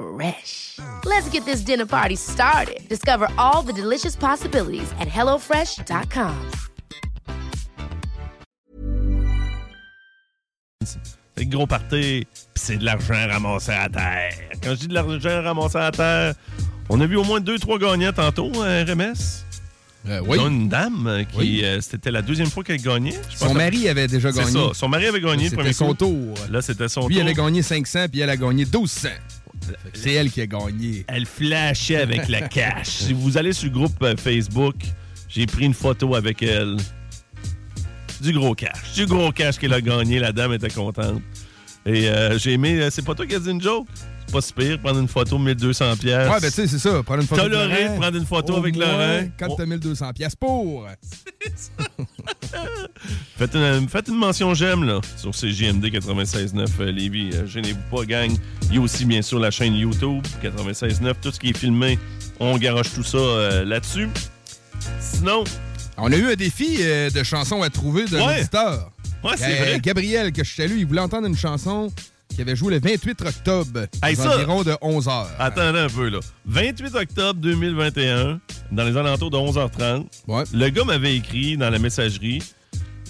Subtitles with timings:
[0.00, 0.78] Fresh.
[1.06, 2.86] Let's get this dinner party started.
[2.88, 6.34] Discover all the delicious possibilities at hellofresh.com.
[11.38, 14.32] C'est gros party, pis c'est de l'argent ramassé à terre.
[14.62, 16.34] Quand je dis de l'argent ramassé à terre,
[16.88, 19.44] on a vu au moins deux, trois gagnants tantôt à RMS.
[20.08, 20.38] Euh, oui.
[20.38, 21.60] Dont une dame qui, Oui.
[21.64, 23.18] euh, c'était la deuxième fois qu'elle gagnait.
[23.30, 23.54] je Son pense.
[23.56, 24.68] mari avait déjà C'est gagné.
[24.68, 24.74] ça.
[24.74, 25.94] Son mari avait gagné le C'était premier son coup.
[25.94, 26.34] tour.
[26.50, 27.24] Là, c'était son Lui, tour.
[27.24, 29.08] avait gagné 500, puis elle a gagné 1200.
[29.94, 31.04] C'est elle qui a gagné.
[31.08, 32.88] Elle flashait avec la cash.
[32.88, 34.76] Si vous allez sur le groupe euh, Facebook,
[35.28, 36.76] j'ai pris une photo avec elle.
[38.20, 38.94] Du gros cash.
[38.94, 40.18] Du gros cash qu'elle a gagné.
[40.18, 41.20] La dame était contente.
[41.84, 42.80] Et euh, j'ai aimé.
[42.80, 43.86] euh, c'est pas toi qui as dit une joke?
[44.32, 46.28] Pas si pire, prendre une photo 1200 pièces.
[46.28, 47.02] Ouais, ben tu sais, c'est ça.
[47.02, 47.42] Prendre une photo.
[47.42, 49.28] Tolérer de prendre une photo Au avec Laurent.
[49.38, 50.86] Quand t'as 1200 pièces pour.
[53.38, 57.30] Faites une, faites une mention j'aime là sur CJMD 96.9 euh, Lévis.
[57.34, 58.30] Euh, Gênez-vous pas, gang.
[58.70, 61.14] Il y a aussi bien sûr la chaîne YouTube 96.9.
[61.20, 61.98] Tout ce qui est filmé,
[62.40, 64.08] on garoche tout ça euh, là-dessus.
[65.00, 65.44] Sinon,
[65.98, 68.40] On a eu un défi euh, de chansons à trouver d'un Ouais.
[68.40, 68.90] auditeur.
[69.24, 69.80] ouais, c'est Euh, vrai.
[69.80, 71.90] Gabriel, que je salue, il voulait entendre une chanson
[72.36, 75.26] qui avait joué le 28 octobre, Hey, ça- environs de 11 h.
[75.38, 76.20] Attendez un peu là.
[76.44, 80.44] 28 octobre 2021, dans les alentours de 11h30, Ouais.
[80.52, 82.42] le gars m'avait écrit dans la messagerie.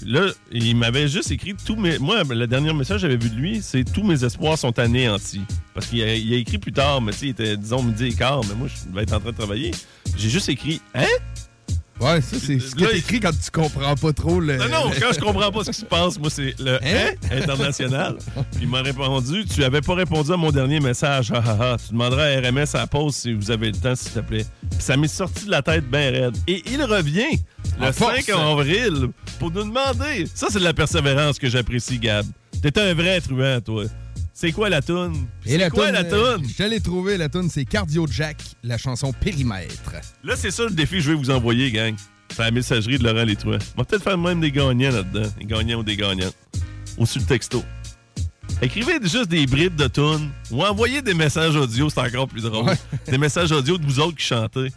[0.05, 1.99] Là, il m'avait juste écrit tous mes.
[1.99, 5.41] Moi, le dernier message que j'avais vu de lui, c'est tous mes espoirs sont anéantis.
[5.75, 8.07] Parce qu'il a, il a écrit plus tard, mais tu sais, il était, disons, midi
[8.07, 9.71] et quart, mais moi, je devais être en train de travailler.
[10.17, 11.07] J'ai juste écrit Hein?
[11.99, 14.57] Ouais, ça, c'est ce que Là, t'écris quand tu comprends pas trop le.
[14.59, 17.13] Non, non, quand je comprends pas ce qui se passe, moi, c'est le Hein?
[17.31, 17.39] Hein?
[17.41, 18.17] international.
[18.53, 21.33] Puis il m'a répondu Tu avais pas répondu à mon dernier message.
[21.35, 21.77] Ah, ah, ah.
[21.85, 24.45] Tu demanderas à RMS à la pause si vous avez le temps, s'il te plaît.
[24.71, 26.37] Puis ça m'est sorti de la tête bien raide.
[26.47, 27.39] Et il revient
[27.81, 28.31] le En 5 force.
[28.61, 29.09] avril
[29.39, 30.27] pour nous demander.
[30.35, 32.27] Ça, c'est de la persévérance que j'apprécie, Gab.
[32.63, 33.85] T'es un vrai truand, toi.
[34.39, 35.29] C'est quoi la toune?
[35.41, 36.47] Puis Et la C'est quoi toune, la euh, toune?
[36.59, 39.95] Je l'ai trouvé, la toune, c'est Cardio Jack, la chanson Périmètre.
[40.23, 41.95] Là, c'est ça le défi que je vais vous envoyer, gang.
[42.29, 43.57] C'est la messagerie de Laurent Létruant.
[43.77, 45.27] On va peut-être faire même des gagnants là-dedans.
[45.39, 46.37] Des gagnants ou des gagnantes.
[46.99, 47.65] Au-dessus le texto.
[48.61, 52.67] Écrivez juste des bribes de tunes ou envoyez des messages audio, c'est encore plus drôle.
[52.67, 52.77] Ouais.
[53.11, 54.69] Des messages audio de vous autres qui chantez.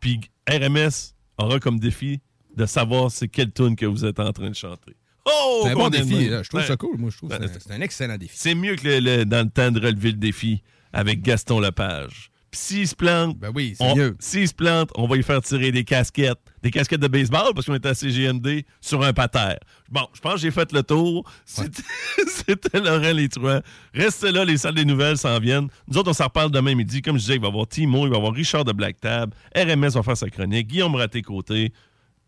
[0.00, 2.18] Puis RMS aura comme défi
[2.56, 4.96] de savoir c'est quelle tune que vous êtes en train de chanter.
[5.26, 5.60] Oh!
[5.64, 6.42] C'est un bon défi, là.
[6.42, 6.66] je trouve Ouais.
[6.66, 6.96] ça cool.
[6.98, 8.34] Moi, je trouve Ouais, que c'est un- excellent défi.
[8.36, 12.30] C'est mieux que le- le- dans le temps de relever le défi avec Gaston Lepage.
[12.48, 14.16] Puis s'il se plante, Ben oui, on- mieux.
[14.20, 16.38] S'il se plante, on va lui faire tirer des casquettes.
[16.62, 19.56] Des casquettes de baseball parce qu'on est à CGMD sur un pater.
[19.90, 21.28] Bon, je pense que j'ai fait le tour.
[21.44, 23.60] C'était Laurent Létruant.
[23.94, 25.68] Restez là, les salles des nouvelles s'en viennent.
[25.88, 27.02] Nous autres, on s'en reparle demain midi.
[27.02, 29.00] Comme je disais, il va y avoir Timo, il va y avoir Richard de Black
[29.00, 31.72] Tab, RMS va faire sa chronique, Guillaume Raté-Côté.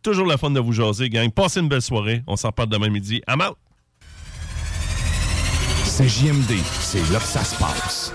[0.02, 1.30] Toujours la fun de vous jaser, gang.
[1.30, 2.22] Passez une belle soirée.
[2.26, 3.20] On s'en reparle demain midi.
[3.28, 3.56] I'm out!
[5.84, 8.14] C'est JMD, c'est là que ça se passe.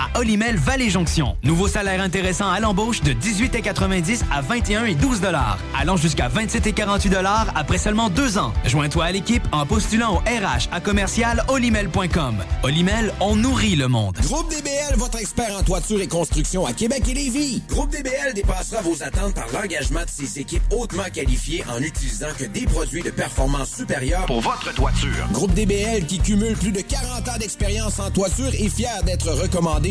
[0.15, 1.35] Olimel Valley Jonction.
[1.43, 5.21] Nouveau salaire intéressant à l'embauche de 18,90 à 21 et 12
[5.77, 7.11] allant jusqu'à 27 et 48
[7.55, 8.53] après seulement deux ans.
[8.65, 12.35] Joins-toi à l'équipe en postulant au RH à commercial olimel.com.
[12.63, 14.17] Olimel, on nourrit le monde.
[14.23, 17.61] Groupe DBL, votre expert en toiture et construction à Québec et Lévis.
[17.69, 22.45] Groupe DBL dépassera vos attentes par l'engagement de ses équipes hautement qualifiées en utilisant que
[22.45, 25.27] des produits de performance supérieure Pour votre toiture.
[25.31, 29.90] Groupe DBL qui cumule plus de 40 ans d'expérience en toiture est fier d'être recommandé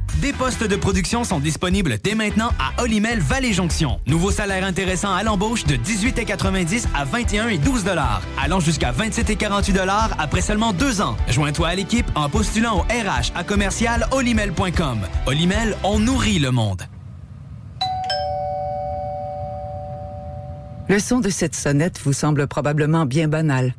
[0.21, 3.99] Des postes de production sont disponibles dès maintenant à Olimel Valley Jonction.
[4.05, 7.85] Nouveau salaire intéressant à l'embauche de 18,90 à 21 et 12
[8.39, 9.79] allant jusqu'à 27 et 48
[10.19, 11.17] après seulement deux ans.
[11.27, 14.99] Joins-toi à l'équipe en postulant au RH à commercial olimel.com.
[15.25, 16.83] Olimel, on nourrit le monde.
[20.87, 23.73] Le son de cette sonnette vous semble probablement bien banal.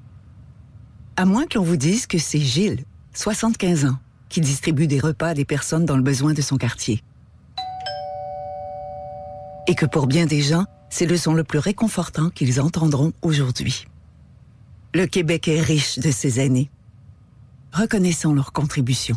[1.16, 2.84] À moins que l'on vous dise que c'est Gilles,
[3.14, 3.98] 75 ans,
[4.32, 7.04] qui distribue des repas à des personnes dans le besoin de son quartier.
[9.68, 13.86] Et que pour bien des gens, c'est le son le plus réconfortant qu'ils entendront aujourd'hui.
[14.94, 16.70] Le Québec est riche de ces aînés.
[17.72, 19.16] Reconnaissons leur contribution.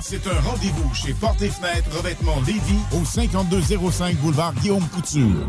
[0.00, 5.48] C'est un rendez-vous chez Porte et Fenêtre Revêtement Lévis au 5205 boulevard Guillaume Couture.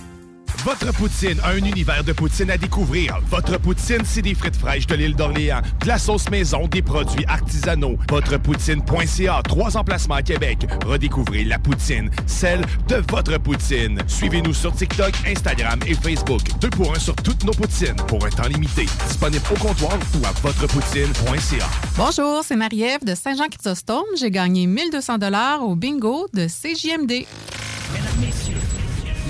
[0.63, 3.17] Votre poutine, un univers de poutine à découvrir.
[3.31, 7.25] Votre poutine, c'est des frites fraîches de l'île d'Orléans, de la sauce maison, des produits
[7.27, 7.97] artisanaux.
[8.07, 10.67] Votrepoutine.ca, trois emplacements à Québec.
[10.85, 13.99] Redécouvrez la poutine, celle de votre poutine.
[14.05, 16.41] Suivez-nous sur TikTok, Instagram et Facebook.
[16.59, 18.85] Deux pour un sur toutes nos poutines, pour un temps limité.
[19.07, 21.65] Disponible au comptoir ou à votrepoutine.ca.
[21.97, 24.05] Bonjour, c'est Marie-Ève de Saint-Jean-Chrysostome.
[24.19, 27.25] J'ai gagné 1200 dollars au bingo de CJMD.
[27.93, 28.50] Mesdames, Messieurs,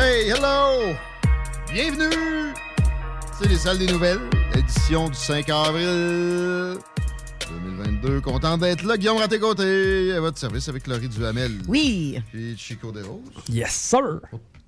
[0.00, 0.94] Hey, hello!
[1.72, 2.54] Bienvenue!
[3.36, 4.20] C'est les salles des nouvelles,
[4.56, 6.78] édition du 5 avril
[7.48, 8.20] 2022.
[8.20, 8.96] Content d'être là.
[8.96, 11.50] Guillaume Raté-Côté, à votre service avec Laurie Duhamel.
[11.66, 12.16] Oui.
[12.30, 13.22] Puis Chico Desroses.
[13.48, 14.20] Yes, sir.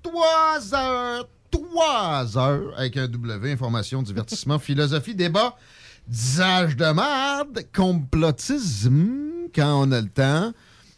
[0.03, 5.55] Trois heures, trois heures avec un W, information, divertissement, philosophie, débat,
[6.09, 10.51] disage de merde, complotisme, quand on a le temps,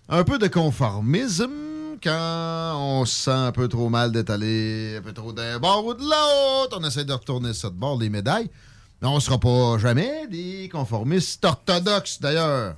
[0.10, 1.73] un peu de conformisme,
[2.04, 5.94] quand on se sent un peu trop mal d'étaler un peu trop d'un bord ou
[5.94, 8.50] de l'autre, on essaie de retourner ça de bord, les médailles.
[9.02, 12.76] Mais on ne sera pas jamais des conformistes orthodoxes, d'ailleurs.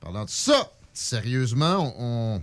[0.00, 2.42] Parlant de ça, sérieusement, on...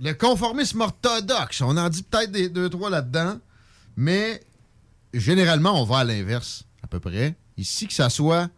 [0.00, 3.38] Le conformisme orthodoxe, on en dit peut-être des deux, trois là-dedans,
[3.96, 4.40] mais
[5.12, 7.34] généralement, on va à l'inverse, à peu près.
[7.56, 8.48] Ici, que ça soit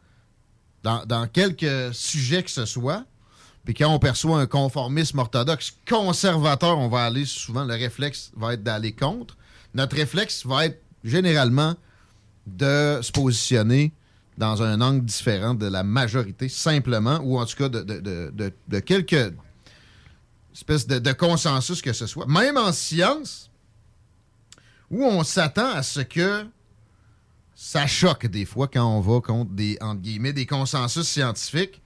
[0.82, 3.04] dans, dans quelque sujet que ce soit.
[3.64, 8.54] Puis quand on perçoit un conformisme orthodoxe conservateur, on va aller souvent, le réflexe va
[8.54, 9.36] être d'aller contre.
[9.74, 11.74] Notre réflexe va être généralement
[12.46, 13.92] de se positionner
[14.38, 18.00] dans un angle différent de la majorité, simplement, ou en tout cas de, de,
[18.32, 19.34] de, de- quelques
[20.54, 22.26] espèces de consensus que ce soit.
[22.26, 23.50] Même en science,
[24.90, 26.46] où on s'attend à ce que
[27.54, 31.82] ça choque des fois quand on va contre des, entre guillemets, des consensus scientifiques.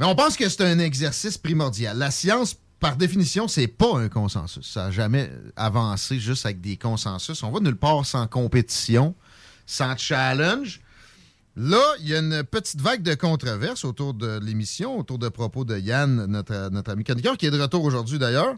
[0.00, 1.98] Mais on pense que c'est un exercice primordial.
[1.98, 4.66] La science, par définition, c'est pas un consensus.
[4.66, 7.42] Ça n'a jamais avancé juste avec des consensus.
[7.42, 9.14] On va nulle part sans compétition,
[9.66, 10.80] sans challenge.
[11.54, 15.66] Là, il y a une petite vague de controverses autour de l'émission, autour de propos
[15.66, 18.54] de Yann, notre, ami chroniqueur, qui est de retour aujourd'hui d'ailleurs,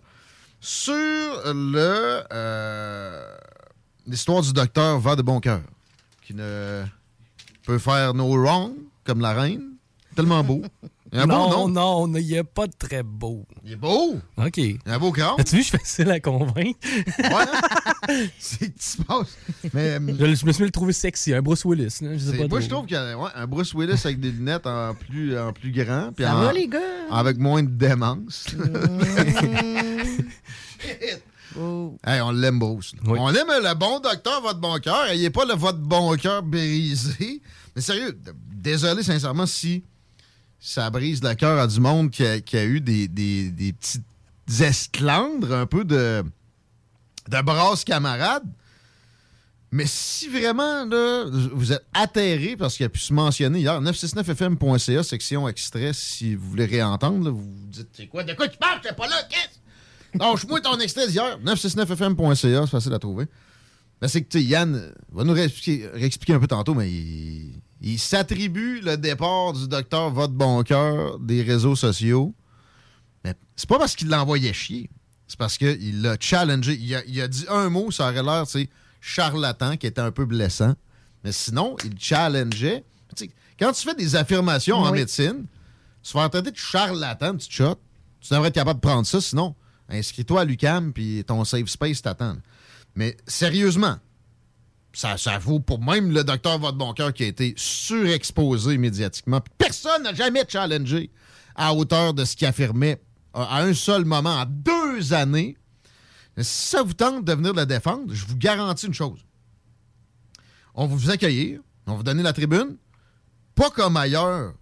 [0.61, 3.37] sur le euh,
[4.07, 5.63] l'histoire du docteur Va de bon cœur,
[6.25, 6.85] qui ne
[7.67, 9.71] peut faire no wrong, comme la reine.
[10.15, 10.63] Tellement beau.
[11.13, 12.07] Il a un beau non, nom.
[12.09, 13.45] non, il est pas très beau.
[13.65, 14.17] Il est beau?
[14.39, 14.57] OK.
[14.57, 15.35] Il a un beau crâne.
[15.39, 16.79] As-tu vu, je suis facile à convaincre?
[18.39, 19.37] C'est qui se passe.
[19.75, 21.99] Mais, hum, je, je me suis mis le trouver sexy, un Bruce Willis.
[22.01, 24.21] là, je sais pas moi, je trouve qu'il y a ouais, un Bruce Willis avec
[24.21, 26.13] des lunettes en plus, en plus grand.
[26.17, 26.79] puis Ça en- va, les gars?
[27.11, 28.47] Avec moins de démence.
[32.05, 32.95] Hey, on l'aime, Bruce.
[33.07, 35.13] On aime le bon docteur, votre bon cœur.
[35.13, 37.43] Il n'est pas le votre bon cœur brisé.
[37.77, 38.19] Mais sérieux,
[38.55, 39.85] désolé sincèrement si
[40.63, 44.05] ça brise le cœur à du monde qui a, eu des, petites
[44.61, 46.23] esclandres, un peu de,
[47.29, 48.45] de brasse camarade.
[49.73, 55.03] Mais si vraiment là, vous êtes atterré parce qu'il a pu se mentionner hier, 969fm.ca,
[55.03, 58.59] section extrait, si vous voulez réentendre, là, vous vous dites c'est quoi, de quoi tu
[58.59, 60.19] parles, t'es pas là, qu'est-ce?
[60.19, 63.25] Lâche-moi ton extrait d'hier, 969fm.ca, c'est facile à trouver.
[64.01, 66.91] Ben, c'est que Yann va nous réexpliquer, un peu tantôt, mais
[67.83, 72.35] il s'attribue le départ du docteur Votre Bon Cœur des réseaux sociaux.
[73.25, 74.89] Mais c'est pas parce qu'il l'envoyait chier.
[75.27, 76.79] C'est parce qu'il l'a challengé.
[76.81, 78.69] Il a, il a dit un mot, ça aurait l'air, tu sais,
[79.01, 80.75] charlatan, qui était un peu blessant.
[81.25, 82.85] Mais sinon, il challengeait.
[83.17, 85.47] Tu quand tu fais des affirmations en médecine,
[86.03, 87.77] se faire traiter de charlatan, tu te shot,
[88.21, 89.21] tu devrais être capable de prendre ça.
[89.21, 89.55] Sinon,
[89.89, 92.37] inscris-toi à l'UCAM, puis ton safe space t'attend.
[92.95, 93.97] Mais sérieusement,
[94.93, 99.41] ça, vaut pour même le docteur Votre qui a été surexposé médiatiquement.
[99.59, 101.11] Personne n'a jamais challengé
[101.55, 103.01] à hauteur de ce qu'il affirmait
[103.35, 105.57] à à un seul moment en deux années.
[106.37, 109.25] Si ça vous tente de venir le défendre, je vous garantis une chose.
[110.75, 112.77] On va vous accueillir, on vous donner la tribune,
[113.55, 114.55] pas comme ailleurs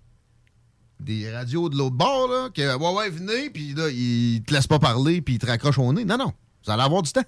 [0.98, 4.66] des radios de l'autre bord, là, que ouais, ouais, venez, puis là, ils te laissent
[4.66, 6.04] pas parler, puis ils te raccrochent au nez.
[6.04, 6.32] Non, non,
[6.64, 7.24] vous allez avoir du temps.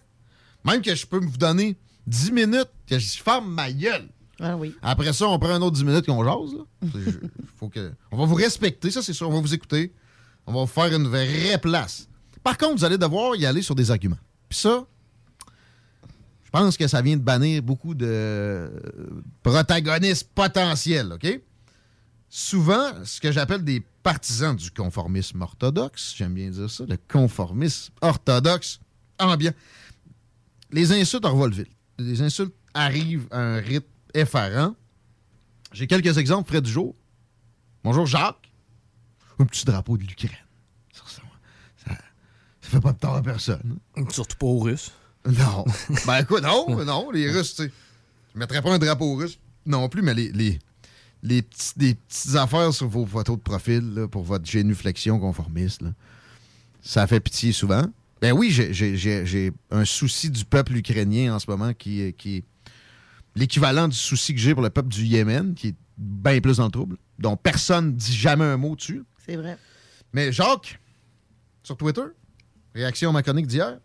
[0.64, 4.08] Même que je peux vous donner 10 minutes, que je ferme ma gueule.
[4.40, 4.74] Ah oui.
[4.82, 6.54] Après ça, on prend un autre 10 minutes qu'on jase.
[6.54, 7.00] Là.
[7.56, 9.28] Faut que, on va vous respecter, ça c'est sûr.
[9.28, 9.92] On va vous écouter.
[10.46, 12.08] On va vous faire une vraie place.
[12.42, 14.18] Par contre, vous allez devoir y aller sur des arguments.
[14.48, 14.84] Puis ça,
[16.42, 18.70] je pense que ça vient de bannir beaucoup de euh,
[19.42, 21.40] protagonistes potentiels, OK?
[22.28, 27.92] Souvent, ce que j'appelle des partisans du conformisme orthodoxe, j'aime bien dire ça, le conformisme
[28.00, 28.80] orthodoxe
[29.18, 29.52] ambiant.
[30.72, 31.66] Les insultes en Volville.
[31.98, 34.74] Les insultes arrivent à un rythme effarant.
[35.72, 36.94] J'ai quelques exemples près du jour.
[37.84, 38.50] Bonjour Jacques.
[39.38, 40.36] Un petit drapeau de l'Ukraine.
[40.92, 41.02] Ça,
[41.84, 41.96] ça,
[42.60, 43.78] fait pas de tort à personne.
[44.10, 44.92] Surtout pas aux Russes.
[45.26, 45.64] Non.
[46.06, 47.72] ben écoute, non, non, les Russes, tu sais.
[48.34, 50.58] Je mettrais pas un drapeau russe non plus, mais les, les,
[51.22, 55.90] les petits- petites affaires sur vos photos de profil là, pour votre génuflexion conformiste, là,
[56.82, 57.84] ça fait pitié souvent.
[58.22, 62.44] Ben oui, j'ai- un souci du peuple ukrainien en ce moment qui, est- qui est
[63.34, 66.66] l'équivalent du souci que j'ai pour le peuple du Yémen, qui est bien plus dans
[66.66, 69.02] le trouble, dont personne dit jamais un mot dessus.
[69.26, 69.58] C'est vrai.
[70.12, 70.78] Mais Jacques,
[71.64, 72.02] sur Twitter,
[72.74, 73.78] réaction à ma chronique d'hier.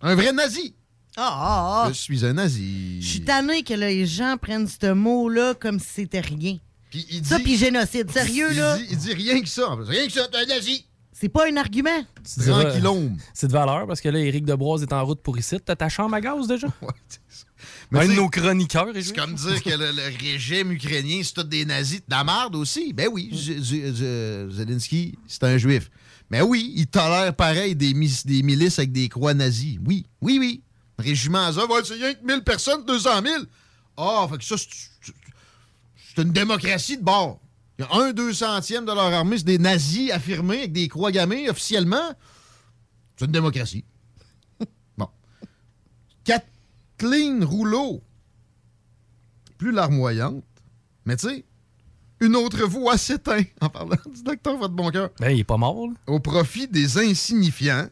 [0.00, 0.74] Un vrai nazi.
[1.16, 1.88] Ah, ah, ah.
[1.88, 3.00] Je suis un nazi.
[3.02, 6.58] Je suis tanné que les gens prennent ce mot-là comme si c'était rien.
[6.92, 8.10] il ça, dit- puis génocide.
[8.12, 8.76] Sérieux, il là?
[8.78, 9.70] Dit, il dit rien que ça.
[9.70, 9.76] en.
[9.82, 10.86] Rien que ça, t'es un nazi.
[11.18, 12.04] C'est pas un argument.
[13.32, 15.56] C'est de valeur parce que là, Éric Debroise est en route pour ici.
[15.64, 16.66] T'as ta chambre à gaz déjà?
[17.90, 18.94] Mais un de tu sais, nos chroniqueurs.
[18.96, 22.00] est C'est comme dire que le, le régime ukrainien, c'est tous des nazis.
[22.00, 22.92] De la merde aussi.
[22.92, 23.30] Ben oui,
[24.50, 25.90] Zelensky, c'est un juif.
[26.30, 29.78] Mais oui, il tolère pareil des, mis- des milices avec des croix nazies.
[29.86, 30.62] Oui, oui, oui.
[30.98, 33.34] Régiment Azov, ouais, c'est rien que 1000 personnes, 200 000.
[33.96, 35.12] Ah, fait que ça, c'est-
[36.14, 37.38] c'est une démocratie de bord.
[37.78, 40.88] Il y a un deux centième de leur armée, c'est des nazis affirmés avec des
[40.88, 42.14] croix gammées officiellement.
[43.16, 43.84] C'est une démocratie.
[44.98, 45.08] bon.
[46.24, 48.02] Kathleen Rouleau,
[49.58, 50.44] plus larmoyante,
[51.04, 51.44] Mais tu sais,
[52.20, 55.10] une autre voix s'éteint en parlant du docteur Votre Bon Cœur.
[55.20, 55.94] Ben, il est pas mort, là.
[56.06, 57.88] Au profit des insignifiants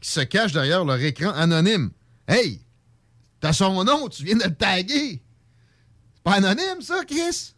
[0.00, 1.90] qui se cachent derrière leur écran anonyme.
[2.26, 2.60] Hey,
[3.40, 5.22] t'as son nom, tu viens de le taguer.
[6.14, 7.54] C'est pas anonyme, ça, Chris?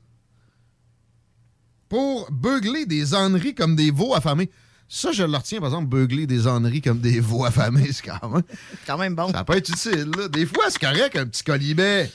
[1.89, 4.51] Pour beugler des âneries comme des veaux affamés.
[4.91, 8.29] Ça, je le retiens, par exemple, beugler des âneries comme des veaux affamés, c'est quand
[8.31, 8.43] même...
[8.87, 9.31] quand même bon.
[9.33, 10.29] Ça peut être utile, là.
[10.29, 12.11] Des fois, c'est correct, un petit colibet.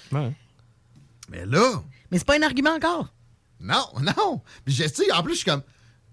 [1.30, 1.84] Mais là...
[2.12, 3.14] Mais c'est pas un argument encore.
[3.60, 4.42] Non, non.
[4.66, 5.62] Puis je, tu sais, en plus, je suis comme.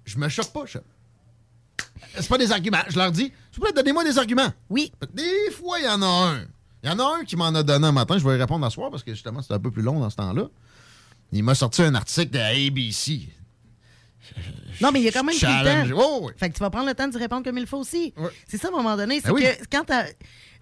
[0.05, 0.64] Je me choque pas.
[0.67, 0.79] je-
[2.19, 2.79] C'est pas des arguments.
[2.88, 4.50] Je leur dis, s'il vous plaît, donnez-moi des arguments.
[4.71, 4.93] Oui.
[5.12, 6.40] Des fois, il y en a un.
[6.83, 8.17] Il y en a un qui m'en a donné un matin.
[8.19, 10.09] Je vais y répondre à soir parce que justement, c'était un peu plus long dans
[10.09, 10.45] ce temps-là.
[11.33, 13.29] Il m'a sorti un article de ABC.
[14.80, 15.96] Non, mais il y a quand même pris le temps.
[16.00, 16.32] Oh, oui.
[16.37, 18.14] Fait que tu vas prendre le temps d'y répondre comme il faut aussi.
[18.49, 19.20] C'est ça, à un moment donné.
[19.20, 19.42] C'est Ben oui.
[19.42, 20.06] que quand t'as-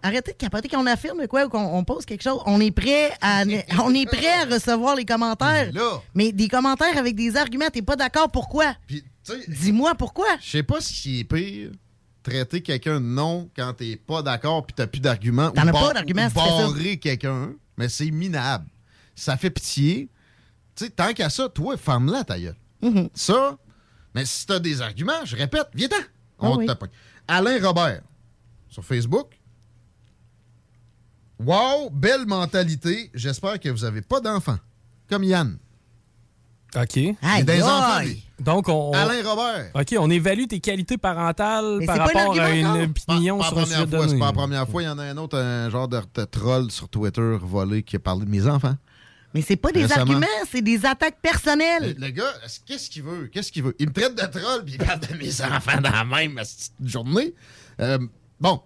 [0.00, 2.40] Arrêtez de capoter quand on affirme quoi ou qu'on on pose quelque chose.
[2.46, 3.42] On est prêt à,
[3.82, 5.72] on est prêt à recevoir les commentaires.
[6.14, 8.76] Mais des commentaires avec des arguments, t'es pas d'accord, pourquoi?
[9.48, 10.26] Dis-moi pourquoi.
[10.40, 11.70] Je sais pas si c'est pire
[12.22, 15.50] traiter quelqu'un de non quand t'es pas d'accord puis t'as plus d'arguments.
[15.50, 18.66] T'en ou as pas d'arguments, barrer quelqu'un, mais c'est minable.
[19.14, 20.08] Ça fait pitié.
[20.76, 22.54] Tu sais, tant qu'à ça, toi, ferme-la ta gueule.
[22.82, 23.08] Mm-hmm.
[23.14, 23.56] Ça,
[24.14, 25.96] mais si t'as des arguments, je répète, viens-t'en.
[26.38, 26.66] On Ah oui.
[26.78, 26.90] pogne.
[27.26, 28.02] Alain Robert,
[28.68, 29.38] sur Facebook.
[31.40, 33.10] Wow, belle mentalité.
[33.14, 34.58] J'espère que vous avez pas d'enfants.
[35.08, 35.58] Comme Yann.
[36.76, 36.92] OK.
[36.92, 38.24] Des enfants, lui.
[38.40, 39.70] Donc, on, on- Alain Robert.
[39.74, 43.38] OK, on évalue tes qualités parentales Mais par c'est pas un rapport à une opinion
[43.38, 44.08] Pas- pas sur un première sujet.
[44.10, 44.82] C'est pas la première fois.
[44.82, 47.96] Il y en a un autre, un genre de, de troll sur Twitter volé qui
[47.96, 48.76] a parlé de mes enfants.
[49.38, 50.00] Mais c'est pas des Récemment.
[50.14, 51.94] arguments, c'est des attaques personnelles.
[51.96, 53.28] Le, le gars, est-ce- qu'est-ce qu'il veut?
[53.28, 53.76] Qu'est-ce qu'il veut?
[53.78, 56.40] Il me traite de troll puis il parle de mes enfants dans la même
[56.80, 57.34] de journée.
[57.80, 57.98] Euh,
[58.40, 58.60] bon.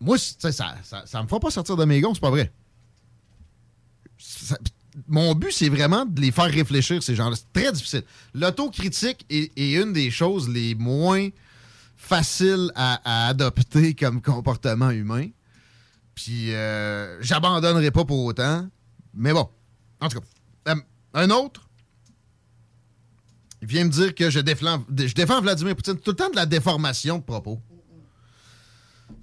[0.00, 0.74] Moi, ça, ça,
[1.06, 2.52] ça me fera pas sortir de mes gonds, c'est pas vrai.
[4.18, 4.58] Ça-
[5.08, 7.36] mon but, c'est vraiment de les faire réfléchir, ces gens-là.
[7.36, 8.02] C'est très difficile.
[8.34, 11.30] L'autocritique est, est une des choses les moins
[11.96, 15.28] faciles à, à adopter comme comportement humain.
[16.14, 18.68] Puis, euh, j'abandonnerai pas pour autant.
[19.16, 19.48] Mais bon,
[20.00, 20.26] en tout cas,
[20.68, 20.74] euh,
[21.14, 21.68] un autre,
[23.62, 25.98] il vient me dire que je défends, je défends Vladimir Poutine.
[25.98, 27.60] Tout le temps de la déformation de propos.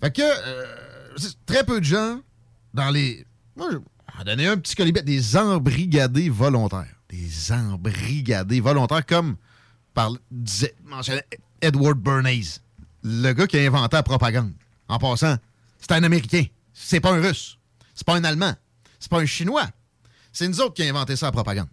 [0.02, 0.66] Fait que, euh,
[1.46, 2.20] très peu de gens
[2.74, 3.26] dans les.
[3.56, 6.96] Moi, je vais donner un petit colibet des embrigadés volontaires.
[7.10, 9.36] Des embrigadés volontaires, comme
[9.94, 11.26] par, disait, mentionnait
[11.62, 12.60] Edward Bernays,
[13.04, 14.54] le gars qui a inventé la propagande.
[14.88, 15.38] En passant,
[15.80, 16.46] c'est un Américain.
[16.74, 17.58] C'est pas un Russe.
[17.94, 18.56] C'est pas un Allemand.
[19.00, 19.68] C'est pas un Chinois.
[20.32, 21.68] C'est nous autres qui avons inventé ça, la propagande.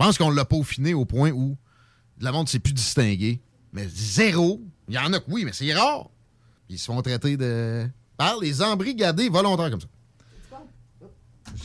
[0.00, 1.56] Je pense qu'on l'a peaufiné au point où
[2.20, 3.40] le monde ne s'est plus distingué.
[3.72, 4.60] Mais zéro.
[4.88, 6.10] Il y en a que oui, mais c'est rare.
[6.68, 7.86] Ils se font traiter de.
[8.16, 9.86] par les embrigadés volontaires comme ça.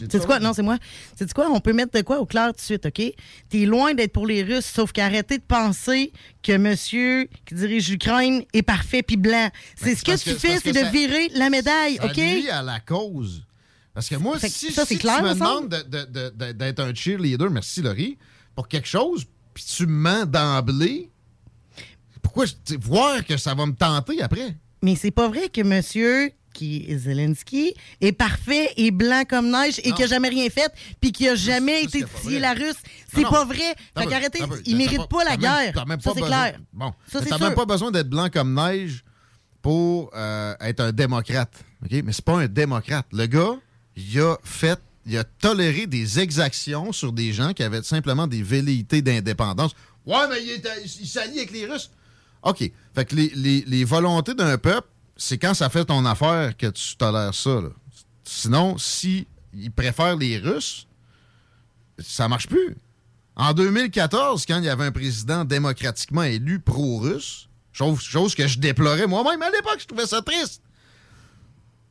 [0.10, 0.40] C'est quoi?
[0.40, 0.78] Non, c'est moi.
[1.16, 1.50] C'est quoi?
[1.50, 3.02] On peut mettre de quoi au clair tout de suite, OK?
[3.50, 6.12] T'es loin d'être pour les Russes, sauf qu'arrêtez de penser
[6.44, 9.50] que monsieur qui dirige l'Ukraine est parfait puis blanc.
[9.76, 12.20] C'est Mais ce que tu fais, c'est de virer la médaille, OK?
[12.52, 13.44] à la cause.
[13.98, 16.30] Parce que moi, Fait que si, ça, si c'est clair, tu me demandes de- de-
[16.30, 18.20] de- d'être un cheerleader, merci Laurie,
[18.54, 21.10] pour quelque chose, puis tu me mens d'emblée,
[22.22, 22.46] pourquoi
[22.80, 24.56] voir que ça va me tenter après?
[24.84, 29.92] Mais c'est pas vrai que monsieur qui Zelensky est parfait et blanc comme neige et
[29.92, 32.76] qui a jamais rien fait puis qui a jamais été titillé la russe.
[33.12, 33.74] C'est pas vrai.
[33.98, 35.74] Fait qu'arrêtez, il mérite pas la guerre.
[36.04, 36.60] Ça, c'est clair.
[36.72, 36.94] Bon,
[37.30, 39.04] t'as même pas besoin d'être blanc comme neige
[39.64, 41.52] pour euh, être un démocrate.
[41.84, 41.92] OK?
[42.04, 43.08] Mais c'est pas un démocrate.
[43.12, 43.56] Le gars,
[43.98, 48.44] il a fait, il a toléré des exactions sur des gens qui avaient simplement des
[48.44, 49.72] velléités d'indépendance.
[50.06, 50.62] Ouais, mais il,
[51.02, 51.92] il s'allie avec les Russes.
[52.44, 52.72] OK.
[52.96, 56.96] Fait que les, les- volontés d'un peuple, c'est quand ça fait ton affaire que tu
[56.96, 57.60] tolères ça.
[57.62, 57.70] là.
[58.24, 60.88] Sinon, si il préfère les Russes,
[62.00, 62.76] ça marche plus.
[63.36, 69.08] En 2014, quand il y avait un président démocratiquement élu pro-russe, chose que je déplorais
[69.08, 70.62] moi-même à l'époque, je trouvais ça triste.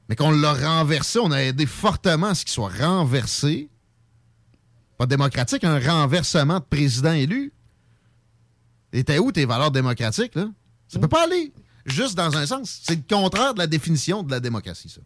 [0.09, 3.69] Mais qu'on l'a renversé, on a aidé fortement à ce qu'il soit renversé.
[4.99, 7.53] Pas démocratique, un renversement de président élu.
[8.92, 10.49] Était où tes valeurs démocratiques, là?
[10.88, 11.53] Ça peut pas aller
[11.85, 12.81] juste dans un sens.
[12.85, 15.01] C'est le contraire de la définition de la démocratie, ça.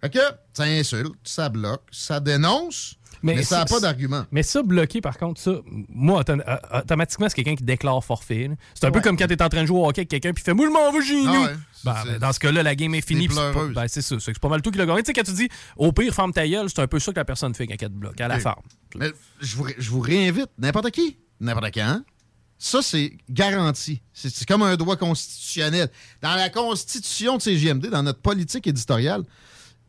[0.00, 0.18] Fait
[0.52, 4.24] ça insulte, ça bloque, ça dénonce, mais, ça n'a pas d'argument.
[4.30, 5.52] Mais ça, bloqué, par contre, ça,
[5.88, 8.50] moi, autom- automatiquement, c'est quelqu'un qui déclare forfait.
[8.74, 9.02] C'est un peu Ouais.
[9.02, 10.72] comme quand t'es en train de jouer au hockey avec quelqu'un, puis fait Moi, je
[10.72, 11.44] m'en vais chez Ah nous.
[11.84, 13.28] Ben, ben, dans ce cas-là, la game est finie.
[13.30, 14.16] c'est ben, c'est ça.
[14.20, 15.02] C'est pas mal tout qui l'a gagné.
[15.02, 17.16] Tu sais, quand tu dis Au pire, ferme ta gueule, c'est un peu ça que
[17.18, 18.62] la personne fait quand elle te bloque, à la ferme.
[18.96, 19.10] Mais
[19.40, 22.00] je vous, je vous réinvite, n'importe qui, n'importe quand.
[22.56, 24.00] Ça, c'est garanti.
[24.12, 25.90] C'est c'est comme un droit constitutionnel.
[26.22, 29.24] Dans la constitution de CGMD, dans notre politique éditoriale,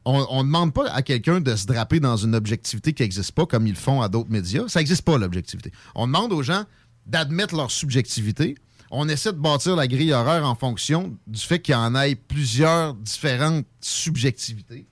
[0.06, 3.46] on ne demande pas à quelqu'un de se draper dans une objectivité qui n'existe pas
[3.46, 4.68] comme ils le font à d'autres médias.
[4.68, 5.72] Ça n'existe pas, l'objectivité.
[5.96, 6.63] On demande aux gens
[7.08, 8.56] d'admettre leur subjectivité.
[8.91, 12.13] On essaie de bâtir la grille horaire en fonction du fait qu'il y en ait
[12.15, 14.86] plusieurs différentes subjectivités.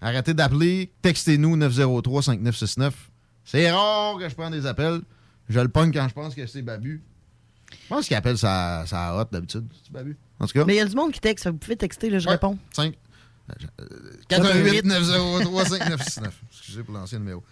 [0.00, 2.92] Arrêtez d'appeler, textez-nous 903-5969.
[3.44, 5.00] C'est rare que je prenne des appels.
[5.48, 7.02] Je le pogne quand je pense que c'est Babu.
[7.70, 9.66] Je pense qu'il appelle sa, sa hot d'habitude.
[9.82, 10.16] C'est Babu.
[10.38, 10.64] En tout cas.
[10.64, 11.46] Mais il y a du monde qui texte.
[11.48, 12.32] Vous pouvez texter, là, je Ouais.
[12.34, 12.56] réponds.
[12.72, 12.94] 5.
[14.28, 16.42] 418 903 5969.
[16.50, 17.42] Excusez pour l'ancien numéro.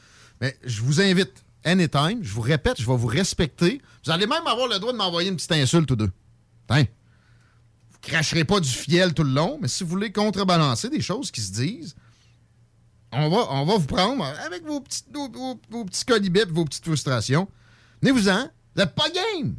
[0.41, 3.81] Mais je vous invite, anytime, je vous répète, je vais vous respecter.
[4.05, 6.11] Vous allez même avoir le droit de m'envoyer une petite insulte ou deux.
[6.71, 6.85] Hein?
[7.91, 11.31] Vous cracherez pas du fiel tout le long, mais si vous voulez contrebalancer des choses
[11.31, 11.95] qui se disent,
[13.13, 15.29] on va, on va vous prendre avec vos petits, vos,
[15.69, 17.49] vos- colibets et vos petites frustrations.
[18.01, 18.43] Venez-vous-en.
[18.45, 19.57] Vous n'êtes pas game.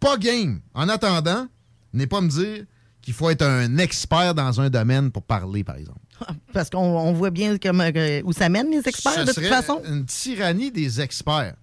[0.00, 0.60] Pas game.
[0.74, 1.46] En attendant,
[1.92, 2.64] n'est pas me dire
[3.06, 6.00] qu'il faut être un expert dans un domaine pour parler, par exemple.
[6.52, 9.44] Parce qu'on on voit bien comme, euh, où ça mène les experts, Ce de toute
[9.46, 9.80] façon.
[9.88, 11.54] une tyrannie des experts.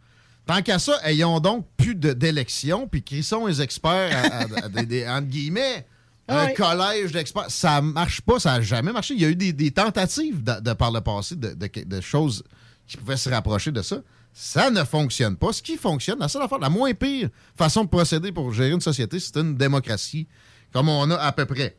[0.46, 4.70] Tant qu'à ça, ayons donc plus d'élections, puis qui sont les experts, à, à- à
[4.70, 5.86] des- des- entre guillemets,
[6.30, 6.54] un Ouais.
[6.54, 7.48] collège d'experts.
[7.50, 9.14] Ça marche pas, ça n'a jamais marché.
[9.14, 12.02] Il y a eu des, des tentatives de, de par le passé de, de- de
[12.02, 12.42] choses
[12.88, 13.98] qui pouvaient se rapprocher de ça.
[14.34, 15.52] Ça ne fonctionne pas.
[15.54, 18.82] Ce qui fonctionne, la seule affaire, la moins pire façon de procéder pour gérer une
[18.82, 20.28] société, c'est une démocratie,
[20.74, 21.78] comme on a à peu près.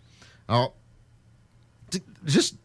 [0.48, 0.74] Alors,
[1.90, 2.56] tu- juste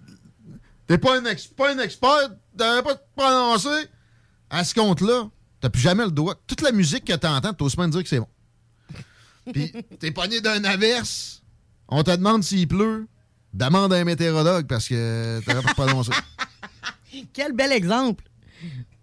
[0.88, 3.86] T'es pas un, ex- pas un expert, t'avais pas te prononcer.
[4.50, 5.30] À ce compte-là,
[5.62, 6.34] t'as plus jamais le droit.
[6.48, 8.28] Toute la musique que t'entends, t'oses pas me dire que c'est bon.
[9.54, 11.44] Puis t'es pogné d'un averse,
[11.90, 13.08] on te demande s'il pleut,
[13.54, 16.12] demande à un météorologue parce que t'aurais pas te prononcer.
[17.34, 18.24] Quel bel exemple.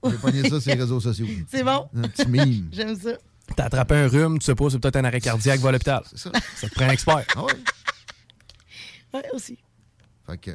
[0.04, 1.26] J'ai pogné ça sur les réseaux sociaux.
[1.48, 1.88] C'est bon.
[1.96, 2.68] Un petit mime.
[2.72, 3.10] J'aime ça.
[3.54, 6.02] T'as attrapé un rhume, tu sais pas, c'est peut-être un arrêt cardiaque, va à l'hôpital.
[6.10, 6.30] C'est ça.
[6.56, 7.24] Ça te prend un expert.
[7.36, 7.52] Ah ouais.
[9.14, 9.56] Ouais, aussi.
[10.26, 10.50] Fait que,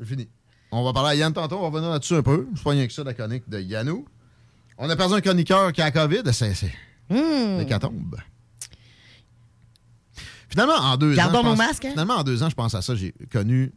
[0.00, 0.28] c'est fini.
[0.72, 2.46] On va parler à Yann tantôt, on va revenir là-dessus un peu.
[2.64, 4.04] Pas rien que ça, la chronique de Yannou.
[4.78, 6.22] On a perdu un chroniqueur qui a la COVID.
[6.32, 6.72] C'est, c'est
[7.10, 7.58] Hmm.
[7.58, 8.16] l'hécatombe.
[10.48, 11.42] Finalement, en deux Gardons ans.
[11.42, 11.90] je nos pense- masques, hein?
[11.90, 12.94] Finalement, en deux ans, je pense à ça.
[12.94, 13.72] J'ai connu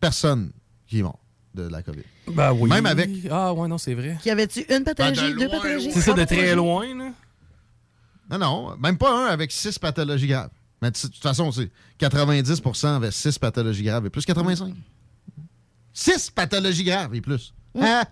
[0.00, 0.52] personne
[0.86, 1.18] qui est mort
[1.54, 2.02] de la COVID.
[2.28, 2.68] Ben oui.
[2.70, 3.10] Même avec.
[3.30, 4.18] Ah ouais, non, c'est vrai.
[4.24, 5.92] Y avait-tu une pathologie, Ben, de deux loin, pathologies?
[5.92, 6.54] C'est ça, de trois très pathologies?
[6.94, 7.12] loin, là.
[8.30, 10.50] Non, non, même pas un avec six pathologies graves.
[10.82, 14.74] Mais de toute façon, c'est 90% avaient six pathologies graves et plus 85.
[15.92, 17.52] Six pathologies graves et plus.
[17.78, 18.04] Hein?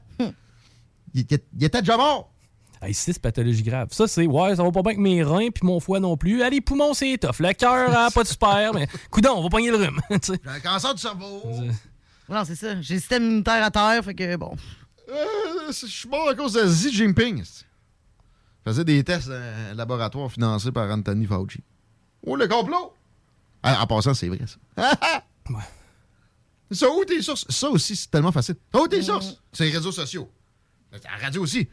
[1.15, 2.31] Il, était- il était déjà mort.
[2.83, 3.89] Hey, six pathologies graves.
[3.93, 6.43] Ça, c'est, ouais, ça va pas bien avec mes reins puis mon foie non plus.
[6.43, 7.41] Allez, poumons, c'est tough.
[7.41, 10.01] Le cœur, hein, pas de super, mais coudon, on va pogner le rhume.
[10.11, 11.43] J'ai un cancer du cerveau.
[12.29, 12.81] Non, c'est ça.
[12.81, 14.55] J'ai le système immunitaire à terre, fait que bon.
[15.11, 15.25] Euh,
[15.69, 17.43] je suis mort à cause de Xi Jinping.
[18.69, 21.61] Je faisais des tests dans un laboratoire financé par Anthony Fauci.
[22.23, 22.93] Oh, le complot!
[23.63, 24.93] Ah, en passant, c'est vrai, ça.
[26.71, 27.47] Ça, où tes sources?
[27.49, 28.57] Ça aussi, c'est tellement facile.
[28.71, 29.41] Ça, où tes sources?
[29.53, 30.31] C'est les réseaux sociaux.
[30.93, 31.67] À la radio aussi.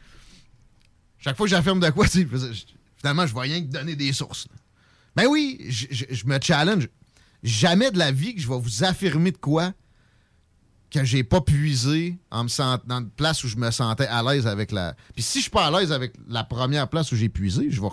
[1.17, 2.07] Chaque fois que j'affirme de quoi,
[2.97, 4.47] finalement, je vois rien que donner des sources.
[5.17, 6.87] Ben oui, je me challenge.
[7.43, 9.73] Jamais de la vie que je vais vous affirmer de quoi
[11.01, 14.21] que j'ai pas puisé en me sent, dans une place où je me sentais à
[14.23, 14.95] l'aise avec la.
[15.13, 17.81] Puis si je suis pas à l'aise avec la première place où j'ai puisé, je
[17.81, 17.87] vais,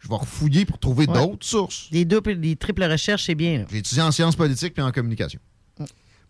[0.00, 1.14] je vais refouiller pour trouver Ouais.
[1.14, 1.88] d'autres sources.
[1.90, 3.64] Les deux, les triples recherches, c'est bien.
[3.70, 5.40] J'ai étudié en sciences politiques puis en communication.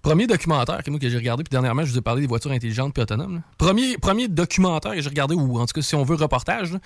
[0.03, 2.51] Premier documentaire que moi que j'ai regardé, puis dernièrement, je vous ai parlé des voitures
[2.51, 3.37] intelligentes puis autonomes.
[3.37, 3.43] là.
[3.57, 6.81] Premier, premier documentaire que j'ai regardé, ou en tout cas, si on veut reportage, là,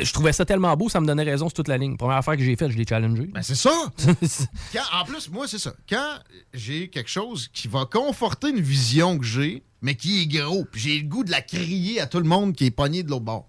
[0.00, 1.96] je trouvais ça tellement beau, ça me donnait raison sur toute la ligne.
[1.98, 3.26] Première affaire que j'ai faite, je l'ai challengé.
[3.26, 3.70] Ben c'est ça!
[4.72, 5.74] Quand- en plus, moi, c'est ça.
[5.88, 6.14] Quand
[6.54, 10.80] j'ai quelque chose qui va conforter une vision que j'ai, mais qui est gros, puis
[10.80, 13.24] j'ai le goût de la crier à tout le monde qui est pogné de l'autre
[13.24, 13.48] bord,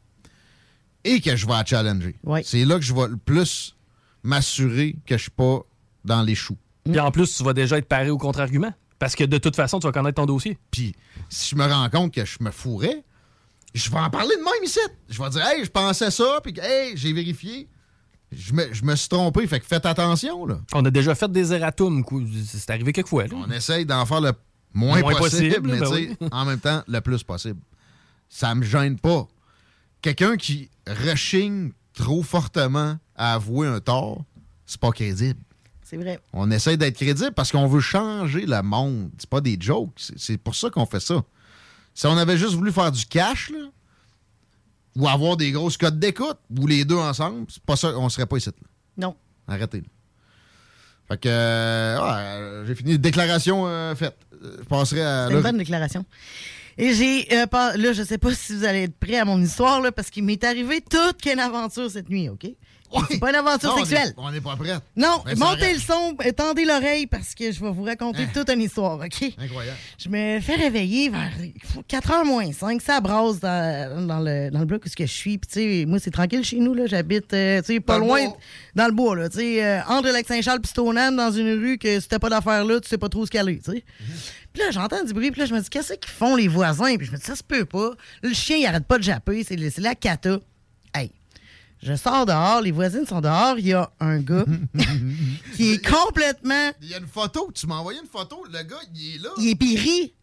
[1.06, 3.76] et que je vais la challenger, c'est là que je vais le plus
[4.24, 5.60] m'assurer que je suis pas
[6.06, 6.58] dans les choux.
[6.86, 8.74] Puis en plus, tu vas déjà être paré au contre-argument.
[9.04, 10.58] Parce que de toute façon, tu vas connaître ton dossier.
[10.72, 10.96] Puis
[11.28, 13.04] si je me rends compte que je me fourrais,
[13.74, 14.80] je vais en parler de même ici.
[15.10, 17.68] Je vais dire, hey, je pensais ça, puis hey, j'ai vérifié.
[18.32, 20.62] Je me, je me suis trompé, fait que faites attention, là.
[20.74, 22.02] On a déjà fait des erratums.
[22.46, 23.28] C'est arrivé quelques fois.
[23.28, 23.36] là.
[23.36, 24.32] On essaye d'en faire le
[24.74, 26.30] moins, Moins possible, possible, mais ben oui.
[26.32, 27.60] en même temps, le plus possible.
[28.30, 29.28] Ça me gêne pas.
[30.02, 34.24] Quelqu'un qui rechigne trop fortement à avouer un tort,
[34.66, 35.42] c'est pas crédible.
[35.94, 36.20] C'est vrai.
[36.34, 39.12] On essaie d'être crédible parce qu'on veut changer le monde.
[39.20, 39.92] C'est pas des jokes.
[40.18, 41.22] C'est- pour ça qu'on fait ça.
[41.94, 43.60] Si on avait juste voulu faire du cash, là,
[44.96, 48.26] ou avoir des grosses codes d'écoute, ou les deux ensemble, c'est pas ça, on serait
[48.26, 48.50] pas ici.
[48.50, 48.68] là.
[48.98, 49.16] Non.
[49.48, 49.82] Arrêtez.
[49.82, 49.84] là.
[51.10, 52.98] Fait que, euh, ouais, euh, j'ai fini.
[52.98, 54.18] Déclaration euh, faite.
[54.42, 55.28] Je passerai à.
[55.30, 56.06] C'est une bonne déclaration.
[56.80, 57.32] Et j'ai.
[57.36, 59.92] euh, pas- là, je sais pas si vous allez être prêts à mon histoire, là,
[59.92, 62.48] parce qu'il m'est arrivé toute qu'une aventure cette nuit, OK?
[63.10, 64.14] C'est pas une aventure Non, sexuelle.
[64.18, 64.78] On n'est pas prêt.
[64.96, 68.62] Non, Ben, montez le son, tendez l'oreille parce que je vais vous raconter toute une
[68.62, 69.34] histoire, OK?
[69.38, 69.78] Incroyable.
[69.98, 71.32] Je me fais réveiller vers
[71.90, 75.38] 4h moins 5, ça brasse dans, dans le, dans le bloc où je suis.
[75.38, 76.86] Puis, tu sais, moi, c'est tranquille chez nous, là.
[76.88, 78.34] J'habite, euh, tu sais, pas Dans loin,
[78.76, 79.30] dans le bois, là.
[79.30, 82.30] Tu sais, euh, entre le Lac-Saint-Charles et Stoneham, dans une rue que si t'as pas
[82.30, 83.84] d'affaires là, tu sais pas trop ce qu'elle est, tu sais.
[84.54, 86.96] Puis là, j'entends du bruit, puis là, je me dis, qu'est-ce qu'ils font les voisins?
[86.98, 87.92] Puis je me dis, ça se peut pas.
[88.22, 90.40] Le chien, il arrête pas de japper, c'est la cata.
[91.86, 94.46] Je sors dehors, les voisines sont dehors, il y a un gars
[95.56, 96.72] qui est complètement.
[96.82, 97.52] Il y a une photo.
[97.54, 98.44] Tu m'as envoyé une photo.
[98.52, 99.30] Le gars, il est là.
[99.38, 100.14] Il est piri.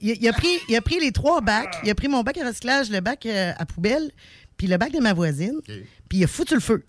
[0.00, 1.76] Il, il a pris, il a pris les trois bacs.
[1.82, 4.12] Il a pris mon bac à recyclage, le bac euh, à poubelle,
[4.56, 5.60] puis le bac de ma voisine.
[5.66, 6.84] Puis il a foutu le feu.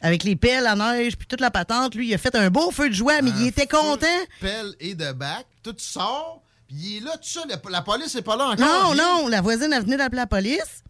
[0.00, 1.94] Avec les pelles à neige, puis toute la patente.
[1.94, 4.06] Lui, il a fait un beau feu de joie, mais il était content.
[4.40, 5.46] Pelle et de bac.
[5.62, 6.42] Tout sort.
[6.66, 7.42] Puis il est là, tout ça.
[7.48, 8.58] La, la police n'est pas là encore.
[8.58, 10.82] Non, non, la voisine a venu d'appeler la police.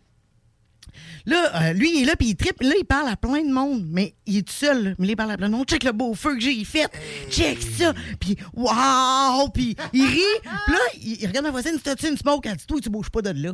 [1.29, 2.61] Là, euh, lui, il est là, puis il tripe.
[2.63, 4.95] Là, il parle à plein de monde, mais il est tout seul.
[4.99, 5.69] Mais il parle à plein de monde.
[5.69, 6.89] Check le beau feu que j'ai fait.
[7.31, 7.93] Check ça.
[8.19, 9.49] Puis, waouh!
[9.51, 10.23] Puis, il rit.
[10.43, 11.79] Puis là, il, il regarde ma voisine.
[11.83, 12.49] T'as-tu une smoke?
[12.49, 13.53] Elle dit, toi, tu bouges pas de là.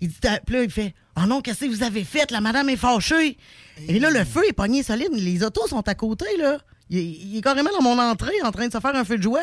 [0.00, 0.16] Il dit,
[0.46, 2.30] puis là, il fait, oh non, qu'est-ce que vous avez fait?
[2.30, 3.36] La madame est fâchée.
[3.86, 5.10] Et là, le feu est pogné solide.
[5.12, 6.58] Les autos sont à côté, là.
[6.88, 9.22] Il, il est carrément dans mon entrée en train de se faire un feu de
[9.22, 9.42] joie.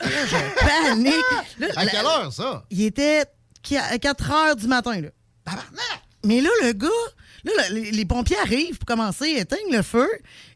[0.00, 1.14] Là, je panique.
[1.60, 2.64] Là, À la- quelle heure, ça?
[2.70, 3.24] il était
[3.62, 5.00] 4 heures du matin.
[5.00, 5.08] Là.
[6.28, 6.88] Mais là, le gars,
[7.44, 10.08] là, le- les, pompiers arrivent pour commencer, éteignent le feu.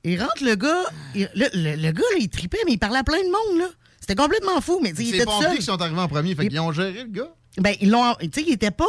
[0.04, 0.84] Et rentre le gars.
[1.14, 3.58] il- le, le- le gars, là, il tripait, mais il parlait à plein de monde.
[3.60, 3.68] là.
[4.00, 4.80] C'était complètement fou.
[4.82, 5.56] Mais il C'est était les pompiers seul.
[5.58, 6.34] qui sont arrivés en premier.
[6.34, 7.32] Fait qu'ils ont géré le gars?
[7.58, 8.14] Ben, ils l'ont.
[8.20, 8.84] Tu sais, il était pas.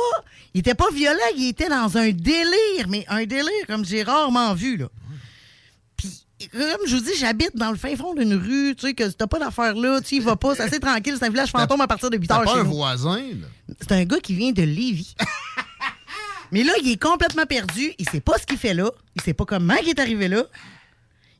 [0.53, 4.53] Il était pas violent, il était dans un délire, mais un délire comme j'ai rarement
[4.53, 4.87] vu, là.
[5.97, 6.09] Puis,
[6.51, 9.27] comme je vous dis, j'habite dans le fin fond d'une rue, tu sais, que t'as
[9.27, 11.87] pas d'affaires là, tu y vas pas, c'est assez tranquille, c'est un village fantôme à
[11.87, 12.71] partir de 8 T'as heures pas chez un nous.
[12.73, 13.47] voisin, là?
[13.81, 15.15] C'est un gars qui vient de Lévis.
[16.53, 17.93] Mais là, il est complètement perdu.
[17.97, 18.91] Il sait pas ce qu'il fait là.
[19.15, 20.43] Il sait pas comment il est arrivé là.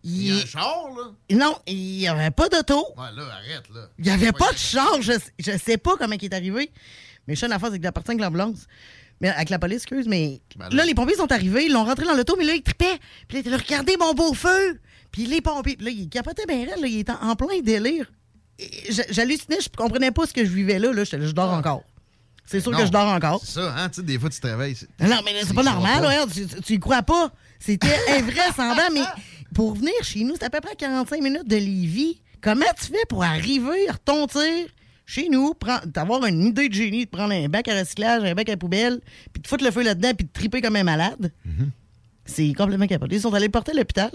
[0.04, 1.36] Il y a un char, là.
[1.36, 2.88] Non, il n'y avait pas d'auto.
[2.98, 3.88] Ouais, là, arrête, là.
[4.00, 5.02] Il n'y avait pas de char.
[5.02, 6.72] Je, je sais pas comment il est arrivé.
[7.28, 8.66] Mais je suis en affaire, c'est qu'il appartient avec l'ambulance.
[9.22, 12.06] Mais avec la police, excuse, mais Ben là, les pompiers sont arrivés, ils l'ont rentré
[12.06, 13.00] dans l'auto, mais là, il tripait.
[13.28, 14.80] Puis là, il regardez mon beau feu.
[15.12, 18.12] Puis les pompiers, puis là, il capotait bien raide, là, il était en plein délire.
[18.90, 20.92] J'hallucinais, je comprenais pas ce que je vivais là.
[20.92, 21.84] là, je dors encore.
[22.46, 23.42] C'est sûr Non, que je dors encore.
[23.44, 23.90] C'est ça, hein?
[23.90, 24.76] Tu sais, des fois, tu te réveilles.
[25.00, 27.32] Non, mais c'est pas normal, regarde, tu, tu- y crois pas.
[27.60, 29.04] C'était invraisemblable, mais
[29.56, 32.22] pour venir chez nous, c'est à peu près 45 minutes de Lévis.
[32.42, 34.68] Comment tu fais pour arriver, retontir
[35.06, 35.54] chez nous,
[35.94, 39.00] t'avoir une idée de génie, de prendre un bac à recyclage, un bac à poubelle,
[39.32, 41.32] puis de foutre le feu là-dedans, puis de triper comme un malade?
[42.26, 43.16] C'est complètement capoté.
[43.16, 44.12] Ils sont allés le porter à l'hôpital.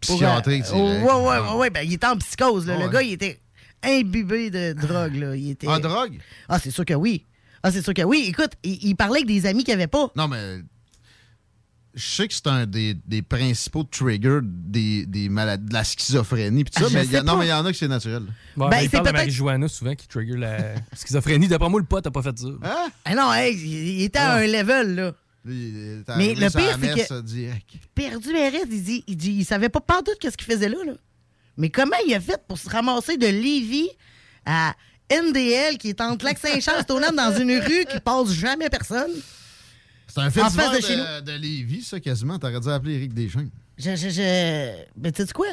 [0.00, 2.66] Psychiatrique, euh, ouais, ouais, ouais, ouais, ben, il était en psychose.
[2.66, 2.76] là.
[2.76, 2.84] Ouais.
[2.84, 3.40] Le gars, il était
[3.82, 5.14] imbibé de drogue.
[5.16, 5.36] Là.
[5.36, 5.66] Il était...
[5.66, 6.18] En drogue?
[6.48, 7.26] Ah, c'est sûr que oui.
[7.62, 8.24] Ah, c'est sûr que oui.
[8.28, 10.10] Écoute, il, il parlait avec des amis qu'il avait pas.
[10.16, 10.60] Non, mais.
[11.92, 16.62] Je sais que c'est un des, des principaux triggers des, des maladies, de la schizophrénie.
[16.62, 17.66] pis tout Ah, ça, je mais il y a- sais non, mais il y en
[17.66, 18.22] a que c'est naturel.
[18.22, 21.48] Ouais, Ben, mais il c'est parle de marijuana souvent qui trigger la schizophrénie.
[21.48, 22.46] D'après moi, le pote a pas fait ça.
[23.04, 23.66] Ah non, hey, il
[23.98, 25.12] il était à un level, là.
[25.44, 27.66] Mais Mais le pire, c'est que- Ça, direct.
[27.94, 30.92] Perdu Mérès, il dit, il dit, il savait pas partout qu'est-ce qu'il faisait là, là.
[31.56, 33.88] Mais comment il a fait pour se ramasser de Lévis
[34.46, 34.74] à
[35.10, 39.10] NDL, qui est entre Lac-Saint-Charles et dans une rue qui passe jamais personne?
[40.06, 42.38] C'est un En face de chez de, de Lévis, ça, quasiment.
[42.38, 43.50] T'aurais dû appeler Éric Deschênes.
[43.78, 44.72] Je, je, je...
[44.96, 45.46] Ben, tu sais quoi?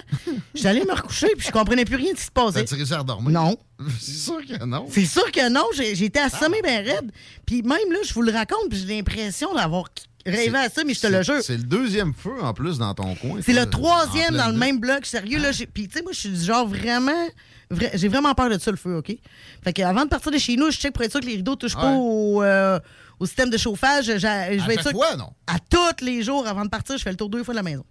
[0.53, 2.59] J'allais me recoucher, puis je comprenais plus rien de ce qui se passait.
[2.65, 3.31] T'as tiré ça à dormir?
[3.31, 3.57] Non.
[3.99, 4.87] C'est sûr que non.
[4.91, 7.11] C'est sûr que non, j'ai été assommé bien raide.
[7.45, 9.85] Puis même là, je vous le raconte, puis j'ai l'impression d'avoir
[10.25, 11.41] rêvé à ça, mais je te le jure.
[11.41, 13.39] C'est le deuxième feu, en plus, dans ton coin.
[13.45, 15.39] C'est le troisième dans le même bloc, sérieux.
[15.39, 17.27] Là, j'ai- puis, tu sais, moi, je suis du genre vraiment.
[17.71, 19.15] Vra- j'ai vraiment peur de ça, le feu, OK?
[19.63, 21.35] Fait que avant de partir de chez nous, je check pour être sûr que les
[21.35, 22.79] rideaux touchent pas au, euh,
[23.19, 24.05] au système de chauffage.
[24.05, 25.31] Je vais À être sûr chaque fois, que- non?
[25.47, 27.63] À tous les jours, avant de partir, je fais le tour deux fois de la
[27.63, 27.85] maison.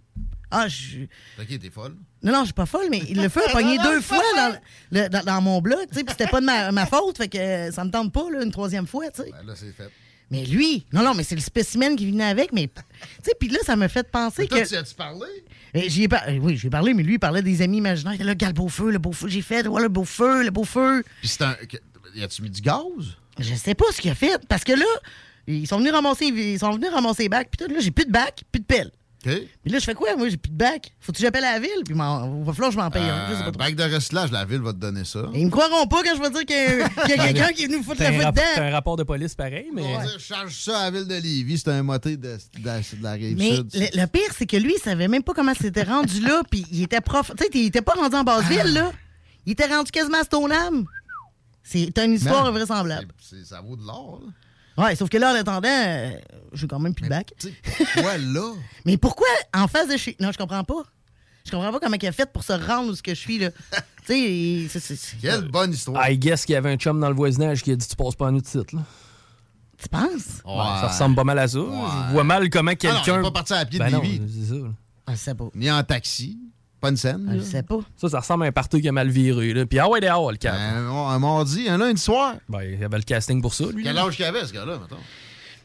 [0.49, 0.99] Ah, je.
[1.39, 1.95] Ok, t'es folle.
[2.23, 4.57] Non, non, je suis pas folle, mais le feu a pogné deux fois dans,
[4.91, 7.27] le- dans, dans mon bloc, tu sais, puis c'était pas de ma, ma faute, fait
[7.27, 9.31] que euh, ça me tente pas, là, une troisième fois, tu sais.
[9.31, 9.89] Ben, là, c'est fait.
[10.29, 12.67] Mais lui, non, non, mais c'est le spécimen qui venait avec, mais.
[12.67, 12.81] Tu
[13.23, 14.67] sais, puis là, ça me fait penser Mais toi, que.
[14.67, 15.25] tu as-tu parlé?
[15.73, 18.13] J'y ai par- eh Oui, j'ai parlé, mais lui, il parlait des amis imaginaires.
[18.19, 20.43] Il était là, le beau feu, le beau feu j'ai fait, voilà le beau feu,
[20.43, 21.03] le beau feu.
[21.21, 21.55] Puis c'est un.
[22.15, 22.81] Y a-tu mis du gaz?
[23.39, 24.85] Je sais pas ce qu'il a fait, parce que là,
[25.45, 28.05] ils sont venus ramasser, ils sont venus ramasser les bacs, puis tout, là, j'ai plus
[28.05, 28.91] de bac, plus de pelle.
[29.25, 29.31] OK.
[29.63, 30.15] Puis là, je fais quoi?
[30.15, 30.93] Moi, j'ai plus de bac.
[30.99, 31.83] Faut-tu que j'appelle à la ville?
[31.85, 33.47] Puis m'en- va falloir que je m'en paye un.
[33.47, 35.23] Euh, bac de recyclage, la ville va te donner ça.
[35.33, 37.63] Et ils me croiront pas quand je vais dire qu'il y a, a quelqu'un qui
[37.63, 38.45] est venu me foutre la rap- dedans.
[38.55, 39.81] t'as un rapport de police pareil, mais.
[39.83, 42.97] On va dire, charge ça à la ville de Lévis, c'est un moté de, de,
[42.97, 43.69] de la rive Mais sud.
[43.73, 46.65] le, le pire, c'est que lui, il savait même pas comment c'était rendu là, puis
[46.71, 47.31] il était prof.
[47.37, 48.91] Tu sais, il était pas rendu en Basse-Ville, là.
[49.47, 50.85] Il était rendu quasiment à Stoneham.
[51.63, 53.07] C'est une histoire invraisemblable.
[53.19, 54.21] C'est- Ça vaut de l'or.
[54.23, 54.31] là.
[54.77, 56.11] Ouais, sauf que là, en attendant, euh,
[56.53, 57.33] j'ai quand même plus de bac.
[57.93, 58.53] Pourquoi là?
[58.85, 60.15] Mais pourquoi en face de chez.
[60.19, 60.83] Non, je comprends pas.
[61.45, 63.39] Je comprends pas comment il a fait pour se rendre où ce que je suis,
[63.39, 63.49] là.
[64.05, 66.07] tu sais, c'est- c'est- c'est- Quelle bonne histoire.
[66.09, 68.15] I guess qu'il y avait un chum dans le voisinage qui a dit Tu passes
[68.15, 68.73] pas en de site.
[68.73, 68.81] Là.
[69.81, 70.41] Tu penses?
[70.45, 71.59] Ouais, ça ressemble pas mal à ça.
[71.59, 73.15] Je vois mal comment Ah non, quelqu'un.
[73.15, 74.61] il est pas parti à pied de Ben non, c'est ça.
[75.05, 75.45] Ah, sais pas.
[75.55, 76.37] Ni en taxi.
[76.87, 77.33] Pas une scène.
[77.37, 77.79] Je sais pas.
[77.97, 79.53] Ça, ça ressemble à un party qui a mal viré.
[79.53, 79.65] Là.
[79.65, 80.55] Puis ah ouais, dehors, le cap.
[80.55, 82.35] Un, un mardi, un lundi soir.
[82.47, 83.83] Ben, il y avait le casting pour ça, lui.
[83.83, 85.01] Quel âge qu'il avait, ce gars-là, mettons?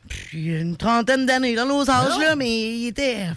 [0.08, 3.28] Puis une trentaine d'années dans nos âges, là, mais il était.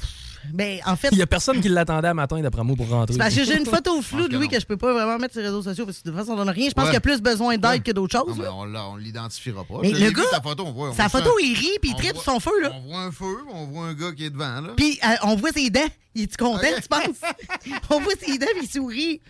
[0.54, 1.10] Ben, en fait.
[1.12, 3.18] Il y a personne qui l'attendait à matin, d'après moi, pour rentrer.
[3.18, 5.42] Parce que j'ai une photo floue de lui que je peux pas vraiment mettre sur
[5.42, 6.70] les réseaux sociaux parce que de toute façon, on donne rien.
[6.70, 6.90] Je pense Ouais.
[6.92, 8.38] qu'il a plus besoin d'aide que d'autres choses.
[8.38, 8.88] Non, mais là.
[8.90, 9.76] on l'identifiera pas.
[9.82, 11.92] Mais Je le vu, gars, sa photo, on voit, on sa photo, il rit puis
[11.92, 12.72] il tripe son feu, là.
[12.76, 14.70] On voit un feu, on voit un gars qui est devant, là.
[14.78, 15.82] Puis euh, on voit ses dents.
[16.14, 17.32] Il est-tu content, tu penses?
[17.90, 19.22] on voit ses dents puis il sourit.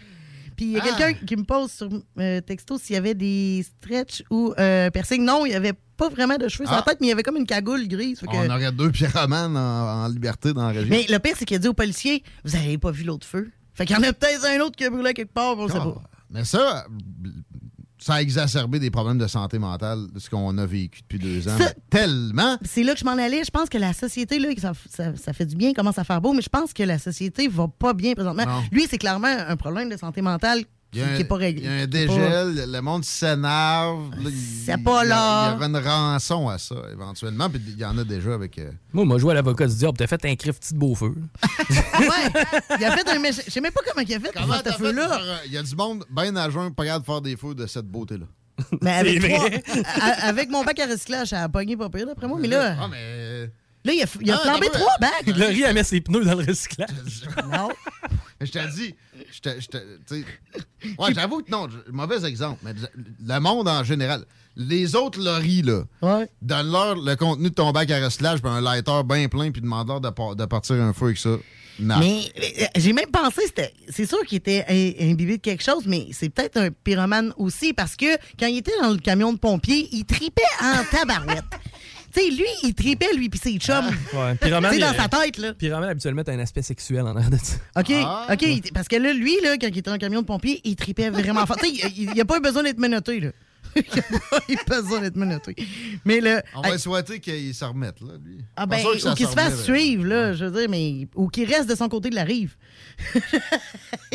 [0.55, 0.87] Puis il y a Ah.
[0.97, 5.23] quelqu'un qui me pose sur euh, texto s'il y avait des stretch ou euh, piercing.
[5.25, 6.89] Non, il n'y avait pas vraiment de cheveux sur la Ah.
[6.89, 8.19] tête, mais il y avait comme une cagoule grise.
[8.19, 10.89] que- On aurait deux pyromanes en, en liberté dans la région.
[10.89, 13.49] Mais le pire, c'est qu'il a dit aux policiers Vous avez pas vu l'autre feu?
[13.73, 15.75] Fait qu'il y en a peut-être un autre qui a brûlé quelque part, on sait
[15.79, 16.01] Ah, pas.
[16.29, 16.85] Mais ça,
[17.97, 21.47] ça a exacerbé des problèmes de santé mentale, de ce qu'on a vécu depuis deux
[21.47, 21.57] ans.
[21.57, 22.57] Ça- tellement.
[22.63, 23.43] C'est là que je m'en allais.
[23.43, 26.21] Je pense que la société, là, ça, ça- ça fait du bien, commence à faire
[26.21, 28.45] beau, mais je pense que la société va pas bien présentement.
[28.45, 28.63] Non.
[28.71, 30.63] Lui, c'est clairement un problème de santé mentale
[30.95, 31.61] qui y a un, n'est pas réglé.
[31.63, 34.11] il y a un dégel, le monde s'énerve.
[34.11, 35.47] là, il- C'est pas il y a- là.
[35.49, 37.49] Il y aurait une rançon à ça, éventuellement.
[37.49, 38.57] Puis il y en a déjà avec.
[38.59, 39.97] euh, Moi, moi, joué à l'avocat du diable.
[39.97, 41.13] T'as fait un crif petit de beau feu.
[41.99, 42.43] ouais,
[42.79, 43.41] il a fait un méchant.
[43.45, 45.63] Je sais même pas comment il a fait Comment t'as fait un- Il y a
[45.63, 48.25] du monde bien à jeun, pas capable de faire des feux de cette beauté-là.
[48.81, 52.37] Mais avec, trois- mon bac à recyclage, ça a pogné pas pire, d'après moi.
[52.39, 53.49] Mais là, Ah, mais.
[53.83, 55.27] là il a, il a Ah, flambé trois bacs.
[55.37, 56.89] Laurie, elle met ses pneus dans le recyclage.
[57.51, 57.69] Non.
[58.39, 58.93] Mais je te dis,
[59.31, 60.15] je te- je te-
[60.99, 62.73] ouais, j'avoue que non, mauvais exemple, mais
[63.25, 64.25] le monde en général,
[64.57, 65.83] les autres loris, là,
[66.41, 70.01] donne-leur le contenu de ton bac à recyclage, puis un lighter bien plein, puis demande-leur
[70.01, 71.31] de, de partir un feu avec ça.
[71.77, 71.99] Non.
[71.99, 72.21] Mais
[72.61, 76.07] euh, j'ai même pensé, c'était- c'est sûr qu'il était im- imbibé de quelque chose, mais
[76.13, 79.89] c'est peut-être un pyromane aussi, parce que quand il était dans le camion de pompier,
[79.91, 81.43] il tripait en tabarouette.
[82.15, 83.85] tu sais, lui, il tripait, lui, puis ses chums.
[84.13, 85.53] Ouais, Pyramide, Tu sais, dans il- sa tête, là.
[85.53, 87.55] Pyramide, habituellement, t'as un aspect sexuel en arrière de ça.
[87.77, 88.27] OK, Ah.
[88.31, 90.61] OK, il- parce que là, lui, là, quand il était dans le camion de pompier,
[90.63, 91.57] il tripait vraiment fort.
[91.57, 93.29] Tu sais, il n'y a pas eu besoin d'être menotté, là.
[93.75, 95.53] il n'a pas eu besoin d'être menotté.
[96.05, 96.41] Mais là...
[96.55, 98.37] On va souhaiter qu'il se remette, là, lui.
[98.55, 100.69] Ah Pas ben, sûr que ça ou qu'il se fasse suivre, là, je veux dire,
[100.69, 101.09] mais...
[101.15, 102.55] Ou qu'il reste de son côté de la rive.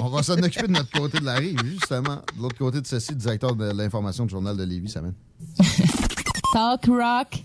[0.01, 2.23] On va s'en occuper de notre côté de la rive, justement.
[2.37, 5.15] De l'autre côté de ceci, directeur de l'information du Journal de Lévis, ça mène.
[6.55, 7.45] Talk rock,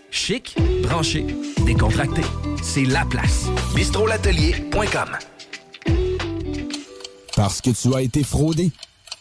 [0.11, 1.25] Chic, branché,
[1.65, 2.21] décontracté.
[2.61, 3.45] C'est la place.
[3.73, 5.17] bistrolatelier.com.
[7.35, 8.71] Parce que tu as été fraudé.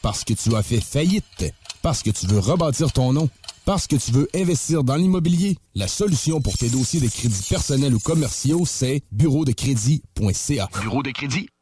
[0.03, 1.55] Parce que tu as fait faillite.
[1.81, 3.29] Parce que tu veux rebâtir ton nom.
[3.64, 5.56] Parce que tu veux investir dans l'immobilier.
[5.77, 10.69] La solution pour tes dossiers de crédits personnels ou commerciaux, c'est bureau de crédit.ca.
[10.83, 11.60] Bureau de crédit.ca.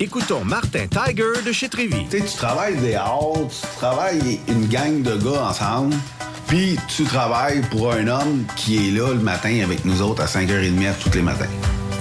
[0.00, 2.04] Écoutons Martin Tiger de chez Trévy.
[2.10, 5.94] Tu sais, tu travailles des heures, tu travailles une gang de gars ensemble,
[6.46, 10.26] puis tu travailles pour un homme qui est là le matin avec nous autres à
[10.26, 11.48] 5h30 tous les matins.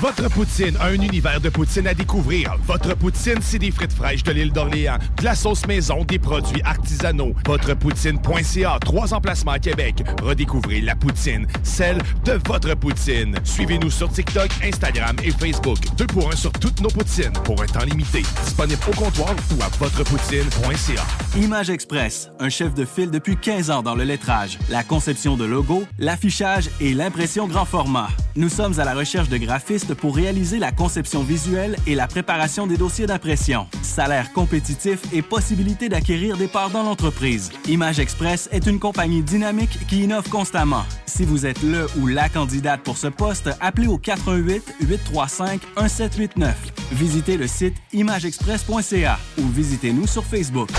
[0.00, 2.54] Votre poutine, un univers de poutine à découvrir.
[2.66, 6.60] Votre poutine, c'est des frites fraîches de l'île d'Orléans, de la sauce maison, des produits
[6.64, 7.32] artisanaux.
[7.46, 10.04] Votrepoutine.ca, trois emplacements à Québec.
[10.22, 13.36] Redécouvrez la poutine, celle de votre poutine.
[13.42, 15.78] Suivez-nous sur TikTok, Instagram et Facebook.
[15.96, 18.22] Deux pour un sur toutes nos poutines, pour un temps limité.
[18.44, 21.40] Disponible au comptoir ou à votrepoutine.ca.
[21.40, 25.46] Image Express, un chef de file depuis 15 ans dans le lettrage, la conception de
[25.46, 28.08] logos, l'affichage et l'impression grand format.
[28.36, 32.66] Nous sommes à la recherche de graphistes pour réaliser la conception visuelle et la préparation
[32.66, 33.66] des dossiers d'impression.
[33.82, 37.50] Salaire compétitif et possibilité d'acquérir des parts dans l'entreprise.
[37.68, 40.84] Image Express est une compagnie dynamique qui innove constamment.
[41.06, 46.54] Si vous êtes le ou la candidate pour ce poste, appelez au 88 835 1789.
[46.92, 50.70] Visitez le site imageexpress.ca ou visitez-nous sur Facebook.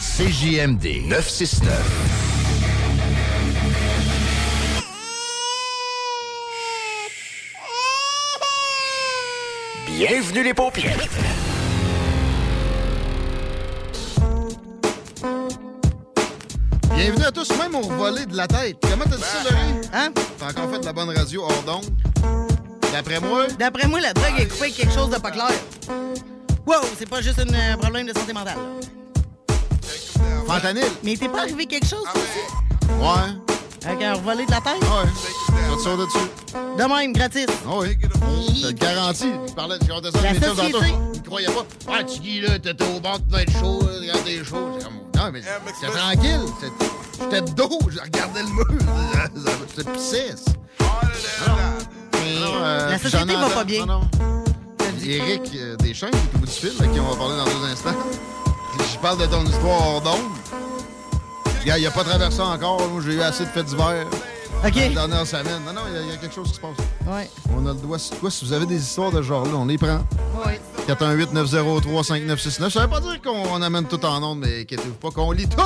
[0.00, 2.29] CJMD 969.
[10.00, 10.96] Bienvenue les paupières.
[16.94, 18.78] Bienvenue à tous, même au volet de la tête.
[18.80, 19.88] Comment t'as dit ça, Laurie?
[19.92, 20.08] Hein?
[20.38, 21.84] T'as encore fait de la bonne radio hors d'onde?
[22.90, 23.46] D'après moi?
[23.58, 25.50] D'après moi, la drogue est coupée avec quelque chose de pas clair.
[26.66, 28.56] Wow, c'est pas juste un euh, problème de santé mentale.
[28.56, 30.24] là.
[30.46, 30.84] Fentanyl?
[31.04, 33.02] Mais t'es pas arrivé quelque chose, toi aussi?
[33.02, 33.49] Ouais.
[33.84, 34.80] Avec un volet de la tête?
[34.82, 35.10] Ouais.
[35.78, 36.18] Tu te de dessus?
[36.78, 37.46] De même, gratis.
[37.66, 37.96] Ah oui.
[38.02, 39.32] Je te le garantis.
[39.48, 40.72] Je parlais de ça, chums société.
[40.72, 40.84] tantôt.
[41.14, 41.66] Ils croyaient pas.
[41.88, 44.74] Ah, tu dis là, t'étais au banc, tu devais être chaud, là, regarder les choses.
[44.78, 46.40] C'est comme, Non, mais c'était tranquille.
[47.20, 48.66] J'étais de dos, je regardais le mur.
[49.76, 50.34] J'étais pissé.
[52.88, 53.82] La société va pas bien.
[53.82, 54.44] euh, Non, non.
[55.02, 57.44] Éric euh, Deschamps, qui est au bout du fil, là, qui on va parler dans
[57.44, 57.94] deux instants.
[58.92, 60.20] Je parle de ton histoire hors d'onde.
[61.66, 62.88] Il a pas traversé encore.
[62.88, 64.06] Moi, j'ai eu assez de fêtes d'hiver.
[64.64, 64.74] OK.
[64.74, 65.62] La dernière semaine.
[65.66, 66.76] Non, non, il y a- y, a quelque chose qui se passe.
[67.06, 67.28] Ouais.
[67.56, 68.30] On a le doigt sur toi.
[68.30, 70.00] Si vous avez des histoires de ce genre-là, on les prend.
[70.44, 70.52] Oui.
[70.88, 72.70] 418-903-5969.
[72.70, 75.56] Ça veut pas dire qu'on amène tout en ondes, mais inquiétez-vous pas qu'on lit tout.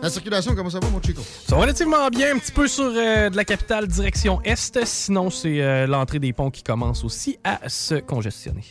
[0.00, 1.22] La circulation, comment ça va, mon Chico?
[1.46, 4.84] Ça va relativement bien, un petit peu sur euh, de la capitale direction est.
[4.84, 8.64] Sinon, c'est euh, l'entrée des ponts qui commence aussi à se congestionner.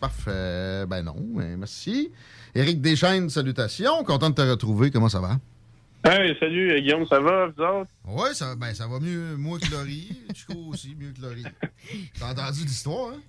[0.00, 0.86] Parfait.
[0.86, 2.10] Ben non, mais merci.
[2.54, 4.02] Éric Deschaines, salutations.
[4.04, 4.90] Content de te retrouver.
[4.90, 5.36] Comment ça va?
[6.02, 7.90] Hey, salut euh, Guillaume, ça va, vous autres?
[8.06, 10.08] Oui, ça, ben, ça va mieux, moi que Laurie.
[10.34, 11.44] Chico aussi, mieux que Laurie.
[12.18, 13.20] T'as entendu l'histoire, hein?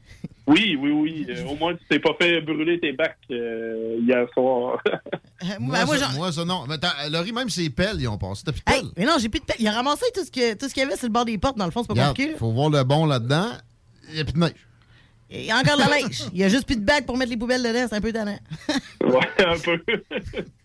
[0.47, 1.25] Oui, oui, oui.
[1.29, 4.81] Euh, au moins, tu t'es pas fait brûler tes bacs euh, hier soir.
[5.59, 6.65] Moi, Ben, moi, ça, j'en- moi, ça, non.
[6.67, 8.43] Mais attends, Laurie, même ses pelles, ils ont passé.
[8.45, 8.91] T'as plus de Hey, pelles?
[8.95, 9.55] mais non, j'ai plus de pelle.
[9.59, 11.57] Il a ramassé tout ce qu'il y avait sur le bord des portes.
[11.57, 12.31] Dans le fond, c'est pas Regarde, compliqué.
[12.33, 12.37] là.
[12.37, 13.47] faut voir le bon là-dedans.
[14.09, 14.67] Il n'y a plus de neige.
[15.31, 16.23] Il y a encore de la neige.
[16.33, 17.85] Il y a juste plus de bac pour mettre les poubelles dedans.
[17.89, 18.37] C'est un peu tannant.
[19.03, 19.81] ouais, un peu.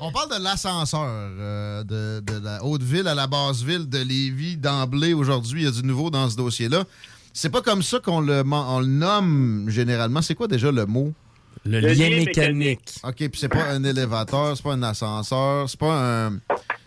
[0.00, 3.98] On parle de l'ascenseur euh, de, de la haute ville à la basse ville de
[3.98, 5.62] Lévis d'emblée aujourd'hui.
[5.62, 6.84] Il y a du nouveau dans ce dossier-là.
[7.32, 10.20] C'est pas comme ça qu'on le, man- on le nomme généralement.
[10.20, 11.12] C'est quoi déjà le mot?
[11.64, 12.94] Le Le lien lien mécanique.
[13.04, 16.38] OK, puis c'est pas un élévateur, c'est pas un ascenseur, c'est pas un...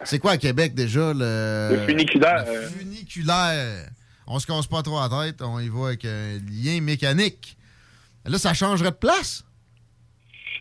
[0.04, 1.14] C'est quoi à Québec déjà?
[1.14, 2.46] Le, Le funiculaire.
[2.46, 3.90] Le funiculaire.
[4.28, 7.58] On se casse pas trop la tête, on y va avec un lien mécanique.
[8.26, 9.44] Là, ça changerait de place?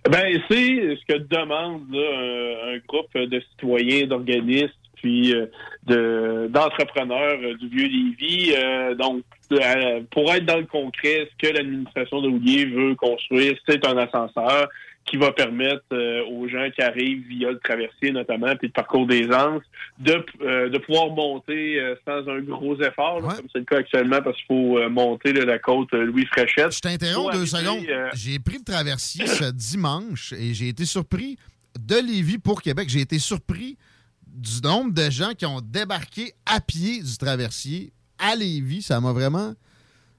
[0.08, 5.46] Ben, c'est ce que demande là, un, un groupe de citoyens, d'organismes, puis euh,
[5.86, 8.54] de- d'entrepreneurs euh, du Vieux-Lévis.
[8.56, 13.54] Euh, donc, euh, pour être dans le concret, ce que l'administration de Roulier veut construire,
[13.68, 14.68] c'est un ascenseur
[15.06, 19.06] qui va permettre euh, aux gens qui arrivent via le traversier notamment, puis le parcours
[19.06, 19.62] des Anses,
[19.98, 23.78] de, euh, de pouvoir monter euh, sans un gros effort, là, comme c'est le cas
[23.78, 26.74] actuellement, parce qu'il faut monter là, la côte Louis Fréchette.
[26.74, 27.86] Je t'interromps deux secondes.
[28.14, 31.36] J'ai pris le traversier ce dimanche et j'ai été surpris
[31.78, 32.88] de Lévis pour Québec.
[32.88, 33.78] J'ai été surpris
[34.26, 38.82] du nombre de gens qui ont débarqué à pied du traversier à Lévis.
[38.82, 39.54] Ça m'a vraiment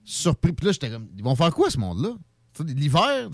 [0.06, 0.54] surpris.
[0.54, 2.12] Puis là, j'étais comme, ils vont faire quoi ce monde-là?
[2.66, 3.30] L'hiver,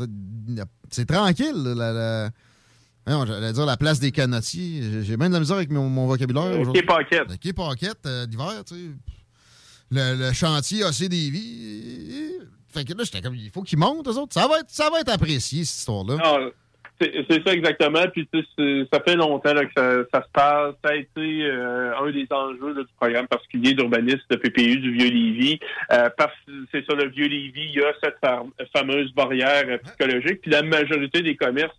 [0.90, 1.54] c'est tranquille.
[1.76, 2.30] La, la-
[3.06, 5.04] J'allais dire la place des canotiers.
[5.04, 6.46] J'ai- bien de la misère avec mon, mon vocabulaire.
[6.60, 6.74] Aujourd'hui.
[6.82, 7.30] quai Paquette.
[7.30, 8.82] Le quai Paquette, euh, l'hiver, tu sais.
[9.92, 12.32] Le, le chantier AC vies.
[12.70, 14.34] Fait que là, j'étais comme, il faut qu'ils montent, eux autres.
[14.34, 16.18] Ça va être, ça va être apprécié, cette histoire-là.
[17.02, 18.04] Ah, c'est ça exactement.
[18.14, 20.76] Puis tu sais, c'est- ça fait longtemps là, que ça, ça se passe.
[20.84, 24.92] Ça a été euh, un des enjeux là, du programme particulier d'urbanisme de PPU du
[24.94, 25.60] Vieux-Lévis.
[25.92, 28.44] Euh, parce que c'est sur le Vieux-Lévis, il y a cette fa-
[28.76, 30.42] fameuse barrière euh, psychologique.
[30.42, 31.72] Puis la majorité des commerces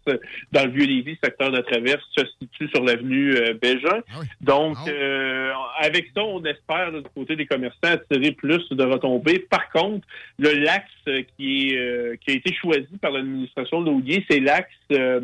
[0.52, 4.00] dans le Vieux-Lévis, secteur de traverse, se situe sur l'avenue euh, Bégin.
[4.40, 5.50] Donc, euh,
[5.80, 9.38] avec ça, on espère là, du côté des commerçants attirer plus de retombées.
[9.38, 10.06] Par contre,
[10.38, 14.40] le l'axe euh, qui, est, euh, qui a été choisi par l'administration de l'Audier, c'est
[14.40, 14.70] l'axe
[15.04, 15.20] euh,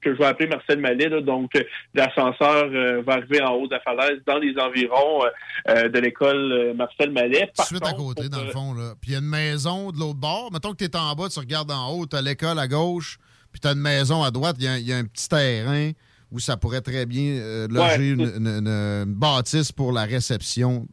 [0.00, 1.08] que je vais appeler Marcel Mallet.
[1.08, 1.20] là.
[1.20, 1.62] donc, euh,
[1.94, 5.22] l'ascenseur euh, va arriver en haut de la falaise dans les environs
[5.68, 7.50] euh, de l'école Marcel Mallet.
[7.56, 8.74] Par suite à côté, dans le fond.
[8.74, 8.94] Là.
[9.00, 10.50] Puis il y a une maison de l'autre bord.
[10.52, 13.18] Mettons que tu es en bas, tu regardes en haut, tu as l'école à gauche,
[13.52, 14.56] puis tu as une maison à droite.
[14.58, 15.90] Il y a- il y, a un petit terrain
[16.30, 18.08] où ça pourrait très bien loger Ouais.
[18.08, 20.86] une, une- une- une bâtisse pour la réception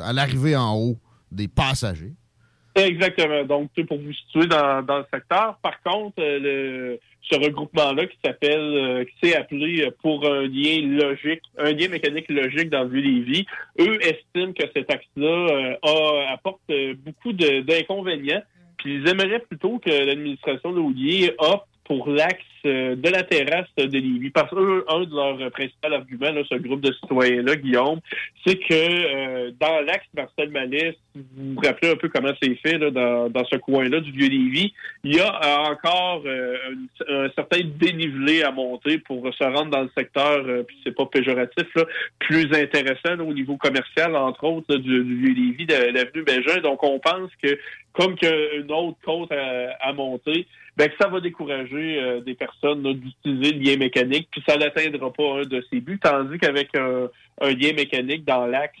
[0.00, 0.98] à l'arrivée en haut
[1.32, 2.12] des passagers.
[2.74, 3.44] Exactement.
[3.44, 5.58] Donc, pour vous situer dans, dans le secteur.
[5.62, 6.98] Par contre, le,
[7.30, 11.88] ce regroupement-là qui s'appelle, euh, qui s'est appelé euh, pour un lien logique, un lien
[11.88, 13.46] mécanique logique dans le Vieux-Lévis,
[13.80, 18.42] eux estiment que cet axe-là euh, apporte euh, beaucoup d'inconvénients.
[18.78, 23.66] Puis ils aimeraient plutôt que l'administration de Laudier opte pour l'axe euh, de la terrasse
[23.76, 24.30] de Lévis.
[24.30, 28.00] Parce que eux, un de leurs principaux arguments, là, ce groupe de citoyens-là, Guillaume,
[28.44, 32.78] c'est que euh, dans l'axe Marcel Malais, vous vous rappelez un peu comment c'est fait
[32.78, 34.72] là, dans, dans ce coin-là du Vieux-Lévis,
[35.02, 36.56] il y a euh, encore euh,
[37.08, 40.94] un, un certain dénivelé à monter pour se rendre dans le secteur, euh, puis c'est
[40.94, 41.84] pas péjoratif, là,
[42.18, 46.60] plus intéressant là, au niveau commercial, entre autres, du, du Vieux-Lévis, de l'avenue Bégin.
[46.60, 47.58] Donc, on pense que
[47.92, 50.46] comme qu'il y a une autre côte à, à monter,
[50.78, 55.12] ben, que ça va décourager euh, des personnes d'utiliser le lien mécanique, puis ça n'atteindra
[55.12, 57.08] pas un de ses buts, tandis qu'avec un,
[57.40, 58.78] un lien mécanique dans l'axe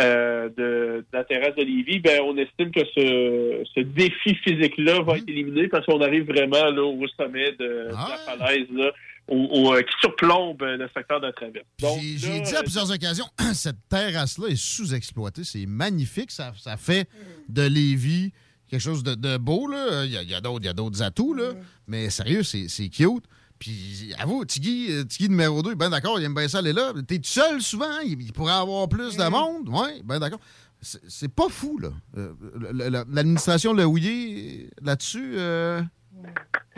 [0.00, 5.02] euh, de, de la terrasse de Lévis, ben, on estime que ce, ce défi physique-là
[5.02, 8.90] va être éliminé parce qu'on arrive vraiment là, au sommet de, de la falaise là,
[9.30, 11.64] euh, qui surplombe le secteur de traverse.
[11.80, 15.44] Donc, J'ai dit à plusieurs occasions, cette terrasse-là est sous-exploitée.
[15.44, 16.32] C'est magnifique.
[16.32, 17.08] Ça, ça fait
[17.48, 18.32] de Lévis
[18.68, 19.66] quelque chose de, de beau.
[19.68, 20.04] là.
[20.04, 21.52] Il y a, a d'autres il y a d'autres atouts, là.
[21.86, 23.24] mais sérieux, c'est c'est cute.
[23.58, 26.92] Puis, avoue, Tiggy, euh, Tiggy numéro 2, ben d'accord, il aime bien ça aller là.
[27.08, 28.00] T'es tout seul souvent, hein?
[28.04, 29.68] il, il pourrait avoir plus de monde.
[29.70, 30.40] Oui, ben d'accord.
[30.82, 31.88] C'est pas fou, là.
[32.18, 35.80] Euh, le- le- L'administration Lehouillier, là-dessus, euh,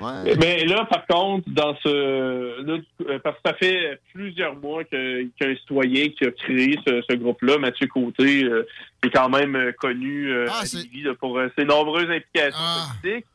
[0.00, 0.36] ouais.
[0.38, 2.78] Mais là, par contre, dans ce, là,
[3.22, 7.86] parce que ça fait plusieurs mois qu'un citoyen qui a créé ce, ce groupe-là, Mathieu
[7.86, 8.66] Côté, euh,
[9.04, 12.58] est quand même euh, connu euh, Lévis, là, pour euh, ses nombreuses implications
[13.02, 13.26] politiques.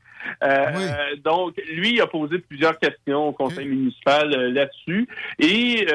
[0.42, 5.08] Euh, Donc, lui, il a posé plusieurs questions au conseil municipal euh, là-dessus.
[5.40, 5.86] Et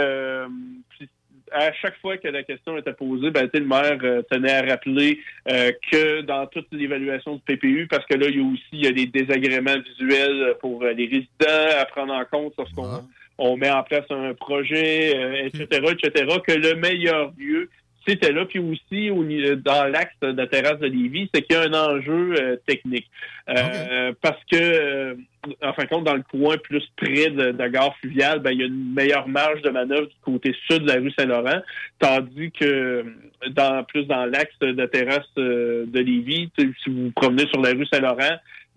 [1.53, 5.20] à chaque fois que la question était posée, ben, le maire euh, tenait à rappeler
[5.51, 8.84] euh, que dans toute l'évaluation du PPU, parce que là, il y a aussi il
[8.84, 13.05] y a des désagréments visuels pour euh, les résidents à prendre en compte lorsqu'on
[13.38, 17.70] on met en place un projet, etc., etc., que le meilleur lieu,
[18.09, 18.44] c'était là.
[18.46, 21.62] Puis aussi, au ni- dans l'axe de la terrasse de Lévis, c'est qu'il y a
[21.64, 23.06] un enjeu euh, technique.
[23.48, 25.14] Euh, Parce que, euh,
[25.62, 28.50] en fin de compte, dans le coin plus près de, de la gare fluviale, ben,
[28.52, 31.61] il y a une meilleure marge de manœuvre du côté sud de la rue Saint-Laurent,
[31.98, 33.04] tandis que
[33.50, 37.61] dans plus dans l'axe de la terrasse euh, de Lévis, si vous vous promenez sur
[37.62, 38.36] la rue Saint-Laurent,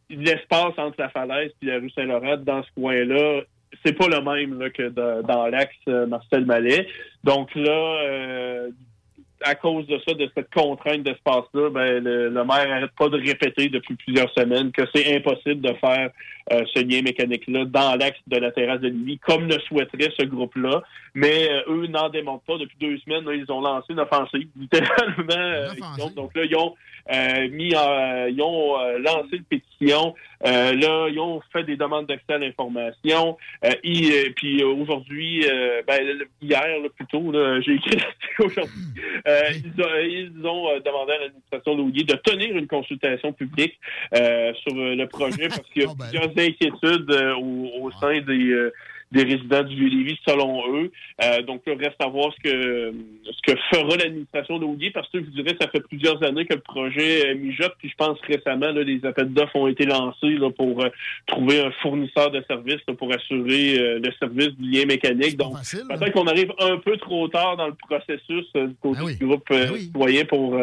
[0.10, 3.42] l'espace entre la falaise et la rue Saint-Laurent, dans ce coin-là,
[3.86, 6.86] c'est pas le même là, que dans, dans l'axe euh, Marcel Mallet.
[7.24, 7.72] Donc là,
[8.04, 8.70] euh,
[9.44, 13.18] à cause de ça, de cette contrainte d'espace-là, ben, le, le maire n'arrête pas de
[13.18, 16.10] répéter depuis plusieurs semaines que c'est impossible de faire
[16.52, 20.26] euh, ce lien mécanique-là dans l'axe de la terrasse de Lévis, comme le souhaiterait ce
[20.26, 20.82] groupe-là.
[21.14, 22.58] Mais euh, eux n'en démontrent pas.
[22.58, 25.26] Depuis deux semaines, là, ils ont lancé une offensive, littéralement.
[25.30, 25.68] euh,
[25.98, 26.76] donc, donc là, ils ont,
[27.52, 30.16] mis en, ils ont euh, lancé une pétition.
[30.46, 33.38] Euh, là, ils ont fait des demandes d'accès à l'information.
[33.64, 36.02] Euh, euh, puis euh, aujourd'hui, euh, ben,
[36.42, 37.98] hier là, plutôt, là, j'ai écrit
[38.40, 38.82] aujourd'hui.
[39.28, 43.78] Euh, ils, ont, ils ont, euh, demandé à l'administration Loulier de tenir une consultation publique
[44.16, 48.20] euh, sur euh, le projet parce qu'il y a plusieurs inquiétudes euh, au, au sein
[48.22, 48.74] des euh,
[49.12, 50.92] des résidents du Vieux-Lévis, selon eux.
[51.24, 52.94] Euh, donc, là, reste à voir ce que
[53.26, 56.54] ce que fera l'administration d'Audier, parce que je vous dirais, ça fait plusieurs années que
[56.54, 60.30] le projet euh, mijote, puis je pense récemment, là, les appels d'offres ont été lancés
[60.30, 60.90] là, pour euh,
[61.28, 65.38] trouver un fournisseur de services là, pour assurer euh, le service du lien mécanique.
[65.38, 69.50] Donc, peut-être qu'on arrive un peu trop tard dans le processus du côté du groupe
[69.52, 70.58] euh, citoyen pour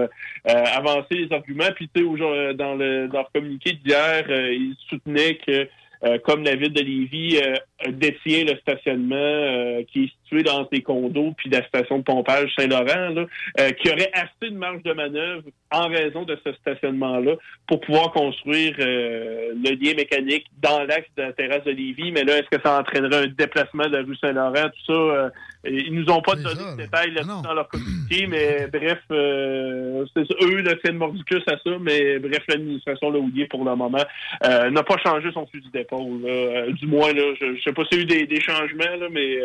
[0.45, 1.71] avancer les arguments.
[1.75, 5.69] Puis, tu sais, aujourd'hui, dans, le, dans leur communiqué d'hier, ils soutenaient que
[6.05, 7.55] euh, comme la ville de Lévis euh,
[7.87, 12.53] détient le stationnement euh, qui est situé dans ses condos puis la station de pompage
[12.57, 13.27] Saint-Laurent, là,
[13.61, 17.35] euh, qui aurait assez de marge de manœuvre en raison de ce stationnement-là
[17.67, 22.11] pour pouvoir construire euh, le lien mécanique dans l'axe de la terrasse de Lévis.
[22.13, 24.93] Mais là, est-ce que ça entraînerait un déplacement de la rue Saint-Laurent, tout ça?
[24.93, 25.31] euh,
[25.65, 30.27] ils nous ont pas donné de détails là-dessus dans leur communiqué, mais bref, euh, c'est
[30.43, 34.05] eux, là, c'est le mordicus à ça, mais bref, l'administration Laudier, pour le moment,
[34.45, 36.23] euh, n'a pas changé son fusil d'épaule.
[36.23, 36.29] là.
[36.29, 38.97] Euh, du moins, là, je, je sais pas s'il y a eu des, des changements,
[38.99, 39.39] là, mais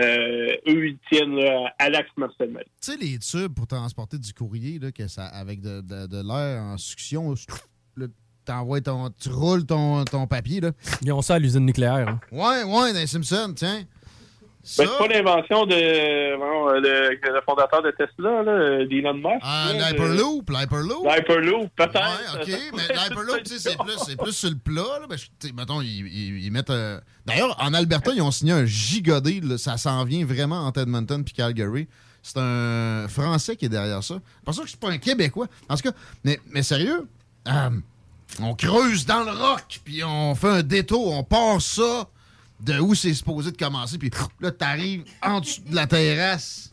[0.00, 2.64] euh, eux, ils tiennent là, à l'axe Marcel Mail.
[2.82, 6.16] Tu sais, les tubes pour transporter du courrier, là, que ça, avec de, de- de
[6.26, 7.34] l'air en succion,
[8.44, 10.60] t'envoies ton, tu roules ton, ton papier.
[10.60, 10.72] Là.
[11.02, 12.08] Ils ont ça à l'usine nucléaire.
[12.08, 12.20] hein.
[12.30, 13.54] Ouais, ouais, dans les Simpsons,
[14.66, 14.84] tiens.
[14.84, 19.40] Ben, c'est pas l'invention de, bon, euh, le, le fondateur de Tesla, là, d'Elon Musk.
[19.42, 21.06] Ah, là, l'Hyperloop, l'Hyperloop?
[21.06, 21.94] L'Hyperloop, peut-être.
[21.94, 24.82] Ouais, OK, mais l'Hyperloop, c'est plus, c'est plus sur le plat.
[25.00, 25.16] Là, ben,
[25.54, 26.70] mettons, ils, ils- ils mettent...
[26.70, 29.40] euh, D'ailleurs, en Alberta, ils ont signé un gigodé.
[29.58, 31.88] ça s'en vient vraiment entre Edmonton puis Calgary.
[32.22, 34.14] C'est un Français qui est derrière ça.
[34.38, 35.46] C'est pour ça que c'est pas un Québécois.
[35.68, 37.06] En tout cas, mais, mais sérieux,
[37.48, 37.70] euh,
[38.42, 42.08] on creuse dans le roc, puis on fait un détour, on part ça
[42.60, 46.72] de où c'est supposé de commencer, puis là, t'arrives en dessous de la terrasse.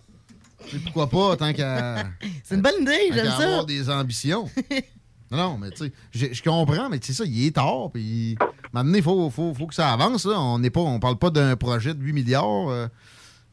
[0.66, 2.06] Tu sais, pourquoi pas, tant qu'à...
[2.44, 3.44] C'est une bonne idée, j'aime ça.
[3.44, 4.50] avoir des ambitions.
[5.32, 8.38] non, non, mais tu sais, je- comprends, mais c'est ça, il est tard, puis
[8.72, 10.26] maintenant, il faut, faut, faut que ça avance.
[10.26, 10.40] Là.
[10.40, 12.70] On n'est pas, on parle pas d'un projet de 8 milliards.
[12.70, 12.88] euh,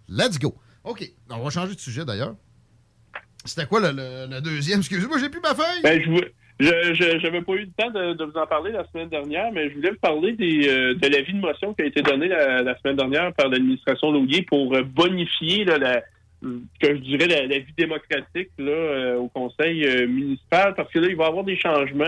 [0.08, 0.54] let's go.
[0.84, 2.36] OK, on va changer de sujet d'ailleurs.
[3.44, 4.78] C'était quoi le, le- le deuxième?
[4.80, 5.82] Excusez-moi, j'ai plus ma feuille.
[5.82, 6.20] Ben, je vous-
[6.60, 9.70] je- j'avais pas eu le temps de, de vous en parler la semaine dernière, mais
[9.70, 12.62] je voulais vous parler des, euh, de l'avis de motion qui a été donné la,
[12.62, 16.00] la semaine dernière par l'administration Laudier pour euh, bonifier là, la,
[16.42, 20.98] que je dirais la, la vie démocratique là, euh, au conseil euh, municipal, parce que
[20.98, 22.04] là, il va y avoir des changements.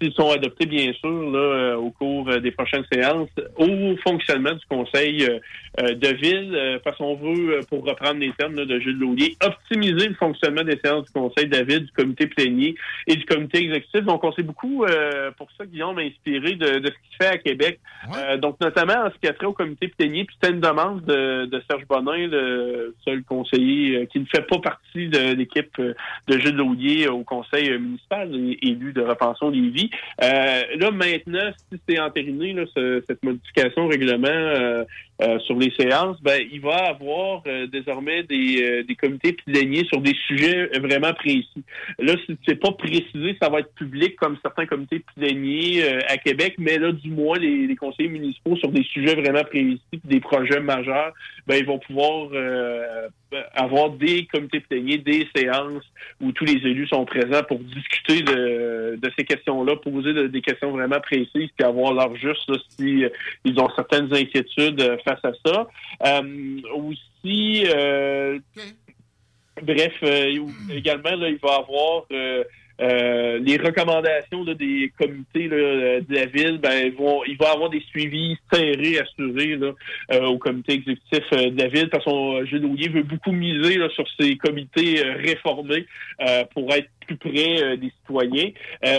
[0.00, 4.52] S'ils sont adoptés, bien sûr, là, euh, au cours euh, des prochaines séances, au fonctionnement
[4.52, 8.98] du conseil euh, de ville, parce qu'on veut, pour reprendre les termes là, de Gilles
[8.98, 12.74] Laulier, optimiser le fonctionnement des séances du conseil de la ville, du comité plénier
[13.06, 14.02] et du comité exécutif.
[14.02, 17.32] Donc, on s'est beaucoup, euh, pour ça, Guillaume, inspiré de, de ce qui se fait
[17.34, 17.80] à Québec.
[18.16, 21.04] Euh, donc, notamment en ce qui a trait au comité plénier, puis c'était une demande
[21.04, 25.80] de, de Serge Bonin, le seul conseiller euh, qui ne fait pas partie de l'équipe
[25.80, 28.28] de Gilles Laulier au conseil municipal
[28.62, 29.89] élu de Repensons Lévis.
[30.22, 32.54] Euh, là, maintenant, si c'est entériné,
[33.08, 34.84] cette modification au règlement euh,
[35.22, 40.00] euh, sur les séances, ben, il va avoir euh, désormais des, des comités pléniers sur
[40.00, 41.62] des sujets vraiment précis.
[41.98, 46.54] Là, si c'est pas précisé, ça va être public comme certains comités euh, à Québec,
[46.56, 51.12] mais là, du moins, les, conseillers municipaux sur des sujets vraiment précis, des projets majeurs,
[51.46, 52.30] ben, ils vont pouvoir
[53.54, 55.84] avoir des comités pléniers, des séances
[56.20, 60.70] où tous les élus sont présents pour discuter de ces questions-là, poser de- des questions
[60.70, 63.08] vraiment précises, puis avoir leur juste là, si euh,
[63.44, 65.68] ils ont certaines inquiétudes euh, face à ça.
[66.06, 67.64] Euh, aussi,
[69.62, 69.92] bref,
[70.72, 72.04] également, là, il va y avoir
[72.80, 77.36] euh, les recommandations là, des comités là, euh, de la ville, ben, ils vont, il
[77.36, 79.72] va avoir des suivis serrés, assurés là,
[80.12, 83.76] euh, au comité exécutif euh, de la ville, parce que Gilles Houillet veut beaucoup miser
[83.78, 85.86] là, sur ces comités réformés
[86.54, 88.50] pour être plus près des citoyens.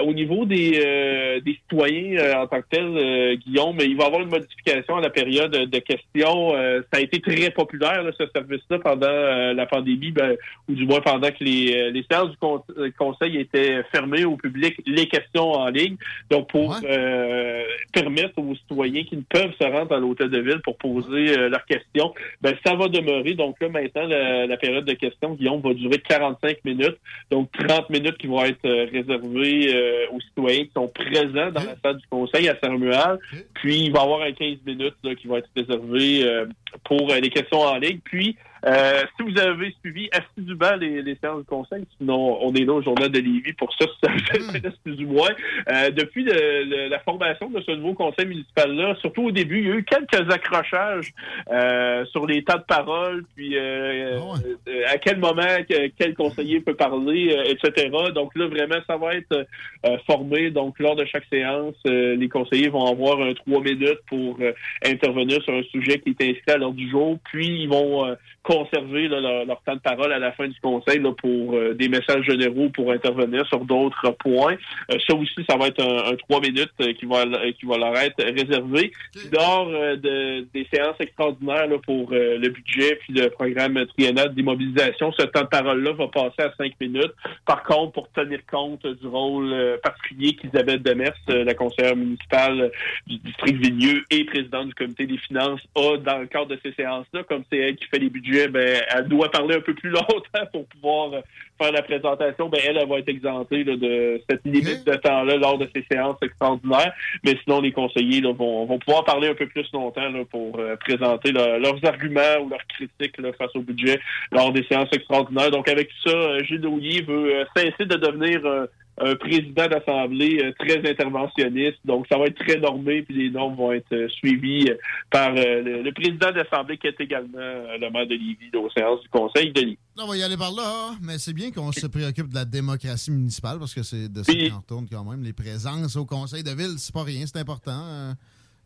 [0.04, 4.30] Au niveau des, des citoyens en tant que tel, Guillaume, il va y avoir une
[4.30, 6.52] modification à la période de questions.
[6.92, 10.36] Ça a été très populaire, ce service-là, pendant la pandémie, ben,
[10.68, 12.64] ou du moins pendant que les, les séances du con-
[12.98, 15.96] conseil étaient fermées au public, les questions en ligne.
[16.30, 17.64] Donc, pour euh,
[17.94, 21.50] permettre aux citoyens qui ne peuvent se rendre à l'hôtel de ville pour poser euh,
[21.50, 23.34] leurs questions, ben, ça va demeurer.
[23.34, 26.98] Donc là, maintenant, la, la période de questions, Guillaume, va durer 45 minutes.
[27.30, 31.64] Donc, 30 minutes qui vont être euh, réservées euh, aux citoyens qui sont présents dans
[31.64, 33.20] la salle du conseil à Saint-Romuald.
[33.54, 36.46] Puis, il va y avoir un 15 minutes là, qui vont être réservés euh,
[36.84, 38.00] pour les questions en ligne.
[38.04, 42.66] Puis, euh, si vous avez suivi assidûment les, les séances de conseil, sinon on est
[42.66, 45.30] là au Journal de Lévis pour ça, ça fait plus ou moins.
[45.72, 49.68] Euh, depuis le- le- la formation de ce nouveau conseil municipal-là, surtout au début, il
[49.68, 51.12] y a eu quelques accrochages
[51.52, 54.20] euh, sur les temps de parole, puis euh,
[54.68, 57.90] euh, à quel moment que- quel conseiller peut parler, euh, etc.
[58.14, 59.46] Donc là, vraiment, ça va être
[59.86, 60.52] euh, formé.
[60.52, 64.38] Donc, lors de chaque séance, euh, les conseillers vont avoir un trois minutes pour
[64.86, 68.16] intervenir sur un sujet qui est inscrit à l'ordre du jour, puis ils vont euh,
[68.52, 72.70] conserver leur, temps de parole à la fin du conseil pour euh, des messages généraux
[72.70, 74.56] pour intervenir sur d'autres points.
[74.92, 77.24] Euh, ça aussi, ça va être un, trois minutes euh, qui va
[77.54, 78.92] qui leur être réservé.
[79.32, 85.44] Lors de, des séances extraordinaires pour le budget puis le programme triennal d'immobilisation, ce temps
[85.44, 87.14] de parole-là va passer à cinq minutes.
[87.46, 92.72] Par contre, pour tenir compte du rôle particulier qu'Isabelle Demers, la conseillère municipale
[93.08, 96.74] du district Villieu et présidente du comité des finances, a dans le cadre de ces
[96.74, 99.90] séances-là, comme c'est elle qui fait les budgets, ben, elle doit parler un peu plus
[99.92, 101.22] longtemps pour pouvoir euh,
[101.62, 102.50] faire la présentation.
[102.50, 105.86] Ben, elle, elle va être exemptée là, de cette limite de temps-là lors de ces
[105.92, 106.94] séances extraordinaires.
[107.24, 110.60] Mais sinon, les conseillers là, vont, vont pouvoir parler un peu plus longtemps là, pour
[110.60, 114.00] euh, présenter leurs arguments ou leurs critiques face au budget
[114.32, 115.52] lors des séances extraordinaires.
[115.52, 118.66] Donc, avec ça, euh, Gilles Douillet veut cesser de devenir euh,
[118.98, 121.78] un président d'assemblée euh, très interventionniste.
[121.86, 124.76] Donc, ça va être très normé, puis les normes vont être euh, suivies euh,
[125.10, 129.10] par le, le président d'assemblée qui est également le maire de Lévis aux séances du
[129.10, 129.78] conseil de Lévis.
[129.98, 130.98] On va y aller par là, hein.
[131.02, 134.34] mais c'est bien qu'on se préoccupe de la démocratie municipale parce que c'est de ça
[134.34, 135.22] qu'on retourne quand même.
[135.24, 137.84] Les présences au conseil de ville, c'est pas rien, c'est important.
[137.86, 138.14] Euh,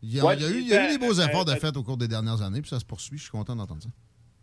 [0.02, 1.44] Il y, a, Ouais, il y a eu, il y a eu des beaux efforts
[1.44, 3.18] de fait au cours des dernières années, puis ça se poursuit.
[3.18, 3.88] Je suis content d'entendre ça.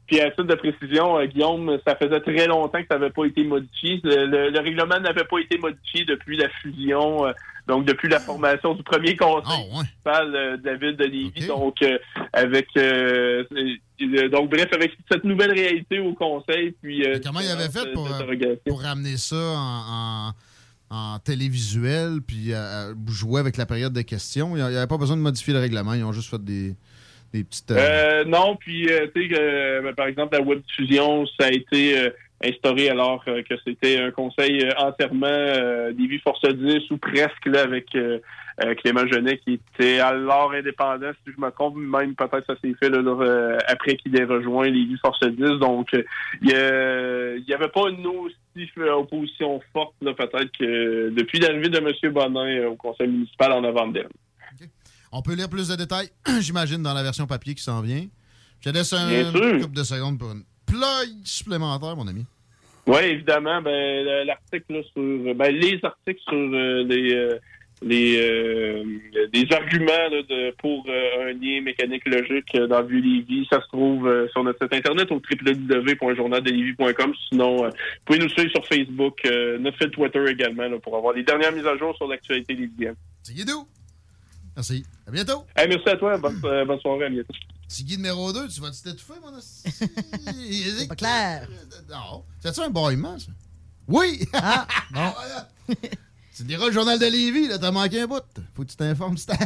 [0.07, 3.25] Puis à titre de précision, euh, Guillaume, ça faisait très longtemps que ça n'avait pas
[3.25, 4.01] été modifié.
[4.03, 7.31] Le, le- le règlement n'avait pas été modifié depuis la fusion, euh,
[7.67, 11.47] donc depuis la formation du premier conseil municipal euh, de la ville de Lévis.
[11.47, 11.97] Donc euh,
[12.33, 12.67] avec
[14.31, 18.07] donc bref, avec cette nouvelle réalité au conseil, puis Comment il avait fait pour,
[18.67, 20.33] pour ramener ça en, en-
[20.95, 22.51] en télévisuel, puis
[23.07, 24.55] jouer avec la période de questions?
[24.57, 26.75] Il n'y avait pas besoin de modifier le règlement, ils ont juste fait des,
[27.71, 31.51] euh, Euh, non, puis euh, tu sais, euh, par exemple, la web diffusion, ça a
[31.51, 31.95] été
[32.45, 37.85] instauré alors que c'était un conseil entièrement des vies Force 10 ou presque là avec
[38.81, 42.89] Clément Genet qui était alors indépendant, si je me trompe, même peut-être ça s'est fait
[42.89, 45.59] là, après qu'il ait rejoint les vies Force 10.
[45.59, 45.87] Donc
[46.41, 48.35] il y, a- il y avait pas une aussi
[48.77, 52.11] opposition forte peut-être que depuis l'arrivée de M.
[52.11, 54.09] Bonin au conseil municipal en novembre dernier.
[55.15, 56.09] On peut lire plus de détails,
[56.41, 58.05] j'imagine, dans la version papier qui s'en vient.
[58.61, 62.25] Je te laisse un couple de secondes pour une plug supplémentaire, mon ami.
[62.87, 67.37] Oui, évidemment, ben, le- l'article sur ben, les articles sur euh, les euh,
[67.81, 68.83] les euh,
[69.51, 74.43] arguments là, de, pour un lien mécanique logique dans Vieux Lévis, ça se trouve sur
[74.43, 77.13] notre site internet au www.journaldelévis.com.
[77.29, 77.71] Sinon, vous
[78.05, 79.19] pouvez nous suivre sur Facebook,
[79.59, 82.95] notre fil Twitter également là, pour avoir les dernières mises à jour sur l'actualité lévisienne.
[83.21, 83.33] C'est.
[84.55, 84.85] Merci.
[85.07, 85.45] À bientôt.
[85.55, 86.17] Hey, merci à toi.
[86.17, 87.05] Bonne, euh, bonne soirée.
[87.05, 87.33] À bientôt.
[87.67, 89.31] C'est Guy numéro 2, tu vas-tu t'étouffer, mon?
[89.41, 91.47] C'est pas clair.
[91.89, 92.23] Non.
[92.39, 93.31] C'est-tu un bâillement, ça?
[93.87, 94.27] Oui!
[94.33, 95.13] Ah, bon.
[96.35, 98.21] Tu diras le journal de Lévis, là, t'as manqué un bout.
[98.55, 99.35] Faut que tu t'informes si t'as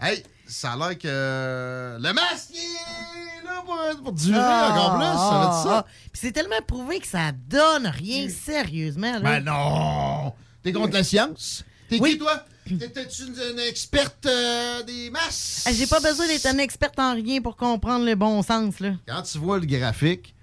[0.00, 4.96] hey, ça a l'air que euh, le masque il est là pour, pour durer encore
[4.96, 5.04] plus.
[5.04, 5.78] Ça va être ça.
[5.78, 9.18] Ah, Puis c'est tellement prouvé que ça donne rien sérieusement.
[9.18, 9.20] Là.
[9.20, 10.32] Ben non!
[10.64, 11.62] T'es contre la science?
[11.88, 12.44] T'es qui, toi?
[12.66, 15.64] T'étais-tu une, une experte euh, des masses?
[15.66, 18.80] Ah, J'ai pas besoin d'être un expert en rien pour comprendre le bon sens.
[18.80, 18.94] Là.
[19.06, 20.34] Quand tu vois le graphique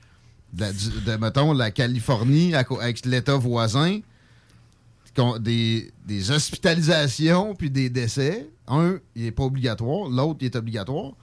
[0.53, 3.99] de, la- de, mettons, la Californie avec l'État voisin,
[5.39, 11.13] des, des hospitalisations puis des décès, un, il n'est pas obligatoire, l'autre, il est obligatoire.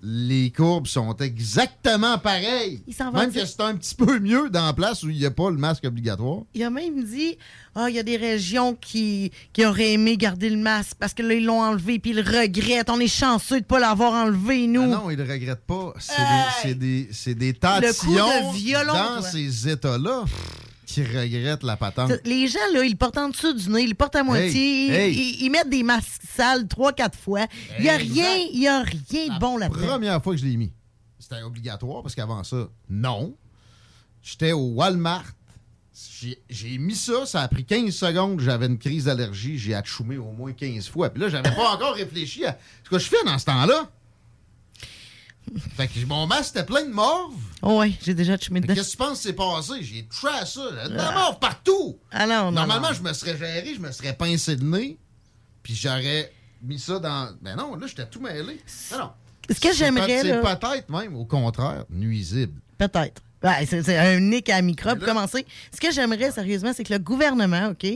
[0.00, 2.80] Les courbes sont exactement pareilles.
[2.86, 5.10] Il s'en va Même dire- que c'est un petit peu mieux dans la place où
[5.10, 6.42] il n'y a pas le masque obligatoire.
[6.54, 7.36] Il a même dit
[7.74, 11.22] Ah, il y a des régions qui, qui auraient aimé garder le masque parce que
[11.22, 12.90] là, ils l'ont enlevé puis ils le regrettent.
[12.90, 14.82] On est chanceux de ne pas l'avoir enlevé, nous.
[14.82, 15.92] Ah non, il ne regrette pas.
[15.98, 16.12] C'est
[16.68, 16.74] Hey!
[16.76, 19.22] des, c'est des, c'est des coup de violon, dans toi.
[19.22, 20.24] ces états-là
[20.88, 22.10] qui regrettent la patente.
[22.24, 25.14] Les gens, là, ils portent en dessous du nez, ils portent à moitié, ils- hey.
[25.14, 27.46] Ils, ils mettent des masques sales trois, quatre fois.
[27.76, 29.86] Il n'y a rien, il y a rien de bon là-dedans.
[29.86, 30.72] Première fois que je l'ai mis,
[31.18, 33.36] c'était obligatoire parce qu'avant ça, non.
[34.22, 35.24] J'étais au Walmart.
[36.20, 40.16] J'ai- J'ai mis ça, ça a pris 15 secondes, j'avais une crise d'allergie, j'ai atchoumé
[40.16, 41.10] au moins 15 fois.
[41.10, 43.90] Puis là, j'avais pas encore réfléchi à ce que je fais dans ce temps-là.
[45.76, 47.34] Fait que mon masque était plein de morve.
[47.62, 48.74] Oh ouais, j'ai déjà chumé dedans.
[48.74, 49.72] Qu'est-ce que tu penses qui s'est passé?
[49.82, 50.88] J'ai touché à ça.
[50.88, 51.98] De la morve partout!
[52.12, 54.98] Ah Normalement, je me serais géré, je me serais pincé le nez,
[55.62, 56.32] puis j'aurais
[56.62, 57.30] mis ça dans.
[57.40, 58.60] Ben non, là, j'étais tout mêlé.
[58.92, 59.10] Non, non.
[59.50, 62.60] Ce que j'aimerais, C'est peut-être même, au contraire, nuisible.
[62.76, 63.22] Peut-être.
[63.44, 65.46] Ouais, c'est un nick à microbe, commencer.
[65.72, 67.86] Ce que j'aimerais, sérieusement, c'est que le gouvernement, OK,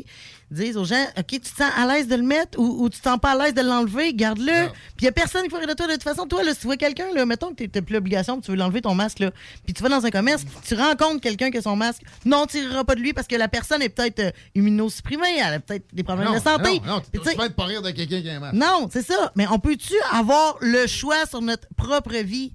[0.52, 3.00] dise aux gens, OK, tu te sens à l'aise de le mettre ou, ou tu
[3.00, 4.68] te sens pas à l'aise de l'enlever, garde-le.
[4.96, 5.88] Puis il n'y a personne qui va rire de toi.
[5.88, 7.94] De toute façon, toi, là, si tu vois quelqu'un, là, mettons que tu n'as plus
[7.94, 9.32] l'obligation, tu veux l'enlever ton masque, là,
[9.64, 12.58] puis tu vas dans un commerce, tu rencontres quelqu'un qui a son masque, non, tu
[12.58, 15.86] riras pas de lui parce que la personne est peut-être euh, immunosupprimée, elle a peut-être
[15.92, 16.80] des problèmes Non, de santé.
[16.86, 18.54] Non, non, tu peux pas rire de quelqu'un qui a un masque.
[18.54, 19.32] non, c'est ça.
[19.34, 22.52] Mais on peut-tu avoir le choix sur notre propre vie?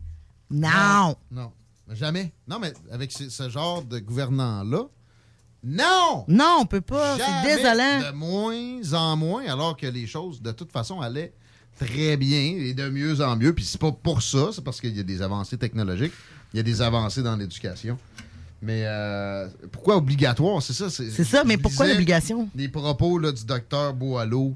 [0.50, 1.16] Non.
[1.32, 1.52] Non,
[1.92, 2.32] jamais.
[2.48, 4.84] Non, mais avec ce, ce genre de gouvernant-là,
[5.64, 6.24] non!
[6.28, 7.18] Non, on peut pas.
[7.18, 8.12] C'est désolant.
[8.12, 11.34] De moins en moins, alors que les choses, de toute façon, allaient
[11.80, 13.54] très bien et de mieux en mieux.
[13.54, 16.14] Puis c'est pas pour ça, c'est parce qu'il y a des avancées technologiques,
[16.54, 17.98] il y a des avancées dans l'éducation.
[18.62, 20.62] Mais euh, pourquoi obligatoire?
[20.64, 20.90] C'est ça.
[20.90, 22.50] C'est ça, mais pourquoi l'obligation?
[22.56, 24.56] Les propos là, du docteur Boileau.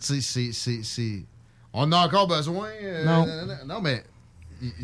[0.00, 1.24] Tu sais, c'est-.
[1.72, 2.68] On a encore besoin.
[2.82, 3.26] euh, Non.
[3.66, 4.04] non, mais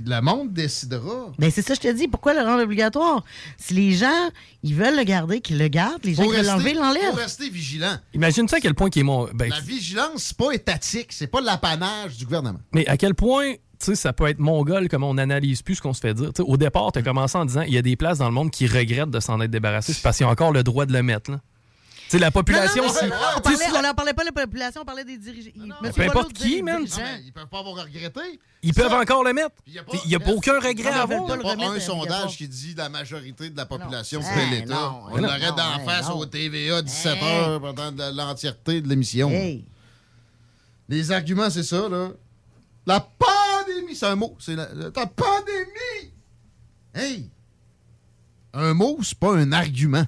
[0.05, 1.33] le monde décidera.
[1.39, 2.09] Ben c'est ça, je te dis.
[2.09, 3.24] Pourquoi le rendre obligatoire?
[3.57, 4.29] Si les gens,
[4.62, 6.05] ils veulent le garder, qu'ils le gardent.
[6.05, 7.11] Les gens qui veulent l'enlever, l'enlèvent.
[7.11, 7.97] faut rester vigilant.
[8.14, 9.29] Imagine ça à quel point qui est mon.
[9.35, 12.61] ben, La vigilance, c'est pas étatique, c'est pas l'apanage du gouvernement.
[12.72, 15.83] Mais à quel point, tu sais, ça peut être mongol comme on n'analyse plus ce
[15.83, 16.31] qu'on se fait dire.
[16.41, 18.51] Au départ, tu as commencé en disant il y a des places dans le monde
[18.51, 19.93] qui regrettent de s'en être débarrassés.
[19.93, 21.31] C'est parce qu'ils ont encore le droit de le mettre.
[21.31, 21.41] là.
[22.09, 24.23] Sais, la population, Non, non, si- non, on parlait- si la- on n'en parlait pas
[24.25, 25.51] de la population, on parlait des dirigeants.
[25.95, 26.83] Peu importe qui, man.
[26.85, 27.03] dirigeants.
[27.23, 28.41] Ils peuvent pas avoir regretté.
[28.63, 29.51] ils peuvent encore le mettre.
[29.67, 31.27] Il n'y a Il pas aucun regret à Il avoir.
[31.27, 34.91] n'y a pas un sondage qui dit la majorité de la population serait Eh, l'État.
[35.11, 36.17] On l'aurait non, d'en face non.
[36.19, 37.25] au TVA 17 Eh.
[37.25, 39.29] heures pendant de- l'entièreté de l'émission.
[39.31, 39.67] Hey.
[40.89, 42.09] Les arguments, c'est ça, là.
[42.87, 44.35] La pandémie, c'est un mot.
[44.41, 46.13] C'est la pandémie.
[46.95, 47.29] Hey!
[48.55, 50.05] Un mot, c'est pas un argument.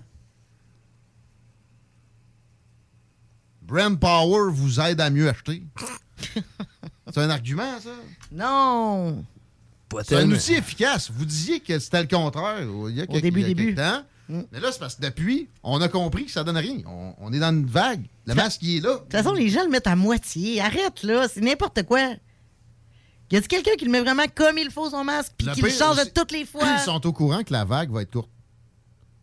[3.70, 5.62] Brand Power vous aide à mieux acheter.
[7.12, 7.90] c'est un argument, ça?
[8.32, 9.24] Non.
[10.04, 11.10] C'est un outil efficace.
[11.12, 13.74] Vous disiez que c'était le contraire il y a quelques, début, il y a début.
[13.74, 14.02] quelques temps.
[14.28, 16.78] Mais là, c'est parce que depuis, on a compris que ça donne rien.
[16.86, 18.04] On, on est dans une vague.
[18.26, 18.94] Le masque, il est là.
[18.94, 20.60] De toute façon, les gens le mettent à moitié.
[20.60, 21.26] Arrête, là.
[21.28, 22.00] C'est n'importe quoi.
[23.30, 25.70] Y a-t-il quelqu'un qui le met vraiment comme il faut, son masque, puis qui le
[25.70, 26.62] change toutes les fois?
[26.76, 28.30] Ils sont au courant que la vague va être courte.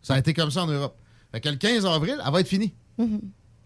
[0.00, 0.96] Ça a été comme ça en Europe.
[1.32, 2.74] Fait que le 15 avril, elle va être finie.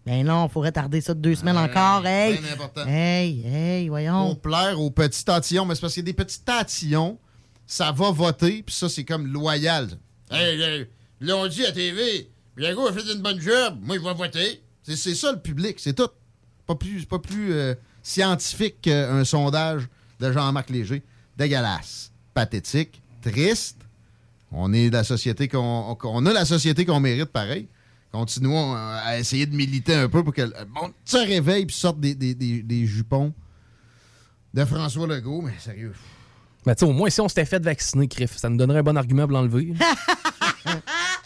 [0.04, 2.04] Ben non, faut retarder ça de deux semaines encore.
[2.04, 2.86] Hey, bien important.
[2.86, 4.34] hey, hey, voyons.
[4.34, 5.64] Pour plaire aux petits tatillons.
[5.64, 7.18] Mais c'est parce qu'il y a des petits tatillons,
[7.66, 9.88] ça va voter, puis ça, c'est comme loyal.
[10.30, 10.86] Hey, hey,
[11.20, 12.28] l'ont dit à TV.
[12.56, 13.78] Biago a fait une bonne job.
[13.80, 14.62] Moi, il va voter.
[14.82, 16.08] C'est ça le public, c'est tout.
[16.66, 19.88] Pas plus, pas plus euh, scientifique qu'un sondage
[20.20, 21.02] de Jean-Marc Léger.
[21.36, 22.12] Dégueulasse.
[22.34, 23.00] Pathétique.
[23.22, 23.78] Triste.
[24.50, 27.68] On est la société qu'on on a la société qu'on mérite pareil.
[28.12, 31.74] Continuons euh, à essayer de militer un peu pour que le monde se réveille puis
[31.74, 33.32] sorte des, des- des- des jupons
[34.52, 35.94] de François Legault, mais sérieux.
[36.66, 38.82] Mais tu sais, au moins, si on s'était fait vacciner, Criff, ça nous donnerait un
[38.82, 39.72] bon argument pour l'enlever.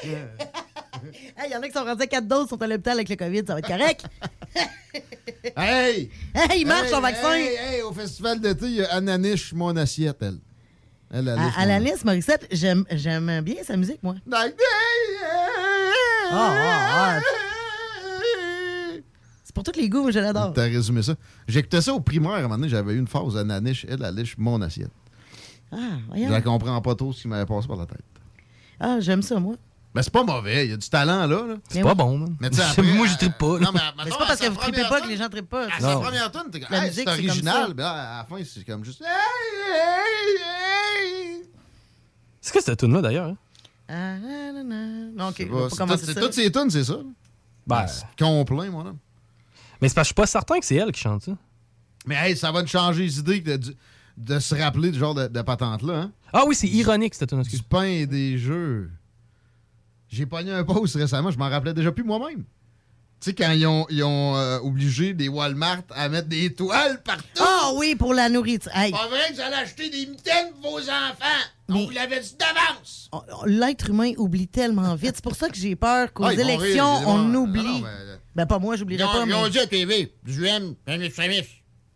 [0.05, 3.17] Il y en a qui sont rendus à 4 doses, sont à l'hôpital avec le
[3.17, 4.07] COVID, ça va être correct.
[5.57, 6.11] Hey!
[6.35, 7.33] Hey, il marche Hey, son vaccin.
[7.33, 10.39] Hey, hey, au festival d'été, il y a Ananiche, mon assiette, elle.
[11.13, 14.17] Elle, elle, À, Morissette, j'aime j'aime bien sa musique, moi.
[14.27, 14.57] Like
[16.31, 17.21] Ah, ah, ah.
[19.45, 20.53] C'est pour tous les goûts, je l'adore.
[20.53, 21.15] T'as résumé ça.
[21.49, 24.15] J'écoutais ça au primaire, à un moment donné, j'avais eu une phase Ananiche, elle, elle
[24.15, 24.91] liche mon assiette.
[25.73, 26.31] Ah, Je voyons.
[26.31, 28.01] la comprends pas trop ce qui m'avait passé par la tête.
[28.79, 29.55] Ah, j'aime ça, moi.
[29.95, 31.47] Mais c'est pas mauvais, il y a du talent là.
[31.47, 31.55] là.
[31.71, 32.37] C'est pas bon, man.
[32.39, 33.59] Mais tu sais, après, euh, Moi, je trippe pas.
[33.59, 33.61] là.
[33.61, 35.11] Non, mais, Mais mettons, c'est pas parce à que vous trippez première pas que tune-
[35.13, 35.65] les gens trippent pas.
[35.65, 36.01] À c'est- sa Non.
[36.03, 37.73] première tune, t'es comme, La hey, musique, c'est original.
[37.75, 39.01] Ben, à la fin, c'est comme juste.
[39.01, 39.09] Hey,
[39.81, 41.43] hey, hey.
[42.43, 43.29] C'est quoi cette tune-là, d'ailleurs?
[43.29, 43.37] hein?
[43.89, 44.87] Ah, na, na.
[45.17, 45.47] Non, ok,
[45.99, 46.99] C'est toutes ces tunes, c'est ça.
[47.67, 48.99] Ben, C'est complet, mon homme.
[49.81, 51.37] mais c'est parce que je suis pas certain que c'est elle qui chante ça.
[52.07, 53.77] Mais hey, ça va te changer les idées de, de,
[54.17, 55.95] de se rappeler du genre de, de patente-là.
[56.03, 56.13] Hein?
[56.33, 57.43] Ah oui, c'est ironique, cette tune.
[57.43, 58.91] Du pain et des jeux.
[60.09, 62.45] J'ai pogné un post récemment, je m'en rappelais déjà plus moi-même.
[63.21, 67.03] Tu sais, quand ils ont, ils ont euh, obligé des Walmart à mettre des toiles
[67.03, 67.23] partout.
[67.41, 68.71] Ah oui, pour la nourriture.
[68.75, 71.43] Hey, Pas vrai que allez acheter des mitaines pour vos enfants.
[71.71, 73.09] On vous l'avait dit d'avance.
[73.13, 75.13] on- on- l'être humain oublie tellement vite.
[75.17, 77.63] C'est pour ça que j'ai peur qu'aux Ah, rire, élections, on oublie.
[77.65, 77.89] non, mais-
[78.37, 79.23] Ben, pas moi, j'oublierai pas.
[79.23, 81.45] ils mais ont dit à TV, j'aime, famille, famille.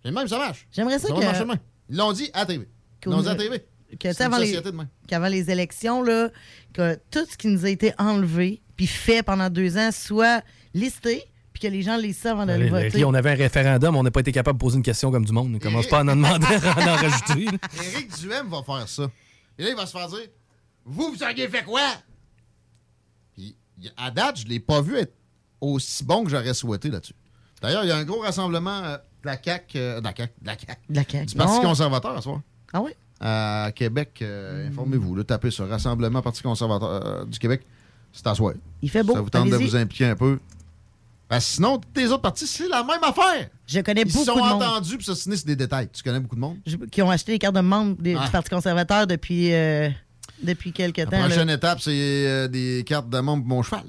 [0.02, 0.66] C'est même, ça marche.
[0.72, 1.58] J'aimerais ça Ça que-.
[1.90, 2.66] Ils l'ont dit à TV.
[3.04, 3.58] Ils l'ont dit à TV.
[3.58, 4.62] que, tu sais, C'est une avant, les,
[5.06, 6.30] qu'avant les élections, là,
[6.72, 10.42] que tout ce qui nous a été enlevé puis fait pendant deux ans soit
[10.74, 13.04] listé puis que les gens lisent ça avant d'aller Allez, voter.
[13.04, 15.32] On avait un référendum, on n'a pas été capable de poser une question comme du
[15.32, 15.52] monde.
[15.54, 17.46] On commence pas à en demander à en rajouter.
[17.94, 19.10] Éric Duhem va faire ça.
[19.58, 20.28] Et là, il va se faire dire
[20.84, 21.80] Vous, vous auriez fait quoi
[23.34, 23.56] Puis,
[23.96, 25.12] à date, je l'ai pas vu être
[25.60, 27.14] aussi bon que j'aurais souhaité là-dessus.
[27.60, 30.46] D'ailleurs, il y a un gros rassemblement euh, la CAQ, euh, de la CAQ, de
[30.46, 31.26] la CAQ, De la CAQ.
[31.26, 31.62] du Parti Non.
[31.62, 32.40] conservateur à soir.
[32.72, 32.92] Ah oui?
[33.20, 35.14] À Québec, euh, informez-vous.
[35.14, 37.66] Là, tapez sur Rassemblement Parti conservateur euh, du Québec.
[38.12, 38.54] C'est à soir.
[38.80, 39.12] Il fait beau.
[39.12, 40.38] Ça vous tente de vous impliquer un peu.
[41.38, 43.48] Sinon, toutes les autres parties, c'est la même affaire.
[43.66, 45.88] Je connais Ils beaucoup sont de monde entendus, puis ça, c'est des détails.
[45.92, 46.58] Tu connais beaucoup de monde?
[46.66, 48.24] je- qui ont acheté les cartes de membres des- Ah.
[48.24, 49.88] du Parti conservateur depuis, euh,
[50.42, 51.18] depuis quelques La temps.
[51.20, 51.26] là.
[51.26, 51.90] prochaine étape, c'est
[52.26, 53.84] euh, des cartes de membre pour mon cheval.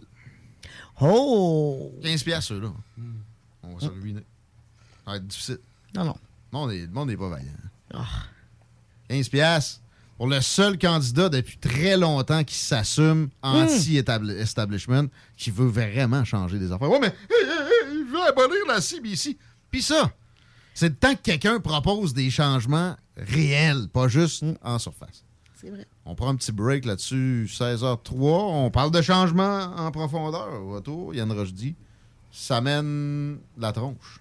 [0.99, 1.91] Oh!
[2.03, 2.71] 15 piastres, ceux-là.
[3.63, 4.21] On va se ruiner.
[5.05, 5.57] Ça va être difficile.
[5.95, 6.15] Non, non.
[6.53, 7.47] Le monde est- le monde n'est pas vaillant.
[7.93, 8.05] Ah.
[9.09, 9.80] 15 piastres
[10.21, 16.71] pour le seul candidat depuis très longtemps qui s'assume anti-establishment, qui veut vraiment changer des
[16.71, 16.91] affaires.
[16.91, 17.11] Ouais, mais
[17.91, 19.35] il veut abolir la CBC.
[19.71, 20.11] Puis ça,
[20.75, 25.25] c'est le temps que quelqu'un propose des changements réels, pas juste en surface.
[25.59, 25.87] C'est vrai.
[26.05, 28.13] On prend un petit break là-dessus, 16h03.
[28.13, 30.53] On parle de changement en profondeur.
[30.61, 31.73] Au retour, Yann Rochdy,
[32.31, 34.20] ça mène la tronche.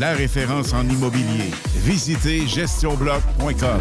[0.00, 1.50] La référence en immobilier.
[1.74, 3.80] Visitez GestionBloc.com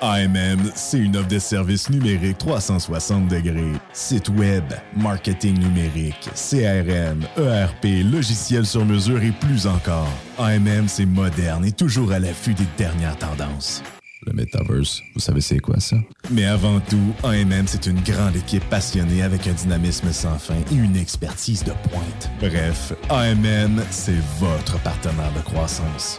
[0.00, 3.72] AMM, c'est une offre de services numériques 360 degrés.
[3.92, 10.08] Site web, marketing numérique, CRM, ERP, logiciel sur mesure et plus encore.
[10.38, 13.82] AMM, c'est moderne et toujours à l'affût des dernières tendances.
[14.26, 15.96] Le Metaverse, vous savez c'est quoi ça?
[16.32, 20.74] Mais avant tout, AMM, c'est une grande équipe passionnée avec un dynamisme sans fin et
[20.74, 22.30] une expertise de pointe.
[22.40, 26.18] Bref, AMM, c'est votre partenaire de croissance.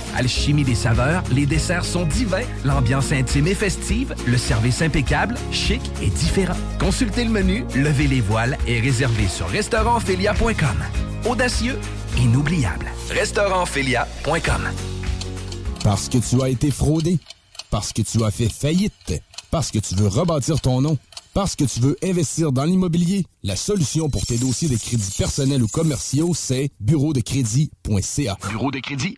[0.15, 5.81] Alchimie des saveurs, les desserts sont divins, l'ambiance intime et festive, le service impeccable, chic
[6.01, 6.57] et différent.
[6.79, 10.83] Consultez le menu, levez les voiles et réservez sur restaurantphilia.com.
[11.29, 11.77] Audacieux,
[12.17, 12.87] inoubliable.
[13.09, 14.69] Restaurantphilia.com.
[15.83, 17.19] Parce que tu as été fraudé.
[17.69, 19.21] Parce que tu as fait faillite.
[19.49, 20.97] Parce que tu veux rebâtir ton nom.
[21.33, 23.25] Parce que tu veux investir dans l'immobilier.
[23.43, 28.37] La solution pour tes dossiers de crédits personnels ou commerciaux, c'est bureau de crédit.ca.
[28.49, 29.17] Bureau de crédit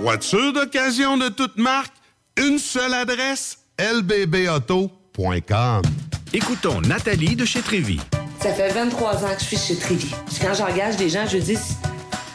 [0.00, 1.92] Voiture d'occasion de toute marque,
[2.38, 5.82] une seule adresse, lbbauto.com.
[6.32, 8.00] Écoutons Nathalie de chez Trévy.
[8.40, 10.10] Ça fait 23 ans que je suis chez Trévy.
[10.40, 11.58] Quand j'engage des gens, je dis,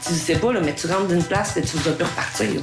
[0.05, 2.61] tu sais pas, là, mais tu rentres d'une place et tu vas plus repartir.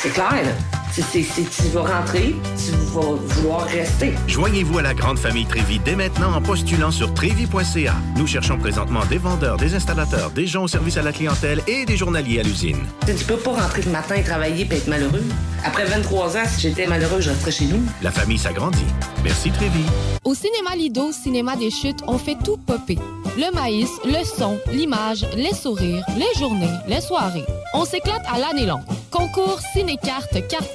[0.00, 0.81] C'est clair, là.
[0.94, 4.12] C'est, tu vas rentrer, tu vas vouloir rester.
[4.28, 7.94] Joignez-vous à la grande famille Trévi dès maintenant en postulant sur trévi.ca.
[8.18, 11.86] Nous cherchons présentement des vendeurs, des installateurs, des gens au service à la clientèle et
[11.86, 12.76] des journaliers à l'usine.
[13.06, 15.24] Tu peux pas rentrer le matin et travailler et être malheureux.
[15.64, 17.82] Après 23 ans, si j'étais malheureux, je resterais chez nous.
[18.02, 18.84] La famille s'agrandit.
[19.24, 19.84] Merci Trévi.
[20.24, 22.98] Au cinéma Lido, cinéma des chutes, on fait tout popper.
[23.38, 27.46] Le maïs, le son, l'image, les sourires, les journées, les soirées.
[27.72, 28.82] On s'éclate à l'année longue.
[29.10, 30.74] Concours, ciné-cartes, cartes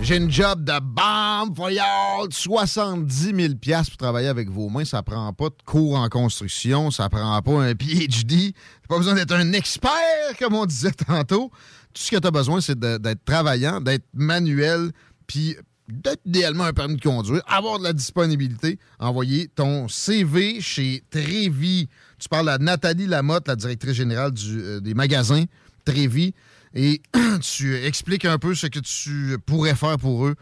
[0.00, 2.30] J'ai une job de bombe y'all.
[2.30, 4.84] 70 000 pour travailler avec vos mains.
[4.84, 6.90] Ça prend pas de cours en construction.
[6.90, 8.52] Ça prend pas un PhD.
[8.82, 9.90] T'as pas besoin d'être un expert,
[10.38, 11.50] comme on disait tantôt.
[11.94, 14.92] Tout ce que tu as besoin, c'est d'être travaillant, d'être manuel,
[15.26, 15.56] puis
[15.88, 18.78] d'être idéalement un permis de conduire, avoir de la disponibilité.
[18.98, 21.88] Envoyer ton CV chez Trévi.
[22.18, 25.44] Tu parles à Nathalie Lamotte, la directrice générale euh, des magasins
[25.84, 26.34] Trévi
[26.76, 27.00] et
[27.40, 30.36] tu expliques un peu ce que tu pourrais faire pour eux.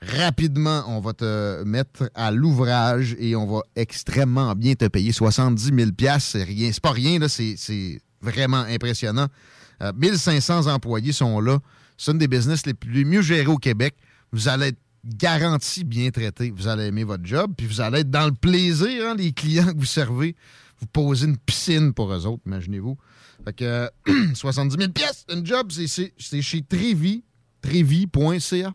[0.00, 5.10] Rapidement, on va te mettre à l'ouvrage et on va extrêmement bien te payer.
[5.10, 9.26] 70 000 c'est rien, c'est pas rien, c'est vraiment impressionnant.
[9.96, 11.58] 1500 euh, employés sont là.
[11.96, 13.96] C'est une des business les plus mieux gérés au Québec.
[14.30, 16.50] Vous allez être garanti bien traité.
[16.50, 19.72] Vous allez aimer votre job, puis vous allez être dans le plaisir, hein, les clients
[19.72, 20.36] que vous servez.
[20.80, 22.96] Vous posez une piscine pour eux autres, imaginez-vous.
[23.44, 23.90] Fait que
[24.34, 27.24] 70 000 pièces, une job, c'est chez Trévi,
[27.60, 28.74] trévi.ca.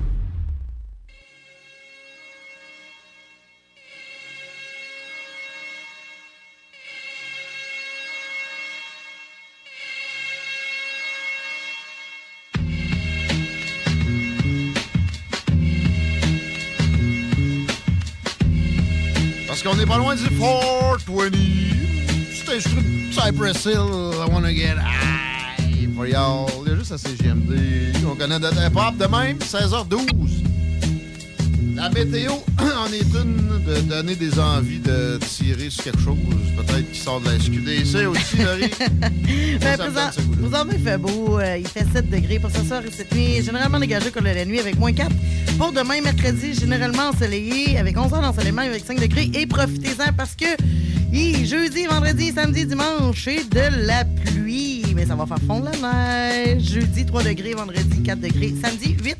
[19.71, 21.31] Qu'on n'est pas loin du 420.
[22.33, 22.59] C'était
[23.11, 26.49] Cypress Hill, I wanna get high for y'all.
[26.65, 27.93] Il y a juste à CGMD.
[28.05, 30.50] On connaît notre hip-hop de même, 16h12.
[31.81, 36.15] La météo en est une de donner des envies de tirer sur quelque chose,
[36.55, 38.71] peut-être qui sort de la SQDC aussi, Laurie.
[39.59, 43.11] ben, présent, il fait beau, euh, il fait 7 degrés pour ce soir et cette
[43.15, 45.09] nuit, généralement dégagé comme la nuit avec moins 4.
[45.57, 50.35] Pour demain, mercredi, généralement ensoleillé avec 11 heures d'ensoleillement avec 5 degrés et profitez-en parce
[50.35, 50.45] que
[51.45, 54.80] jeudi, vendredi, samedi, dimanche, et de la pluie.
[54.95, 56.63] Mais ça va faire fondre la neige.
[56.63, 59.17] Jeudi, 3 degrés, vendredi, 4 degrés, samedi, 8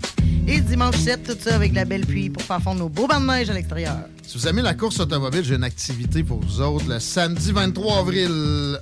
[0.47, 3.21] et dimanche 7, tout ça avec la belle pluie pour faire fondre nos beaux bancs
[3.21, 3.95] de neige à l'extérieur.
[4.25, 6.85] Si vous aimez la course automobile, j'ai une activité pour vous autres.
[6.87, 8.29] Le samedi 23 avril,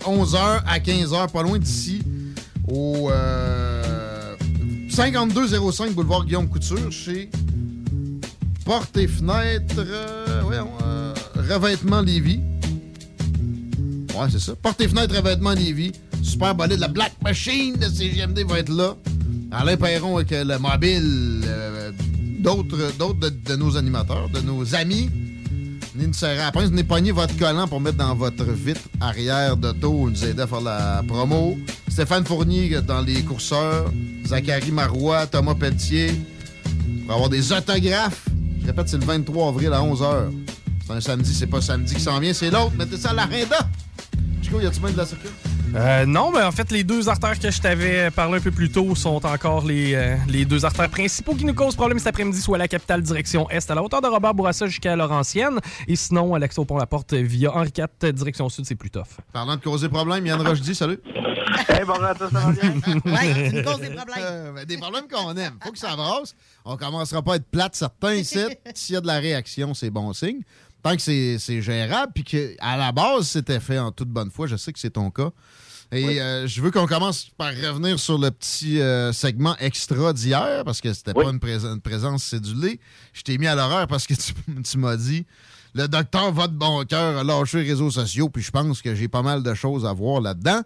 [0.01, 2.01] 11h à 15h, pas loin d'ici,
[2.68, 3.09] au
[4.89, 7.30] 5205 euh, boulevard Guillaume Couture, chez
[8.65, 10.43] Porte et Fenêtres, euh,
[10.84, 12.41] euh, Revêtement Lévis.
[14.15, 14.55] Ouais, c'est ça.
[14.55, 15.91] Porte et Fenêtres, Revêtement Lévis.
[16.23, 18.95] Super bolide, la Black Machine de CGMD va être là.
[19.51, 21.41] Alain Perron avec euh, le mobile.
[21.45, 21.91] euh,
[22.39, 25.09] D'autres d'autres de, nos animateurs, de nos amis.
[25.93, 26.69] Venez nous pince.
[26.69, 30.09] Venez pogner votre collant pour mettre dans votre vitre arrière d'auto.
[30.09, 31.57] nous aider à faire la promo.
[31.89, 33.91] Stéphane Fournier dans les courseurs.
[34.25, 36.11] Zachary Marois, Thomas Pelletier.
[37.05, 38.25] Pour avoir des autographes.
[38.61, 40.31] Je répète, c'est le 23 avril à 11h.
[40.87, 42.71] C'est un samedi, c'est pas samedi qui s'en vient, c'est l'autre.
[42.77, 43.57] Mettez ça à l'agenda.
[44.41, 45.29] Chico, y a-tu même de la circuit?
[45.75, 48.69] Euh, non, mais en fait, les deux artères que je t'avais parlé un peu plus
[48.71, 52.41] tôt sont encore les, euh, les deux artères principaux qui nous causent problème cet après-midi,
[52.41, 56.33] soit la capitale direction Est à la hauteur de Robert Bourassa jusqu'à Laurentienne, et sinon
[56.33, 59.19] à l'accès au pont-la-porte via Henri IV direction Sud, c'est plus tough.
[59.31, 60.99] Parlant de causer problème, Yann Roche dit salut.
[61.67, 62.73] Hey, bonjour à tous, ça va bien?
[63.05, 64.17] Ouais, tu nous causes des problèmes.
[64.19, 65.53] Euh, ben, des problèmes qu'on aime.
[65.63, 66.35] Faut que ça brasse.
[66.65, 68.39] On commencera pas à être plate certains ici.
[68.73, 70.41] S'il y a de la réaction, c'est bon signe.
[70.81, 74.47] Tant que c'est gérable, puis qu'à la base, c'était fait en toute bonne foi.
[74.47, 75.30] Je sais que c'est ton cas.
[75.91, 80.61] Et euh, je veux qu'on commence par revenir sur le petit euh, segment extra d'hier,
[80.64, 82.80] parce que c'était pas une, prés- une présence cédulée.
[83.11, 84.34] Je t'ai mis à l'horreur parce que tu,
[84.64, 85.26] tu m'as dit
[85.76, 88.95] le docteur va de bon cœur a lâché les réseaux sociaux, puis je pense que
[88.95, 90.61] j'ai pas mal de choses à voir là-dedans.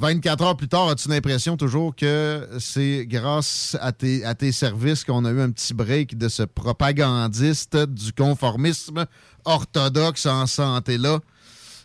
[0.00, 5.04] 24 heures plus tard, as-tu l'impression toujours que c'est grâce à tes, à tes services
[5.04, 9.04] qu'on a eu un petit break de ce propagandiste du conformisme
[9.44, 11.18] orthodoxe en santé-là?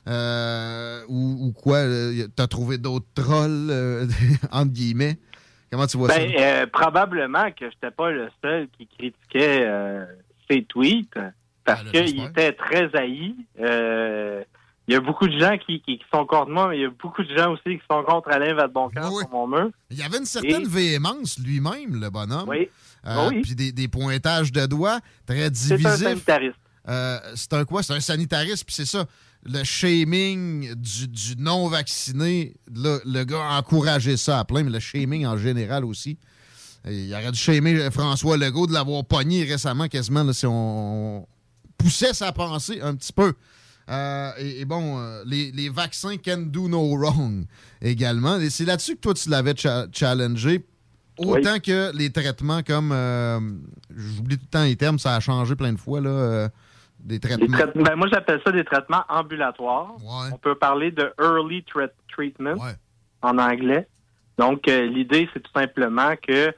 [0.07, 1.77] Euh, ou, ou quoi?
[1.79, 4.07] euh, T'as trouvé d'autres trolls, euh,
[4.51, 5.17] entre guillemets?
[5.69, 6.41] Comment tu vois Ben, ça?
[6.41, 10.05] euh, probablement que je n'étais pas le seul qui critiquait euh,
[10.49, 11.19] ses tweets
[11.65, 13.35] parce qu'il était très haï.
[14.87, 16.85] Il y a beaucoup de gens qui, qui, qui sont contre moi, mais il y
[16.85, 19.69] a beaucoup de gens aussi qui sont contre Alain Vadeboncoeur sur mon mur.
[19.89, 22.47] Il y avait une certaine Et- véhémence lui-même, le bonhomme.
[22.49, 22.69] Oui.
[23.07, 23.41] Euh, Oui.
[23.41, 25.97] Puis des, des pointages de doigts très C'est un divisifs.
[25.97, 26.55] sanitariste.
[26.87, 27.81] Euh, c'est un quoi?
[27.81, 29.05] C'est un sanitariste, puis c'est ça.
[29.43, 34.79] Le shaming du, du non-vacciné, là, le gars a encouragé ça à plein, mais le
[34.79, 36.17] shaming en général aussi.
[36.87, 41.27] Il aurait dû shamer François Legault de l'avoir pogné récemment, quasiment, là, si on
[41.77, 43.33] poussait sa pensée un petit peu.
[43.89, 47.45] Euh, et, et bon, euh, les, les vaccins can do no wrong
[47.81, 48.37] également.
[48.37, 50.65] Et c'est là-dessus que toi, tu l'avais cha- challengé.
[51.17, 52.91] Autant que les traitements comme.
[52.91, 53.39] euh,
[53.95, 56.01] J'oublie tout le temps les termes, ça a changé plein de fois.
[56.01, 56.49] Là,
[56.99, 57.57] des traitements.
[57.75, 59.93] ben, moi, j'appelle ça des traitements ambulatoires.
[60.33, 62.55] On peut parler de early tra- treatment
[63.21, 63.87] en anglais.
[64.37, 66.51] Donc, l'idée, c'est tout simplement que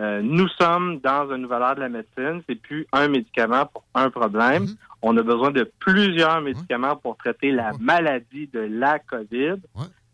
[0.00, 2.42] euh, nous sommes dans un nouvel ère de la médecine.
[2.48, 4.66] C'est plus un médicament pour un problème.
[5.06, 9.56] On a besoin de plusieurs médicaments pour traiter la maladie de la COVID.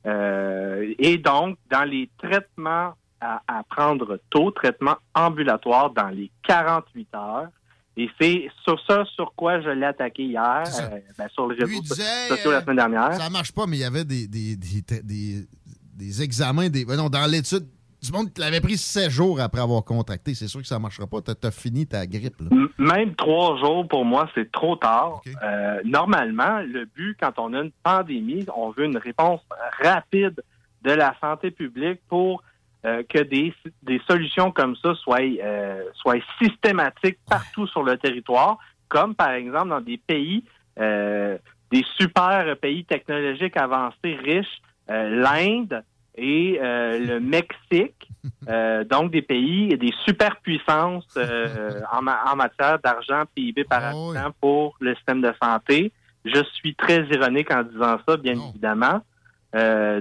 [0.07, 7.09] Euh, et donc, dans les traitements à, à prendre tôt, traitements ambulatoires dans les 48
[7.15, 7.49] heures,
[7.97, 11.47] et c'est sur ça sur quoi je l'ai attaqué hier, euh, ben, sur
[11.83, 13.13] disait, sociaux la semaine dernière.
[13.15, 15.47] Ça marche pas, mais il y avait des, des, des, des-
[15.95, 16.71] des examens.
[16.71, 17.67] Des, ben non, dans l'étude,
[18.03, 20.35] du monde qui l'avait pris 16 jours après avoir contracté.
[20.35, 21.21] C'est sûr que ça marchera pas.
[21.21, 22.41] T'as as fini ta grippe.
[22.41, 22.49] Là.
[22.79, 25.21] Même trois jours, pour moi, c'est trop tard.
[25.43, 29.41] Euh, normalement, le but, quand on a une pandémie, on veut une réponse
[29.83, 30.43] rapide
[30.83, 32.43] de la santé publique pour
[32.87, 33.53] euh, que des,
[33.83, 38.59] des solutions comme ça soient, euh, soient systématiques partout sur le territoire,
[38.89, 40.45] comme par exemple dans des pays,
[40.79, 45.85] des super pays technologiques avancés, riches, l'Inde
[46.17, 48.09] et euh, le Mexique,
[48.49, 53.83] euh, donc des pays et des superpuissances euh, en, ma- en matière d'argent PIB par
[54.15, 55.93] habitant pour le système de santé.
[56.25, 59.01] Je suis très ironique en disant ça, bien évidemment.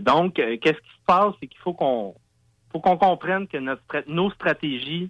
[0.01, 2.13] Donc, qu'est-ce qui se passe, c'est qu'il faut qu'on
[2.71, 5.09] faut qu'on comprenne que notre nos stratégies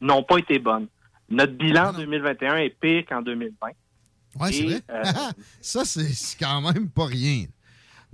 [0.00, 0.88] n'ont pas été bonnes.
[1.28, 3.66] Notre bilan 2021 est pire qu'en 2020.
[4.40, 4.80] Ouais, c'est vrai.
[5.60, 7.44] ça, c'est quand même pas rien.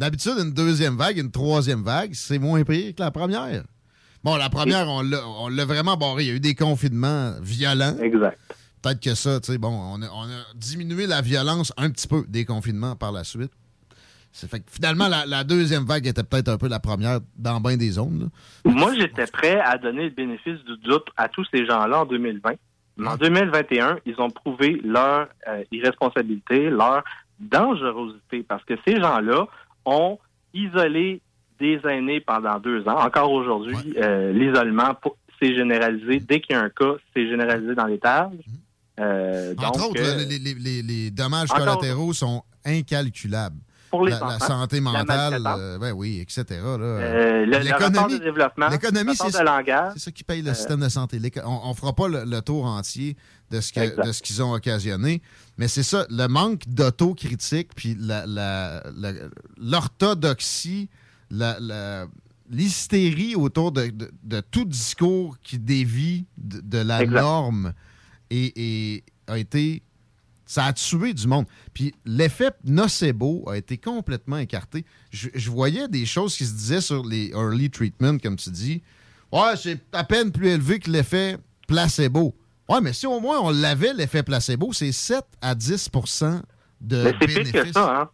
[0.03, 3.62] D'habitude, une deuxième vague, une troisième vague, c'est moins pire que la première.
[4.24, 6.24] Bon, la première, on l'a vraiment barré.
[6.24, 7.97] Il y a eu des confinements violents.
[8.03, 8.37] Exact.
[8.83, 12.09] Peut-être que ça, tu sais, bon, on a, on a diminué la violence un petit
[12.09, 13.53] peu des confinements par la suite.
[14.33, 17.61] C'est fait que finalement, la, la deuxième vague était peut-être un peu la première dans
[17.61, 18.29] bien des zones.
[18.65, 18.73] là.
[18.73, 22.55] Moi, j'étais prêt à donner le bénéfice du doute à tous ces gens-là en 2020.
[22.97, 27.05] Mais en 2021, ils ont prouvé leur euh, irresponsabilité, leur
[27.39, 29.47] dangerosité, parce que ces gens-là
[29.85, 30.19] ont
[30.55, 31.21] isolé
[31.61, 32.99] des aînés pendant deux ans.
[32.99, 34.95] Encore aujourd'hui, euh, l'isolement
[35.41, 36.19] s'est généralisé.
[36.21, 38.33] Dès qu'il y a un cas, c'est généralisé dans l'étage.
[39.01, 43.57] Euh, Entre donc, autres, euh, les, les- les- les dommages collatéraux sont incalculables.
[43.91, 46.61] Pour les la, la santé mentale, euh, ben oui, etc.
[48.71, 49.15] l'économie,
[49.95, 51.19] c'est ça qui paye le système de santé.
[51.45, 53.17] On, on fera pas le, le tour entier
[53.61, 53.71] ce
[54.07, 55.21] de ce qu'ils ont occasionné,
[55.59, 57.97] mais c'est ça, le manque d'autocritique, puis
[59.59, 60.89] l'orthodoxie,
[61.31, 62.07] la- la-
[62.51, 67.20] l'hystérie autour de, de- de tout discours qui dévie de, de la Exact.
[67.20, 67.73] norme
[68.31, 68.53] et,
[68.97, 69.83] et a été.
[70.45, 71.47] Ça a tué du monde.
[71.73, 74.85] Puis l'effet nocebo a été complètement écarté.
[75.11, 78.83] Je, je voyais des choses qui se disaient sur les early treatment, comme tu dis.
[79.33, 82.35] Ouais, c'est à peine plus élevé que l'effet placebo.
[82.69, 86.43] Ouais, mais si au moins on l'avait, l'effet placebo, c'est 7 à 10%
[86.81, 88.11] de Mais c'est pire que ça, hein,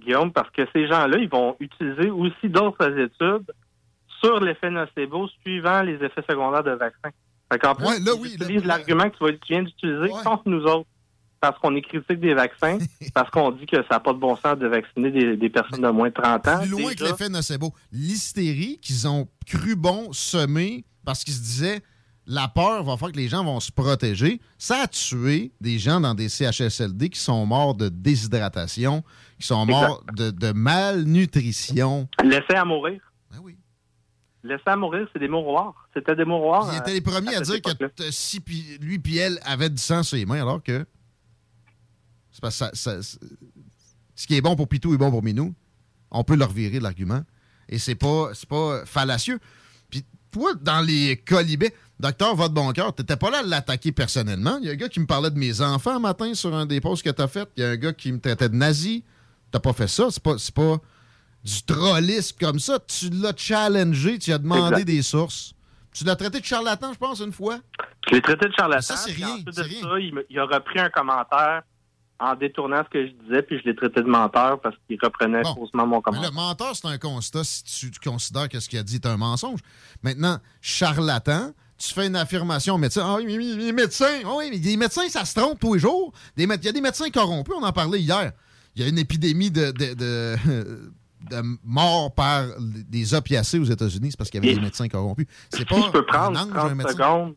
[0.00, 3.52] Guillaume, parce que ces gens-là, ils vont utiliser aussi d'autres études
[4.22, 7.10] sur l'effet nocebo suivant les effets secondaires de vaccins.
[7.52, 10.88] Fait qu'en plus, ils utilisent l'argument que tu, viens d'utiliser contre nous autres.
[11.40, 12.78] Parce qu'on est critique des vaccins,
[13.14, 15.80] parce qu'on dit que ça n'a pas de bon sens de vacciner des, des personnes
[15.80, 16.58] de moins de 30 ans.
[16.60, 17.74] Plus loin que l'effet nocebo.
[17.90, 21.82] L'hystérie qu'ils ont cru bon semer parce qu'ils se disaient
[22.26, 24.40] la peur va faire que les gens vont se protéger.
[24.58, 29.02] Ça a tué des gens dans des CHSLD qui sont morts de déshydratation,
[29.40, 32.08] qui sont morts de, de malnutrition.
[32.22, 33.00] Laisser à mourir.
[33.30, 33.56] Ben oui.
[34.44, 35.88] Laisser à mourir, c'est des mouroirs.
[35.94, 36.68] C'était des mouroirs.
[36.72, 38.40] Ils euh, étaient les premiers à dire que si
[38.80, 40.84] lui puis elle avaient du sang sur les mains, alors que
[42.30, 43.18] c'est parce que ça- ça- c'est-
[44.14, 45.54] ce qui est bon pour Pitou est bon pour Minou.
[46.10, 47.22] On peut leur virer l'argument.
[47.68, 49.38] Et c'est pas, c'est pas fallacieux.
[49.90, 54.58] Puis toi, dans les colibets, docteur Votre Bon Cœur, t'étais pas là à l'attaquer personnellement.
[54.60, 56.66] Il y a un gars qui me parlait de mes enfants un matin sur un
[56.66, 57.48] des posts que t'as fait.
[57.56, 59.04] Il y a un gars qui me traitait de nazi.
[59.50, 60.08] T'as pas fait ça.
[60.10, 60.76] C'est pas, pas
[61.44, 62.78] du trollisme comme ça.
[62.80, 64.84] Tu l'as challengé, tu as demandé Exact.
[64.84, 65.54] des sources.
[65.94, 67.58] Tu l'as traité de charlatan, je pense, une fois.
[68.08, 68.80] Je l'ai traité de charlatan.
[68.82, 69.80] Ça, c'est rien, ensuite c'est de rien.
[69.82, 71.62] ça, il, me- il a repris un commentaire
[72.18, 75.42] en détournant ce que je disais, puis je l'ai traité de menteur parce qu'il reprenait
[75.42, 76.30] faussement mon Mais commentaire.
[76.30, 79.16] le menteur, c'est un constat si tu considères que ce qu'il a dit est un
[79.16, 79.58] mensonge.
[80.02, 81.52] Maintenant, charlatan,
[81.88, 83.02] tu fais une affirmation au médecin.
[83.04, 86.12] Ah oui, les médecins, ah oui, mais les médecins, ça se trompe tous les jours.
[86.36, 88.32] Des Il y a des médecins corrompus, on en parlait hier.
[88.76, 90.92] Il y a une épidémie de, de, de-
[91.30, 94.88] de morts par des opiacés aux États-Unis, c'est parce qu'il y avait Et- des médecins
[94.88, 95.26] corrompus.
[95.50, 96.92] C'est Si pas je peux prendre un ange, 30 un médecin.
[96.94, 97.34] secondes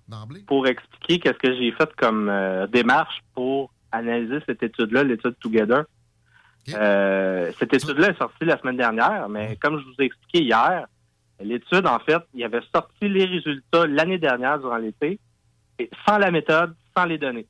[0.47, 5.83] pour expliquer qu'est-ce que j'ai fait comme euh, démarche pour analyser cette étude-là, l'étude Together.
[6.73, 10.87] Euh, cette étude-là est sortie la semaine dernière, mais comme je vous ai expliqué hier,
[11.43, 15.19] l'étude, en fait, il avait sorti les résultats l'année dernière durant l'été,
[16.07, 17.45] sans la méthode, sans les données.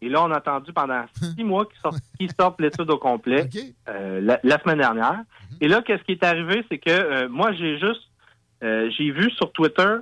[0.00, 3.44] Et là, on a attendu pendant six mois qu'ils sortent, qu'ils sortent l'étude au complet
[3.88, 5.22] euh, la, la semaine dernière.
[5.60, 8.02] Et là, qu'est-ce qui est arrivé, c'est que euh, moi, j'ai juste,
[8.62, 9.96] euh, j'ai vu sur Twitter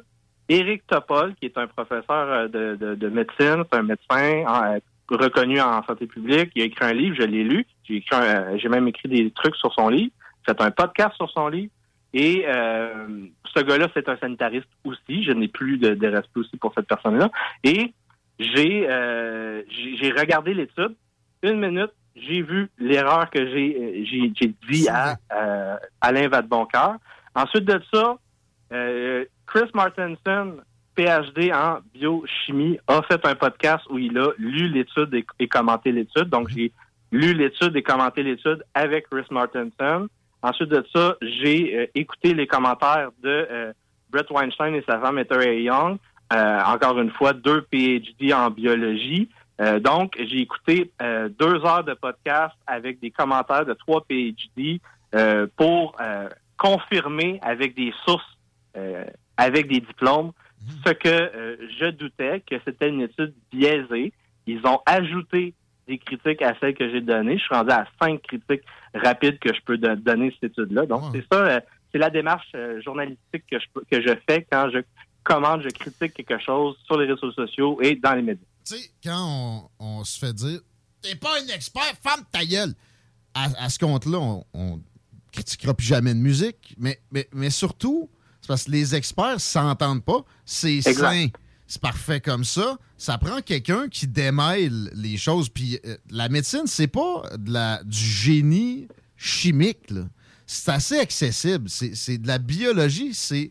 [0.49, 4.79] Éric Topol, qui est un professeur euh, de, de- de médecine, c'est un médecin euh,
[5.11, 6.51] reconnu en santé publique.
[6.55, 7.67] Il a écrit un livre, je l'ai lu.
[7.85, 10.13] J'ai écrit, un- j'ai même écrit des trucs sur son livre.
[10.47, 11.73] J'ai fait un podcast sur son livre.
[12.19, 15.23] Et euh, ce gars-là, c'est un sanitariste aussi.
[15.23, 17.31] Je n'ai plus de, de respect aussi pour cette personne-là.
[17.63, 17.93] Et
[18.39, 20.95] j'ai euh, j'ai j'ai regardé l'étude.
[21.43, 26.97] Une minute, j'ai vu l'erreur que j'ai euh, j'ai dit à euh, Alain Vadeboncoeur.
[27.35, 28.17] Ensuite de ça,
[29.47, 30.57] Chris Martinson,
[30.97, 35.93] PhD en biochimie, a fait un podcast où il a lu l'étude et, et commenté
[35.93, 36.31] l'étude.
[36.31, 36.73] Donc, j'ai
[37.13, 40.09] lu l'étude et commenté l'étude avec Chris Martinson.
[40.47, 43.73] Ensuite de ça, j'ai euh, écouté les commentaires de euh,
[44.11, 45.45] Brett Weinstein et sa femme A.
[45.45, 45.99] Young.
[46.33, 49.29] Euh, encore une fois, deux PhD en biologie.
[49.81, 54.81] Donc, j'ai écouté deux heures de podcast avec des commentaires de trois PhD
[55.57, 55.97] pour
[56.59, 58.37] confirmer avec des sources,
[59.39, 60.33] avec des diplômes,
[60.85, 64.13] ce que je doutais, que c'était une étude biaisée.
[64.47, 65.55] Ils ont ajouté
[65.89, 67.39] des critiques à celles que j'ai données.
[67.39, 68.63] Je suis rendu à cinq critiques
[68.95, 70.87] rapides que je peux do- donner cette étude-là.
[70.87, 71.61] Donc, c'est ça, euh,
[71.93, 74.79] c'est la démarche euh, journalistique que je, que je fais quand je
[75.23, 78.45] commande, je critique quelque chose sur les réseaux sociaux et dans les médias.
[78.65, 80.61] Tu sais, quand on, on se fait dire
[81.03, 82.75] T'es pas un expert, femme ta gueule.
[83.35, 84.81] À, à ce compte-là, on, on
[85.33, 88.09] critiquera plus jamais de musique, mais, mais, mais surtout,
[88.41, 90.25] c'est parce que les experts s'entendent pas.
[90.45, 91.27] C'est sain.
[91.67, 92.79] C'est parfait comme ça.
[92.97, 95.49] Ça prend quelqu'un qui démêle les choses.
[95.49, 99.93] Puis euh, la médecine, c'est pas de la, du génie chimique.
[100.47, 101.69] C'est assez accessible.
[101.69, 103.15] C'est c'est de la biologie.
[103.15, 103.51] C'est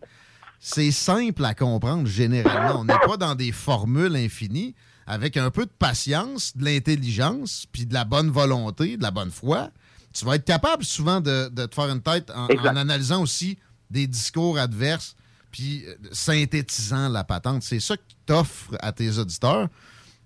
[0.59, 2.79] c'est simple à comprendre généralement.
[2.81, 4.75] On n'est pas dans des formules infinies.
[5.07, 9.29] Avec un peu de patience, de l'intelligence, puis de la bonne volonté, de la bonne
[9.29, 9.69] foi,
[10.11, 13.59] tu vas être capable souvent de, de te faire une tête en analysant aussi
[13.91, 15.15] des discours adverses,
[15.55, 17.63] puis euh, synthétisant la patente.
[17.63, 19.69] C'est ça qui t'offre à tes auditeurs.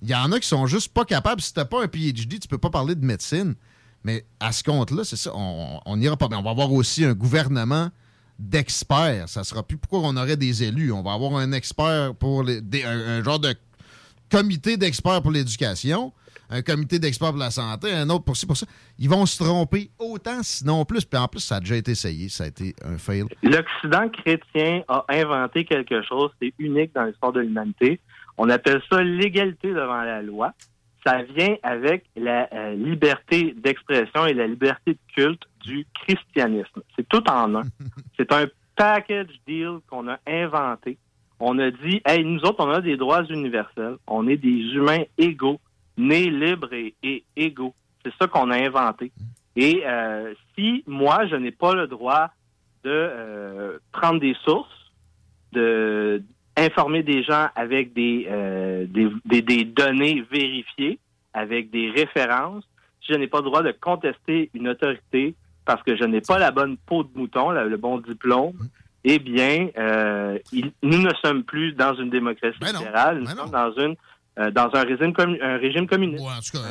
[0.01, 1.39] Il y en a qui sont juste pas capables.
[1.39, 3.53] Si t'as pas un PhD, tu peux pas parler de médecine.
[4.03, 6.29] Mais à ce compte-là, c'est ça, on n'ira pas.
[6.29, 7.91] Mais on va avoir aussi un gouvernement
[8.39, 9.29] d'experts.
[9.29, 10.91] Ça sera plus pourquoi on aurait des élus.
[10.91, 13.53] On va avoir un expert pour les, un genre de
[14.31, 16.11] comité d'experts pour l'éducation,
[16.49, 18.65] un comité d'experts pour la santé, un autre pour ci, pour ça.
[18.97, 21.05] Ils vont se tromper autant, sinon plus.
[21.05, 22.29] Puis en plus, ça a déjà été essayé.
[22.29, 23.25] Ça a été un fail.
[23.43, 27.99] L'Occident chrétien a inventé quelque chose, c'est unique dans l'histoire de l'humanité.
[28.37, 30.53] On appelle ça l'égalité devant la loi.
[31.05, 36.81] Ça vient avec la euh, liberté d'expression et la liberté de culte du christianisme.
[36.95, 37.63] C'est tout en un.
[38.17, 38.45] c'est un
[38.75, 40.97] package deal qu'on a inventé.
[41.39, 43.97] On a dit, hey, nous autres, on a des droits universels.
[44.07, 45.59] On est des humains égaux,
[45.99, 47.73] nés libres et, et égaux.
[48.03, 49.11] C'est ça qu'on a inventé.
[49.55, 52.29] Et euh, si moi, je n'ai pas le droit
[52.83, 54.71] de euh, prendre des sources,
[55.51, 56.21] de
[56.57, 60.99] informer des gens avec des, euh, des, des, des données vérifiées,
[61.33, 62.63] avec des références,
[63.01, 65.35] si je n'ai pas le droit de contester une autorité
[65.65, 68.53] parce que je n'ai pas la bonne peau de mouton, la- le bon diplôme,
[69.03, 69.69] eh bien,
[70.51, 73.95] il- nous ne sommes plus dans une démocratie libérale, nous sommes dans une
[74.37, 76.21] euh, dans un régime, un régime communiste.
[76.23, 76.63] en tout cas,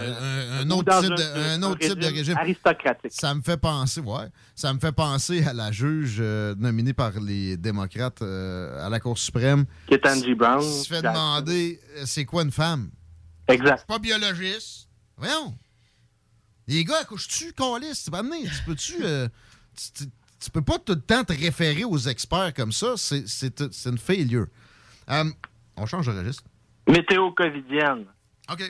[0.61, 2.37] un, Ou autre type un- de, un un autre type de régime régime.
[2.39, 3.13] aristocratique.
[3.13, 7.13] Ça me fait penser, ouais, ça me fait penser à la juge euh, nominée par
[7.21, 9.67] les démocrates euh, à la Cour suprême.
[9.87, 10.61] Ketanji Brown.
[10.61, 12.91] Qui se fait demander euh, c'est quoi une femme?
[13.49, 13.87] Exact.
[13.87, 14.89] Pas biologiste.
[15.17, 15.55] Voyons.
[16.67, 18.03] Les gars, accouches-tu, Calis?
[18.05, 18.97] Tu peux amener, tu peux-tu.
[19.03, 19.29] euh,
[19.97, 20.05] tu,
[20.41, 22.95] tu- peux pas tout le temps te référer aux experts comme ça.
[22.97, 23.27] C'est-
[23.87, 24.47] une failure.
[25.11, 25.25] Euh,
[25.77, 26.43] on change de registre.
[26.89, 28.07] Météo covidienne.
[28.51, 28.63] OK.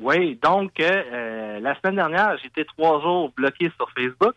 [0.00, 4.34] Oui, donc, euh, euh, la semaine dernière, été trois jours bloqué sur Facebook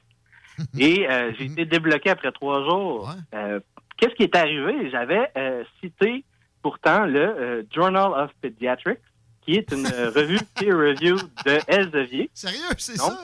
[0.77, 3.09] et euh, j'ai été débloqué après trois jours.
[3.33, 3.59] Euh,
[3.97, 4.89] Qu'est-ce qui est arrivé?
[4.89, 5.31] J'avais
[5.79, 6.23] cité
[6.63, 8.97] pourtant le Journal of Pediatrics,
[9.41, 12.29] qui est une revue peer-review de Elsevier.
[12.33, 13.15] Sérieux, c'est ça?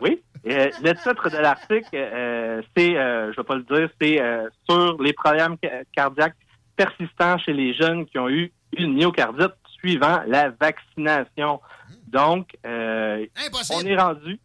[0.00, 0.22] Oui.
[0.46, 4.18] Euh, le titre de l'article, c'est, je vais pas le dire, c'est
[4.68, 6.36] sur les problèmes ca- cardiaques
[6.74, 11.60] persistants chez les jeunes qui ont eu une myocardite suivant la vaccination.
[12.08, 13.26] Donc, euh,
[13.74, 14.38] on est rendu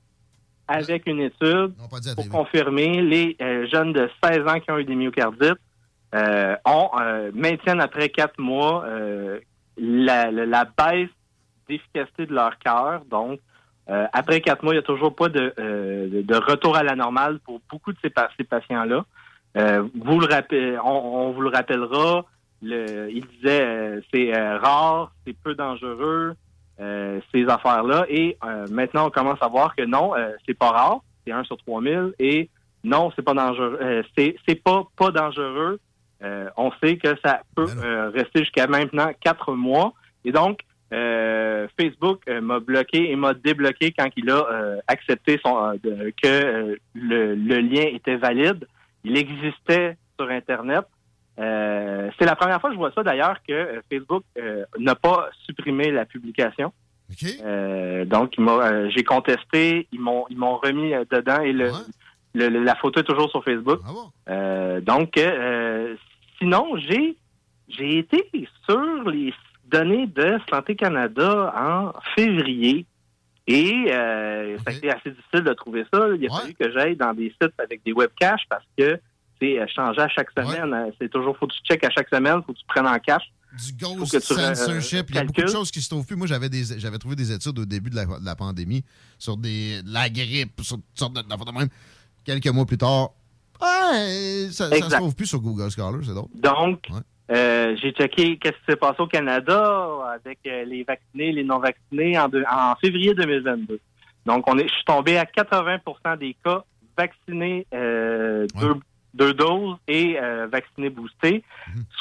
[0.68, 1.73] avec une étude
[2.15, 5.53] pour confirmer les euh, jeunes de 16 ans qui ont eu des myocardites
[6.15, 6.89] euh, ont,
[7.34, 8.85] maintiennent après quatre mois
[9.77, 11.10] la, la- la baisse
[11.68, 13.03] d'efficacité de leur cœur.
[13.10, 13.39] Donc,
[13.88, 15.53] après quatre mois, il n'y a toujours pas de,
[16.49, 19.03] retour à la normale pour beaucoup de ces, pa- ces patients-là.
[19.55, 20.27] Vous le
[20.84, 22.26] on vous le rappellera,
[22.64, 26.34] le, il disait euh, c'est euh, rare, c'est peu dangereux,
[26.80, 28.06] euh, ces affaires-là.
[28.10, 31.44] Et euh, maintenant, on commence à voir que non, euh, c'est pas rare, c'est 1
[31.44, 32.14] sur 3000.
[32.19, 32.49] Et
[32.84, 33.77] non, c'est pas dangereux.
[33.81, 35.80] euh, c'est pas pas dangereux.
[36.23, 39.94] Euh, on sait que ça peut euh, rester jusqu'à maintenant quatre mois.
[40.26, 40.61] Et donc,
[40.94, 46.14] euh, Facebook m'a bloqué et m'a débloqué quand il a euh, accepté son, euh, de-
[46.22, 48.68] que le, le lien était valide.
[49.03, 50.85] Il existait sur Internet.
[51.39, 54.95] Euh, c'est la première fois que je vois ça d'ailleurs que euh, Facebook euh, n'a
[54.95, 56.72] pas supprimé la publication.
[57.43, 61.69] Euh, donc, euh, j'ai contesté, ils m'ont, ils m'ont remis dedans et le,
[62.35, 63.80] le- le- la photo est toujours sur Facebook.
[64.30, 65.95] Euh, donc, euh,
[66.39, 67.15] sinon, j'ai,
[67.68, 68.30] j'ai été
[68.69, 69.34] sur les
[69.65, 72.85] données de Santé Canada en février
[73.47, 76.07] et euh, ça a été assez difficile de trouver ça.
[76.15, 78.99] Il a fallu que j'aille dans des sites avec des webcaches parce que
[79.41, 80.73] c'est euh, changé à chaque semaine.
[80.73, 82.97] Euh, C'est toujours, faut que tu checkes à chaque semaine, faut que tu prennes en
[82.99, 83.31] cache.
[83.65, 85.05] Du ghost tu, censorship.
[85.10, 86.15] Il y a beaucoup de choses qui se trouvent plus.
[86.15, 88.84] Moi, j'avais des, j'avais trouvé des études au début de la, de la pandémie
[89.19, 91.69] sur des, de la grippe, sur toutes sortes de, de même.
[92.26, 93.10] Quelques mois plus tard,
[93.61, 96.30] ouais, ça, ça se trouve plus sur Google Scholar, c'est d'autres.
[96.35, 96.88] Donc,
[97.31, 101.60] euh, j'ai checké qu'est-ce qui s'est passé au Canada avec euh, les vaccinés, les non
[101.60, 103.80] vaccinés en, deux- en février 2022.
[104.26, 106.64] Donc, on est, je suis tombé à 80% des cas
[106.97, 108.76] vaccinés euh, deux,
[109.14, 111.44] deux doses et euh, vaccinés boostés.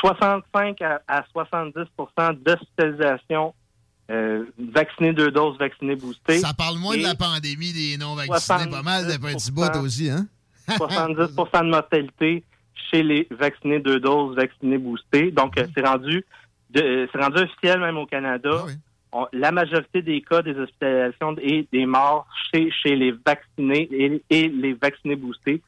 [0.01, 1.87] 65 à, à 70%
[2.43, 3.55] d'hospitalisation
[4.11, 6.39] euh, vaccinés deux doses, vaccinés boostés.
[6.39, 8.37] Ça parle moins de la pandémie des non-vaccinés,
[8.71, 9.05] pas mal
[9.37, 10.27] petits bouts aussi, hein?
[10.69, 12.45] 70% de mortalité
[12.91, 15.31] chez les vaccinés deux doses, vaccinés boostés.
[15.31, 16.25] Donc, euh, c'est rendu,
[16.71, 18.51] de- euh, c'est rendu officiel même au Canada.
[19.13, 24.23] On- la majorité des cas des hospitalisations et des morts chez, chez les vaccinés et,
[24.31, 25.63] et les vaccinés boostés.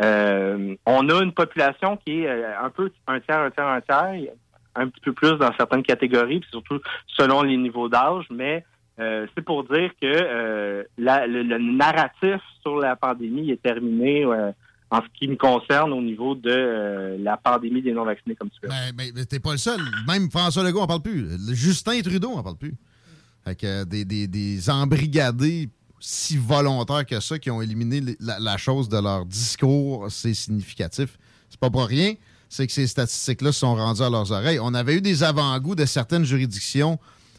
[0.00, 3.80] Euh, on a une population qui est euh, un peu un tiers, un tiers, un
[3.80, 4.32] tiers,
[4.76, 8.64] un petit peu plus dans certaines catégories, puis surtout selon les niveaux d'âge, mais
[9.00, 15.28] euh, c'est pour dire que le, narratif sur la pandémie est terminé en ce qui
[15.28, 18.68] me concerne au niveau de la pandémie des non-vaccinés, comme tu veux.
[18.68, 19.80] Ben, ben, ben, t'es pas le seul.
[20.06, 21.28] Même François Legault en parle plus.
[21.54, 22.74] Justin Trudeau en parle plus.
[23.44, 25.68] Fait que des, des, des embrigadés
[26.00, 31.18] si volontaires que ça qui ont éliminé la, chose de leur discours, c'est significatif.
[31.50, 32.14] C'est pas pour rien.
[32.48, 34.58] c'est que ces statistiques-là sont rendues à leurs oreilles.
[34.60, 36.98] On avait eu des avant-goûts de certaines juridictions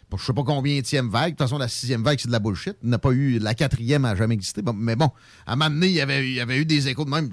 [0.10, 1.26] pour je sais pas combien vague.
[1.26, 2.76] De toute façon, la sixième vague, c'est de la bullshit.
[2.84, 3.38] N'a pas eu.
[3.38, 4.62] La quatrième n'a jamais existé.
[4.76, 5.12] mais bon,
[5.46, 7.30] à un moment donné, il y avait, il y avait eu des échos de même.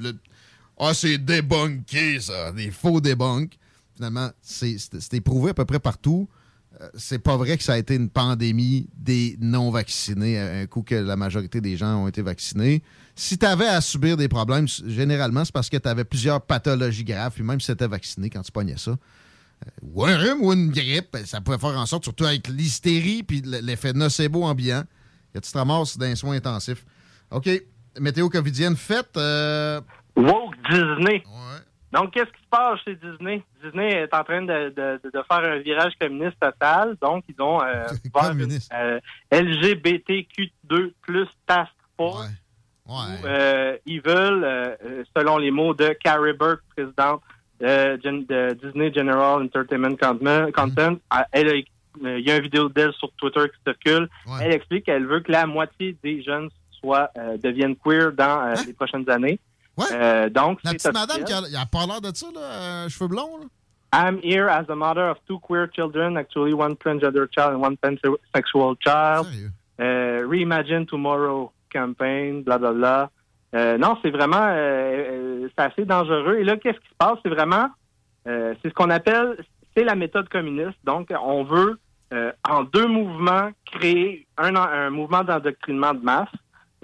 [0.78, 2.53] Ah, c'est débunké, ça.
[2.53, 3.59] Des faux débunks.
[3.94, 6.28] Finalement, c'est éprouvé à peu près partout.
[6.81, 10.94] Euh, c'est pas vrai que ça a été une pandémie des non-vaccinés, un coup que
[10.94, 12.82] la majorité des gens ont été vaccinés.
[13.15, 17.05] Si tu avais à subir des problèmes, généralement, c'est parce que tu avais plusieurs pathologies
[17.05, 20.43] graves, puis même si tu étais vacciné quand tu pognais ça, euh, ou un rhume
[20.43, 24.85] ou une grippe, ça pouvait faire en sorte, surtout avec l'hystérie puis l'effet nocebo ambiant,
[25.32, 26.85] que tu te ramasses d'un soin intensif.
[27.31, 27.48] OK,
[27.98, 29.16] météo covidienne faite.
[29.16, 29.81] Euh...
[30.15, 31.24] Woke Disney.
[31.93, 33.43] Donc, qu'est-ce qui se passe chez Disney?
[33.63, 36.97] Disney est en train de, faire un virage communiste total.
[37.01, 37.87] Donc, ils ont euh,
[38.75, 39.01] euh
[39.33, 42.29] LGBTQ2 plus Task Force.
[43.25, 47.23] Euh, ils veulent, euh, selon les mots de Carrie Burke, présidente
[47.61, 50.97] de, Disney General Entertainment Content,
[51.33, 51.65] elle
[52.03, 54.09] il y a une vidéo d'elle sur Twitter qui circule.
[54.43, 57.11] Elle explique qu'elle veut que la moitié des jeunes soient
[57.43, 58.55] deviennent queer dans hein?
[58.67, 59.41] les prochaines années.
[59.77, 59.85] Ouais.
[59.93, 63.09] Euh, donc, La petite madame qui a, a, pas l'air de ça, là, euh, cheveux
[63.09, 63.39] blonds.
[63.39, 63.47] Là?
[63.93, 67.77] I'm here as the mother of two queer children, actually one transgender child and one
[67.77, 69.27] pansexual child.
[69.78, 73.11] Uh, Reimagine Tomorrow campaign, bla bla bla.
[73.55, 76.39] Euh, non, c'est vraiment, euh, c'est assez dangereux.
[76.39, 77.19] Et là, qu'est-ce qui se passe?
[77.23, 77.69] C'est vraiment,
[78.24, 79.36] c'est ce qu'on appelle,
[79.77, 80.78] c'est la méthode communiste.
[80.85, 81.78] Donc, on veut,
[82.48, 86.28] en deux mouvements, créer un, un mouvement d'endoctrinement de masse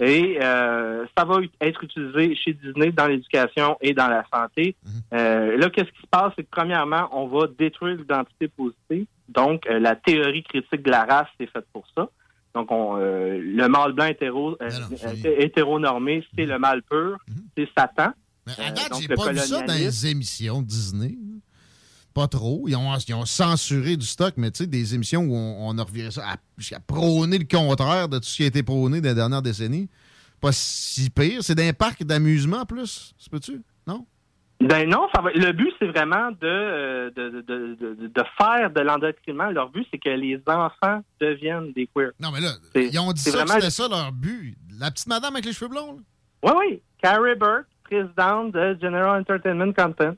[0.05, 4.75] et euh, ça va être utilisé chez Disney dans l'éducation et dans la santé.
[4.83, 4.91] Mhm.
[5.13, 6.33] Euh, là, qu'est-ce qui se passe?
[6.35, 9.05] C'est que premièrement, on va détruire l'identité positive.
[9.29, 12.09] Donc, euh, la théorie critique de la race, c'est faite pour ça.
[12.53, 14.57] Donc, on, le mâle blanc hétéro,
[15.23, 17.35] hétéronormé, c'est le mâle pur, mhm.
[17.57, 18.11] c'est Satan.
[18.45, 21.15] Mais à date, j'ai pas vu ça dans les émissions Disney.
[22.13, 22.65] Pas trop.
[22.67, 26.23] Ils ont, censuré du stock, mais tu sais, des émissions où on, a reviré ça
[26.27, 29.89] à, prôner le contraire de tout ce qui a été prôné dans les dernières décennies.
[30.39, 31.41] Pas si pire.
[31.41, 33.61] C'est d'un parc d'amusement plus, c'est peux-tu?
[33.87, 34.05] Non?
[34.59, 39.49] Ben non, le but, c'est vraiment de, de, faire de l'endoctrinement.
[39.49, 42.11] Leur but, c'est que les enfants deviennent des queers.
[42.19, 44.55] Non, mais là, ils ont dit ça, c'était ça leur but.
[44.79, 45.99] La petite madame avec les cheveux blonds,
[46.43, 46.81] Oui, oui.
[47.01, 50.15] Carrie Burke, présidente de General Entertainment Content.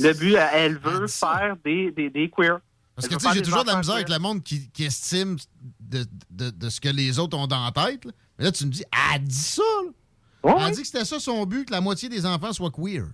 [0.00, 2.60] Le but, elle veut faire des, des, des queers.
[2.94, 5.36] Parce que tu sais, j'ai toujours de la misère avec le monde qui, qui estime
[5.80, 8.06] de, de, de, ce que les autres ont dans la tête.
[8.38, 8.84] Mais là, tu me dis,
[9.14, 9.62] elle dit ça.
[10.42, 13.04] elle a dit que c'était ça son but, que la moitié des enfants soient queer.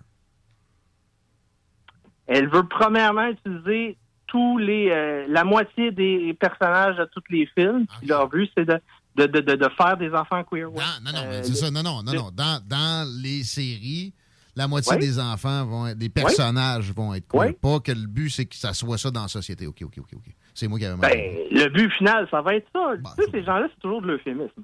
[2.29, 7.87] Elle veut premièrement utiliser tous les euh, la moitié des personnages de tous les films.
[8.07, 8.81] Leur but, c'est de,
[9.17, 10.71] de, de, de, faire des enfants queer.
[10.71, 11.71] Non, non, non, euh, c'est ça.
[11.73, 12.31] Non, non, non, non.
[12.31, 14.15] Dans, dans les séries,
[14.55, 17.55] la moitié des enfants vont être, des personnages vont être queer.
[17.61, 19.67] Pas que le but, c'est que ça soit ça dans la société.
[19.67, 20.35] OK, OK, OK, OK.
[20.55, 20.97] C'est moi qui avais.
[20.97, 22.95] Ben, le but final, ça va être ça.
[23.17, 24.63] tu sais, ces gens-là, c'est toujours de l'euphémisme.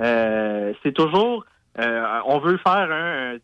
[0.00, 1.44] Euh, c'est toujours,
[1.78, 3.38] euh, on veut faire un,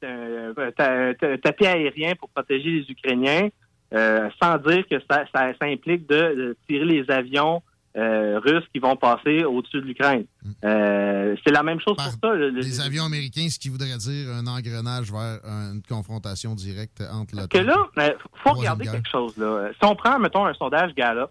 [1.43, 3.48] tapis aérien pour protéger les Ukrainiens,
[3.93, 7.62] euh, sans dire que ça, ça, implique de, tirer les avions
[7.97, 10.25] euh, russes qui vont passer au-dessus de l'Ukraine.
[10.43, 10.51] Mm.
[10.65, 12.35] Euh, c'est la même chose pour ça.
[12.35, 17.49] les avions américains, ce qui voudrait dire un engrenage vers une confrontation directe entre l'OTAN.
[17.49, 19.37] Que là, il faut regarder quelque chose.
[19.37, 19.71] Là.
[19.81, 21.31] Si on prend, mettons, un sondage Gallup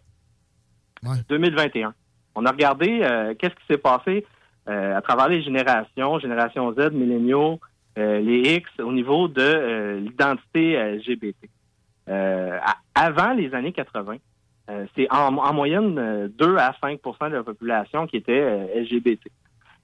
[1.28, 1.94] 2021,
[2.36, 4.26] on a regardé euh, qu'est-ce qui s'est passé
[4.66, 7.60] à travers les générations, génération Z, milléniaux,
[7.98, 11.50] les X, au niveau de l'identité LGBT.
[12.96, 14.16] avant les années 80,
[14.70, 19.28] euh, c'est en, moyenne 2 euh, à 5% de la population qui était euh, LGBT.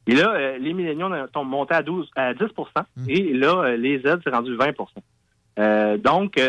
[0.07, 3.09] Et là, les milléniaux sont montés à 12 à 10 mmh.
[3.09, 6.39] et là, les Z, c'est rendu 20% Donc,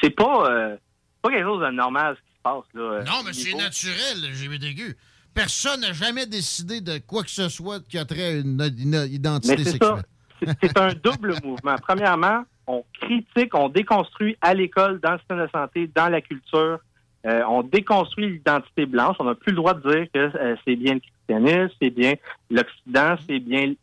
[0.00, 0.76] c'est pas,
[1.22, 2.64] pas quelque chose de normal ce qui se passe.
[2.74, 4.94] Là, non, mais c'est naturel, le LGBT.
[5.32, 9.64] Personne n'a jamais décidé de quoi que ce soit qui a trait à une, identité
[9.64, 10.02] sexuelle.
[10.62, 11.76] C'est un double mouvement.
[11.80, 16.78] Premièrement, on critique, on déconstruit à l'école, dans le système de santé, dans la culture.
[17.24, 19.16] Euh, on déconstruit l'identité blanche.
[19.20, 22.14] On n'a plus le droit de dire que euh, c'est bien le christianisme, c'est bien
[22.50, 23.74] l'Occident, c'est bien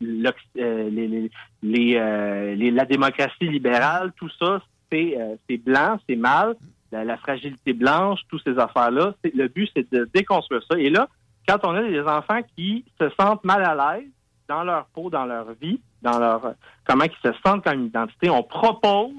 [0.58, 1.30] euh,
[1.64, 4.12] la démocratie libérale.
[4.16, 4.60] Tout ça,
[4.92, 6.56] c'est blanc, c'est mal.
[6.92, 9.14] La, fragilité blanche, toutes ces affaires-là.
[9.22, 10.76] Le but, c'est de déconstruire ça.
[10.78, 11.08] Et là,
[11.48, 14.10] quand on a des enfants qui se sentent mal à l'aise
[14.50, 16.54] dans leur peau, dans leur vie, dans leur
[16.84, 18.28] comment ils se sentent comme identité.
[18.28, 19.12] On propose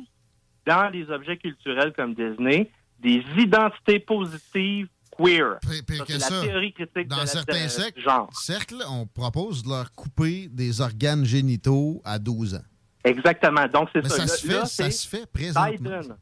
[0.67, 4.87] dans les objets culturels comme Disney des identités positives
[5.17, 5.57] queer.
[5.63, 12.01] c'est la théorie critique dans certains cercles, on propose de leur couper des organes génitaux
[12.03, 12.65] à 12 ans.
[13.03, 13.67] Exactement.
[13.67, 14.09] Donc, c'est ça.
[14.09, 15.71] ça Là- se fait, là, ça se fait présentement.
[15.71, 16.15] Biden.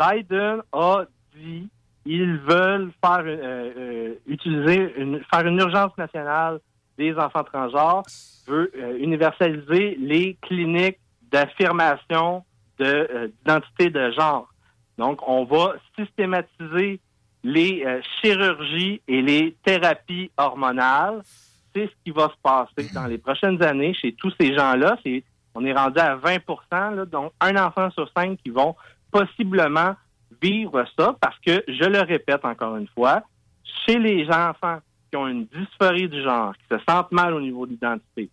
[0.00, 1.04] Biden a
[1.36, 1.68] dit
[2.06, 6.60] ils veulent faire euh, euh, utiliser une, faire une urgence nationale
[6.98, 8.04] des enfants transgenres,
[8.46, 10.98] veut euh, universaliser les cliniques
[11.30, 12.44] d'affirmation
[12.80, 14.48] euh, d'identité de genre.
[14.98, 17.00] Donc, on va systématiser
[17.42, 21.22] les euh, chirurgies et les thérapies hormonales.
[21.74, 24.98] C'est ce qui va se passer dans les prochaines années chez tous ces gens-là.
[25.54, 26.38] On est rendu à 20
[26.70, 28.74] là, donc un enfant sur cinq qui vont
[29.10, 29.94] possiblement
[30.42, 33.22] vivre ça parce que, je le répète encore une fois,
[33.86, 34.78] chez les enfants
[35.16, 38.28] qui ont une dysphorie du genre, qui se sentent mal au niveau de l'identité,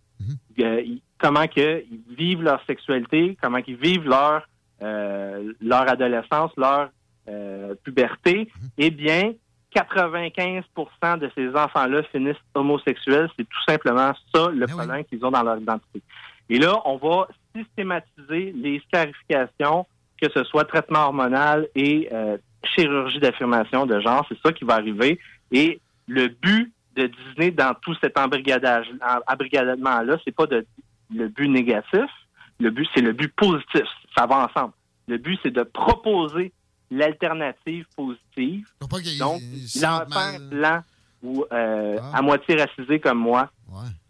[0.60, 4.46] euh, ils- comment que ils vivent leur sexualité, comment qu'ils vivent leur
[4.82, 6.90] euh, leur adolescence, leur
[7.28, 9.32] euh, puberté, eh bien,
[9.74, 13.28] 95% de ces enfants-là finissent homosexuels.
[13.38, 16.02] C'est tout simplement ça le problème qu'ils ont dans leur identité.
[16.50, 19.86] Et là, on va systématiser les scarifications,
[20.20, 24.26] que ce soit traitement hormonal et euh, chirurgie d'affirmation de genre.
[24.28, 25.18] C'est ça qui va arriver.
[25.50, 30.64] Et le but de Disney dans tout cet embrigadage, en- embrigadement-là, c'est pas de,
[31.14, 32.06] le but négatif.
[32.60, 33.84] Le but, c'est le but positif.
[34.16, 34.72] Ça va ensemble.
[35.08, 36.52] Le but, c'est de proposer
[36.90, 38.66] l'alternative positive.
[39.18, 39.40] Donc,
[39.82, 40.80] l'enfant blanc
[41.22, 43.50] ou euh, à moitié racisé comme moi,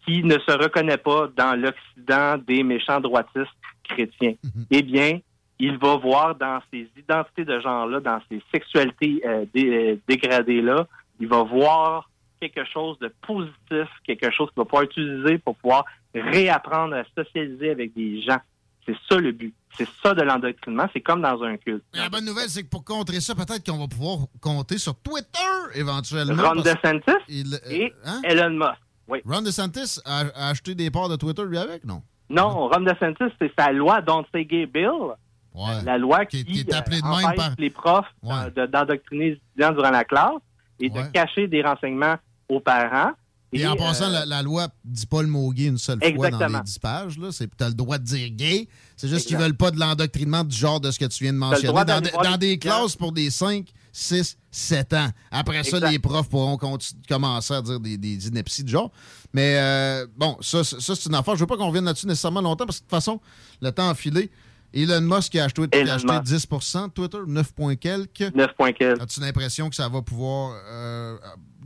[0.04, 3.48] qui ne se reconnaît pas dans l'Occident des méchants droitistes
[3.84, 4.34] chrétiens,
[4.70, 5.20] eh bien,
[5.58, 10.86] il va voir dans ces identités de genre-là, dans ces sexualités euh, dé- euh, dégradées-là,
[11.20, 15.84] il va voir quelque chose de positif, quelque chose qu'il va pouvoir utiliser pour pouvoir
[16.14, 18.38] réapprendre à socialiser avec des gens.
[18.86, 19.54] C'est ça le but.
[19.76, 20.86] C'est ça de l'endoctrinement.
[20.92, 21.82] C'est comme dans un culte.
[21.94, 24.94] Mais la bonne nouvelle, c'est que pour contrer ça, peut-être qu'on va pouvoir compter sur
[24.96, 25.38] Twitter
[25.74, 26.42] éventuellement.
[26.50, 28.20] Ron DeSantis Il, euh, et hein?
[28.24, 28.78] Elon Musk.
[29.08, 29.20] Oui.
[29.24, 32.02] Ron DeSantis a, a acheté des parts de Twitter lui avec, non?
[32.30, 34.90] Non, Ron DeSantis, c'est sa loi Don't Say Gay Bill.
[35.84, 39.30] La loi qui, qui est appelée de euh, même par- les profs euh, de- d'endoctriner
[39.30, 40.32] les étudiants durant la classe
[40.80, 42.16] et de cacher des renseignements
[42.48, 43.12] aux parents.
[43.56, 46.28] Et, en passant, euh, la, la loi dit pas le mot gay une seule fois
[46.28, 47.16] dans les 10 pages.
[47.18, 47.28] là.
[47.30, 48.68] C'est- T'as le droit de dire gay.
[48.96, 49.46] C'est juste qu'ils Exact.
[49.46, 51.84] veulent pas de l'endoctrinement du genre de ce que tu viens de mentionner.
[51.84, 55.08] Dans, des- dans classes pour des 5, 6, 7 ans.
[55.30, 56.58] Après ça, les profs pourront
[57.08, 58.90] commencer à dire des, des inepties de genre.
[59.32, 61.36] Mais euh, bon, ça, ça, c'est une affaire.
[61.36, 63.20] Je veux pas qu'on revienne là-dessus nécessairement longtemps parce que de toute façon,
[63.62, 64.30] le temps a filé.
[64.74, 66.22] Elon Musk a acheté, a acheté Musk.
[66.22, 68.34] 10 de Twitter, 9 points quelques.
[68.34, 69.00] 9 points quelques.
[69.00, 71.16] As-tu l'impression que ça va pouvoir euh,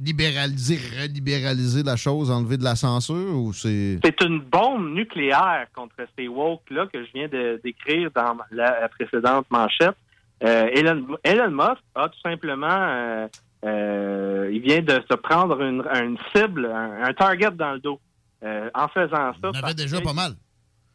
[0.00, 3.98] libéraliser, relibéraliser la chose, enlever de la censure ou c'est.
[4.04, 9.46] C'est une bombe nucléaire contre ces woke-là que je viens de décrire dans la, précédente
[9.50, 9.96] manchette.
[10.44, 13.26] Euh, Elon, Elon Musk a tout simplement, euh,
[13.64, 17.98] euh, il vient de se prendre une, une cible, un, un target dans le dos.
[18.44, 20.34] Euh, en faisant ça, On avait parce déjà pas mal.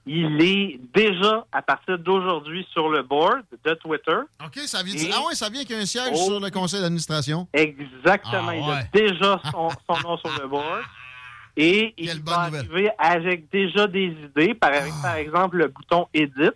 [0.06, 4.18] Il est déjà, à partir d'aujourd'hui, sur le board de Twitter.
[4.46, 6.26] OK, ça vient, Et- ah ouais, ça vient qu'il y a un siège Oh.
[6.28, 7.48] sur le conseil d'administration.
[7.54, 8.50] Exactement.
[8.50, 10.82] Ah Il a déjà son, son nom sur le board.
[11.56, 15.02] Et il va arriver avec déjà des idées, par, Ah.
[15.04, 16.50] par exemple le bouton Edit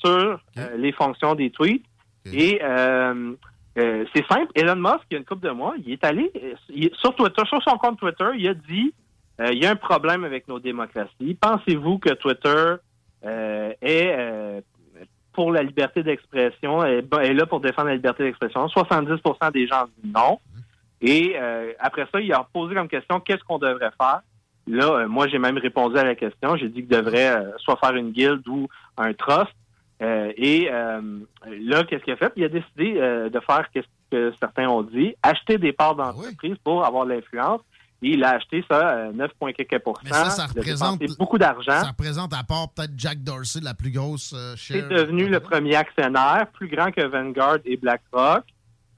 [0.00, 1.84] sur euh, les fonctions des tweets.
[2.32, 3.34] Et euh,
[3.78, 6.32] euh, c'est simple, Elon Musk, il y a une couple de mois, il est allé
[6.70, 8.94] il- sur Twitter, sur son compte Twitter, il a dit
[9.40, 11.36] il y a un problème avec nos démocraties.
[11.40, 12.74] Pensez-vous que Twitter
[13.24, 14.60] euh, est euh,
[15.32, 18.66] pour la liberté d'expression, est, est là pour défendre la liberté d'expression?
[18.66, 20.38] 70% des gens disent non.
[21.00, 24.20] Et euh, après ça, il a posé comme question qu'est-ce qu'on devrait faire?
[24.66, 26.56] Là, euh, moi, j'ai même répondu à la question.
[26.56, 29.52] J'ai dit qu'il devrait euh, soit faire une guilde ou un trust.
[30.02, 31.00] Euh, et euh,
[31.46, 32.32] là, qu'est-ce qu'il a fait?
[32.36, 33.80] Il a décidé euh, de faire ce
[34.10, 37.60] que certains ont dit, acheter des parts d'entreprise pour avoir l'influence.
[38.04, 40.02] Et il a acheté ça euh, 9, quelques pourcents.
[40.04, 41.00] Mais ça, ça représente.
[41.18, 41.72] beaucoup d'argent.
[41.80, 45.74] Ça représente, à part peut-être Jack Dorsey, la plus grosse euh, C'est devenu le premier
[45.76, 48.44] actionnaire, plus grand que Vanguard et BlackRock.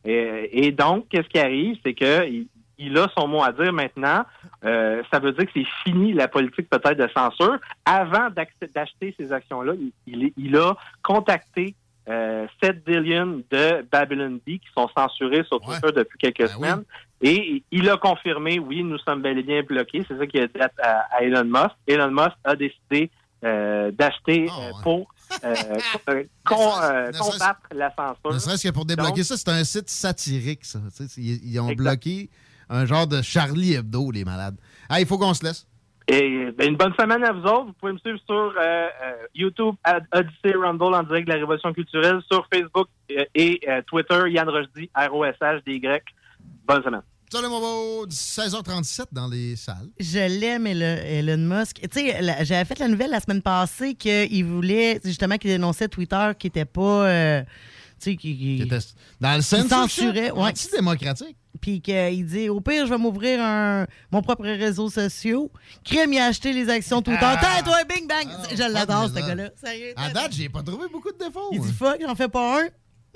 [0.04, 2.46] Et, et donc, qu'est-ce qui arrive, c'est que il,
[2.78, 4.24] il a son mot à dire maintenant.
[4.64, 7.58] Euh, ça veut dire que c'est fini la politique peut-être de censure.
[7.84, 8.28] Avant
[8.74, 11.74] d'acheter ces actions-là, il, il- il a contacté
[12.08, 16.84] euh, 7 billions de Babylon B qui sont censurés sur Twitter depuis quelques semaines.
[17.22, 20.04] Et il a confirmé, oui, nous sommes bel et bien bloqués.
[20.06, 21.74] C'est ça qu'il a dit à, Elon Musk.
[21.86, 23.10] Elon Musk a décidé
[23.44, 25.08] euh, d'acheter euh, pour
[25.44, 25.54] euh,
[26.44, 26.56] con-
[27.18, 28.32] combattre la censure.
[28.34, 30.78] Ne serait-ce que pour débloquer Donc, ça, c'est un site satirique, ça.
[31.16, 31.76] Ils, ils ont Exact.
[31.82, 32.30] bloqué
[32.68, 34.56] un genre de Charlie Hebdo, les malades.
[34.88, 35.66] Ah, il faut qu'on se laisse.
[36.08, 37.64] Et ben, une bonne semaine à vous autres.
[37.66, 38.86] Vous pouvez me suivre sur euh,
[39.34, 39.74] YouTube,
[40.12, 42.88] Odyssey Rumble en direct de la Révolution culturelle, sur Facebook
[43.34, 46.02] et Twitter, Yann Rochdy, R-O-S-H-D-Y.
[46.66, 47.02] Bonne semaine.
[47.32, 49.88] Salut mon beau, 16h37 dans les salles.
[49.98, 51.80] Je l'aime, Elon Musk.
[51.90, 56.30] Tu sais, j'avais fait la nouvelle la semaine passée qu'il voulait, justement, qu'il dénonçait Twitter
[56.38, 57.06] qui était pas.
[57.08, 57.42] euh,
[58.00, 58.36] tu sais, qui.
[58.36, 58.68] qui-
[59.20, 60.30] Dans le qui censorship, censurait.
[60.30, 60.50] Ouais.
[60.50, 61.36] Anti-démocratique.
[61.60, 65.48] Puis qu'il dit au pire, je vais m'ouvrir un, mon propre réseau social.
[65.84, 67.18] Crème, il a acheté les actions Twitter.
[67.22, 67.38] Ah.
[67.40, 68.28] T'as, toi, bing bang.
[68.52, 69.26] je l'adore, ce misère.
[69.28, 69.50] gars-là.
[69.64, 69.94] Sérieux.
[69.96, 71.48] À date, j'ai pas trouvé beaucoup de défauts.
[71.52, 72.66] Il dit fuck, j'en fais pas un.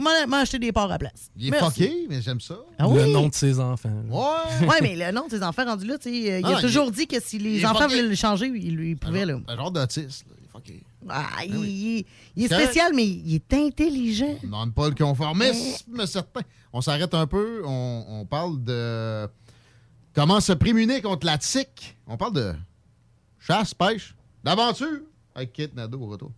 [0.01, 1.31] M'en acheter des parts à place.
[1.37, 1.83] Il est Merci.
[1.83, 2.57] fucké, mais j'aime ça.
[2.79, 3.93] Ah Le nom de ses enfants.
[4.09, 4.67] Ouais.
[4.67, 6.53] Ouais, mais le nom de ses enfants rendus là, tu sais, euh, il Ah, a
[6.59, 7.95] il toujours dit que si les enfants fucké.
[7.97, 9.39] voulaient le changer, il lui pouvait, là.
[9.47, 10.25] Un genre d'autiste.
[10.29, 10.35] là.
[10.39, 10.83] Il est fucké.
[11.09, 12.05] Ah, il, il-
[12.37, 14.37] il est spécial, mais il est intelligent.
[14.43, 16.41] On demande pas le conformisme certain.
[16.73, 17.63] On s'arrête un peu.
[17.67, 19.27] On, on parle de
[20.15, 21.97] comment se prémunir contre la tique.
[22.07, 22.55] On parle de
[23.39, 24.15] chasse, pêche,
[24.45, 25.01] d'aventure
[25.35, 26.31] avec Kate Nadeau au retour.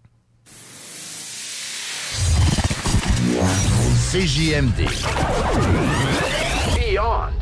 [4.12, 4.84] CJMD.
[6.76, 7.41] Beyond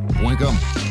[0.21, 0.90] CRS.com.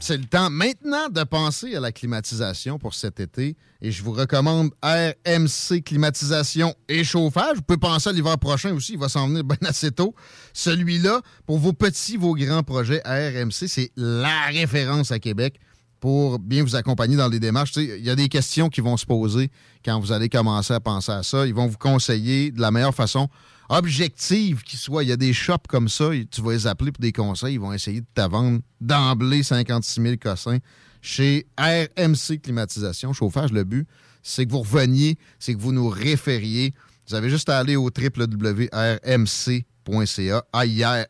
[0.00, 4.12] C'est le temps maintenant de penser à la climatisation pour cet été et je vous
[4.12, 7.56] recommande RMC Climatisation et Chauffage.
[7.56, 10.14] Vous pouvez penser à l'hiver prochain aussi, il va s'en venir bien assez tôt.
[10.52, 15.58] Celui-là, pour vos petits, vos grands projets, RMC, c'est la référence à Québec
[16.00, 17.76] pour bien vous accompagner dans les démarches.
[17.76, 19.50] Il y a des questions qui vont se poser
[19.84, 21.46] quand vous allez commencer à penser à ça.
[21.46, 23.28] Ils vont vous conseiller de la meilleure façon
[23.68, 25.02] objective qui soit.
[25.02, 27.54] Il y a des shops comme ça, tu vas les appeler pour des conseils.
[27.54, 30.58] Ils vont essayer de te vendre d'emblée 56 000 cossins
[31.00, 33.52] chez RMC Climatisation, chauffage.
[33.52, 33.86] Le but,
[34.22, 36.74] c'est que vous reveniez, c'est que vous nous référiez.
[37.08, 38.68] Vous avez juste à aller au www.rmc.ca,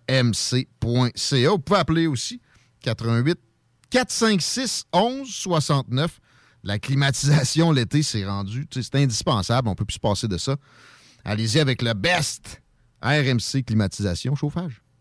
[0.07, 1.51] airmc.ca.
[1.51, 2.41] Vous pouvez appeler aussi
[2.83, 3.39] 88
[3.91, 6.21] 456 11 69.
[6.65, 9.69] La climatisation l'été, c'est rendu, c'est indispensable.
[9.69, 10.57] On peut plus se passer de ça.
[11.25, 12.63] Allez-y avec le best
[13.03, 14.83] RMC climatisation chauffage.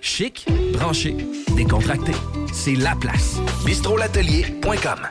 [0.00, 1.16] Chic, branché,
[1.56, 2.12] décontracté.
[2.52, 3.36] C'est la place.
[3.64, 5.08] bistrolatelier.com.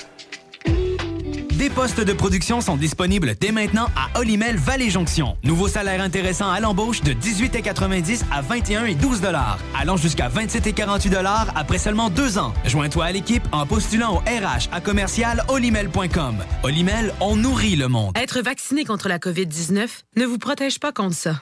[1.60, 5.38] Des postes de production sont disponibles dès maintenant à Olimel Valley Jonction.
[5.44, 9.22] Nouveau salaire intéressant à l'embauche de 18,90 à 21 et 12
[9.78, 11.16] allant jusqu'à 27 et 48
[11.56, 12.54] après seulement deux ans.
[12.64, 16.38] Joins-toi à l'équipe en postulant au RH à commercial olimel.com.
[16.64, 18.18] Olimel, on nourrit le monde.
[18.18, 21.42] Être vacciné contre la COVID-19 ne vous protège pas contre ça.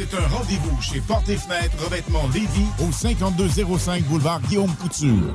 [0.01, 5.31] C'est un rendez-vous chez Porte et Fenêtre Revêtement Lévis au 5205 boulevard Guillaume Couture.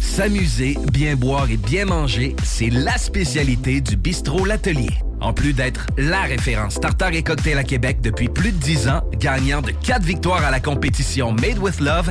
[0.00, 4.90] S'amuser, bien boire et bien manger, c'est la spécialité du bistrot L'Atelier.
[5.20, 9.02] En plus d'être la référence tartare et cocktail à Québec depuis plus de 10 ans,
[9.12, 12.10] gagnant de 4 victoires à la compétition Made with Love,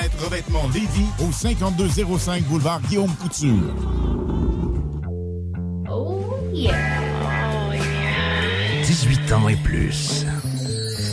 [0.23, 3.73] Revêtement Lévis au 5205 boulevard Guillaume Couture.
[5.89, 6.73] Oh yeah.
[7.69, 8.83] Oh yeah.
[8.85, 10.25] 18 ans et plus.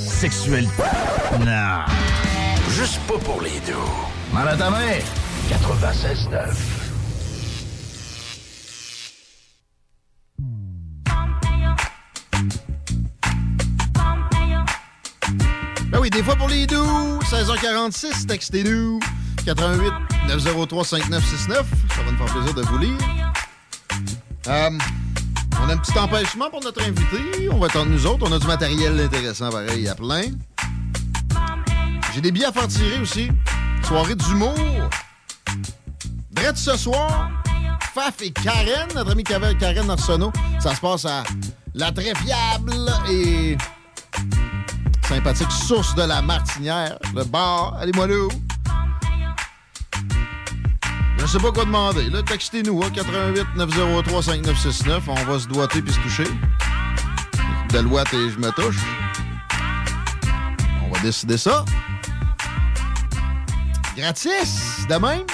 [0.06, 0.66] Sexuel.
[1.40, 1.84] Non.
[2.70, 3.74] Juste pas pour les deux.
[4.32, 4.98] Mal à ta main.
[5.50, 6.77] 96.9.
[16.10, 18.98] Des fois pour les doux, 16h46, textez-nous.
[19.44, 19.92] 88
[20.28, 21.66] 903 5969.
[21.94, 23.32] Ça va nous faire plaisir de vous lire.
[24.46, 24.70] Euh,
[25.62, 27.48] on a un petit empêchement pour notre invité.
[27.52, 28.26] On va attendre nous autres.
[28.28, 30.22] On a du matériel intéressant pareil à plein.
[32.14, 33.28] J'ai des billets à faire tirer aussi.
[33.86, 34.54] Soirée d'humour.
[36.30, 37.30] Drette ce soir,
[37.94, 40.32] Faf et Karen, notre ami Karen Arsenault.
[40.60, 41.22] Ça se passe à
[41.74, 42.74] la très fiable
[43.10, 43.56] et
[45.08, 47.74] sympathique source de la Martinière, le bar.
[47.80, 48.28] Allez-moi là.
[51.18, 52.10] Je sais pas quoi demander.
[52.10, 55.04] Là, textez-nous, hein, 88 903 5969.
[55.08, 56.30] On va se doiter puis se toucher.
[57.70, 58.76] Deloitte et je me touche.
[60.84, 61.64] On va décider ça.
[63.96, 65.24] Gratis, de même.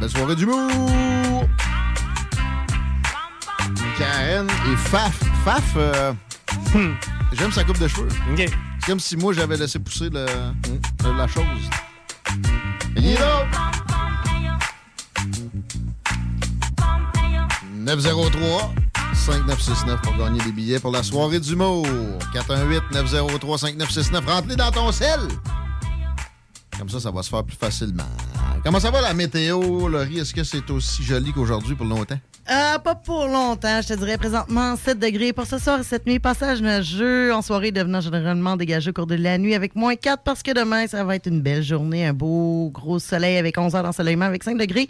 [0.00, 1.46] Belle soirée d'humour.
[3.96, 5.20] Karen et Faf.
[5.44, 6.12] Faf, euh,
[7.32, 8.08] j'aime sa coupe de cheveux.
[8.36, 10.26] C'est comme si moi, j'avais laissé pousser le,
[11.04, 11.44] le- la chose.
[12.96, 13.46] Il est là.
[17.74, 18.72] 903
[19.14, 21.86] 5969 pour gagner des billets pour la soirée d'humour.
[22.32, 24.24] 418 903 5969.
[24.26, 25.20] Rentre-les dans ton sel.
[26.78, 28.04] Comme ça, ça va se faire plus facilement.
[28.64, 30.18] Comment ça va la météo, Laurie?
[30.18, 32.18] Est-ce que c'est aussi joli qu'aujourd'hui pour longtemps?
[32.50, 36.04] Euh, pas pour longtemps, je te dirais présentement 7 degrés pour ce soir et cette
[36.04, 36.18] nuit.
[36.18, 40.24] Passage neigeux en soirée devenant généralement dégagé au cours de la nuit avec moins 4
[40.24, 43.76] parce que demain, ça va être une belle journée, un beau gros soleil avec 11
[43.76, 44.88] heures d'ensoleillement avec 5 degrés.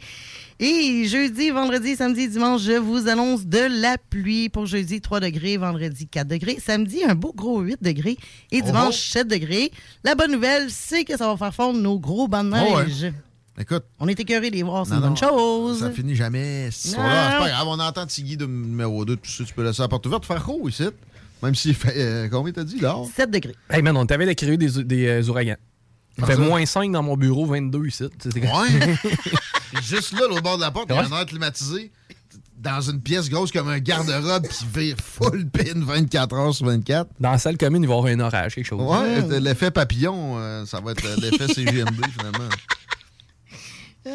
[0.59, 5.59] Et jeudi, vendredi, samedi, dimanche, je vous annonce de la pluie pour jeudi 3 degrés,
[5.59, 8.17] vendredi 4 degrés, samedi un beau gros 8 degrés
[8.53, 9.71] et dimanche 7 degrés.
[10.03, 13.13] La bonne nouvelle, c'est que ça va faire fondre nos gros bancs de Oh ouais.
[13.59, 13.85] Écoute.
[13.99, 15.81] On est écœurés de les voir, c'est une bonne chose.
[15.81, 16.69] Ça finit jamais.
[16.73, 19.89] C'est pas grave, on entend Tiggy de numéro 2, tout ça, tu peux laisser la
[19.89, 20.85] porte ouverte, faire chaud ici.
[21.43, 21.95] Même s'il fait.
[21.97, 22.97] euh, combien t'as dit là?
[23.17, 23.55] 7 degrés.
[23.71, 25.57] Hey man, on t'avait décrit des, des euh, ouragans.
[26.19, 28.05] Il fait moins 5 dans mon bureau, 22 ici.
[28.23, 28.97] C'était- Ouais.
[29.83, 31.91] Juste là, au bord de la porte, il y a un air climatisé
[32.59, 37.09] dans une pièce grosse comme un garde-robe qui vire full pin 24 heures sur 24.
[37.19, 38.83] Dans la salle commune, il va y avoir un orage, quelque chose.
[38.83, 42.49] Ouais, l'effet papillon, euh, ça va être l'effet CGMD finalement.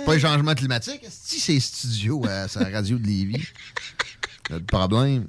[0.05, 1.01] Pas les changements climatiques.
[1.09, 3.43] Si c'est studio à sa radio de Lévis?
[4.51, 5.25] Le problème.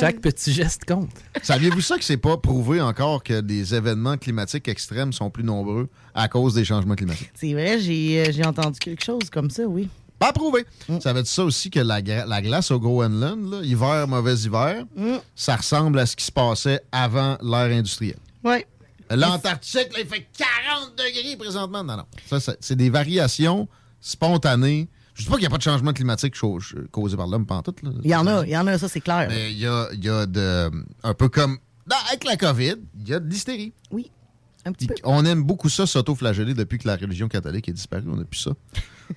[0.00, 1.10] Chaque petit geste compte.
[1.42, 5.90] Saviez-vous ça que c'est pas prouvé encore que les événements climatiques extrêmes sont plus nombreux
[6.14, 7.30] à cause des changements climatiques?
[7.34, 9.86] C'est vrai, j'ai euh, j'ai entendu quelque chose comme ça, oui.
[10.18, 10.64] Pas prouvé.
[11.02, 14.84] Ça veut dire ça aussi que la, la glace au Groenland, là, hiver, mauvais hiver,
[14.96, 15.16] Mm.
[15.36, 18.16] ça ressemble à ce qui se passait avant l'ère industrielle.
[18.44, 18.66] Ouais.
[19.16, 21.82] L'Antarctique, là, il fait 40 degrés présentement.
[21.84, 22.04] Non, non.
[22.28, 23.68] Ça, ça- c'est des variations
[24.00, 24.88] spontanées.
[25.14, 26.34] Je dis pas qu'il n'y a pas de changement climatique
[26.90, 27.82] causé par l'homme, pantoute.
[27.82, 27.90] Là.
[28.02, 29.26] Il y en a, il y en a, ça c'est clair.
[29.28, 30.70] Mais il y a, il y a de.
[31.02, 31.58] Un peu comme.
[31.86, 33.72] dans- avec la COVID, il y a de l'hystérie.
[33.90, 34.10] Oui.
[34.64, 34.94] Un petit peu.
[35.04, 38.04] On aime beaucoup ça, s'auto-flageller depuis que la religion catholique est disparue.
[38.08, 38.52] On n'a plus ça.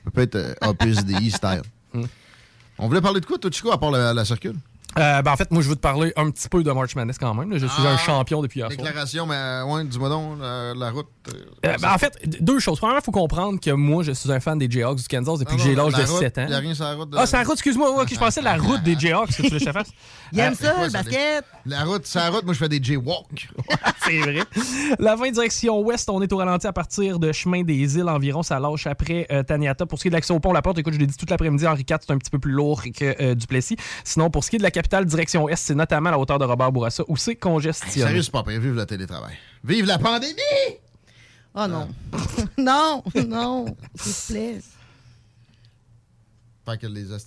[0.04, 1.62] Ça peut être euh, Opus Dei style.
[2.78, 4.56] On voulait parler de quoi, toi, Chico, à part la, la circule?
[4.98, 7.18] Euh, ben, en fait, moi, je veux te parler un petit peu de March Madness
[7.18, 7.52] quand même.
[7.58, 8.86] Je suis Ah, un champion depuis hier soir.
[8.86, 11.08] Déclaration, mais euh, ouais, dis-moi donc, la, la route.
[11.34, 12.78] euh, Euh, ben, en fait, deux choses.
[12.80, 15.54] Premièrement, il faut comprendre que moi, je suis un fan des Jayhawks du Kansas depuis
[15.56, 16.48] Non, que j'ai l'âge de route, 7 ans.
[16.48, 17.96] y a rien sur la route de- Ah, c'est la route, excuse-moi.
[17.96, 19.90] Ouais, ok, je pensais la route des Jayhawks que tu voulais que je te fasse.
[20.32, 21.46] Il aime Euh, ça, quoi, le basket?
[21.66, 23.50] La route, c'est la route, moi, je fais des Jaywalk.
[24.06, 24.44] c'est vrai.
[25.00, 28.44] La 20 direction ouest, on est au ralenti à partir de chemin des îles environ.
[28.44, 29.86] Ça lâche après euh, Taniata.
[29.86, 31.26] Pour ce qui est de l'accès au pont La Porte, écoute, je l'ai dit tout
[31.30, 33.76] l'après-midi, Henri IV, c'est un petit peu plus lourd que euh, Duplessis.
[34.04, 36.40] Sinon, pour ce qui est de la capitale direction est, c'est notamment à la hauteur
[36.40, 37.94] de Robert Bourassa où c'est congestionné.
[37.94, 38.60] Sérieux, c'est pas pire.
[38.60, 39.36] Vive le télétravail.
[39.64, 40.80] Vive la pandémie!
[41.56, 41.88] Oh non.
[42.58, 44.62] non, non, s'il te plaît.
[46.66, 47.18] Fait que les là.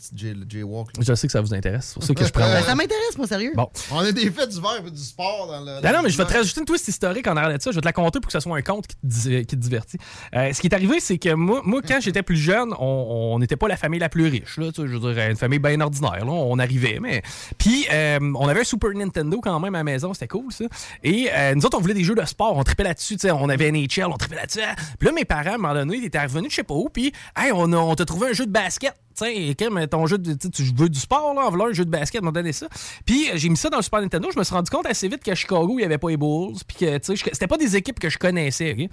[1.00, 1.86] Je sais que ça vous intéresse.
[1.88, 2.42] C'est pour ça que je prends.
[2.48, 3.52] Ben, ça m'intéresse, moi, sérieux.
[3.54, 3.68] Bon.
[3.92, 5.80] On a des faits d'hiver et du sport dans le.
[5.82, 7.70] Non, non, mais je vais te rajouter une twist historique en arrière de ça.
[7.70, 9.56] Je vais te la compter pour que ce soit un conte qui te, di- qui
[9.56, 9.98] te divertit.
[10.34, 13.56] Euh, ce qui est arrivé, c'est que moi, moi quand j'étais plus jeune, on n'était
[13.56, 14.56] pas la famille la plus riche.
[14.58, 16.24] Là, tu sais, je veux dire, une famille bien ordinaire.
[16.24, 17.22] Là, on arrivait, mais.
[17.58, 20.14] Puis, euh, on avait un Super Nintendo quand même à la maison.
[20.14, 20.64] C'était cool, ça.
[21.04, 22.56] Et euh, nous autres, on voulait des jeux de sport.
[22.56, 23.16] On tripait là-dessus.
[23.16, 24.60] tu sais, On avait NHL, on tripait là-dessus.
[24.98, 26.74] Puis là, mes parents, à un moment donné, ils étaient revenus de je sais pas
[26.74, 26.88] où.
[26.88, 28.94] Puis, hey, on, a- on t'a trouvé un jeu de basket.
[29.18, 31.90] Sais, Kim, ton jeu de, tu veux du sport, là, en voulant un jeu de
[31.90, 32.68] basket, m'a donné ça.
[33.04, 34.28] Puis euh, j'ai mis ça dans le Super Nintendo.
[34.32, 36.54] Je me suis rendu compte assez vite qu'à Chicago, il n'y avait pas les Bulls.
[36.68, 38.76] Puis que, tu sais, c'était pas des équipes que je connaissais.
[38.78, 38.90] ok?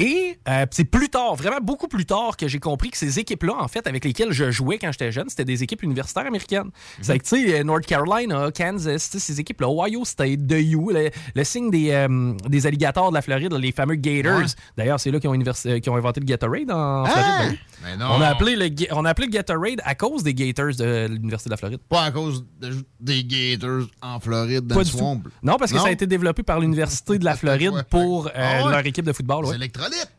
[0.00, 3.54] Et euh, c'est plus tard, vraiment beaucoup plus tard, que j'ai compris que ces équipes-là,
[3.60, 6.70] en fait, avec lesquelles je jouais quand j'étais jeune, c'était des équipes universitaires américaines.
[7.00, 11.44] C'est que, tu sais, North Carolina, Kansas, ces équipes-là, Ohio State, de U, le, le
[11.44, 14.38] signe des, euh, des alligators de la Floride, les fameux Gators.
[14.38, 14.44] Ouais.
[14.76, 17.10] D'ailleurs, c'est là qu'ils ont, euh, inventé le Gatorade en Ah!
[17.10, 17.58] Floride.
[17.82, 17.98] ben oui.
[17.98, 18.06] Non.
[18.16, 21.06] On a, appelé le, Ga- on a appelé le Gatorade à cause des Gators de
[21.08, 21.78] l'Université de la Floride.
[21.88, 24.98] Pas à cause de- des Gators en Floride, dans Pas le du tout.
[24.98, 25.22] swamp.
[25.42, 28.64] Non, parce que ça a été développé par l'Université de la Floride pour euh, Ah
[28.64, 28.70] ouais?
[28.72, 29.44] leur équipe de football.
[29.44, 29.58] Ouais.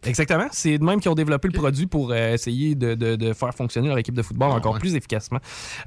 [0.04, 0.48] Exactement.
[0.52, 3.54] C'est de même qu'ils ont développé le produit pour euh, essayer de, de- de faire
[3.54, 4.80] fonctionner leur équipe de football Ah, encore ouais.
[4.80, 5.40] plus efficacement.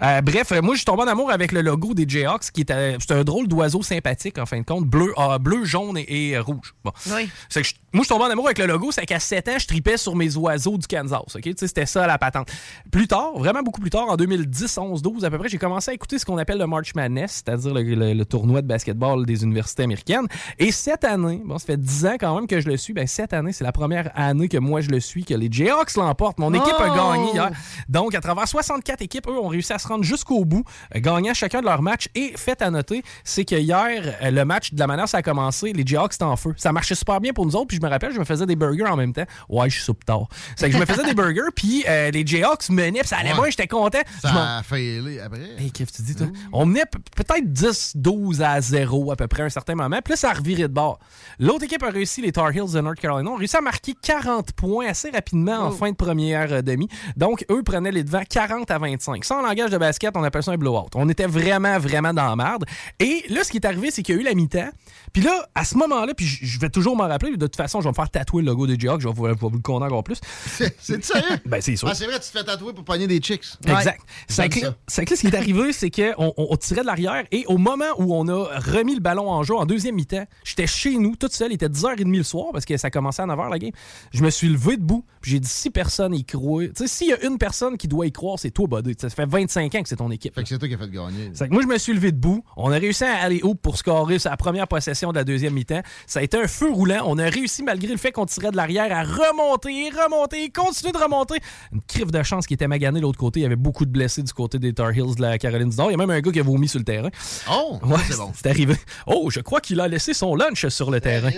[0.03, 2.63] Euh, bref, euh, moi, je suis tombé en amour avec le logo des Jayhawks, qui
[2.63, 5.97] est, euh, c'est un drôle d'oiseau sympathique, en fin de compte, bleu, ah, bleu jaune
[5.99, 6.75] et, et, rouge.
[6.85, 6.93] Bon.
[7.15, 7.29] Oui.
[7.49, 9.49] C'est que je- moi, je suis tombé en amour avec le logo, c'est qu'à 7
[9.49, 11.35] ans, je tripais sur mes oiseaux du Kansas.
[11.35, 11.41] ok?
[11.43, 12.49] Tu sais, C'était ça la patente.
[12.91, 15.91] Plus tard, vraiment beaucoup plus tard, en 2010, 11, 12 à peu près, j'ai commencé
[15.91, 19.25] à écouter ce qu'on appelle le March Madness, c'est-à-dire le, le- le tournoi de basketball
[19.27, 20.27] des universités américaines.
[20.59, 23.07] Et cette année, bon, ça fait 10 ans quand même que je le suis, ben
[23.07, 26.39] cette année, c'est la première année que moi je le suis, que les Jayhawks l'emportent.
[26.39, 26.97] Mon équipe a Oh!
[26.97, 27.51] gagné hier.
[27.89, 30.65] Donc, à travers 64 équipes, eux ont réussi à se rendre jusqu'au bout,
[30.95, 32.09] euh, gagnant chacun de leurs matchs.
[32.15, 35.19] Et fait à noter, c'est que hier, euh, le match, de la manière dont ça
[35.19, 36.55] a commencé, les Jayhawks étaient en feu.
[36.57, 37.67] Ça marchait super bien pour nous autres.
[37.69, 39.25] Puis je me rappelle, je me faisais des burgers en même temps.
[39.49, 40.29] Ouais, je suis soupe tard.
[40.57, 43.31] C'est que je me faisais des burgers, puis euh, les Jayhawks menaient, puis ça allait
[43.33, 43.35] Ouais.
[43.43, 43.99] bien, j'étais content.
[44.23, 45.41] Ça a failé après.
[45.59, 46.27] Hey, qu'est-ce que tu dis, toi?
[46.53, 46.85] On menait
[47.17, 49.99] peut-être 10, 12 à 0 à peu près à un certain moment.
[50.03, 50.99] Puis là, ça a reviré de bord.
[51.39, 54.53] L'autre équipe a réussi, les Tar Heels de North Carolina, ont réussi à marquer 40
[54.53, 56.89] points assez rapidement en fin de première euh, demi.
[57.17, 59.25] Donc, eux prenaient les devants 40 à 25.
[59.25, 60.89] Ça, en langage de basket, on appelle ça un blowout.
[60.95, 62.65] On était vraiment, vraiment dans la merde.
[62.99, 64.71] Et là, ce qui est arrivé, c'est qu'il y a eu la mi-temps.
[65.13, 67.85] Puis là, à ce moment-là, puis je vais toujours m'en rappeler, de toute façon, je
[67.85, 70.05] vais me faire tatouer le logo de Jayhawk, je vais vous, vous le compter encore
[70.05, 70.21] plus.
[70.47, 70.75] C'est
[71.05, 71.39] sérieux?
[71.47, 71.89] Ben, c'est sûr.
[71.89, 73.45] Ah, c'est vrai, tu te fais tatouer pour pogner des chicks.
[73.67, 74.01] Exact.
[74.29, 74.75] C'est que, ça.
[74.87, 77.45] c'est que là, ce qui est arrivé, c'est qu'on on, on tirait de l'arrière et
[77.47, 80.97] au moment où on a remis le ballon en jeu en deuxième mi-temps, j'étais chez
[80.97, 83.59] nous, toute seule, il était 10h30 le soir parce que ça commençait à 9h la
[83.59, 83.71] game.
[84.13, 86.65] Je me suis levé debout, puis j'ai dit si personne y croit.
[86.67, 88.95] Tu sais, s'il y a une personne qui doit y croire, c'est toi, Buddy.
[88.99, 90.35] Ça fait 25 ans que c'est ton équipe.
[90.35, 91.31] Fait que c'est toi qui as fait gagner.
[91.35, 92.43] C'est que moi, je me suis levé debout.
[92.57, 95.83] On a réussi à aller haut pour scorer sa première possession de la deuxième mi-temps.
[96.07, 97.03] Ça a été un feu roulant.
[97.07, 100.99] On a réussi, malgré le fait qu'on tirait de l'arrière, à remonter, remonter, continuer de
[100.99, 101.37] remonter.
[101.73, 103.41] Une crif de chance qui était maganée de l'autre côté.
[103.41, 105.77] Il y avait beaucoup de blessés du côté des Tar Heels de la Caroline du
[105.77, 105.91] Nord.
[105.91, 107.11] Il y a même un gars qui a vomi sur le terrain.
[107.51, 108.33] Oh, Ouais, c'est bon.
[108.35, 108.75] c'est arrivé.
[109.07, 111.31] Oh, je crois qu'il a laissé son lunch sur le terrain.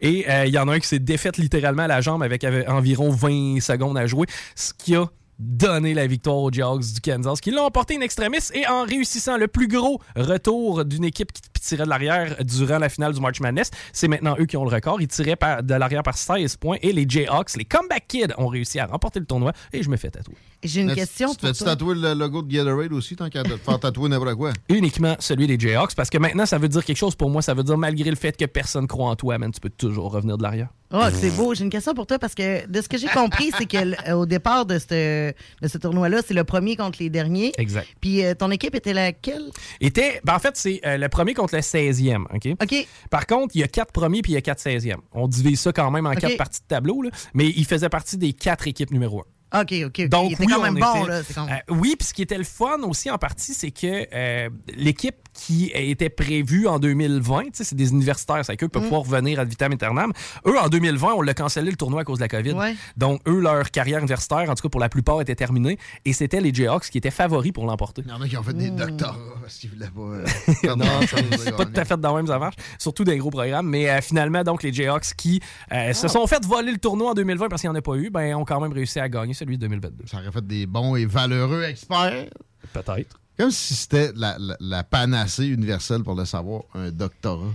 [0.00, 2.42] Et euh, il y en a un qui s'est défait littéralement à la jambe avec
[2.44, 4.26] av- environ 20 secondes à jouer,
[4.56, 5.06] ce qui a
[5.40, 9.36] donné la victoire aux Jayhawks du Kansas, qui l'ont emporté in extremis et en réussissant
[9.36, 13.38] le plus gros retour d'une équipe qui tirait de l'arrière durant la finale du March
[13.40, 13.70] Madness.
[13.92, 15.00] C'est maintenant eux qui ont le record.
[15.00, 18.80] Ils tiraient de l'arrière par 16 points et les Jayhawks, les Comeback Kids, ont réussi
[18.80, 20.34] à remporter le tournoi et je me fais tatouer.
[20.64, 21.66] J'ai une Mais question Tu pour toi.
[21.68, 24.52] tatouer le logo de Gatorade aussi, tant qu'à te faire tatouer n'importe quoi?
[24.68, 27.42] Uniquement celui des Jayhawks parce que maintenant ça veut dire quelque chose pour moi.
[27.42, 30.10] Ça veut dire malgré le fait que personne croit en toi, man, tu peux toujours
[30.12, 30.68] revenir de l'arrière.
[30.92, 31.52] Oh, c'est beau.
[31.54, 33.98] J'ai une question pour toi parce que de ce que j'ai compris, c'est que l-
[34.14, 37.52] au départ de ce, de ce tournoi-là, c'est le premier contre les derniers.
[37.58, 37.86] Exact.
[38.00, 39.50] Puis euh, ton équipe était laquelle?
[39.82, 40.20] était.
[40.24, 42.22] ben, en fait, c'est euh, le premier contre le 16e.
[42.34, 42.56] OK?
[42.62, 42.86] OK.
[43.10, 44.96] Par contre, il y a quatre premiers puis il y a quatre 16e.
[45.12, 48.16] On divise ça quand même en quatre parties de tableau, là, mais il faisait partie
[48.16, 49.24] des quatre équipes numéro 1.
[49.54, 50.08] OK, OK.
[50.08, 51.46] Donc, il était oui, quand même on bon, était- là.
[51.68, 55.16] Euh, oui, puis ce qui était le fun aussi en partie, c'est que euh, l'équipe
[55.46, 58.86] qui était prévue en 2020, tu sais, c'est des universitaires, c'est qu'eux peuvent Mm.
[58.86, 60.12] pouvoir revenir à vitam aeternam.
[60.46, 62.52] Eux, en 2020, on l'a cancellé le tournoi à cause de la COVID.
[62.54, 62.74] Ouais.
[62.96, 65.78] Donc, eux, leur carrière universitaire, en tout cas pour la plupart, était terminée.
[66.04, 68.02] Et c'était les Jayhawks qui étaient favoris pour l'emporter.
[68.04, 70.00] Il y en a qui ont fait des doctorats parce qu'ils voulaient pas.
[70.00, 73.16] euh, non, ça- c'est pas tout à fait dans le même ça marche, surtout des
[73.18, 73.68] gros programmes.
[73.68, 75.40] Mais euh, finalement, donc les Jayhawks qui
[75.72, 77.94] euh, se sont fait voler le tournoi en 2020 parce qu'il n'y en a pas
[77.94, 80.04] eu, ben ont quand même réussi à gagner celui de 2022.
[80.06, 82.26] Ça aurait fait des bons et valeureux experts.
[82.72, 83.20] Peut-être.
[83.38, 87.46] Comme si c'était la, la- la panacée universelle pour le savoir, un doctorat.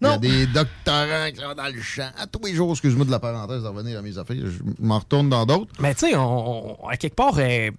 [0.00, 0.14] Il y Non.
[0.16, 2.10] a des doctorants qui sont dans le champ.
[2.18, 4.98] À tous les jours, excuse-moi de la parenthèse de revenir à mes affaires, je m'en
[4.98, 5.72] retourne dans d'autres.
[5.80, 7.70] Mais tu sais, on, on- à quelque part, euh,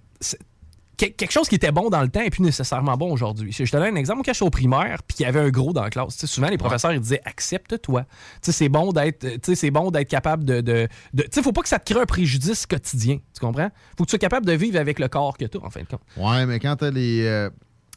[0.96, 3.52] quelque chose qui était bon dans le temps n'est plus nécessairement bon aujourd'hui.
[3.52, 4.22] Je te donne un exemple.
[4.24, 6.26] Quand je suis au primaire, puis il y avait un gros dans la classe, tu
[6.26, 8.04] souvent les professeurs ils disaient accepte-toi.
[8.42, 10.60] Tu C'est bon d'être tu sais, c'est bon d'être capable de.
[10.60, 13.18] de, de- tu sais, faut pas que ça te crée un préjudice quotidien.
[13.34, 13.70] Tu comprends?
[13.98, 15.80] Faut que tu sois capable de vivre avec le corps que tu as, en fin
[15.80, 16.00] de compte.
[16.16, 17.50] Ouais, mais quand t'as les, euh,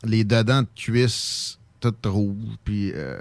[0.04, 3.18] les dedans de cuisse toutes rouges, puis euh,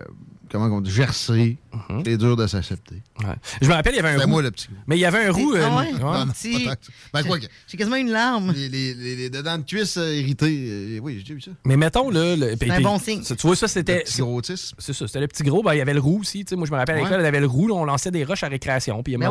[0.51, 1.59] comment on dit, gercées,
[2.05, 2.97] c'est dur de s'accepter.
[3.21, 3.35] Ouais.
[3.61, 4.31] Je me rappelle, il y avait un C'était roux.
[4.31, 4.69] moi le petit.
[4.87, 5.53] Mais il y avait un roux.
[5.55, 5.93] Ah euh, ouais?
[5.93, 5.99] ouais.
[6.01, 6.67] Non, non, petit-.
[7.13, 7.23] Ben,
[7.67, 8.53] J'ai quasiment une larme.
[8.53, 11.51] Les, les, les, les dedans de cuisse euh, irrités, euh, oui, j'ai déjà vu ça.
[11.65, 12.35] Mais mettons, là.
[12.37, 13.23] le- puis- un bon signe.
[13.23, 13.99] Tu vois, ça, c'était.
[13.99, 14.77] Le petit gros autisme.
[14.79, 15.63] C'est ça, c'était le petit gros.
[15.63, 16.45] Ben, il y avait le roux aussi.
[16.45, 16.57] tu sais.
[16.57, 17.69] Moi, je me rappelle à l'école, il y avait le roux.
[17.69, 19.03] là, on lançait des rushs à récréation.
[19.03, 19.31] Puis, ben,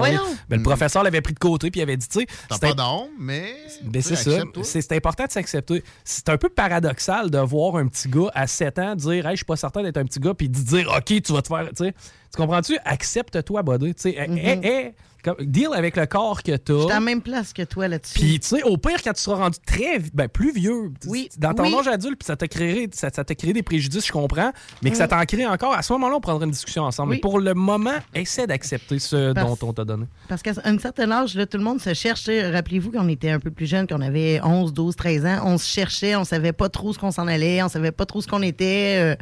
[0.49, 1.71] le professeur l'avait pris de côté.
[1.71, 2.27] Puis, il avait dit, tu sais.
[2.49, 3.55] T'as pas d'homme, mais.
[3.83, 4.31] Ben, c'est ça.
[4.63, 5.83] C'est c'est important de s'accepter.
[6.03, 9.55] C'est un peu paradoxal de voir un petit gars à 7 ans je suis pas
[9.55, 11.93] certain d'être un petit gars, puis de dire OK, tu vas te faire.
[12.31, 12.77] Tu comprends-tu?
[12.85, 13.95] Accepte-toi, buddy.
[13.95, 14.93] Tu sais, eh, eh, eh,
[15.23, 16.79] comme- deal avec le corps que tu Mhm.
[16.81, 18.17] J'étais à la même place que toi là-dessus.
[18.19, 21.53] Puis, tu sais, au pire, quand tu seras rendu très, ben, plus vieux, Oui, dans
[21.53, 21.75] ton oui.
[21.75, 24.51] âge adulte, puis ça t'a créé, ça, ça créé des préjudices, je comprends,
[24.81, 24.99] mais que Mm.
[24.99, 27.09] ça t'en crée encore, à ce moment-là, on prendra une discussion ensemble.
[27.11, 27.15] Oui.
[27.17, 30.05] Mais pour le moment, essaie d'accepter ce Parce- dont on t'a donné.
[30.29, 32.29] Parce qu'à un certain âge, là, tout le monde se cherche.
[32.29, 35.41] Rappelez-vous qu'on était un peu plus jeune, qu'on avait 11, 12, 13 ans.
[35.43, 38.21] On se cherchait, on savait pas trop ce qu'on s'en allait, on savait pas trop
[38.21, 38.97] ce qu'on était.
[38.97, 39.15] euh,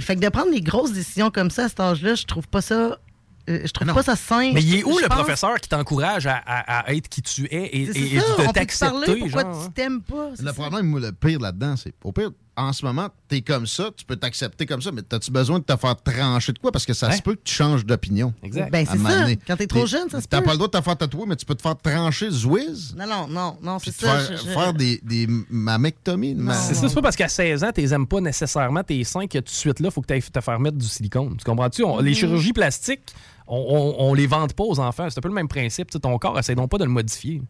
[0.00, 2.62] fait que de prendre des grosses décisions comme ça à cet âge-là, je trouve pas
[2.62, 2.98] ça.
[3.48, 3.94] euh, je trouve Non.
[3.94, 4.52] pas ça sain.
[4.52, 7.20] Mais il est où je le pense- professeur qui t'encourage à, à- à être qui
[7.22, 9.16] tu es et, et- et de t'accepter?
[9.16, 10.30] pourquoi genre, tu t'aimes pas?
[10.38, 10.52] Le ça.
[10.52, 12.30] problème, moi, le pire là-dedans, c'est au pire,
[12.60, 15.64] en ce moment, t'es comme ça, tu peux t'accepter comme ça, mais as-tu besoin de
[15.64, 16.70] te faire trancher de quoi?
[16.72, 17.16] Parce que ça Ouais.
[17.16, 18.32] se peut que tu changes d'opinion.
[18.42, 18.70] Exact.
[18.70, 19.26] Ben, c'est ça.
[19.46, 20.44] Quand t'es trop jeune, ça se T'as peut.
[20.46, 22.94] pas le droit de te faire tatouer, mais tu peux te faire trancher Zwiz.
[22.96, 24.18] Non, non, non, non, c'est ça.
[24.18, 25.26] faire, je- je- faire des, des
[25.64, 26.34] mammectomies.
[26.34, 29.02] ma- C'est ça, c'est pas parce qu'à 16 ans, tu les aimes pas nécessairement tes
[29.04, 31.36] seins que tout de suite là, faut que tu ailles te faire mettre du silicone.
[31.38, 31.82] Tu comprends-tu?
[31.84, 32.00] On-.
[32.00, 33.02] Les chirurgies plastiques,
[33.46, 33.56] on,
[33.98, 35.06] on, on les vende pas aux enfants.
[35.10, 35.90] C'est un peu le même principe.
[35.90, 37.42] Tu ton corps, essaie donc pas de le modifier.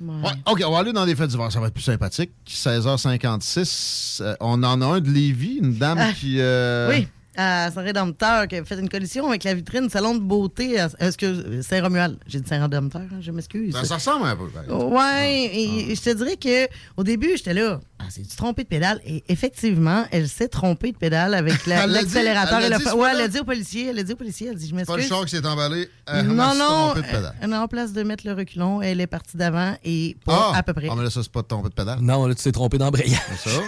[0.00, 1.50] Ouais, OK, on va aller dans des faits divers.
[1.52, 2.32] Ça va être plus sympathique.
[2.48, 4.22] 16h56.
[4.22, 6.36] euh, on en a un de Lévis, une dame Ah, qui.
[6.40, 7.08] euh, oui.
[7.36, 11.16] à Saint-Rédempteur qui a fait une collision avec la vitrine salon de beauté à est-ce
[11.18, 12.18] que Saint-Romuald.
[12.26, 13.72] J'ai dit Saint-Rédempteur, hein, je m'excuse.
[13.74, 14.44] Ça, ça ressemble un peu.
[14.62, 14.94] exemple.
[14.94, 18.68] Ouais, et je te dirais que au début, j'étais là, ah, c'est du trompé de
[18.68, 19.00] pédale.
[19.06, 22.60] Et effectivement, elle s'est trompée de pédale avec Elle l'a l'accélérateur.
[22.60, 24.48] Elle l'a et dit, Ouais, elle a dit au policier, elle a dit au policier,
[24.48, 25.08] elle a dit, je Pas le m'excuse.
[25.08, 25.88] char qui s'est emballé.
[26.06, 26.94] Elle Non, non,
[27.40, 30.58] elle, en place de mettre le reculon, elle est partie d'avant et pas Ah!
[30.58, 30.88] à peu près.
[30.90, 31.98] Ah, mais là, ça, c'est pas de tomber de pédale.
[32.00, 33.20] Non, là, tu t'es trompé d'embrayage.
[33.42, 33.60] C'est ça?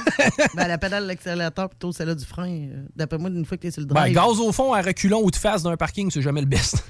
[0.55, 2.49] Ben, la pédale, l'accélérateur, plutôt celle-là du frein.
[2.51, 4.15] euh, D'après moi, une fois que tu es sur le Ben, drive.
[4.15, 6.83] gaz au fond, à reculons ou de face d'un parking, c'est jamais le best.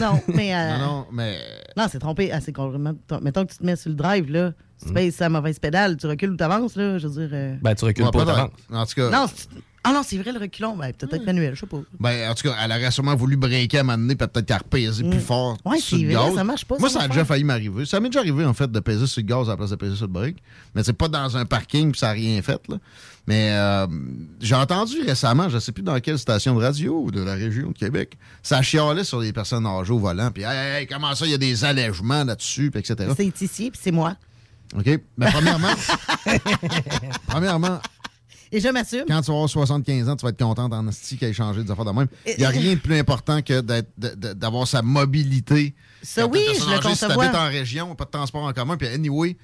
[0.00, 0.54] Non, mais.
[0.54, 1.38] euh, Non, non, mais.
[1.76, 2.94] Non, c'est trompé assez complètement.
[3.20, 5.96] Mettons que tu te mets sur le drive, là, si tu pèses sa mauvaise pédale,
[5.96, 7.30] tu recules ou t'avances, là, je veux dire.
[7.32, 8.34] euh, Ben, tu recules Ouais, pas, peut-être.
[8.36, 8.50] t'avances.
[8.72, 9.10] En tout cas.
[9.10, 9.48] Non, c'est-
[9.86, 10.76] ah non, c'est vrai, le reculon.
[10.76, 11.80] Ben, peut-être manuel, je sais pas.
[12.00, 14.46] Ben, en tout cas, elle aurait sûrement voulu breaker à un moment donné, puis peut-être
[14.46, 14.56] qu'elle
[14.88, 15.68] a plus fort Mm.
[15.70, 16.34] Ouais, sur c'est le vrai, gaz.
[16.34, 17.84] ça marche pas, Moi, ça, ça a déjà failli m'arriver.
[17.84, 19.76] Ça m'est déjà arrivé, en fait, de peser sur le gaz à la place de
[19.76, 20.36] peser sur le break.
[20.74, 22.76] Mais c'est pas dans un parking, puis ça n'a rien fait, là.
[23.26, 23.86] Mais euh,
[24.40, 27.72] j'ai entendu récemment, je sais plus dans quelle station de radio de la région de
[27.78, 31.30] Québec, ça chialait sur les personnes âgées au volant, puis hey, hey, comment ça, il
[31.30, 33.10] y a des allègements là-dessus, puis etc.
[33.16, 34.14] C'est ici, puis c'est moi.
[34.76, 34.86] OK?
[35.16, 35.68] Mais premièrement,
[37.26, 37.80] premièrement,
[38.52, 39.04] Et je m'assume.
[39.08, 41.62] quand tu vas avoir 75 ans, tu vas être contente en esti qu'il ait changé
[41.62, 42.08] des affaires de même.
[42.26, 43.60] Il n'y a rien de plus important que
[44.34, 45.74] d'avoir sa mobilité.
[46.02, 47.18] Ça, oui, je le âgée, Si concevoir.
[47.18, 49.36] t'habites en région, pas de transport en commun, puis anyway,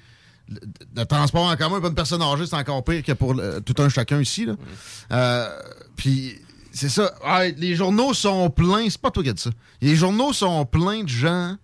[0.49, 0.59] le,
[0.95, 3.75] le transport en commun, pas une personne âgée, c'est encore pire que pour le- tout
[3.81, 4.45] un chacun ici.
[4.45, 4.55] là.
[5.11, 5.49] Euh,
[5.95, 6.35] puis
[6.73, 7.13] c'est ça.
[7.23, 9.49] Ah, les journaux sont pleins, c'est pas toi qui as dit ça.
[9.81, 11.55] Les journaux sont pleins de gens,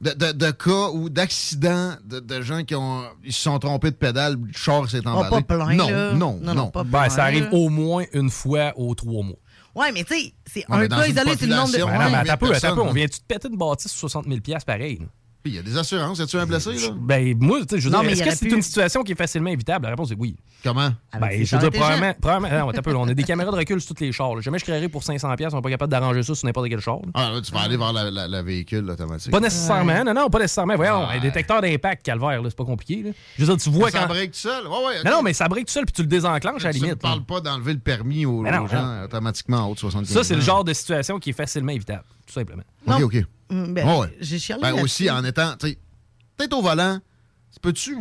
[0.00, 3.90] de, de- de cas ou d'accidents, de, de gens qui ont, ils se sont trompés
[3.90, 5.30] de pédale, le char s'est emballé.
[5.30, 6.12] pas plein, non, là.
[6.12, 7.50] non, Non, non, non, pas Ben, ça plein, arrive là.
[7.52, 9.36] au moins une fois aux trois mois.
[9.74, 11.78] Ouais, mais tu sais, c'est un cas une isolé, c'est le nombre de.
[11.78, 12.80] population, Ben non, mais attends un peu, attends un personne, peu.
[12.82, 14.98] On vient-tu de péter une bâtisse sur 60 000 pareil?
[14.98, 15.06] là?
[15.44, 16.18] Puis il y a des assurances.
[16.18, 16.88] Y a-tu un blessé, là?
[16.96, 19.02] Ben, moi, tu sais, je veux Non, dire, mais est-ce que c'est pu- une situation
[19.02, 19.84] qui est facilement évitable?
[19.84, 20.36] La réponse est oui.
[20.62, 20.88] Comment?
[21.12, 23.22] Avec Ben, ses je veux dire, probablement, probablement- non, un peu, là, on a des
[23.24, 24.34] caméras de recul sur tous les chars.
[24.34, 24.40] là.
[24.40, 26.80] Jamais je créerais pour 500$, pièces, on n'est pas capable d'arranger ça sur n'importe quel
[26.80, 26.96] char.
[26.96, 27.10] là.
[27.12, 29.30] Ah, là, tu vas aller vers la, la- la véhicule automatique.
[29.30, 30.76] Pas nécessairement, non, non, pas nécessairement.
[30.76, 31.16] Voyons, Ouais.
[31.18, 33.02] un détecteur d'impact, calvaire, c'est pas compliqué.
[33.02, 33.10] là.
[33.36, 34.06] Je veux dire, tu vois ça quand.
[34.08, 34.66] break tout seul?
[34.66, 35.04] Ouais.
[35.04, 36.84] Non, non, mais ça break tout seul puis tu le désenclenches à la Tu ne
[36.86, 37.02] limite.
[37.02, 40.40] parles pas d'enlever le permis aux, gens automatiquement en haut de 75 Ça, c'est le
[40.40, 42.62] genre de situation qui est facilement évitable, tout simplement.
[42.86, 43.14] OK, OK.
[43.50, 44.16] Mm, ben, Ouais, ouais.
[44.20, 44.62] J'ai chialé.
[44.62, 45.78] Ben, aussi, en étant, tu sais,
[46.36, 46.98] peut-être au volant,
[47.52, 47.96] tu peux-tu...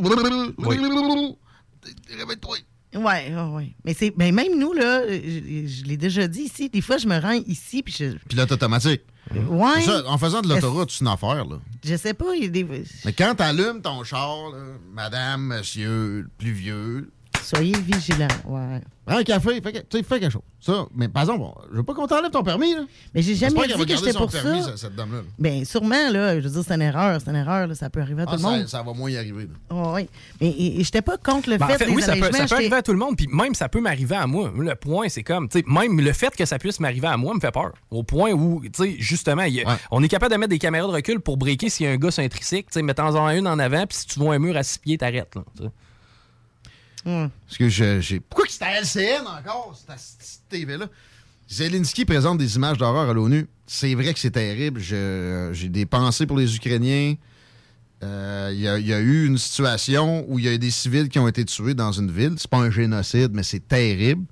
[2.18, 2.58] Réveille-toi.
[2.96, 3.76] Ouais, ouais, ouais.
[3.84, 7.08] Mais c'est, ben, même nous, là, je, je l'ai déjà dit ici, des fois, je
[7.08, 8.18] me rends ici, puis je.
[8.28, 9.02] Pilote automatique.
[9.50, 9.82] Ouais.
[9.82, 11.60] Ça, en faisant de l'autoroute, c'est une affaire, là.
[11.84, 12.64] Je sais pas, il y a des.
[13.06, 14.60] Mais quand t'allumes ton char, là,
[14.92, 17.12] madame, monsieur, plus vieux,
[17.44, 18.82] Soyez vigilants, ouais.
[19.06, 20.42] prends un café, fais, fais quelque chose.
[20.62, 22.82] Ça, mais par exemple, bon, je veux pas qu'on t'enlève ton permis, là.
[23.14, 24.78] Mais j'ai jamais dit qu'elle va que j'étais pour permis, ça.
[24.78, 25.18] cette dame-là.
[25.18, 25.24] là.
[25.38, 28.00] Ben, sûrement, là, je veux dire, c'est une erreur, c'est une erreur, là, ça peut
[28.00, 28.68] arriver à Ah, tout le monde.
[28.68, 29.48] ça va moins y arriver.
[29.70, 29.76] là.
[29.76, 30.10] Ouais, ouais.
[30.40, 30.54] Mais
[30.84, 32.94] j'étais pas contre le Ben, en fait, des oui, ça peut, ça arriver à tout
[32.94, 34.54] le monde, puis même ça peut m'arriver à moi.
[34.58, 37.34] Le point, c'est comme, tu sais, même le fait que ça puisse m'arriver à moi
[37.34, 37.74] me fait peur.
[37.92, 39.44] Au point où, tu sais, justement,
[39.92, 41.98] on est capable de mettre des caméras de recul pour breaker s'il y a un
[41.98, 44.40] gars sur un tricycle, tu sais, mettons-en une en avant, puis si tu vois un
[44.40, 45.42] mur à six pieds, t'arrêtes, là.
[47.04, 48.20] Parce que j'ai.
[48.20, 50.88] Pourquoi que c'est à LCN encore, cette TV-là?
[51.50, 53.48] Zelensky présente des images d'horreur à l'ONU.
[53.68, 54.80] C'est vrai que c'est terrible.
[54.80, 57.16] J'ai des pensées pour les Ukrainiens.
[58.04, 61.20] Euh, Il y, a- eu une situation où il y a eu des civils qui
[61.20, 62.34] ont été tués dans une ville.
[62.38, 64.26] C'est pas un génocide, mais c'est terrible.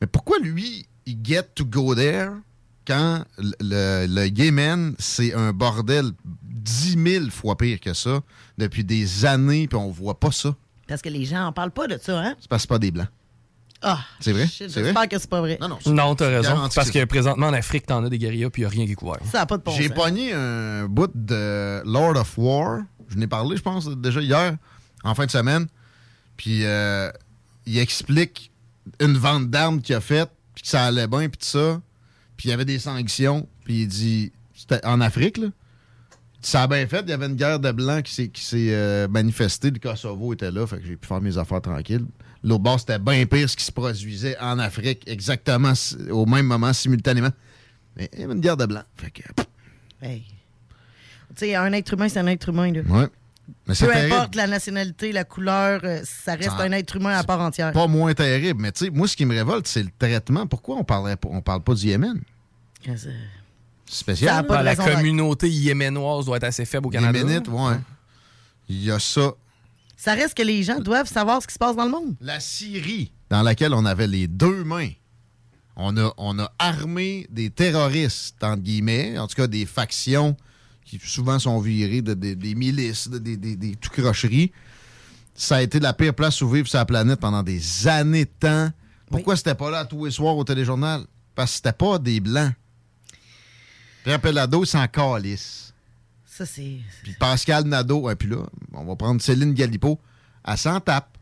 [0.00, 2.30] Mais pourquoi lui, il get to go there
[2.86, 6.10] quand le, le- Yémen, c'est un bordel
[6.44, 8.20] 10 000 fois pire que ça
[8.56, 10.56] depuis des années, puis on voit pas ça?
[10.88, 12.34] Parce que les gens en parlent pas de ça, hein?
[12.40, 13.08] C'est parce que pas des Blancs.
[13.82, 14.00] Ah!
[14.18, 14.46] C'est vrai?
[14.46, 15.58] J'espère que c'est pas vrai.
[15.60, 15.78] Non, non.
[15.86, 16.68] Non, t'as raison.
[16.74, 18.94] Parce que présentement, en Afrique, t'en as des guérillas, puis il n'y a rien qui
[18.94, 19.18] couvert.
[19.30, 22.80] Ça n'a pas de bon J'ai pogné un bout de Lord of War.
[23.08, 24.56] Je n'ai parlé, je pense, déjà hier,
[25.04, 25.66] en fin de semaine.
[26.36, 27.10] Puis euh,
[27.66, 28.50] il explique
[29.00, 31.80] une vente d'armes qu'il a faite, puis que ça allait bien, puis tout ça.
[32.36, 33.48] Puis il y avait des sanctions.
[33.64, 35.48] Puis il dit, c'était en Afrique, là.
[36.40, 37.00] Ça a bien fait.
[37.02, 39.70] Il y avait une guerre de blancs qui s'est, qui s'est euh, manifestée.
[39.70, 42.06] Le Kosovo était là, fait que j'ai pu faire mes affaires tranquilles.
[42.44, 45.72] L'autre bord, c'était bien pire ce qui se produisait en Afrique, exactement
[46.10, 47.30] au même moment, simultanément.
[47.96, 48.84] Mais il y avait une guerre de blancs.
[48.96, 49.22] Fait que,
[50.00, 50.24] Hey.
[51.34, 52.80] Tu sais, un être humain, c'est un être humain, là.
[52.82, 53.06] ouais.
[53.66, 54.14] Mais c'est Peu terrible.
[54.14, 57.72] importe la nationalité, la couleur, euh, ça reste Ça- un être humain à part entière.
[57.72, 58.60] Pas moins terrible.
[58.62, 60.46] Mais tu sais, moi, ce qui me révolte, c'est le traitement.
[60.46, 62.20] Pourquoi on parlerait pas, on parle pas du Yémen?
[63.90, 64.30] Spécial.
[64.34, 67.18] Ça a pas de Ah, la communauté yéménoise doit être assez faible au Canada.
[67.18, 67.76] Yéménite, ouais.
[68.68, 69.32] Il y a ça.
[69.96, 72.14] Ça reste que les gens doivent savoir ce qui se passe dans le monde.
[72.20, 74.90] La Syrie, dans laquelle on avait les deux mains.
[75.76, 80.36] On a, on a armé des terroristes, entre guillemets, en tout cas des factions
[80.84, 84.52] qui souvent sont virées de, de- des milices, de- des, des, des tout crocheries.
[85.34, 88.30] Ça a été la pire place où vivre sur la planète pendant des années de
[88.40, 88.70] temps.
[89.10, 91.04] Pourquoi c'était pas là tous les soirs au téléjournal?
[91.34, 92.52] parce que c'était pas des Blancs.
[94.04, 95.72] Pierre Pellado s'en calisse.
[96.24, 96.78] Ça, c'est.
[97.02, 98.38] Puis Pascal Nadeau, et puis là,
[98.72, 99.98] on va prendre Céline Galipo,
[100.46, 101.18] elle s'en tape.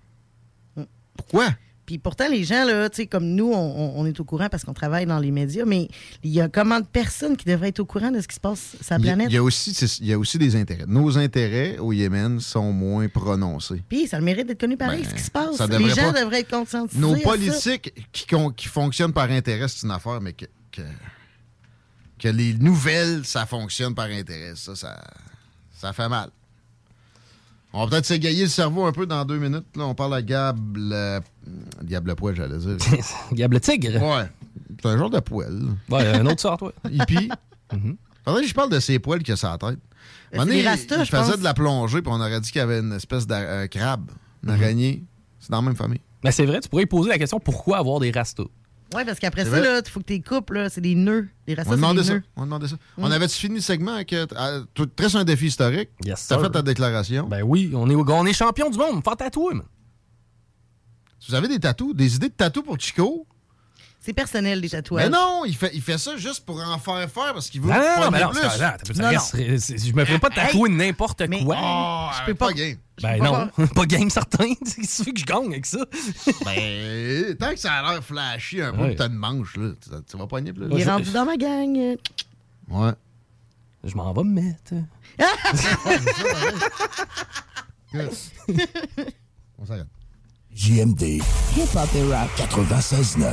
[1.16, 1.48] Pourquoi?
[1.86, 4.64] Puis pourtant, les gens, là, tu sais, comme nous, on, on est au courant parce
[4.64, 5.88] qu'on travaille dans les médias, mais
[6.24, 8.40] il y a comment de personnes qui devraient être au courant de ce qui se
[8.40, 9.28] passe sur la planète?
[9.30, 9.70] il y, a aussi,
[10.00, 10.84] il y a aussi des intérêts.
[10.88, 13.82] Nos intérêts au Yémen sont moins prononcés.
[13.88, 15.60] Puis ça a le mérite d'être connu pareil, Ben, ce qui se passe.
[15.70, 16.20] Les gens pas.
[16.20, 17.00] devraient être conscientisés.
[17.00, 18.26] Nos politiques qui,
[18.56, 20.82] qui fonctionnent par intérêt, c'est une affaire, mais que, que,
[22.18, 25.02] que les nouvelles, ça fonctionne par intérêt, ça, ça,
[25.74, 26.30] ça fait mal.
[27.72, 29.66] On va peut-être s'égayer le cerveau un peu dans deux minutes.
[29.76, 31.20] Là, on parle à Gab le...
[31.84, 32.76] Gab le poil, j'allais dire.
[33.32, 34.02] Gab le tigre?
[34.02, 34.30] Ouais.
[34.80, 35.62] C'est un genre de poil.
[35.90, 36.72] Ouais, un autre sort, toi.
[36.90, 37.28] Hippie.
[38.24, 39.78] Faudrait que je parle de ces poils qu'il a sur la tête.
[40.32, 41.38] Des rastas, il je faisait pense.
[41.38, 44.10] de la plongée, puis on aurait dit qu'il y avait une espèce de crabe,
[44.42, 45.04] une araignée.
[45.38, 46.00] C'est dans la même famille.
[46.24, 48.44] Mais c'est vrai, tu pourrais poser la question pourquoi avoir des rastas?
[48.94, 51.28] Ouais, parce qu'après ça, il faut que tu coupes, là, c'est des nœuds.
[51.46, 52.14] Les On rastas, va c'est demander des ça.
[52.14, 52.22] nœuds.
[52.36, 52.76] On va demander ça.
[52.76, 52.78] Mm.
[53.04, 54.12] On avait-tu fini le segment avec.
[54.12, 54.64] euh, euh,
[54.94, 55.90] très un défi historique?
[56.04, 57.26] Yes, T'as fait ta déclaration.
[57.26, 59.02] Ben oui, on est, on est champion du monde.
[59.04, 59.66] Fort tatoué, man.
[61.18, 63.26] Si vous avez des tatous, des idées de tatous pour Chico?
[64.06, 65.04] C'est personnel, tatouages.
[65.06, 67.68] Mais non, il fait, il fait ça juste pour en faire faire parce qu'il veut
[67.70, 68.38] Non, non, non, mais non, plus.
[68.38, 68.54] attends,
[68.94, 71.56] reste- c'est- je me ferais pas tatouer n'importe quoi.
[71.60, 72.52] Oh, je peux pas.
[72.52, 72.76] game.
[73.02, 74.54] Ben non, pas game certain.
[74.54, 75.78] Qu'est-ce que tu veux que je gagne avec ça?
[76.44, 78.94] Ben, tant que ça a l'air flashy un peu, Ouais.
[78.94, 80.68] t'as une manche, là, tu, tu vas pogner plus.
[80.70, 81.96] Il est rendu dans ma gang.
[82.70, 82.92] Ouais.
[83.82, 84.72] Je m'en vais me mettre.
[89.58, 89.86] On s'arrête.
[90.54, 91.02] JMD,
[91.56, 93.32] Hip-Hop et Rap 96.9.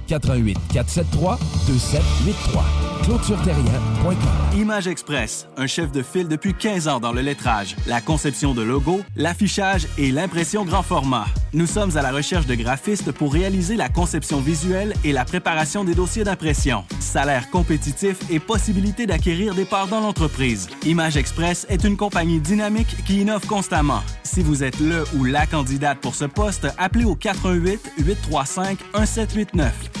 [0.11, 2.63] 88 473 2783.
[3.03, 4.59] ClôtureTerrien.com.
[4.59, 8.61] Image Express, un chef de file depuis 15 ans dans le lettrage, la conception de
[8.61, 11.25] logos, l'affichage et l'impression grand format.
[11.53, 15.83] Nous sommes à la recherche de graphistes pour réaliser la conception visuelle et la préparation
[15.83, 16.83] des dossiers d'impression.
[16.99, 20.69] Salaire compétitif et possibilité d'acquérir des parts dans l'entreprise.
[20.85, 24.03] Image Express est une compagnie dynamique qui innove constamment.
[24.23, 30.00] Si vous êtes le ou la candidate pour ce poste, appelez au 88 835 1789.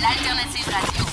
[0.00, 1.04] L'alternative radio.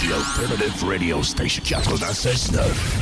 [0.00, 3.01] The Alternative Radio Station 96.9.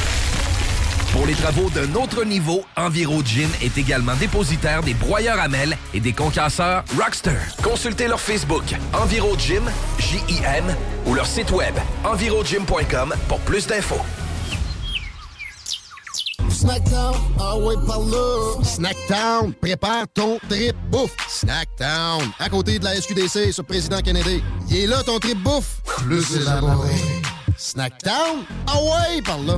[1.11, 5.99] Pour les travaux d'un autre niveau, EnviroGym est également dépositaire des broyeurs à mêles et
[5.99, 7.37] des concasseurs Rockster.
[7.61, 8.63] Consultez leur Facebook
[8.93, 9.69] EnviroGym,
[9.99, 10.73] J-I-M,
[11.05, 11.75] ou leur site web
[12.05, 13.99] envirogym.com pour plus d'infos.
[16.49, 18.63] Snackdown, ah ouais, par là.
[18.63, 21.15] Snackdown, prépare ton trip bouffe.
[21.27, 24.41] Snackdown, à côté de la SQDC sur Président Kennedy.
[24.69, 25.81] Il est là ton trip bouffe.
[25.97, 26.93] Plus élaboré.
[27.57, 29.57] Snackdown, ah ouais, par là.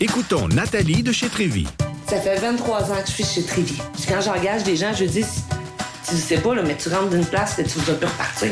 [0.00, 1.66] Écoutons Nathalie de chez Trévy.
[2.08, 3.80] Ça fait 23 ans que je suis chez Trévy.
[3.94, 5.24] Puis quand j'engage des gens, je dis,
[6.08, 8.50] tu sais pas, là, mais tu rentres d'une place que tu vas plus repartir.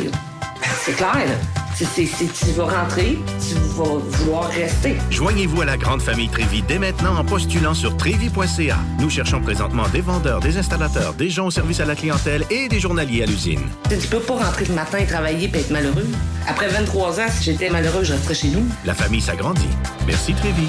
[0.85, 1.35] C'est clair, là.
[1.77, 4.97] C'est- tu vas rentrer, tu vas vouloir rester.
[5.11, 8.77] Joignez-vous à la grande famille Trévi dès maintenant en postulant sur trévi.ca.
[9.01, 12.69] Nous cherchons présentement des vendeurs, des installateurs, des gens au service à la clientèle et
[12.69, 13.61] des journaliers à l'usine.
[13.91, 16.07] Tu peux pas rentrer le matin et travailler puis être malheureux.
[16.47, 18.65] Après 23 ans, si j'étais malheureux, je resterais chez nous.
[18.85, 19.69] La famille s'agrandit.
[20.07, 20.69] Merci Trévi.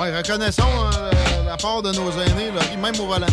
[0.00, 0.62] Ouais, reconnaissons
[0.94, 1.10] euh,
[1.44, 3.26] la part de nos aînés, là, même au volant.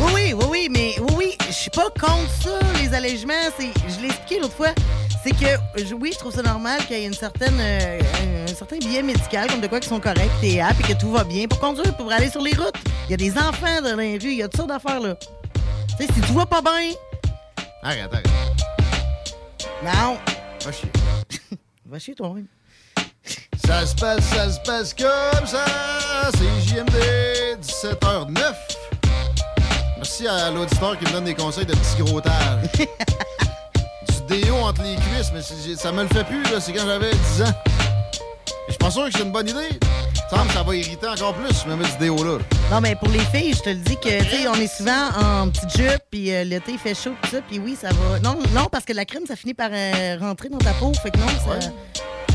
[0.00, 3.32] Oui, oui, oui, oui, mais oui, oui, je suis pas contre ça, les allègements.
[3.58, 4.74] Je l'ai expliqué l'autre fois.
[5.22, 8.00] C'est que, oui, je trouve ça normal qu'il y ait une certaine, euh,
[8.44, 11.12] un, certain billet médical, comme de quoi qui sont corrects, t'es aptes et que tout
[11.12, 12.74] va bien pour conduire, pour aller sur les routes.
[13.08, 15.14] Il y a des enfants dans les rues, il y a toutes sortes d'affaires, là.
[15.98, 16.90] Tu sais, si tu vas pas bien,
[17.82, 18.28] Arrête, arrête.
[19.84, 20.16] non.
[20.64, 20.90] Va chier.
[21.86, 22.46] Va chier, toi, même.
[23.70, 25.64] Ça se passe, ça se passe comme ça.
[26.34, 28.52] C'est JMD, 17h09.
[29.96, 32.68] Merci à l'auditeur qui me donne des conseils de petit grottage.
[32.74, 36.60] du déo entre les cuisses, mais ça me le fait plus, là.
[36.60, 37.54] C'est quand j'avais 10 ans.
[38.66, 39.78] Je suis pas sûr que c'est une bonne idée.
[40.28, 42.16] Ça me semble que ça va irriter encore plus si je me mets du déo
[42.24, 42.38] là.
[42.72, 45.10] Non, mais pour les filles, je te le dis que, tu sais, on est souvent
[45.16, 48.18] en petite jupe, puis euh, l'été, il fait chaud, tout ça, puis oui, ça va.
[48.18, 51.12] Non, non, parce que la crème, ça finit par euh, rentrer dans ta peau, fait
[51.12, 51.68] que non, ça.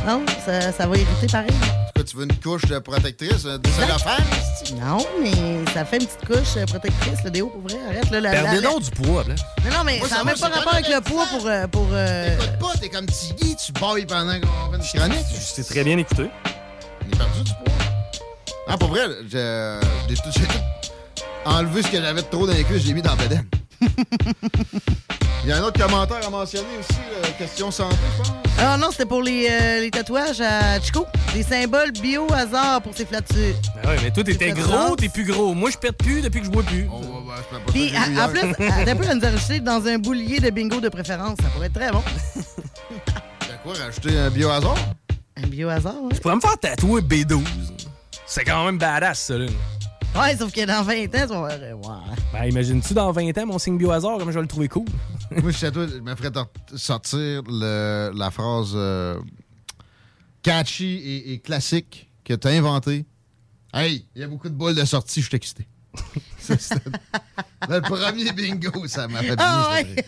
[0.05, 1.49] Non, ça, ça va irriter pareil.
[1.95, 4.23] Que tu veux une couche de protectrice, euh, de cellophane?
[4.79, 5.31] Non, mais
[5.73, 7.77] ça fait une petite couche euh, protectrice, le déo, pour vrai.
[7.89, 8.19] Arrête, là.
[8.21, 9.33] La, Perdez la- donc du poids, là.
[9.63, 11.47] Non, non, mais Moi, ça n'a même pas rapport avec le poids pour.
[11.47, 15.25] euh, pour euh, Écoute pas, t'es comme Tiggy, tu bailles pendant qu'on fait une chronique.
[15.39, 16.29] C'est très bien écouté.
[17.09, 17.73] J'ai perdu du poids.
[18.67, 19.01] Ah, pour vrai,
[19.31, 19.79] j'ai
[20.09, 20.59] j'ai tout, j'ai tout
[21.45, 23.45] enlevé ce que j'avais de trop dans les cuisses, j'ai mis dans la bedaine.
[25.43, 28.33] Il y a un autre commentaire à mentionner aussi, là, question santé, je pense.
[28.57, 31.05] Ah non, c'était pour les, euh, les tatouages à Chico.
[31.33, 33.53] Des symboles bio-hasard pour ses flattures.
[33.83, 35.53] Ben ouais, mais toi, t'étais gros, t'es plus gros.
[35.53, 36.89] Moi, je pète plus depuis que je bois plus.
[37.67, 41.37] Puis, en plus, peu à nous ajouter dans un boulier de bingo de préférence.
[41.41, 42.01] Ça pourrait être très bon.
[43.39, 44.77] T'as quoi, rajouter un biohazard?
[45.43, 46.15] Un biohazard, ouais.
[46.15, 47.43] Je pourrais me faire tatouer B12.
[48.25, 49.45] C'est quand même badass, ça, là.
[50.15, 51.51] Ouais, sauf que dans 20 ans, tu vas voir.
[51.51, 52.15] euh, Ouais.
[52.31, 54.85] Ben, imagines-tu dans 20 ans mon signe biohazard, comme je vais le trouver cool?
[55.31, 56.31] Moi, je sais toi, je me ferais
[56.75, 59.19] sortir le- la phrase euh,
[60.41, 63.05] catchy et, et classique que t'as inventée.
[63.73, 65.67] Hey, il y a beaucoup de boules de sortie, je suis excité.
[67.69, 69.35] Le premier bingo, ça m'a fait.
[69.37, 70.05] Ah fait.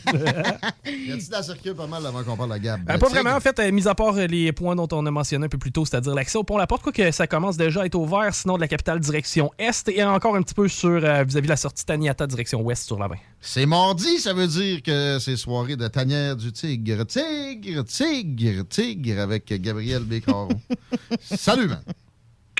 [0.86, 2.90] Y de la circule pas mal avant qu'on parle de Gab?
[2.90, 5.12] Euh, pas vraiment, en fait, euh, mis à part euh, les points dont on a
[5.12, 7.58] mentionné un peu plus tôt, c'est-à-dire l'accès au pont La Porte, quoi que ça commence
[7.58, 10.68] déjà à être ouvert, sinon de la capitale direction Est, et encore un petit peu
[10.68, 13.16] sur euh, vis-à-vis la sortie Taniata direction Ouest sur la 20.
[13.42, 17.06] C'est mardi, ça veut dire que c'est soirée de tanière du tigre.
[17.06, 20.50] Tigre, tigre, tigre avec Gabriel Bécaron.
[21.22, 21.82] Salut, man.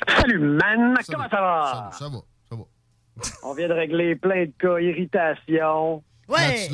[0.08, 0.96] Salut, man.
[1.08, 1.72] Comment ça va?
[1.72, 2.24] Salut, ça va, ça va.
[3.44, 4.80] On vient de régler plein de cas.
[4.80, 6.04] Irritation.
[6.28, 6.68] Ouais.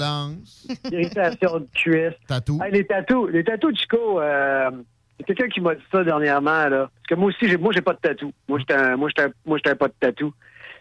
[0.91, 2.13] Irritation de cuisse.
[2.27, 2.59] Tatou.
[2.63, 3.29] Hey, les tatous.
[3.31, 4.71] Les tatous Chico, euh,
[5.19, 6.89] c'est quelqu'un qui m'a dit ça dernièrement, là.
[6.91, 8.31] Parce que moi aussi, j'ai, moi, j'ai pas de tatou.
[8.47, 10.33] Moi, j'étais un, moi, j'étais un- moi, j'étais un pas de tatou.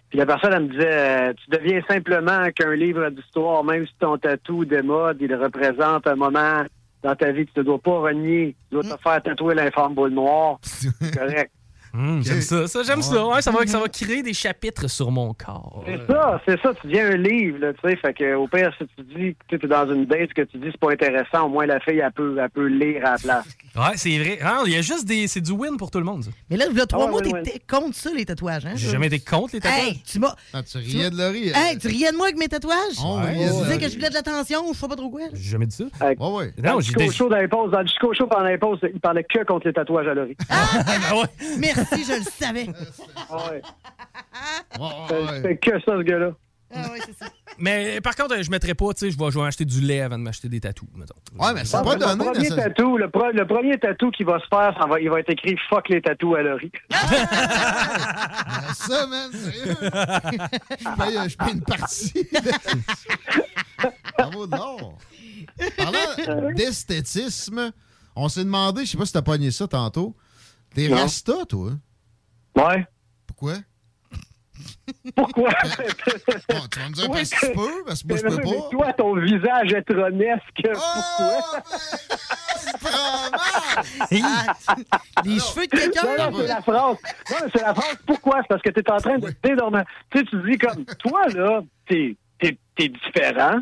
[0.08, 0.90] Puis la personne, elle me disait,
[1.30, 6.06] euh, tu deviens simplement qu'un livre d'histoire, même si ton tatou de mode, il représente
[6.06, 6.62] un moment
[7.02, 8.54] dans ta vie que tu ne dois pas renier.
[8.70, 10.58] Tu dois te faire tatouer l'informe boule noire.
[10.62, 11.50] C'est correct.
[11.94, 13.26] Hum, j'aime ça, ça j'aime ça.
[13.26, 15.84] Ouais, ça, va, ça va créer des chapitres sur mon corps.
[15.86, 16.72] C'est ça, c'est ça.
[16.80, 17.96] Tu deviens un livre, là, tu sais.
[17.96, 20.56] Fait que, au pire, si tu dis que tu es dans une date, que tu
[20.58, 23.18] dis c'est pas intéressant, au moins la fille, elle peut, elle peut lire à la
[23.18, 23.44] place.
[23.76, 24.38] Ouais, c'est vrai.
[24.42, 25.26] Ah, Il y a juste des.
[25.26, 26.30] C'est du win pour tout le monde, ça.
[26.50, 27.42] Mais là, il y a trois Ah, mois, ouais, ouais.
[27.42, 28.72] t'étais contre ça, les tatouages, hein?
[28.74, 29.82] J'ai jamais été contre les tatouages.
[29.88, 30.34] Hey, tu m'as.
[30.54, 31.52] Ah, tu riais de Laurie.
[31.54, 32.98] Hey, tu riais de moi avec mes tatouages?
[33.02, 33.32] Ouais.
[33.36, 35.20] Tu disais que je voulais de l'attention ou je sais pas trop quoi?
[35.32, 35.84] J'ai jamais dit ça.
[36.06, 36.52] Ouais, ouais.
[36.62, 39.66] Non, j'ai dans les pauses, dans le Show pendant les pauses, il parlait que contre
[39.66, 40.36] les tatouages à Laurie.
[41.58, 42.66] Merci, je le savais.
[43.30, 43.62] Ah ouais.
[44.78, 46.30] Ouais, C'est- C'est que ça, ce gars-là.
[46.74, 47.30] Ah oui, c'est ça.
[47.58, 50.00] Mais par contre, je mettrais pas, tu sais, je vais, je vais acheter du lait
[50.00, 51.14] avant de m'acheter des tatous, mettons.
[51.38, 52.24] Ouais, mais c'est Ah, pas le donné.
[52.24, 54.98] premier dans ce- tatou, le, pre- le premier tatou qui va se faire, ça va,
[54.98, 56.72] il va être écrit fuck les tatous à Laurie.
[56.94, 59.76] Ah, Ça, man, sérieux?
[59.82, 62.12] Je paye, je paye une partie.
[64.18, 64.98] Ça de l'or.
[65.76, 67.72] Parlant d'esthétisme,
[68.16, 70.14] on s'est demandé, je sais pas si t'as pogné ça tantôt,
[70.74, 71.06] t'es Non.
[71.48, 71.70] toi?
[72.56, 72.86] Ouais.
[73.26, 73.54] Pourquoi?
[75.16, 75.50] Pourquoi?
[76.48, 78.42] Bon, tu vas me dire parce que tu peux, parce que moi je peux Mais
[78.42, 78.68] pas.
[78.70, 80.62] Toi, ton visage est tronesque.
[80.66, 81.62] Oh, Pourquoi?
[85.24, 86.16] Les cheveux de quelqu'un?
[86.16, 86.96] Non, non, c'est la phrase.
[87.30, 87.96] Non, mais c'est la phrase.
[88.06, 88.38] Pourquoi?
[88.42, 89.82] C'est parce que t'es en train de dénormer.
[90.10, 93.60] Tu sais, tu dis comme, toi, là, t'es, t'es, t'es différent.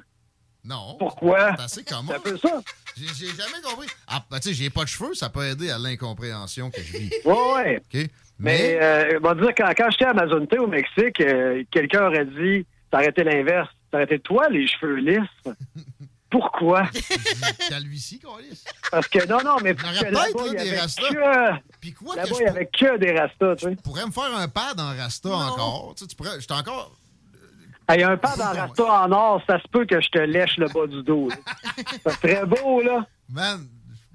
[0.64, 0.96] Non.
[0.98, 1.56] Pourquoi?
[1.56, 2.08] C'est assez commun.
[2.08, 2.60] C'est un peu ça.
[2.96, 3.88] J'ai jamais compris.
[4.06, 6.96] Ah, ben, tu sais, j'ai pas de cheveux, ça peut aider à l'incompréhension que je
[6.96, 7.10] vis.
[7.24, 8.10] Ouais, ouais.
[8.38, 12.24] Mais, euh, on va dire, quand, quand j'étais à Amazonité au Mexique, euh, quelqu'un aurait
[12.24, 13.68] dit, t'arrêtais l'inverse.
[13.90, 15.54] T'arrêtais toi, les cheveux lisses.
[16.30, 16.88] Pourquoi?
[17.68, 18.64] Calvitie, Colis.
[18.90, 21.60] Parce que, non, non, mais parce que là-bas, il y avait que...
[21.80, 23.76] Puis quoi Là-bas, il y avait que des rastas, tu sais.
[23.82, 25.94] pourrais me faire un pad en rasta encore.
[25.96, 26.40] Tu sais, tu pourrais.
[26.40, 26.96] J'étais encore.
[27.94, 30.18] Il y a un pad en rasta en or, ça se peut que je te
[30.18, 31.28] lèche le bas du dos.
[32.04, 33.04] Ça serait beau, là.
[33.28, 33.60] Man,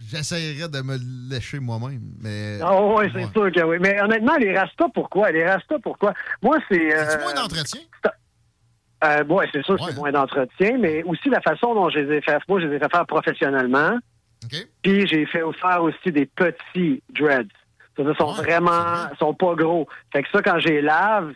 [0.09, 0.97] j'essayerais de me
[1.29, 2.01] lécher moi-même.
[2.21, 2.59] Mais.
[2.61, 3.77] Ah oui, c'est sûr que oui.
[3.79, 5.31] Mais honnêtement, les rastas, pourquoi?
[5.31, 6.13] Les rastas, pourquoi?
[6.41, 6.89] Moi, c'est...
[6.89, 7.81] C'est Euh, moins d'entretien?
[9.03, 12.17] euh, ouais, c'est sûr que c'est moins d'entretien, mais aussi la façon dont je les
[12.17, 12.37] ai fait.
[12.47, 13.97] Moi, je les ai fait faire professionnellement.
[14.83, 17.47] Puis j'ai fait faire aussi des petits dreads.
[17.97, 19.09] Ça, sont vraiment...
[19.19, 19.87] sont pas gros.
[20.11, 21.33] Fait que ça, quand je les lave,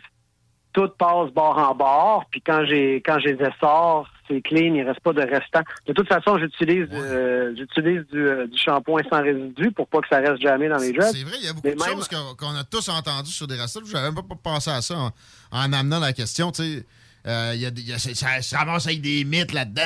[0.72, 2.24] tout passe bord en bord.
[2.30, 5.60] Puis quand j'ai quand je les essore, c'est clean, il reste pas de restant.
[5.86, 10.08] De toute façon, j'utilise euh, j'utilise du, euh, du shampoing sans résidu pour pas que
[10.08, 11.12] ça reste jamais dans les dreads.
[11.12, 13.46] C'est vrai, il y a beaucoup Mais de même- choses qu'on a tous entendues sur
[13.46, 13.80] des rastas.
[13.90, 15.10] J'avais même pas pensé à ça en,
[15.52, 16.52] en amenant la question.
[16.52, 16.86] Tu sais,
[17.26, 19.52] euh, il y a, des- il y a- ça, ça se ramasse avec des mythes
[19.52, 19.82] là-dedans.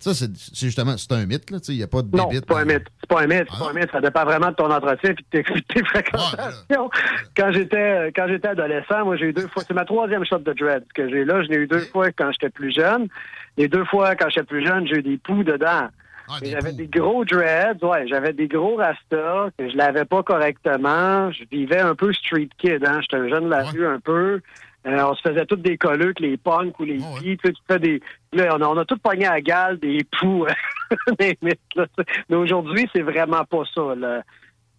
[0.00, 1.50] Ça, c'est justement c'est un mythe.
[1.50, 2.86] là, Il n'y a pas de Non, c'est pas un mythe.
[3.00, 3.46] C'est pas un mythe.
[3.50, 3.90] Ah pas un mythe.
[3.92, 6.90] Ça dépend vraiment de ton entretien et de tes, fréquentations.
[7.36, 9.62] quand j'étais quand j'étais adolescent, moi j'ai eu deux fois.
[9.66, 11.42] C'est ma troisième shot de dread que j'ai là.
[11.42, 13.08] Je l'ai eu deux fois quand j'étais plus jeune.
[13.56, 15.88] Les deux fois quand j'étais plus jeune, j'ai eu des poux dedans.
[16.28, 20.24] Ah, Et j'avais des gros dreads, ouais, j'avais des gros rastas que je lavais pas
[20.24, 21.30] correctement.
[21.30, 22.98] Je vivais un peu street kid, hein.
[23.02, 24.40] J'étais un jeune de la rue un peu.
[24.86, 27.62] Euh, on se faisait toutes des colleux, les punks ou les hippies, tu sais, tu
[27.66, 28.00] fais des.
[28.32, 30.46] Là, on a, on a tout pogné à gale, des poux,
[31.18, 32.22] des mythes, là, tu sais.
[32.28, 33.94] Mais aujourd'hui, c'est vraiment pas ça.
[33.96, 34.22] Là.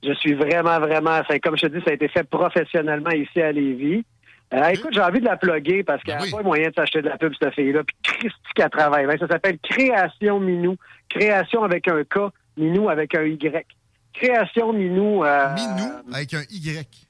[0.04, 1.22] Je suis vraiment, vraiment.
[1.44, 4.06] comme je te dis, ça a été fait professionnellement ici à Lévis.
[4.54, 7.02] Euh, écoute, j'ai envie de la plugger parce qu'il n'y a pas moyen de s'acheter
[7.02, 7.82] de la pub, cette fille-là.
[7.84, 9.06] Puis Christy qu'elle travaille.
[9.06, 10.78] Ben, ça s'appelle Création Minou.
[11.10, 13.66] Création avec un K, Minou avec un Y.
[14.14, 15.26] Création Minou.
[15.26, 17.08] euh, Minou avec un Y.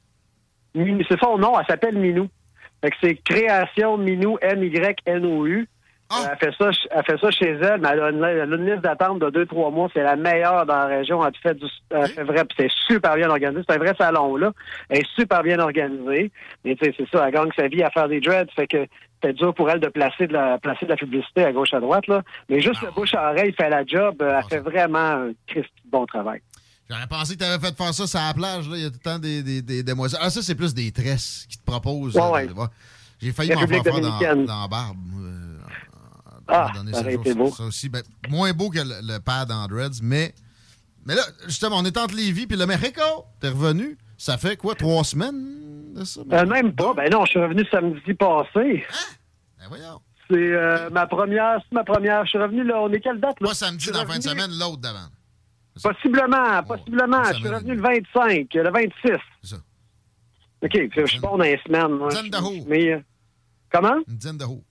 [1.07, 2.28] C'est son nom, elle s'appelle Minou.
[2.82, 5.68] Fait que c'est Création Minou, M-Y-N-O-U.
[6.10, 6.16] Ah.
[6.16, 8.56] Euh, Elle, fait ça, elle fait ça chez elle, mais elle a une, elle a
[8.56, 9.90] une liste d'attente de 2-3 mois.
[9.94, 11.26] C'est la meilleure dans la région.
[11.26, 13.62] Elle fait, du, elle fait vrai, c'est super bien organisé.
[13.68, 14.52] C'est un vrai salon, là.
[14.90, 16.32] Elle est super bien organisée.
[16.64, 18.52] Mais tu sais, c'est ça, elle gagne sa vie à faire des dreads.
[18.56, 18.86] Fait que
[19.22, 21.80] c'est dur pour elle de placer de la, placer de la publicité à gauche à
[21.80, 22.22] droite, là.
[22.49, 24.16] Mais juste le bouche à oreille fait la job.
[24.22, 25.32] Elle fait vraiment un
[25.91, 26.40] bon travail.
[26.89, 28.69] J'aurais pensé que tu avais fait faire ça sur la plage.
[28.69, 28.77] Là.
[28.77, 29.84] Il y a tout le temps des, des, des.
[30.22, 32.15] Ah, ça, c'est plus des tresses qui te proposent.
[32.15, 32.68] Ouais, euh, ouais.
[33.22, 34.97] J'ai failli m'en faire faire dans, dans la barbe.
[35.19, 35.57] euh,
[36.47, 37.35] Ah, donné ça jour.
[37.35, 37.51] beau.
[37.51, 40.34] Ça aussi, ben, moins beau que le, le pad en dreads, mais,
[41.05, 43.01] mais là, justement, on est entre Lévis puis le Mexico.
[43.41, 43.97] T'es revenu.
[44.18, 46.22] Ça fait quoi, trois semaines de ça?
[46.31, 46.93] Euh, même pas.
[46.93, 48.85] Ben non, je suis revenu samedi passé.
[49.59, 49.99] Ben voyons.
[50.30, 52.23] C'est ma première, c'est ma première.
[52.26, 52.81] Je suis revenu là.
[52.81, 53.49] On est quelle date là?
[53.49, 55.07] Pas samedi dans la fin de semaine, l'autre d'avant.
[55.84, 57.24] Possiblement, possiblement.
[57.26, 58.91] Je suis revenu le 25, le 26.
[59.44, 59.56] C'est ça.
[60.64, 61.91] OK, je suis bon dans les semaines.
[61.91, 62.10] moi.
[62.68, 62.99] Mais, euh,
[63.72, 63.95] Comment?
[64.08, 64.64] Une dizaine de jours.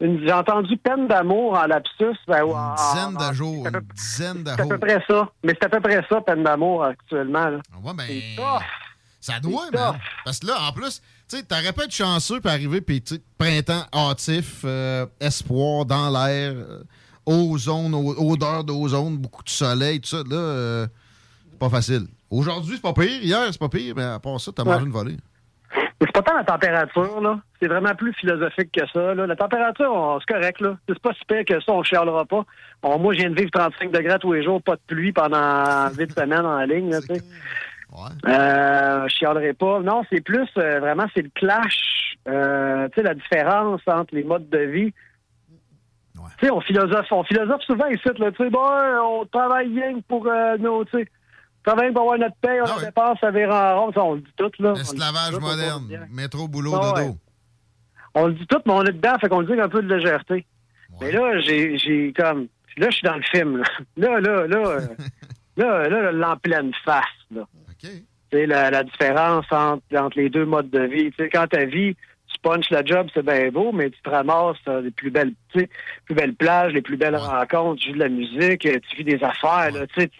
[0.00, 2.16] J'ai entendu peine d'amour en lapsus.
[2.26, 3.62] Ben, Une dizaine de jours.
[3.62, 5.28] c'est à peu- Une dizaine de C'est à peu près ça.
[5.44, 7.48] Mais c'est à peu près ça, peine d'amour actuellement.
[7.50, 7.58] Là.
[7.82, 8.06] Ouais, ben.
[9.20, 9.98] Ça doit, man.
[10.24, 13.04] Parce que là, en plus, tu sais, t'aurais pas être chanceux puis arriver, puis
[13.36, 16.82] printemps hâtif, euh, espoir dans l'air, euh,
[17.30, 20.18] ozone, odeur d'ozone, beaucoup de soleil, tout ça.
[20.28, 20.86] Là, euh,
[21.50, 22.02] c'est pas facile.
[22.30, 23.22] Aujourd'hui, c'est pas pire.
[23.22, 24.72] Hier, c'est pas pire, mais à part ça, t'as Ouais.
[24.72, 25.16] mangé une volée.
[25.76, 27.38] Mais c'est pas tant la température, là.
[27.60, 29.14] C'est vraiment plus philosophique que ça.
[29.14, 29.26] Là.
[29.26, 30.76] La température, on- c'est correct, là.
[30.88, 32.44] C'est pas si pire que ça, on chialera pas.
[32.82, 35.90] Bon, moi, je viens de vivre 35 degrés tous les jours, pas de pluie pendant
[35.98, 37.22] 8 semaines en ligne, là, tu sais.
[38.28, 39.80] Euh, je chialerai pas.
[39.80, 44.24] Non, c'est plus, euh, vraiment, c'est le clash, euh, tu sais, la différence entre les
[44.24, 44.92] modes de vie.
[46.38, 50.00] Tu sais, on philosophe, on philosophe souvent ici, là, tu sais, bon, on travaille que
[50.08, 51.06] pour euh, nos, tu sais,
[51.66, 54.20] on travaille pour avoir notre paye, on dépense, ça vire en rond, ça, on le
[54.20, 54.70] dit tout, là.
[54.70, 56.06] On le dit Esclavage tout, moderne, bien.
[56.10, 57.04] métro, boulot, Ah ouais.
[57.06, 57.16] dodo.
[58.14, 59.82] On le dit tout, mais on est dedans, fait qu'on le dit avec un peu
[59.82, 60.46] de légèreté.
[61.00, 63.64] Mais là, j'ai, j'ai comme, là, je suis dans le film, là.
[63.96, 64.80] Là, là, là, euh,
[65.56, 67.42] là, là, là, en pleine face, là.
[67.80, 67.88] Tu
[68.32, 71.10] sais, la, la différence entre, entre les deux modes de vie.
[71.10, 71.96] Tu sais, quand ta vie,
[72.42, 76.34] punches la job, c'est bien beau, mais tu te ramasses les plus belles, plus belles
[76.34, 79.70] plages, les plus belles rencontres, tu joues de la musique, euh, tu vis des affaires,
[79.72, 80.10] là, tu sais,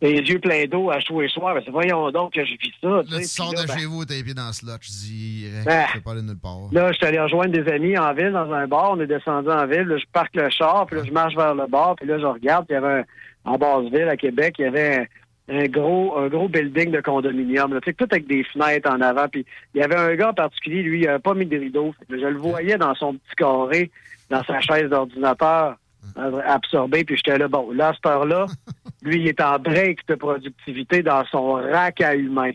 [0.00, 1.54] les yeux pleins d'eau à tous les soirs.
[1.54, 2.88] Ben, c'est voyons donc que je vis ça.
[2.88, 4.90] Là, tu sors là, de ben, chez vous, t'as les pieds dans le slot, je
[4.90, 5.64] dirais.
[5.66, 5.86] Ah.
[5.88, 6.68] Tu peux pas aller nulle part.
[6.72, 8.92] Là, je suis allé rejoindre des amis en ville, dans un bar.
[8.92, 9.84] On est descendu en ville.
[9.84, 12.26] Là, je parque le char, puis là, je marche vers le bar, puis là, je
[12.26, 13.04] regarde, puis il y avait un,
[13.44, 15.04] en Basse-Ville, à Québec, il y avait un,
[15.48, 17.74] un gros un gros building de condominium.
[17.74, 19.28] Là, tout avec des fenêtres en avant.
[19.28, 19.44] Puis
[19.74, 21.94] il y avait un gars en particulier, lui, il n'avait pas mis de rideau.
[21.98, 23.90] Fait que je le voyais dans son petit carré,
[24.30, 25.76] dans sa chaise d'ordinateur,
[26.16, 27.04] euh, absorbé.
[27.04, 28.46] Puis j'étais là, bon, là, à cette heure-là,
[29.02, 32.52] lui, il est en break de productivité dans son rack à humain.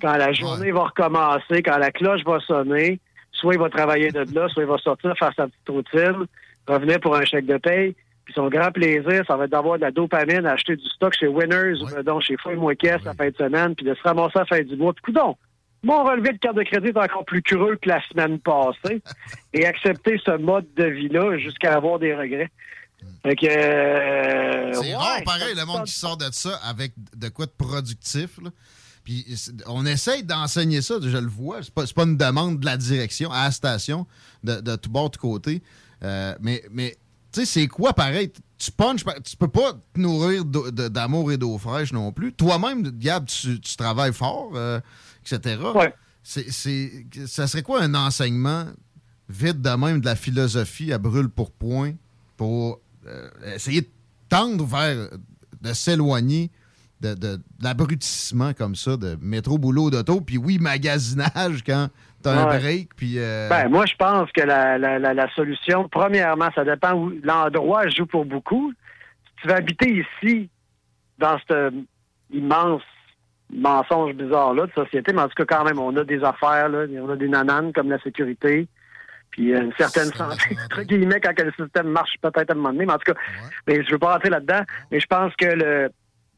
[0.00, 2.98] Quand la journée va recommencer, quand la cloche va sonner,
[3.32, 6.26] soit il va travailler de là, soit il va sortir faire sa petite routine,
[6.66, 7.94] revenir pour un chèque de paye.
[8.24, 11.26] Puis son grand plaisir, ça va être d'avoir de la dopamine, acheter du stock chez
[11.26, 14.02] Winners ou euh, donc chez Fouille Moi Caisse la fin de semaine, puis de se
[14.02, 14.92] ramasser à la fin du mois.
[14.92, 15.36] Puis coudon,
[15.82, 19.02] mon relevé de carte de crédit est encore plus creux que la semaine passée
[19.52, 22.50] et accepter ce mode de vie-là jusqu'à avoir des regrets.
[23.22, 27.28] Fait que, euh, C'est ouais, rare, pareil, le monde qui sort de ça avec de
[27.28, 28.38] quoi de productif.
[28.42, 28.50] là.
[29.04, 29.24] Puis
[29.66, 31.62] on essaye d'enseigner ça, je le vois.
[31.62, 34.06] C'est pas, pas une demande de la direction à la station,
[34.44, 35.62] de, de tout bord, de côté.
[36.02, 36.96] Euh, mais, mais
[37.32, 38.32] tu sais, c'est quoi pareil?
[38.58, 42.32] Tu punches, tu peux pas te nourrir d'amour et d'eau fraîche non plus.
[42.32, 44.80] Toi-même, Gab, tu, tu travailles fort, euh,
[45.24, 45.60] etc.
[46.22, 46.50] C'est-
[47.26, 48.66] ça serait quoi un enseignement
[49.28, 51.92] vite de même de la philosophie à brûle pour point
[52.36, 53.88] pour euh, essayer de
[54.28, 55.08] tendre vers,
[55.62, 56.50] de s'éloigner
[57.00, 61.88] de, de- de l'abrutissement comme ça, de métro, boulot, d'auto, puis oui, magasinage quand
[62.22, 62.58] t'as un Ouais.
[62.58, 63.14] break, puis...
[63.18, 67.12] euh, Ben, moi, je pense que la, la, la, la solution, premièrement, ça dépend où
[67.22, 68.72] l'endroit joue pour beaucoup.
[69.26, 70.48] Si tu vas habiter ici,
[71.18, 71.70] dans ce
[72.32, 72.82] immense
[73.52, 76.86] mensonge bizarre-là de société, mais en tout cas, quand même, on a des affaires, là,
[77.02, 78.68] on a des nananes comme la sécurité,
[79.30, 82.86] puis une certaine santé, entre guillemets, quand le système marche peut-être à un moment donné,
[82.86, 83.18] mais en tout cas,
[83.66, 85.90] mais je veux pas rentrer là-dedans, mais je pense que le,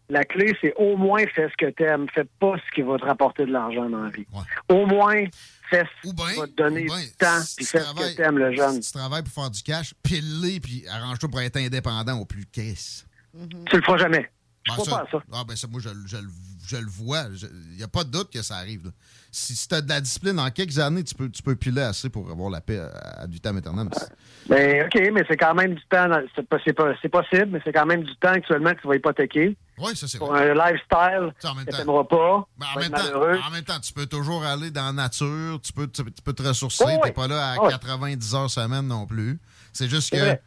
[0.08, 3.04] la clé, c'est au moins fais ce que t'aimes, fais pas ce qui va te
[3.04, 4.26] rapporter de l'argent dans la vie.
[4.70, 5.24] Au moins,
[6.04, 6.88] ce qui va te donner du
[7.18, 8.82] temps, puis fais ce que t'aimes, le jeune.
[8.82, 12.46] Si tu travailles pour faire du cash, pile-les, puis arrange-toi pour être indépendant au plus
[12.52, 13.04] Chris.
[13.66, 14.30] Tu le feras jamais.
[14.68, 15.24] Ben, Je crois pas à ça.
[15.32, 16.28] Ah, ben ça, moi, je, je le-
[16.68, 17.24] je le vois.
[17.72, 18.84] Il n'y a pas de doute que ça arrive.
[18.84, 18.90] là.
[19.32, 22.08] Si, tu as de la discipline, en quelques années, tu peux, tu peux piler assez
[22.10, 23.90] pour avoir la paix à, à vitam aeternam.
[24.48, 26.08] Ben, OK, mais c'est quand même du temps.
[26.08, 29.56] pas- pas- c'est possible, mais c'est quand même du temps actuellement que tu vas hypothéquer.
[29.82, 31.54] Oui, ça, c'est Pour un lifestyle même que temps.
[31.70, 32.46] tu n'aimeras pas.
[32.58, 35.88] Ben, en, même temps, en même tu peux toujours aller dans la nature, tu peux,
[35.88, 36.98] tu, tu peux te ressourcer, tu oui.
[37.04, 37.70] n'es pas là à Oh, oui.
[37.72, 39.40] 90 heures semaine non plus.
[39.72, 40.42] C'est juste que vrai.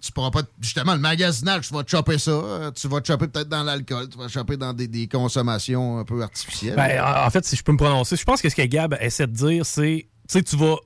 [0.00, 0.42] tu pourras pas.
[0.60, 2.70] Justement, le magasinage, tu vas te choper ça.
[2.74, 5.98] Tu vas te choper peut-être dans l'alcool, tu vas te choper dans des, des consommations
[5.98, 6.76] un peu artificielles.
[6.76, 8.96] Ben, en en fait, si je peux me prononcer, je pense que ce que Gab
[9.00, 10.76] essaie de dire, c'est, tu sais, tu vas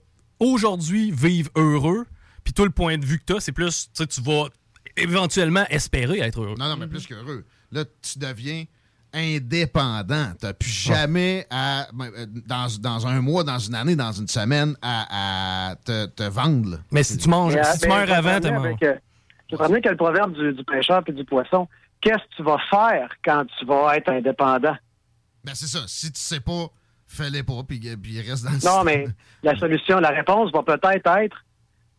[0.40, 2.05] aujourd'hui vivre heureux,
[2.44, 4.48] puis toi, le point de vue que tu as, c'est plus, tu sais, tu vas
[4.97, 6.55] éventuellement espérer être heureux.
[6.58, 7.44] Non, non, mais plus qu'heureux.
[7.72, 8.64] Là, tu deviens
[9.12, 10.32] indépendant.
[10.38, 14.12] Tu n'as plus jamais à, ben, euh, dans, dans un mois, dans une année, dans
[14.12, 16.70] une semaine, à, à te, te vendre.
[16.72, 16.76] là.
[16.90, 18.64] Mais si tu manges, Mais, si tu meurs avant, te t'es mort.
[18.64, 18.94] avec, euh,
[19.48, 21.68] te ramener avec le proverbe du, du pêcheur et du poisson.
[22.00, 24.76] Qu'est-ce que tu vas faire quand tu vas être indépendant?
[25.44, 25.80] Ben, c'est ça.
[25.86, 26.66] Si tu sais pas,
[27.06, 28.84] fais-les pas, puis, puis reste dans le Non, système.
[28.84, 29.06] mais
[29.42, 31.36] la solution, la réponse va peut-être être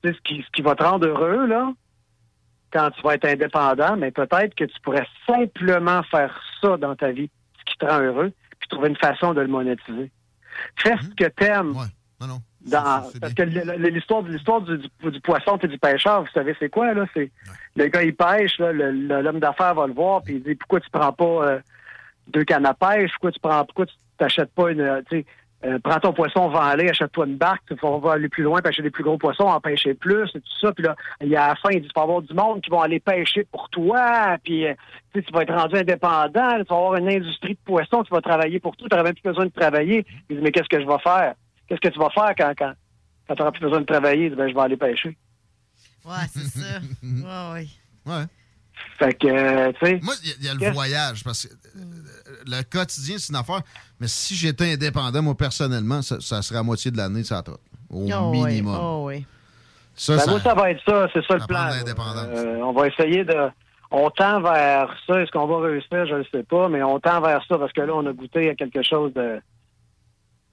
[0.03, 1.71] tu sais, ce qui, ce qui va te rendre heureux, là,
[2.77, 7.11] quand tu vas être indépendant, mais peut-être que tu pourrais simplement faire ça dans ta
[7.11, 10.11] vie, ce qui te rend heureux, puis trouver une façon de le monétiser.
[10.75, 11.73] Fais ce que t'aimes,
[12.21, 12.41] Non, non.
[12.61, 16.69] Dans, parce que l'histoire l'histoire du, du, du poisson et du pêcheur, vous savez c'est
[16.69, 17.05] quoi, là?
[17.13, 17.31] C'est
[17.77, 21.13] le gars il pêche, l'homme d'affaires va le voir, puis il dit pourquoi tu prends
[21.13, 21.59] pas euh,
[22.27, 25.01] deux cannes à pêche, pourquoi tu prends pourquoi tu t'achètes pas une
[25.65, 28.43] euh, prends ton poisson, va aller, achète-toi une barque, tu vas- on va aller plus
[28.43, 30.71] loin, pêcher des plus gros poissons, en pêcher plus, et tout ça.
[30.71, 32.61] Puis là, il y a à la fin, il dit, tu vas avoir du monde
[32.61, 34.73] qui vont aller pêcher pour toi, puis euh,
[35.13, 38.13] tu sais, tu vas être rendu indépendant, tu vas avoir une industrie de poissons, tu
[38.13, 40.05] vas travailler pour tout, tu n'auras même plus besoin de travailler.
[40.29, 41.33] Il dit, mais qu'est-ce que je vais faire?
[41.67, 42.73] Qu'est-ce que tu vas faire quand, quand,
[43.27, 44.25] quand tu n'auras plus besoin de travailler?
[44.25, 45.17] Il dit, ben, je vais aller pêcher.
[46.05, 46.79] Ouais, c'est ça.
[47.03, 47.67] Ouais, ouais.
[48.05, 48.23] Ouais.
[48.99, 49.99] Fait que, euh, tu sais.
[50.03, 51.81] Moi, il y a- il y, a le voyage, parce que euh,
[52.47, 53.61] le quotidien, c'est une affaire.
[53.99, 57.59] Mais si j'étais indépendant, moi, personnellement, ça, ça serait à moitié de l'année, ça trotte.
[57.89, 58.47] Au Oh, ouais.
[58.49, 58.77] minimum.
[58.81, 59.25] Oh, ouais.
[59.95, 61.69] Ça, Ben, ça- moi, ça va être ça, c'est ça le plan.
[61.69, 63.49] Euh, on va essayer de.
[63.89, 65.21] On tend vers ça.
[65.21, 66.05] Est-ce qu'on va réussir?
[66.05, 68.49] Je ne sais pas, mais on tend vers ça parce que là, on a goûté
[68.49, 69.39] à quelque chose de.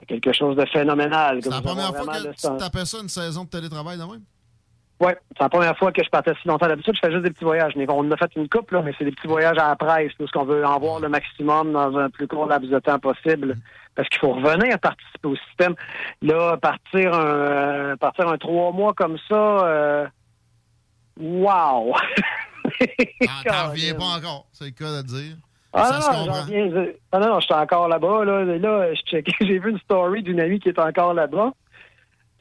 [0.01, 1.39] à quelque chose de phénoménal.
[1.43, 4.21] C'est la première fois que tu tapais ça une saison de télétravail de même?
[5.01, 6.67] Oui, c'est la première fois que je partais si longtemps.
[6.67, 7.73] D'habitude, je fais juste des petits voyages.
[7.75, 10.11] Mais On a fait une coupe, là, mais c'est des petits voyages à la presse,
[10.17, 13.57] parce qu'on veut en voir le maximum dans un plus court laps de temps possible.
[13.95, 15.75] Parce qu'il faut revenir participer au système.
[16.21, 20.07] Là, partir un, euh, partir un trois mois comme ça, euh,
[21.19, 21.93] wow!
[21.95, 25.35] Ah, T'en reviens pas encore, c'est le cas de dire.
[25.73, 26.45] Ah ça non, j'en comprend.
[26.45, 26.69] viens.
[26.69, 28.23] je- Ah non, non, je suis encore là-bas.
[28.25, 28.93] Là, là
[29.41, 31.51] j'ai vu une story d'une amie qui est encore là-bas.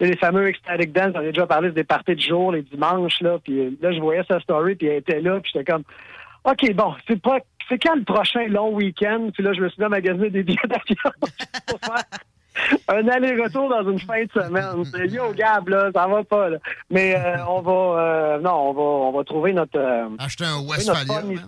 [0.00, 3.20] Les fameux ecstatic dance, on a déjà parlé c'est des parties de jour, les dimanches,
[3.20, 3.39] là.
[3.42, 5.84] Puis euh, là, je voyais sa story, puis elle était là, puis j'étais comme,
[6.44, 9.28] OK, bon, c'est pas, c'est quand le prochain long week-end?
[9.32, 11.10] Puis là, je me suis mis à magasiner des billets d'avion
[11.66, 12.05] pour faire
[12.89, 14.84] un aller-retour dans une fin de semaine.
[14.92, 16.58] C'est yo, Gab, là, ça va pas, là.
[16.90, 19.78] Mais euh, on va, euh, non, on va, on va trouver notre...
[19.78, 21.47] euh, Acheter un trouver notre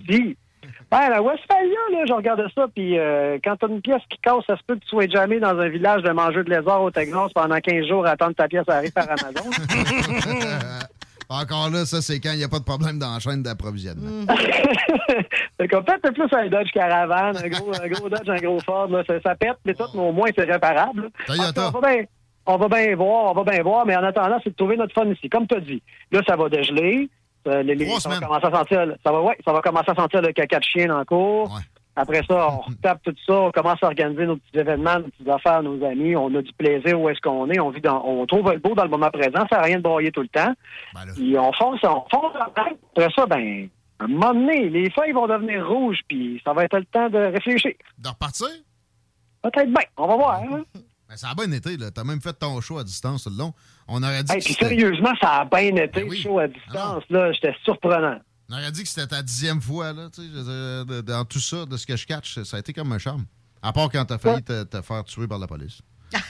[0.91, 4.45] Ben, la Westphalia, là, je regardais ça, puis euh, quand t'as une pièce qui casse,
[4.47, 6.91] ça se peut que tu sois jamais dans un village de mangeux de lézard au
[6.91, 9.51] Texas pendant 15 jours à attendre que ta pièce arrive par Amazon.
[11.29, 14.27] Encore là, ça, c'est quand il n'y a pas de problème dans la chaîne d'approvisionnement.
[15.59, 18.89] Fait qu'on peut-être plus un Dodge Caravan, un gros, un gros Dodge, un gros Ford,
[18.89, 21.11] là, ça, ça pète, mais tout, mais au moins c'est réparable.
[21.27, 21.71] Toyota.
[21.71, 22.05] Va bien
[22.47, 24.95] on va bien voir, on va bien voir, mais en attendant, c'est de trouver notre
[24.95, 25.29] fun ici.
[25.29, 27.09] Comme tu as dit, là, ça va dégeler.
[27.47, 29.95] Euh, les- les- ça, va commencer à sentir, ça, va, ouais, ça va commencer à
[29.95, 31.59] sentir le caca de chien le cours.
[31.99, 35.29] Après ça, on retape tout ça, on commence à organiser nos petits événements, nos petites
[35.31, 38.27] affaires, nos amis, on a du plaisir où est-ce qu'on est, on vit dans, on
[38.27, 40.53] trouve le beau dans le moment présent, ça à rien de broyer tout le temps.
[40.95, 42.79] Ben Puis on fonce, on fonce en tête.
[42.95, 43.69] Après ça, ben,
[43.99, 47.09] à un moment donné, les feuilles vont devenir rouges, puis ça va être le temps
[47.09, 47.73] de réfléchir.
[47.99, 48.49] De repartir?
[49.43, 50.43] Peut-être bien, on va voir.
[50.43, 50.65] Hein?
[51.09, 51.93] Ben, ça a bien été, là.
[51.93, 53.53] T'as même fait ton choix à distance tout le long.
[53.89, 56.49] On aurait dit Hey, que puis sérieusement, ça a bien été Ben le show à
[56.49, 57.33] distance, là.
[57.33, 58.19] J'étais surprenant.
[58.51, 61.67] On aurait dit que c'était ta dixième fois, là, tu sais, de- dans tout ça,
[61.67, 63.25] de ce que je catch, ça a été comme un charme.
[63.63, 65.81] À part quand t'as failli te, te faire tuer par la police.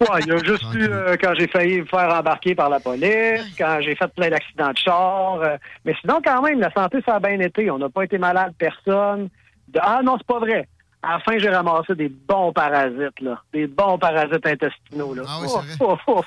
[0.00, 2.80] Ouais, il y a juste eu euh, quand j'ai failli me faire embarquer par la
[2.80, 5.34] police, quand j'ai fait plein d'accidents de char.
[5.40, 7.70] euh, mais sinon, quand même, la santé, ça a bien été.
[7.70, 9.28] On n'a pas été malade, personne.
[9.68, 10.68] De- Ah non, c'est pas vrai.
[11.04, 13.42] À la fin, j'ai ramassé des bons parasites, là.
[13.52, 15.22] Des bons parasites intestinaux, là.
[15.26, 15.48] Ah oui,
[15.80, 16.22] Oh, oh,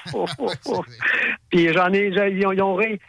[0.67, 0.83] oh.
[1.49, 2.99] Puis j'en ai, ils ont, ils ont ri.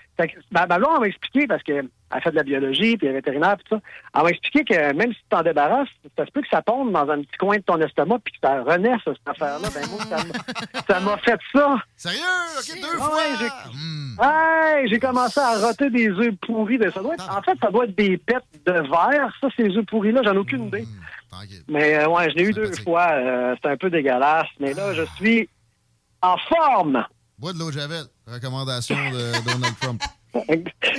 [0.52, 1.88] Ma, ma blonde m'a expliqué, parce qu'elle
[2.22, 3.82] fait de la biologie, puis elle est vétérinaire, puis tout ça.
[4.16, 6.92] Elle m'a expliqué que même si tu t'en débarrasses, ça se peut que ça tombe
[6.92, 9.68] dans un petit coin de ton estomac, puis que ça renaisse, cette affaire-là.
[9.74, 10.00] Ben moi,
[10.88, 11.74] ça m'a- fait ça.
[11.96, 12.20] Sérieux?
[12.58, 13.18] OK, deux fois?
[13.40, 13.46] j'ai
[14.24, 16.78] Hey, j'ai commencé à roter des œufs pourris.
[16.78, 16.88] De...
[16.90, 19.84] Ça doit être- en fait, ça doit être des pets de verre, ça, ces œufs
[19.86, 20.22] pourris-là.
[20.24, 20.86] J'en ai aucune idée.
[21.68, 23.08] Mais euh, ouais, je l'ai eu deux fois.
[23.12, 24.48] euh, C'était un peu dégueulasse.
[24.60, 25.48] Mais là, je suis
[26.22, 27.04] en forme.
[27.38, 28.04] Bois de l'eau de Javel.
[28.26, 30.02] Recommandation de Donald Trump.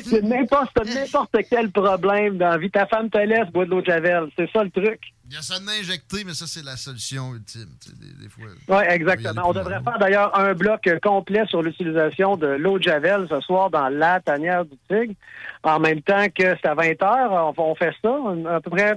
[0.03, 2.71] C'est n'importe n'importe quel problème dans la vie.
[2.71, 4.29] Ta femme te laisse, bois de l'eau de Javel.
[4.35, 4.99] C'est ça le truc.
[5.29, 7.67] Il y a ça de injecté, mais ça, c'est la solution ultime.
[7.99, 8.45] Des, des fois.
[8.69, 9.43] Oui, exactement.
[9.49, 13.69] On devrait faire d'ailleurs un bloc complet sur l'utilisation de l'eau de Javel ce soir
[13.69, 15.13] dans la tanière du Tigre.
[15.63, 18.15] En même temps que c'est à 20 heures, on, on fait ça,
[18.55, 18.95] à peu près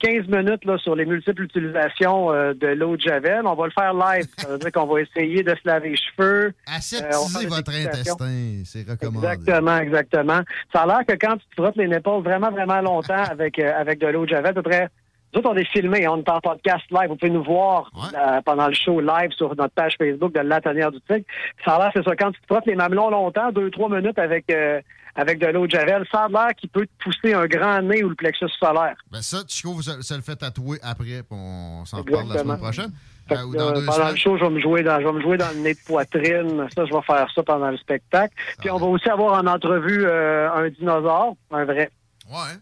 [0.00, 3.42] 15 minutes là, sur les multiples utilisations euh, de l'eau de Javel.
[3.46, 4.26] On va le faire live.
[4.38, 6.52] Ça veut dire qu'on va essayer de se laver les cheveux.
[6.70, 9.26] Euh, faire des votre intestin, c'est recommandé.
[9.26, 10.40] Exactement, exactement.
[10.72, 13.72] Ça a l'air que quand tu te frottes les épaules vraiment, vraiment longtemps avec, euh,
[13.78, 14.88] avec de l'eau de Javel, à peu près.
[15.32, 17.08] Nous autres, on est filmés, on est en podcast live.
[17.08, 20.60] Vous pouvez nous voir euh, pendant le show live sur notre page Facebook de La
[20.60, 21.24] Tanière du Tigre.
[21.64, 24.18] Ça a l'air, c'est ça, quand tu te frottes les mamelons longtemps, deux, trois minutes
[24.18, 24.80] avec, euh,
[25.14, 28.02] avec de l'eau de Javel, ça a l'air qu'il peut te pousser un grand nez
[28.04, 28.96] ou le plexus solaire.
[29.10, 32.58] Ben ça, Chico, se, se le fait tatouer après, puis on s'en reparle la semaine
[32.58, 32.92] prochaine.
[33.28, 35.06] Fait Euh, ou que, dans euh, pendant le show, je vais me jouer dans, je
[35.06, 36.66] vais me jouer dans le nez de poitrine.
[36.74, 38.34] Ça, je vais faire ça pendant le spectacle.
[38.58, 41.90] Puis on va aussi avoir en entrevue euh, un dinosaure, un vrai
[42.28, 42.58] Ouais.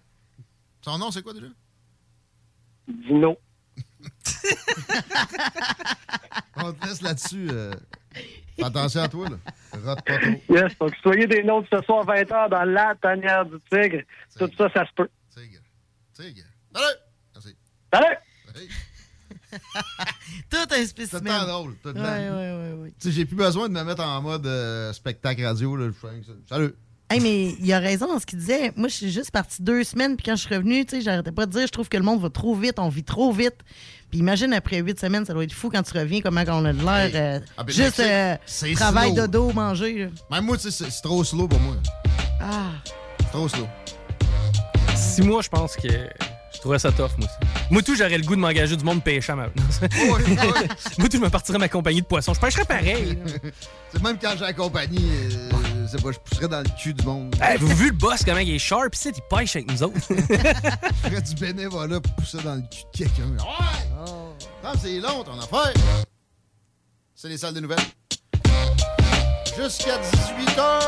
[0.83, 1.47] Son nom, c'est quoi déjà?
[2.89, 3.37] dino.
[6.57, 7.49] On te laisse là-dessus.
[8.59, 9.37] Fais attention à toi, là.
[9.85, 10.55] Rate pas trop.
[10.55, 14.03] Yes, donc soyez des nôtres ce soir 20h dans la tanière du tigre.
[14.39, 15.09] Tout ça, ça se peut.
[15.35, 15.61] Tigre.
[16.13, 16.45] Tigre.
[16.75, 16.97] Salut!
[17.35, 17.57] Merci.
[17.93, 18.17] Salut!
[20.51, 21.23] Tout un spécimen.
[21.25, 21.75] C'est tant drôle.
[21.83, 22.89] Tout Ouais, ouais, ouais, ouais.
[23.01, 25.77] Tu sais, j'ai plus besoin de me mettre en mode euh, spectacle radio.
[25.77, 25.91] Là.
[26.49, 26.75] Salut!
[27.11, 28.71] Hey, mais il a raison dans ce qu'il disait.
[28.77, 31.33] Moi, je suis juste partie deux semaines, puis quand je suis revenue, tu sais, j'arrêtais
[31.33, 33.57] pas de dire, je trouve que le monde va trop vite, on vit trop vite.
[34.11, 36.73] Puis imagine, après huit semaines, ça doit être fou quand tu reviens, comment on a
[36.75, 37.11] de l'air.
[37.15, 38.37] euh, Ah, ben, juste euh,
[38.75, 39.27] travail, slow.
[39.27, 39.99] dodo, manger.
[40.05, 40.07] là.
[40.31, 41.77] Même moi, tu sais, c'est trop slow pour moi.
[42.43, 42.73] Ah.
[43.21, 43.67] C'est trop slow.
[44.95, 47.51] Six mois, je pense que je trouverais ça tough, moi aussi.
[47.71, 49.63] Moi, tout, j'aurais le goût de m'engager du monde pêchant maintenant.
[50.07, 50.19] moi,
[51.09, 52.35] tout, je me partirais ma compagnie de poissons.
[52.35, 53.19] Je pêcherais pareil.
[53.93, 55.51] C'est même quand j'ai la compagnie, euh,
[55.89, 57.35] sais pas, je pousserais dans le cul du monde.
[57.41, 58.95] Hey, vous vu le boss, comment il est sharp?
[58.95, 59.97] Ici, il pêche avec nous autres.
[60.11, 60.15] Je
[61.09, 63.29] ferais du bénévolat pour pousser dans le cul de quelqu'un.
[63.39, 64.39] Ouais!
[64.65, 65.73] Ah, c'est long, ton affaire.
[67.15, 67.79] C'est les salles de nouvelles.
[69.57, 70.81] Jusqu'à 18h.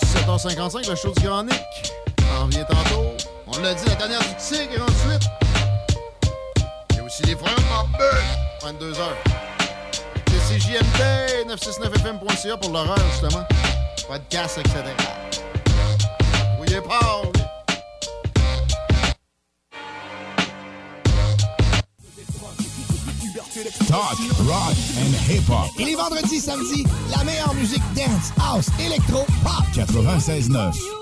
[0.00, 1.92] 17h55, le show du Grand Nick.
[2.38, 3.10] On revient tantôt.
[3.46, 5.28] On l'a dit, la dernière du Tigre ensuite.
[6.90, 8.20] Il y a aussi les frères Barbeux.
[8.62, 9.02] 22h.
[10.28, 13.44] C'est CJMD, 969fm.ca pour l'horreur, justement.
[14.08, 14.82] Podcast, etc.
[16.60, 17.32] Oui, Paul.
[23.86, 24.16] Talk,
[24.46, 25.70] rock and hip-hop.
[25.78, 29.64] Et les vendredis, samedis, la meilleure musique dance, house, électro, pop.
[29.74, 31.01] 96.9.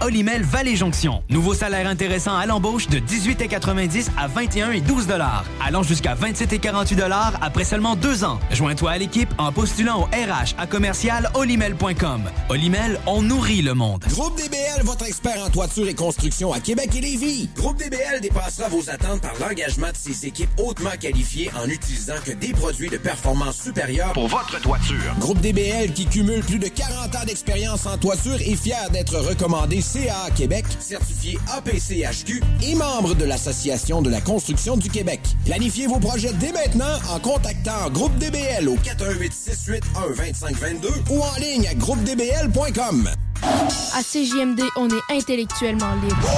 [0.00, 1.22] Olimel Valley Jonction.
[1.28, 6.52] Nouveau salaire intéressant à l'embauche de 18,90 à 21 et 12 dollars, allant jusqu'à 27
[6.52, 8.38] et 48 dollars après seulement deux ans.
[8.50, 12.22] Joins-toi à l'équipe en postulant au RH à commercial olimel.com.
[12.48, 14.04] Olimel, on nourrit le monde.
[14.08, 17.48] Groupe DBL, votre expert en toiture et construction à Québec et Lévis.
[17.56, 22.32] Groupe DBL dépassera vos attentes par l'engagement de ses équipes hautement qualifiées en utilisant que
[22.32, 25.14] des produits de performance supérieure pour votre toiture.
[25.18, 29.73] Groupe DBL qui cumule plus de 40 ans d'expérience en toiture est fier d'être recommandé
[29.80, 35.20] CA Québec, certifié APCHQ et membre de l'Association de la construction du Québec.
[35.44, 41.40] Planifiez vos projets dès maintenant en contactant Groupe DBL au 418 681 2522 ou en
[41.40, 43.08] ligne à groupedbl.com.
[43.42, 46.28] À CJMD, on est intellectuellement libre.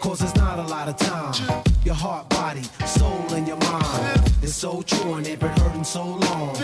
[0.00, 1.62] Cause there's not a lot of time.
[1.84, 4.32] Your heart, body, soul, and your mind.
[4.42, 6.54] It's so true and they've been hurting so long.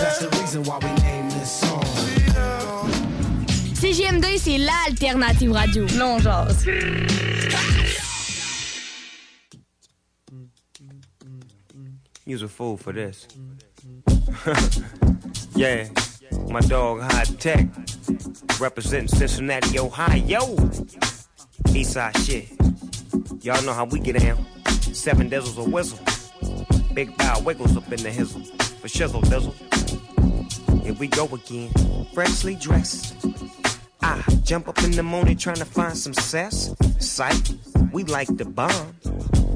[0.00, 0.99] That's the reason why we.
[3.90, 5.84] CJMD, c'est l'alternative radio.
[5.96, 6.18] Non.
[12.24, 13.26] Use a fool for this.
[15.56, 15.88] yeah,
[16.48, 17.66] my dog High Tech,
[18.60, 20.54] representing Cincinnati, Ohio.
[21.74, 22.48] Eastside shit.
[23.42, 24.38] Y'all know how we get down.
[24.94, 25.98] Seven Dizzles a whistle.
[26.94, 28.46] Big bow wiggles up in the hizzle.
[28.80, 29.54] For shizzle dizzle.
[30.84, 31.72] Here we go again.
[32.14, 33.16] Freshly dressed.
[34.02, 36.74] I jump up in the morning trying to find some cess.
[36.98, 37.52] Sight,
[37.92, 38.94] we like the bomb.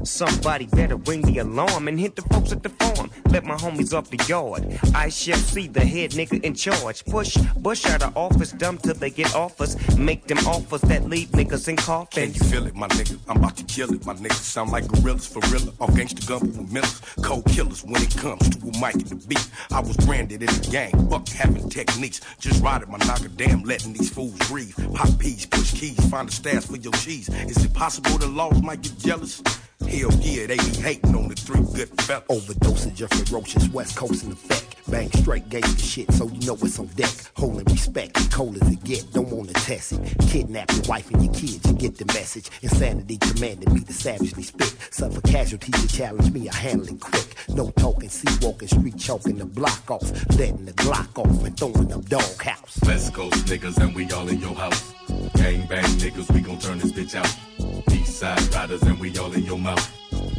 [0.05, 3.09] Somebody better ring the alarm and hit the folks at the farm.
[3.29, 4.79] Let my homies off the yard.
[4.93, 7.03] I shall see the head nigga in charge.
[7.05, 9.75] Push Bush out of office, dumb till they get offers.
[9.97, 12.37] Make them offers that leave niggas in Can coffins.
[12.37, 13.17] you feel it, my nigga?
[13.27, 14.33] I'm about to kill it, my nigga.
[14.33, 15.73] Sound like gorillas for real.
[15.79, 17.01] Off gangsta gumbo with millers.
[17.23, 19.49] Cold killers when it comes to a mic and the beat.
[19.71, 22.21] I was branded in the gang, buck having techniques.
[22.39, 24.75] Just riding my knocker, damn, letting these fools breathe.
[24.93, 27.29] Pop peas, push keys, find a stash for your cheese.
[27.29, 29.41] Is it possible the laws might get jealous?
[29.81, 32.25] Hell yeah, they be hating on the three good fellas.
[32.29, 34.64] Overdosage of ferocious West Coast in effect.
[34.87, 37.11] Bang straight gangsta shit, so you know it's on deck.
[37.35, 40.15] Holding respect, cold as it get, don't wanna test it.
[40.29, 42.49] Kidnap your wife and your kids, you get the message.
[42.61, 44.75] Insanity commanded me to savagely spit.
[44.91, 47.35] Suffer casualties to challenge me, I handle it quick.
[47.49, 50.03] No talking, sea walking, street choking the block off.
[50.37, 52.79] Letting the Glock off and throwing them dog house.
[52.85, 54.93] West Coast niggas and we all in your house.
[55.35, 57.91] Gang bang niggas, we gon' turn this bitch out.
[57.91, 59.91] East side riders and we all in your mouth.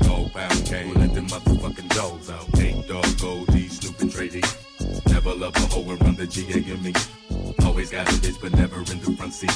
[0.03, 2.61] Dog pound gang, let them motherfucking dogs out.
[2.61, 3.56] Ain't dog gold,
[4.09, 4.41] D.
[5.09, 6.93] Never love a hoe run the GA and me.
[7.65, 9.51] Always got a bitch, but never in the front seat.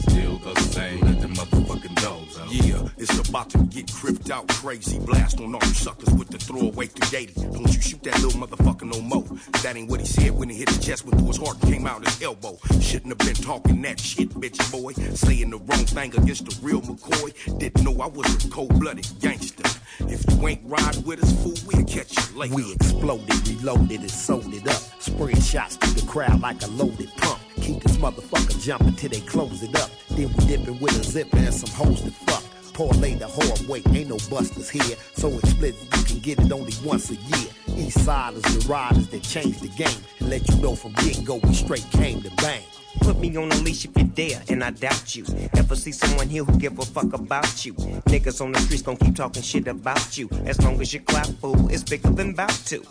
[0.00, 2.38] Still the same, let them motherfucking dogs.
[2.50, 4.98] Yeah, it's about to get cripped out crazy.
[4.98, 7.52] Blast on all you suckers with the throwaway 380.
[7.52, 9.24] Don't you shoot that little motherfucker no more.
[9.62, 11.86] That ain't what he said when he hit his chest, went through his heart came
[11.86, 12.58] out his elbow.
[12.80, 14.92] Shouldn't have been talking that shit, bitch boy.
[15.14, 17.58] Saying the wrong thing against the real McCoy.
[17.58, 19.64] Didn't know I was a cold blooded gangster.
[20.00, 22.54] If you ain't ride with us, fool, we'll catch you later.
[22.54, 24.82] We exploded, reloaded, and sold it up.
[25.00, 27.40] Spread shots through the crowd like a loaded pump.
[27.60, 29.90] Keep this motherfucker jumping till they close it up.
[30.10, 32.42] Then we dipping with a zipper and some hoes to fuck.
[32.72, 34.96] Parlay the hard way, ain't no busters here.
[35.14, 37.50] So explicit you can get it only once a year.
[37.76, 40.02] East siders, the riders that change the game.
[40.20, 42.62] And let you know from get go, we straight came to bang.
[43.00, 45.24] Put me on a leash if you dare, and I doubt you.
[45.72, 47.72] Ever see someone here who give a fuck about you?
[48.12, 50.28] Niggas on the streets gon' keep talking shit about you.
[50.44, 52.82] As long as you clap, fool, it's bigger than bout to.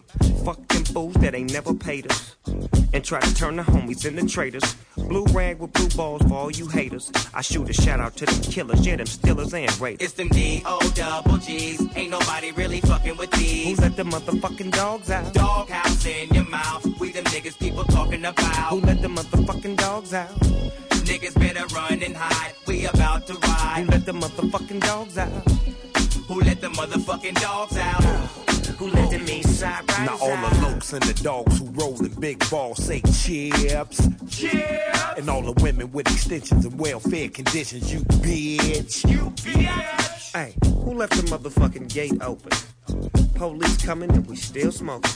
[0.43, 2.35] Fuck them fools that ain't never paid us.
[2.91, 4.75] And try to turn the homies into traitors.
[4.97, 7.11] Blue rag with blue balls for all you haters.
[7.35, 10.07] I shoot a shout out to them killers, yeah, them stealers and raiders.
[10.07, 11.87] It's them D-O double G's.
[11.95, 13.77] Ain't nobody really fucking with these.
[13.77, 15.31] Who let the motherfucking dogs out?
[15.35, 16.83] Doghouse in your mouth.
[16.99, 18.71] We them niggas people talking about.
[18.71, 20.31] Who let the motherfucking dogs out?
[21.11, 22.53] Niggas better run and hide.
[22.65, 23.83] We about to ride.
[23.83, 25.29] Who let the motherfucking dogs out?
[26.29, 28.01] Who let the motherfucking dogs out?
[28.77, 32.17] Who let them east side riders Now all the lokes and the dogs who rollin'
[32.21, 34.07] big balls say chips.
[34.29, 35.17] Chips.
[35.17, 39.03] And all the women with extensions and welfare conditions, you bitch.
[39.11, 40.31] You bitch.
[40.31, 42.53] Hey, who left the motherfucking gate open?
[43.35, 45.11] Police coming and we still smoking.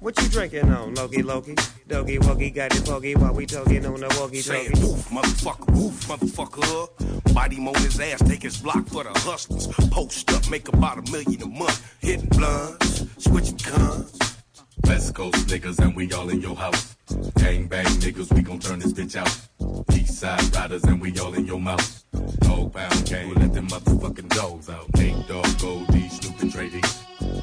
[0.00, 1.54] What you drinking on, Loki Loki?
[1.86, 4.86] Doggy Woggy got it foggy while we talking on the walkie Saying talkie.
[4.86, 7.12] woof, motherfucker, woof, motherfucker.
[7.52, 9.66] Him on his ass, take his block for the hustlers.
[9.90, 11.96] Post up, make about a million a month.
[12.00, 14.31] Hitting blunts, switching guns.
[14.86, 16.96] West Coast niggas and we all in your house.
[17.36, 19.34] Gang bang niggas, we gon' turn this bitch out.
[19.92, 22.04] East side riders and we all in your mouth.
[22.40, 24.86] Dog pound gang, let them motherfucking dogs out.
[24.98, 26.80] Ain't dog gold D, Snoop and D.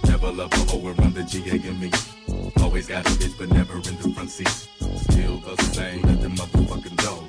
[0.05, 1.91] Never love a hoe run the GA and me.
[2.61, 4.49] Always got a bitch, but never in the front seat.
[5.09, 7.28] Still the same, let them motherfucking dogs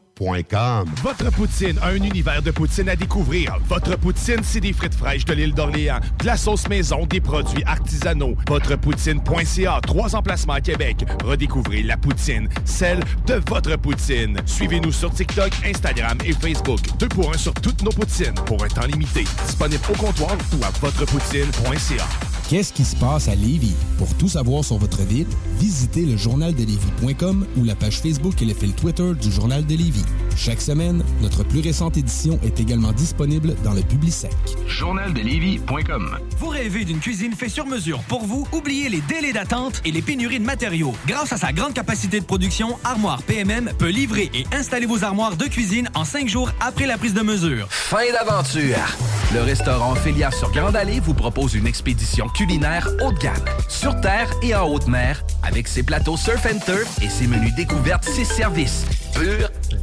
[1.01, 3.57] Votre poutine, un univers de poutine à découvrir.
[3.67, 7.63] Votre poutine, c'est des frites fraîches de l'île d'Orléans, de la sauce maison, des produits
[7.65, 8.35] artisanaux.
[8.47, 11.05] Votrepoutine.ca, trois emplacements à Québec.
[11.23, 14.37] Redécouvrez la poutine, celle de votre poutine.
[14.45, 16.81] Suivez-nous sur TikTok, Instagram et Facebook.
[16.99, 19.23] Deux pour un sur toutes nos poutines, pour un temps limité.
[19.47, 22.05] Disponible au comptoir ou à votrepoutine.ca.
[22.51, 23.77] Qu'est-ce qui se passe à Lévis?
[23.97, 25.27] Pour tout savoir sur votre ville,
[25.57, 30.03] visitez le journaldelévis.com ou la page Facebook et le fil Twitter du Journal de Lévis.
[30.35, 34.31] Chaque semaine, notre plus récente édition est également disponible dans le Publisec.
[34.67, 38.47] Journaldelévis.com Vous rêvez d'une cuisine faite sur mesure pour vous?
[38.51, 40.93] Oubliez les délais d'attente et les pénuries de matériaux.
[41.05, 45.35] Grâce à sa grande capacité de production, Armoire PMM peut livrer et installer vos armoires
[45.35, 47.67] de cuisine en cinq jours après la prise de mesure.
[47.69, 48.97] Fin d'aventure!
[49.33, 53.99] Le restaurant Ophélia sur Grande Allée vous propose une expédition culinaire haut de gamme, sur
[54.01, 58.03] terre et en haute mer, avec ses plateaux surf and turf et ses menus découvertes,
[58.03, 58.85] ses services.
[59.13, 59.49] Pur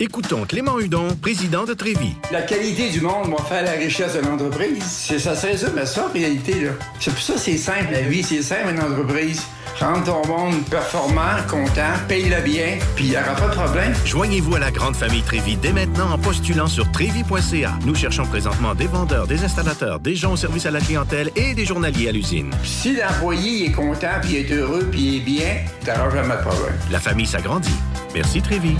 [0.00, 2.14] Écoutons Clément Hudon, président de Trévis.
[2.32, 4.82] La qualité du monde va faire la richesse de l'entreprise.
[4.82, 6.70] C'est ça, c'est ça, mais ça, en réalité, là.
[6.98, 9.42] C'est pour ça que c'est simple, la vie, c'est simple, une entreprise.
[9.78, 13.92] Rendre ton monde performant, content, paye-le bien, puis il n'y aura pas de problème.
[14.06, 17.78] Joignez-vous à la grande famille Trévis dès maintenant en postulant sur trévis.ca.
[17.84, 21.54] Nous cherchons présentement des vendeurs, des installateurs, des gens au service à la clientèle et
[21.54, 22.50] des journaliers à l'usine.
[22.64, 26.74] Si l'employé est content, puis est heureux, puis est bien, t'auras jamais de problème.
[26.90, 27.76] La famille s'agrandit.
[28.14, 28.76] Merci Trévis.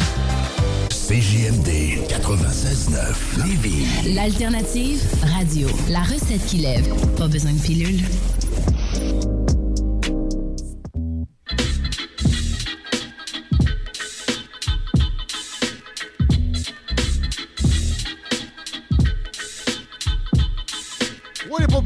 [0.90, 1.68] CJMD
[2.08, 4.14] 96.9 Lévis.
[4.14, 5.00] L'alternative
[5.36, 5.68] radio.
[5.90, 6.86] La recette qui lève.
[7.16, 8.00] Pas besoin de pilule.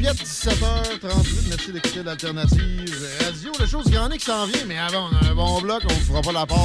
[0.03, 1.49] Oui, les paupiètes, 17h38.
[1.49, 3.53] Merci d'écouter l'alternative radio.
[3.59, 5.61] La chose, il y en a qui s'en vient, mais avant, on a un bon
[5.61, 5.83] bloc.
[5.89, 6.57] On ne fera pas la passe.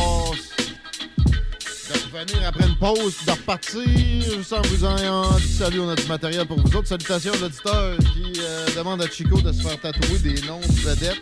[1.87, 4.43] De revenir après une pause, de repartir.
[4.43, 6.87] Sans vous en dit salut, on a du matériel pour vous autres.
[6.87, 10.89] Salutations à l'auditeur qui euh, demande à Chico de se faire tatouer des noms de
[10.89, 11.21] vedettes.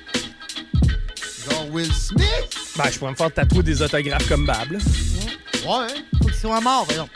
[1.50, 2.26] Genre Will Smith.
[2.78, 4.72] Ben, je pourrais me faire tatouer des autographes comme Bab.
[4.72, 4.80] là.
[4.80, 6.02] Ouais, hein?
[6.20, 7.10] Faut qu'ils soient morts, voyons.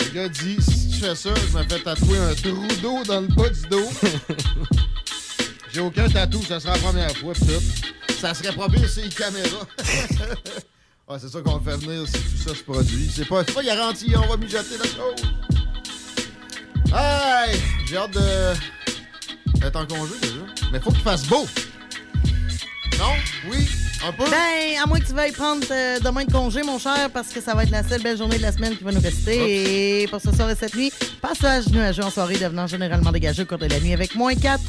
[0.00, 0.56] Le gars dit
[1.02, 3.90] je me fais tatouer un trou d'eau dans le bas du dos.
[5.72, 8.14] J'ai aucun tatou, ça sera la première fois, tout.
[8.20, 9.66] Ça serait pas pire sur les caméras.
[11.08, 13.10] ah, c'est ça qu'on le fait venir si tout ça se produit.
[13.12, 15.32] C'est pas, c'est pas garanti, on va mijoter la chose.
[16.94, 17.60] Hey!
[17.86, 19.60] J'ai hâte de.
[19.60, 20.70] d'être en congé déjà.
[20.70, 21.46] Mais faut qu'il fasse beau.
[22.98, 23.14] Non?
[23.50, 23.66] Oui?
[24.04, 24.24] Un peu?
[24.24, 27.40] Ben, à moins que tu veuilles prendre euh, demain de congé, mon cher, parce que
[27.40, 30.02] ça va être la seule belle journée de la semaine qui va nous rester.
[30.02, 33.46] Et pour ce soir et cette nuit, passage nuageux en soirée devenant généralement dégagé au
[33.46, 34.60] cours de la nuit avec moins 4.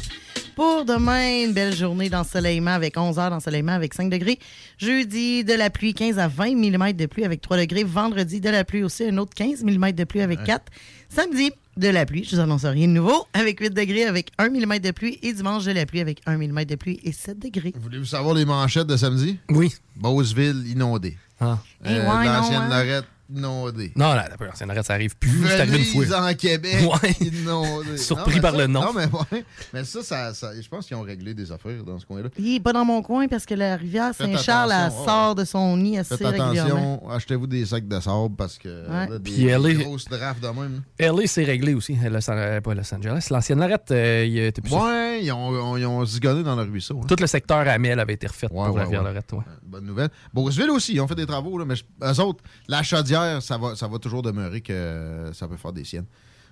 [0.54, 4.38] Pour demain, une belle journée d'ensoleillement avec 11 heures d'ensoleillement avec 5 degrés.
[4.78, 7.82] Jeudi, de la pluie, 15 à 20 mm de pluie avec 3 degrés.
[7.82, 10.62] Vendredi, de la pluie aussi, un autre 15 mm de pluie avec 4.
[11.08, 14.50] Samedi, de la pluie, je vous annonce rien de nouveau, avec 8 degrés avec 1
[14.50, 15.18] mm de pluie.
[15.22, 17.72] Et dimanche, de la pluie avec 1 mm de pluie et 7 degrés.
[17.76, 19.38] Voulez-vous savoir les manchettes de samedi?
[19.50, 19.74] Oui.
[19.96, 21.16] Beauceville inondée.
[21.40, 21.58] Ah.
[21.84, 22.68] Eh ouais, non, L'ancienne hein?
[22.68, 23.04] Lorette
[23.34, 23.92] inondée.
[23.96, 25.46] Non, là, la l'ancienne arrête, ça arrive plus.
[25.46, 26.30] C'est arrivé une fois.
[26.30, 27.12] en Québec Ouais.
[27.20, 27.96] inondée.
[27.96, 28.80] Surpris Non, par ça- le nom.
[28.82, 29.44] Non, mais, ouais.
[29.72, 32.28] mais ça, ça, ça- je pense qu'ils ont réglé des affaires dans ce coin-là.
[32.38, 35.76] Il est pas dans mon coin parce que la rivière Saint-Charles elle sort de son
[35.76, 36.94] nid assez Faites régulièrement.
[36.96, 39.08] attention, achetez-vous des sacs de sable parce que Ouais.
[39.08, 40.82] là, des, Puis elle des est- grosses drafts de même.
[40.98, 41.96] LA, c'est réglé aussi.
[42.10, 43.26] Los, euh, pas Los Angeles.
[43.30, 44.72] L'ancienne arrête, euh, il était plus.
[44.74, 47.00] Ouais, ils ont, ils ont zigonné dans le ruisseau.
[47.02, 47.06] hein.
[47.08, 49.08] Tout le secteur Amel avait été refait pour ouais, la rivière ouais.
[49.08, 49.32] Lorette.
[49.32, 49.44] Ouais.
[49.62, 50.08] Bonne nouvelle.
[50.32, 53.58] Beauceville aussi, ils ont fait des travaux, là, mais je- eux autres, la chaudière, ça
[53.58, 56.06] va, ça va toujours demeurer que ça peut faire des siennes.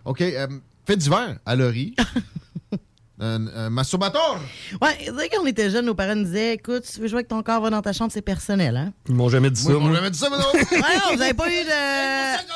[0.05, 0.47] OK, euh,
[0.87, 1.95] fait d'hiver à Laurie.
[3.21, 4.41] un, un masturbateur.
[4.81, 7.07] Ouais, tu sais, quand on était jeunes, nos parents nous disaient Écoute, si tu veux
[7.09, 8.93] jouer avec ton corps, va dans ta chambre, c'est personnel, hein.
[9.09, 9.71] Ils m'ont jamais dit ça.
[9.71, 9.95] Moi, on moi.
[9.95, 10.45] jamais dit ça, mais non.
[10.55, 12.53] ouais, non, vous avez pas eu de.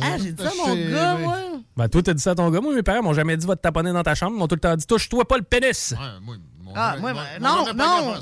[0.00, 0.92] Ah, j'ai dit ça, mon Chérie.
[0.92, 1.38] gars, moi.
[1.76, 2.60] Ben, toi, t'as dit ça à ton gars.
[2.60, 4.32] Moi, mes parents m'ont jamais dit va te taponner dans ta chambre.
[4.34, 5.94] Ils m'ont tout le temps dit touche-toi pas le pénis.
[5.98, 6.96] Ah, moi, mon- ben,
[7.40, 8.14] mon non, non.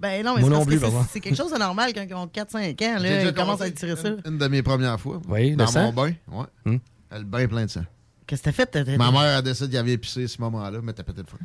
[0.00, 1.08] Ben non, mais Moi c'est non parce plus, que c'est- pardon.
[1.12, 3.96] c'est quelque chose de normal quand ils ont 4-5 ans, là, ils commencent à tirer
[3.96, 4.08] ça.
[4.08, 5.20] Une, une de mes premières fois.
[5.28, 6.80] Oui, Dans mon bain, ouais.
[7.12, 7.84] Le bain plein de sang.
[8.26, 8.96] Qu'est-ce que t'as fait?
[8.98, 11.38] Ma mère a décidé qu'il avait épicé à ce moment-là, mais t'as pété le feu.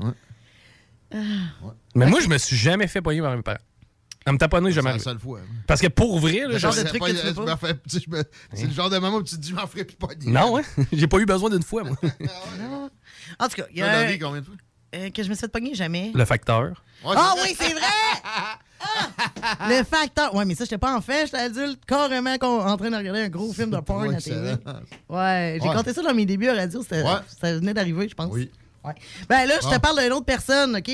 [0.00, 1.20] Ouais.
[1.94, 3.58] Mais moi, je me suis jamais fait poigner par mes parents.
[4.26, 5.04] À me taponner, C'est jamais la arrivé.
[5.04, 5.40] seule fois.
[5.66, 7.68] Parce que pour vrai, là, Le genre de truc que tu fais pas?
[8.54, 10.56] C'est le genre de moment où tu te dis, je m'en ferai plus pas Non,
[10.58, 10.62] hein?
[10.92, 11.96] J'ai pas eu besoin d'une fois, moi.
[13.38, 14.04] En tout cas, il y a.
[14.10, 14.54] la combien de fois?
[14.94, 16.10] Euh, que je me suis fait pogner, jamais.
[16.14, 16.82] Le facteur.
[17.04, 17.82] Ah oui, c'est vrai!
[19.68, 20.34] Le facteur.
[20.34, 23.28] Ouais, mais ça, j'étais pas enfant, j'étais adulte, carrément con- en train de regarder un
[23.28, 24.36] gros film de porn à TV.
[24.52, 24.58] excellent.
[25.08, 25.74] Ouais, j'ai Ouais.
[25.74, 27.10] compté ça dans mes débuts à radio, c'était- Ouais.
[27.40, 28.30] ça venait d'arriver, je pense.
[28.32, 28.50] Oui.
[28.84, 28.92] Ouais.
[29.30, 29.78] Ben là, je te Ah.
[29.78, 30.90] parle d'une autre personne, OK,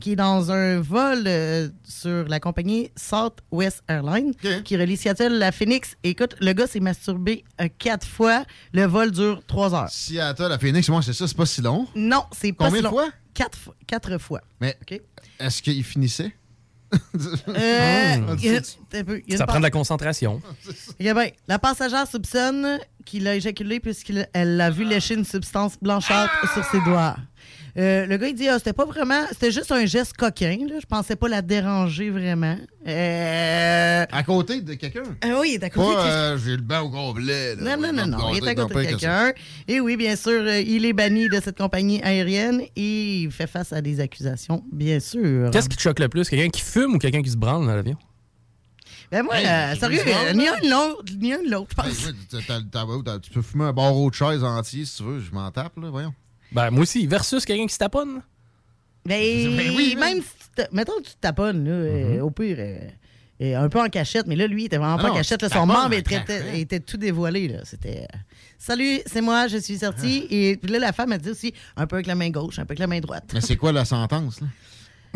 [0.00, 5.52] qui est dans un vol euh, sur la compagnie Southwest Airlines, qui relie Seattle à
[5.52, 5.94] Phoenix.
[6.02, 8.42] Écoute, le gars s'est masturbé euh, quatre fois.
[8.72, 9.88] Le vol dure trois heures.
[9.88, 11.86] Seattle à Phoenix, moi, c'est ça, c'est pas si long.
[11.94, 12.90] Non, c'est pas Combien si de long.
[12.90, 13.08] fois?
[13.38, 14.40] Quatre, fois- quatre fois.
[14.60, 14.76] Mais
[15.38, 16.34] est-ce qu'il finissait?
[16.92, 18.36] Euh, Hmm.
[18.42, 18.60] il y a-
[18.98, 20.40] un peu, il y a Ça prend de la concentration.
[20.98, 26.52] Eh bien, la passagère soupçonne qu'il a éjaculé puisqu'elle l'a vu lécher une substance blanchâtre
[26.52, 27.16] sur ses doigts.
[27.76, 30.76] Euh, le gars, il dit, ah, c'était pas vraiment, c'était juste un geste coquin, là.
[30.80, 32.56] Je pensais pas la déranger vraiment.
[32.86, 34.06] Euh...
[34.10, 35.02] À côté de quelqu'un?
[35.22, 37.54] Ah oui, il est à côté Pas, euh, j'ai le banc au complet.
[37.56, 37.76] là.
[37.76, 38.32] Non, non, non, non.
[38.34, 39.32] Il est à côté de quelqu'un.
[39.68, 43.46] Et oui, bien sûr, euh, il est banni de cette compagnie aérienne et il fait
[43.46, 45.50] face à des accusations, bien sûr.
[45.50, 46.28] Qu'est-ce qui te choque le plus?
[46.28, 47.96] Quelqu'un qui fume ou quelqu'un qui se branle dans l'avion?
[49.10, 52.12] Ben moi, Hey, euh, sérieux, euh, ni un ni l'autre, ni un l'autre, je Hey,
[52.34, 53.20] pense.
[53.22, 55.88] Tu peux fumer un barreau de chaise entier si tu veux, je m'en tape, là,
[55.88, 56.12] voyons.
[56.52, 57.06] Ben, moi aussi.
[57.06, 58.22] Versus quelqu'un qui se taponne.
[59.04, 62.30] Ben, Ben oui, même si tu te- mettons que tu te taponnes, là, euh, au
[62.30, 62.78] pire, euh,
[63.40, 65.16] euh, un peu en cachette, mais là, lui, il était vraiment Ah pas non, en
[65.16, 65.42] cachette.
[65.42, 66.54] là, son membre en était, cachette.
[66.54, 67.48] était tout dévoilé.
[67.48, 67.60] là.
[67.64, 68.16] C'était euh,
[68.58, 70.26] Salut, c'est moi, je suis sorti.
[70.30, 72.64] Et puis là, la femme a dit aussi un peu avec la main gauche, un
[72.64, 73.30] peu avec la main droite.
[73.32, 74.48] Mais c'est quoi la sentence, là?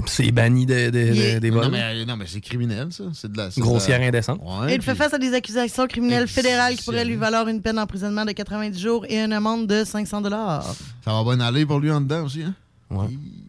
[0.07, 1.71] C'est banni de, de- de- des Non, vols.
[1.71, 3.05] mais, non, mais c'est criminel, ça.
[3.15, 3.49] C'est de la.
[3.51, 4.41] de Grossière la- indécente.
[4.43, 7.61] Ouais, Et il fait face à des accusations criminelles fédérales qui pourraient lui valoir une
[7.63, 10.75] peine d'emprisonnement de 90 jours et une amende de 500 dollars.
[11.05, 12.55] Ça va bien aller pour lui en dedans aussi, hein?
[12.91, 13.07] Ouais.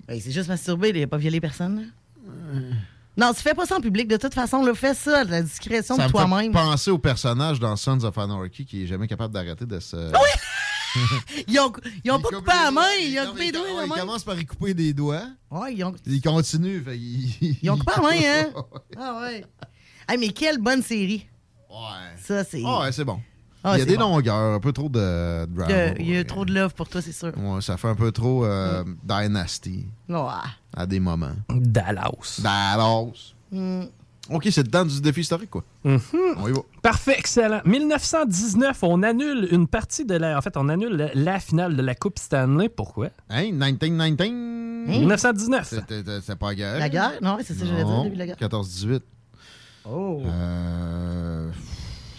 [0.07, 1.77] Ben, il s'est juste masturbé, il n'a pas violé personne.
[1.77, 2.59] là.
[3.15, 4.07] Non, tu fais pas ça en public.
[4.07, 6.51] De toute façon, là, fais ça à la discrétion Ça de toi-même.
[6.51, 9.95] penser au personnage dans Sons of Anarchy qui est jamais capable d'arrêter de se.
[11.47, 11.71] Ils ont,
[12.03, 13.61] ils ont pas coupé la main, ils ont coupé les doigts.
[13.63, 13.95] ouais, la Il main.
[13.99, 15.23] commence par y couper des doigts.
[15.51, 16.81] Ouais, ils ont, Il continue.
[16.83, 17.57] Fait, il...
[17.61, 18.09] ils ont coupé la main,
[18.55, 18.63] hein?
[18.97, 19.45] Ah ouais.
[20.07, 21.25] Hey, mais quelle bonne série.
[21.69, 22.15] Ouais.
[22.21, 22.61] Ça, c'est.
[22.65, 23.19] Ah ouais, c'est bon.
[23.65, 24.01] Ah, il y a des bon.
[24.15, 25.69] longueurs, un peu trop de drama.
[25.69, 26.23] Il y a- il y a ouais.
[26.25, 27.31] trop de love pour toi, c'est sûr.
[27.37, 30.17] Ouais, ça fait un peu trop euh, Dynasty Ouais.
[30.75, 31.31] à des moments.
[31.49, 32.41] Dallas.
[32.43, 33.33] Dallas.
[33.51, 33.85] Hmm.
[34.29, 35.63] OK, c'est temps du défi historique, quoi.
[35.83, 35.99] Mhm.
[36.37, 36.61] On y va.
[36.81, 37.59] Parfait, excellent.
[37.65, 40.37] 1919, on annule une partie de la.
[40.37, 42.69] En fait, on annule la, la finale de la Coupe Stanley.
[42.69, 43.09] Pourquoi?
[43.29, 43.51] Hein?
[43.51, 44.87] 1919?
[44.87, 45.67] 1919.
[45.67, 46.79] C'était- C'était pas la guerre.
[46.79, 47.11] La guerre?
[47.21, 48.37] Non, c'est ça que j'allais dire, début de la guerre.
[48.37, 49.01] 14-18.
[49.89, 50.21] Oh.
[50.25, 51.49] Euh...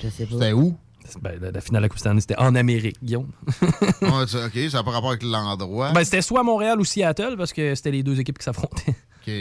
[0.02, 0.32] Je sais pas.
[0.32, 0.76] C'était où?
[1.22, 3.30] Ben, la, la finale de la Coupe Stanley, c'était en Amérique, Guillaume.
[4.02, 5.92] OK, ça n'a pas rapport avec l'endroit.
[5.92, 8.94] Ben, c'était soit Montréal ou Seattle parce que c'était les deux équipes qui s'affrontaient.
[9.26, 9.32] OK.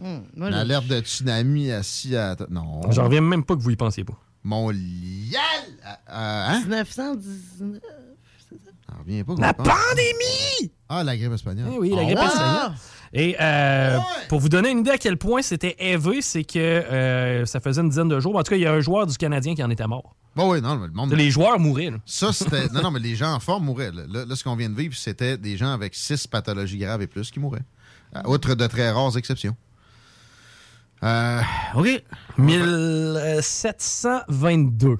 [0.00, 2.46] Hmm, L'alerte de tsunami à Seattle.
[2.50, 2.80] Non.
[2.90, 4.18] J'en reviens même pas que vous y pensiez pas.
[4.42, 4.78] Montréal.
[5.86, 6.60] Euh, hein?
[6.60, 7.80] 1919.
[8.90, 9.34] J'en reviens pas.
[9.38, 9.66] La pense.
[9.68, 10.72] pandémie!
[10.88, 11.70] Ah, la grippe espagnole.
[11.74, 12.72] Eh oui, la grippe Ah, espagnole.
[13.14, 13.98] Et euh,
[14.28, 17.80] pour vous donner une idée à quel point c'était élevé, c'est que euh, ça faisait
[17.82, 18.34] une dizaine de jours.
[18.36, 20.16] En tout cas, il y a un joueur du Canadien qui en était mort.
[20.34, 21.12] Bon, oui, non, mais le monde.
[21.12, 21.90] Les joueurs mouraient.
[21.90, 21.98] là.
[22.06, 22.68] Ça, c'était.
[22.72, 23.92] non, non, mais les gens en forme mouraient.
[23.92, 27.02] Là, Là, là, ce qu'on vient de vivre, c'était des gens avec six pathologies graves
[27.02, 27.64] et plus qui mouraient.
[28.16, 29.54] Euh, Outre de très rares exceptions.
[31.02, 31.40] Euh,
[31.74, 32.04] OK.
[32.38, 34.98] 1722.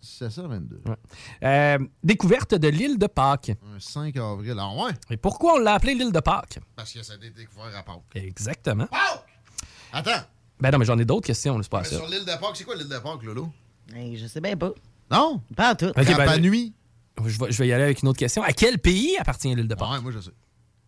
[0.00, 0.80] C'est ça, 22.
[0.86, 0.94] Ouais.
[1.44, 3.50] Euh, découverte de l'île de Pâques.
[3.50, 4.56] Un 5 avril.
[4.58, 4.92] Ah, ouais?
[5.10, 6.58] Et pourquoi on l'a appelé l'île de Pâques?
[6.74, 8.02] Parce que ça a été découvert à Pâques.
[8.14, 8.88] Exactement.
[9.92, 10.22] Attends.
[10.60, 11.96] Ben non, mais j'en ai d'autres questions, c'est pas ça.
[11.96, 13.52] sur l'île de Pâques, c'est quoi l'île de Pâques, Lolo?
[13.94, 14.72] Hey, je sais bien pas.
[15.10, 15.40] Non?
[15.54, 15.86] Pas en tout.
[15.86, 16.74] Ok, ben, Rapa Nui?
[17.24, 18.42] Je vais, je vais y aller avec une autre question.
[18.42, 19.90] À quel pays appartient l'île de Pâques?
[19.90, 20.30] Ouais, moi, je sais.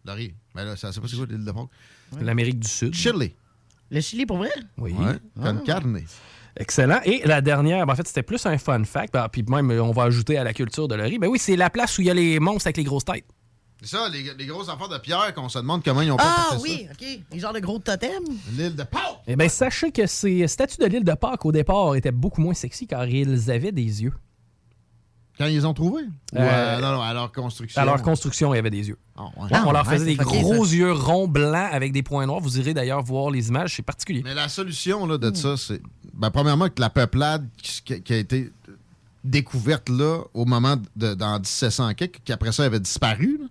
[0.05, 0.35] Laurie.
[0.55, 1.69] Mais là, ça sait pas c'est quoi l'île de Pâques?
[2.21, 2.95] L'Amérique du Sud.
[2.95, 3.35] Chili.
[3.91, 4.51] Le Chili, pour vrai?
[4.79, 4.93] Oui.
[4.93, 5.15] Ouais.
[5.43, 6.01] Con carne.
[6.57, 7.01] Excellent.
[7.05, 9.13] Et la dernière, ben, en fait, c'était plus un fun fact.
[9.15, 11.19] Ben, puis même, on va ajouter à la culture de Laurie.
[11.19, 13.25] Ben oui, c'est la place où il y a les monstres avec les grosses têtes.
[13.83, 16.25] C'est ça, les, les gros enfants de pierre qu'on se demande comment ils ont pas
[16.27, 17.07] Ah fait oui, OK.
[17.33, 18.11] Les genres de gros totems.
[18.53, 19.01] L'île de Pâques.
[19.27, 22.53] Eh bien, sachez que ces statues de l'île de Pâques, au départ, étaient beaucoup moins
[22.53, 24.13] sexy car ils avaient des yeux.
[25.41, 26.03] Quand ils ont trouvés?
[26.03, 27.81] Ou Euh, euh, non, non, à leur construction?
[27.81, 28.99] À leur construction, il y avait des yeux.
[29.17, 29.49] Ah, ouais.
[29.53, 30.75] Ah, on leur ouais, faisait des gros ça.
[30.75, 32.41] yeux ronds blancs avec des points noirs.
[32.41, 34.21] Vous irez d'ailleurs voir les images, c'est particulier.
[34.23, 35.81] Mais la solution là, de ça, c'est.
[36.13, 38.53] Ben, premièrement, que la peuplade qui, a été
[39.25, 43.39] découverte là au moment de, dans 1700 quelque, qui après ça avait disparu.
[43.41, 43.47] là.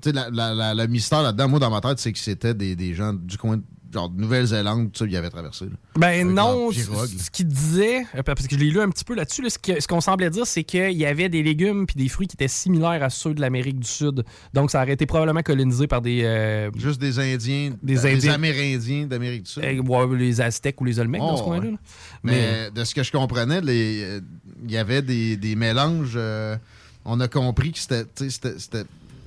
[0.00, 2.54] Tu sais, la- la- la- le mystère là-dedans, moi, dans ma tête, c'est que c'était
[2.54, 3.60] des, des gens du coin,
[3.92, 5.66] genre de Nouvelle-Zélande, tout ça, ils avaient traversé.
[5.66, 5.70] là.
[5.96, 9.42] Ben non, ce qu'il disait, euh, parce que je l'ai lu un petit peu là-dessus,
[9.42, 12.34] là, ce qu'on semblait dire, c'est qu'il y avait des légumes puis des fruits qui
[12.36, 14.24] étaient similaires à ceux de l'Amérique du Sud.
[14.54, 16.22] Donc, ça aurait été probablement colonisé par des...
[16.24, 18.32] euh, Juste des Indiens, Des des, Indiens.
[18.34, 19.62] Amérindiens d'Amérique du Sud.
[19.64, 21.68] euh, ouais, les Aztèques ou les Olmecs dans ce Oh, coin-là.
[21.68, 21.76] ouais.
[22.24, 24.20] Mais de ce que je comprenais, euh,
[24.64, 26.12] il y avait des, des mélanges.
[26.16, 26.56] euh,
[27.04, 28.04] on a compris que c'était,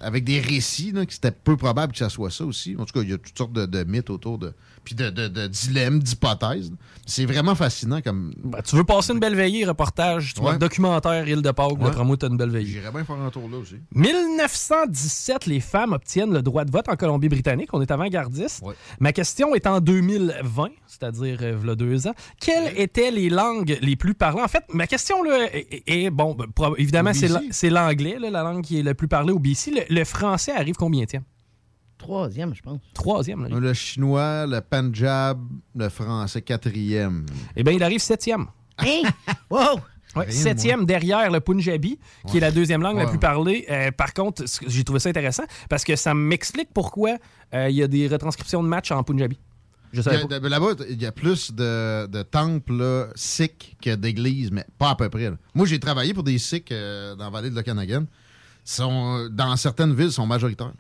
[0.06, 2.76] avec des récits, là, que c'était peu probable que ça soit ça aussi.
[2.78, 4.54] En tout cas, il y a toutes sortes de mythes autour de.
[4.86, 6.72] Puis de, de, de dilemmes, d'hypothèses.
[7.08, 8.34] C'est vraiment fascinant comme.
[8.44, 10.58] Ben, tu veux passer une belle veillée, reportage, tu vois, Ouais.
[10.58, 11.84] documentaire, île de Pâques, Ouais.
[11.86, 12.72] d'après moi, t'as une belle veillée.
[12.74, 13.76] J'irais bien faire un tour là aussi.
[13.94, 17.70] 1917, les femmes obtiennent le droit de vote en Colombie-Britannique.
[17.74, 18.64] On est avant-gardiste.
[19.00, 22.14] Ma question est en 2020, c'est-à-dire euh, v'là deux ans.
[22.40, 24.42] Quelles étaient les langues les plus parlées?
[24.42, 26.46] En fait, ma question là, est, bon, ben,
[26.78, 29.72] évidemment, c'est la- l'anglais, la langue qui est le plus parlée au BC.
[29.72, 31.06] Le, le français arrive combien
[32.06, 32.80] Troisième, je pense.
[32.94, 33.48] Troisième.
[33.48, 33.60] là.
[33.60, 35.40] Le chinois, le Punjab,
[35.76, 37.26] le français quatrième.
[37.56, 38.46] Eh bien, il arrive septième.
[38.78, 39.02] Hein?
[39.50, 39.80] wow!
[40.16, 43.66] Ouais, septième derrière le Punjabi, qui est la deuxième langue la plus parlée.
[43.70, 47.18] Euh, par contre, j'ai trouvé ça intéressant parce que ça m'explique pourquoi
[47.54, 49.38] euh, il y a des retranscriptions de matchs en Punjabi.
[49.94, 54.96] Là-bas, il y a plus de, de temples là, sikhs que d'églises, mais pas à
[54.96, 55.30] peu près.
[55.30, 55.38] là.
[55.54, 58.06] Moi, j'ai travaillé pour des sikhs euh, dans la vallée de l'Okanagan.
[58.68, 60.72] Sont, dans certaines villes, sont majoritaires.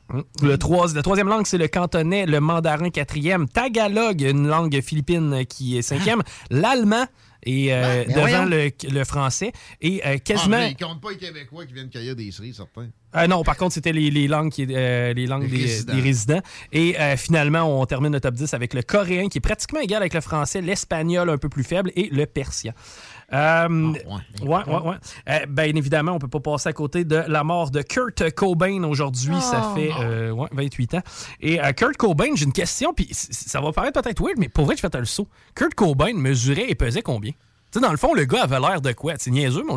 [0.41, 5.45] Le trois- la troisième langue, c'est le cantonais, le mandarin quatrième, tagalog, une langue philippine
[5.45, 7.05] qui est cinquième, l'allemand
[7.47, 10.57] et euh, Ben, ben devant le, le français et euh, Ah, quasiment.
[10.57, 12.87] mais ils comptent pas les Québécois qui viennent cueillir des cerises, certains.
[13.15, 15.93] Euh, non, par contre, c'était les, les langues, qui, euh, les langues Les des, résidents.
[15.95, 16.41] des résidents.
[16.73, 20.01] Et euh, finalement, on termine le top 10 avec le coréen, qui est pratiquement égal
[20.01, 22.73] avec le français, l'espagnol un peu plus faible et le persien.
[23.35, 23.93] Euh,
[24.41, 24.95] ouais, ouais, ouais.
[25.29, 28.83] Euh, bien évidemment, on peut pas passer à côté de la mort de Kurt Cobain
[28.83, 29.35] aujourd'hui.
[29.41, 29.75] Ça Oh.
[29.75, 31.01] fait euh, ouais, 28 ans.
[31.41, 34.65] Et euh, Kurt Cobain, j'ai une question, puis ça va paraître peut-être weird, mais pour
[34.65, 35.27] vrai, je fais le saut.
[35.55, 37.31] Kurt Cobain mesurait et pesait combien?
[37.31, 37.37] Tu
[37.73, 39.15] sais, dans le fond, le gars avait l'air de quoi?
[39.17, 39.73] C'est niaiseux, mais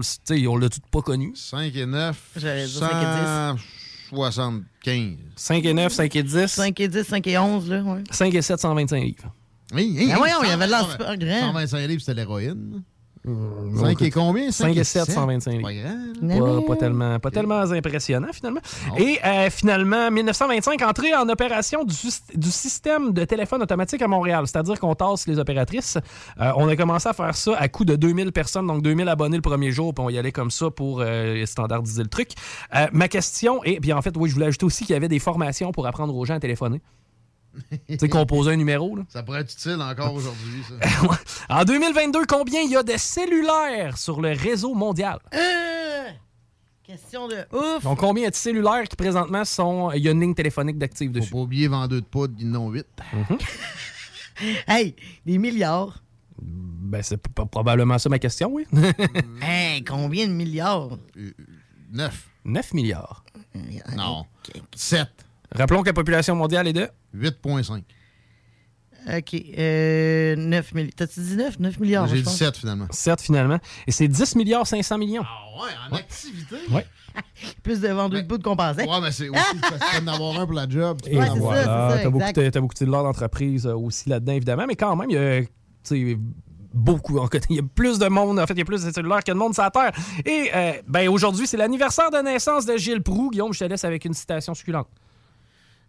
[0.46, 1.32] on l'a tout pas connu.
[1.34, 2.16] 5 et 9.
[2.36, 3.58] J'allais dire 5 et
[4.10, 5.16] 175.
[5.36, 6.46] 5 et 9, 5 et 10.
[6.46, 8.04] 5 et 10, 5 et 11, là, ouais.
[8.10, 9.32] 5 et 7, 125 livres.
[9.74, 11.40] Oui, oui, Ben voyons, il cent- avait l'air super grand.
[11.52, 12.82] 125 livres, c'était l'héroïne.
[13.76, 14.50] 5 et combien?
[14.50, 15.68] 5 et 7, 125 livres.
[16.20, 18.60] Pas, pas tellement, pas tellement impressionnant, finalement.
[18.97, 21.94] Et euh, finalement, 1925, entrée en opération du,
[22.34, 24.44] du système de téléphone automatique à Montréal.
[24.47, 25.98] C'est-à-dire qu'on tasse les opératrices.
[26.40, 29.36] Euh, on a commencé à faire ça à coût de 2000 personnes, donc 2000 abonnés
[29.36, 32.31] le premier jour, puis on y allait comme ça pour euh, standardiser le truc.
[32.74, 35.08] Euh, ma question est, puis en fait, oui, je voulais ajouter aussi qu'il y avait
[35.08, 36.81] des formations pour apprendre aux gens à téléphoner.
[37.89, 39.02] tu sais, composer un numéro, là.
[39.09, 41.18] Ça pourrait être utile encore aujourd'hui, ça.
[41.60, 45.18] En 2022, combien il y a de cellulaires sur le réseau mondial?
[45.35, 46.09] Euh,
[46.85, 47.83] question de ouf.
[47.83, 49.91] Donc, combien y a de cellulaires qui présentement sont.
[49.93, 51.31] Il y a une ligne téléphonique d'actifs dessus?
[51.31, 52.86] Faut pas oublier vendeur de poudre, ils en ont 8.
[54.68, 54.94] Hey,
[55.27, 56.01] des milliards.
[56.41, 57.20] Ben, c'est
[57.51, 58.67] probablement ça ma question, oui.
[59.43, 60.97] hey, combien de milliards?
[61.91, 62.28] 9.
[62.44, 63.25] 9 milliards.
[63.97, 64.25] Non.
[64.75, 65.09] 7.
[65.55, 67.82] Rappelons que la population mondiale est de 8,5.
[69.16, 69.34] OK.
[69.58, 70.92] Euh, 9 milliards.
[70.96, 71.58] T'as-tu dit 9?
[71.60, 72.36] 9 milliards, J'ai dit pense.
[72.36, 72.86] 7 finalement.
[72.90, 73.58] 7 finalement.
[73.86, 75.22] Et c'est 10 milliards 500 millions.
[75.24, 76.56] Ah ouais, en activité?
[76.70, 76.84] Ouais.
[77.62, 78.86] Plus de vendeurs de bout qu'on pensait.
[78.86, 80.98] Ouais, mais c'est aussi parce qu'il faut en avoir un pour la job.
[81.02, 83.66] tu Et peux en avoir voilà, ça, t'as beaucoup, de- t'as beaucoup de cellulaires d'entreprise
[83.66, 85.48] euh, aussi là-dedans, évidemment, mais quand même, il y a tu
[85.84, 86.18] sais,
[86.74, 87.18] beaucoup.
[87.18, 89.24] En il y a plus de monde, en fait, il y a plus de cellulaires
[89.24, 89.92] que de monde sur la Terre.
[90.26, 93.30] Et euh, ben, aujourd'hui, c'est l'anniversaire de naissance de Gilles Proux.
[93.30, 94.88] Guillaume, je te laisse avec une citation succulente.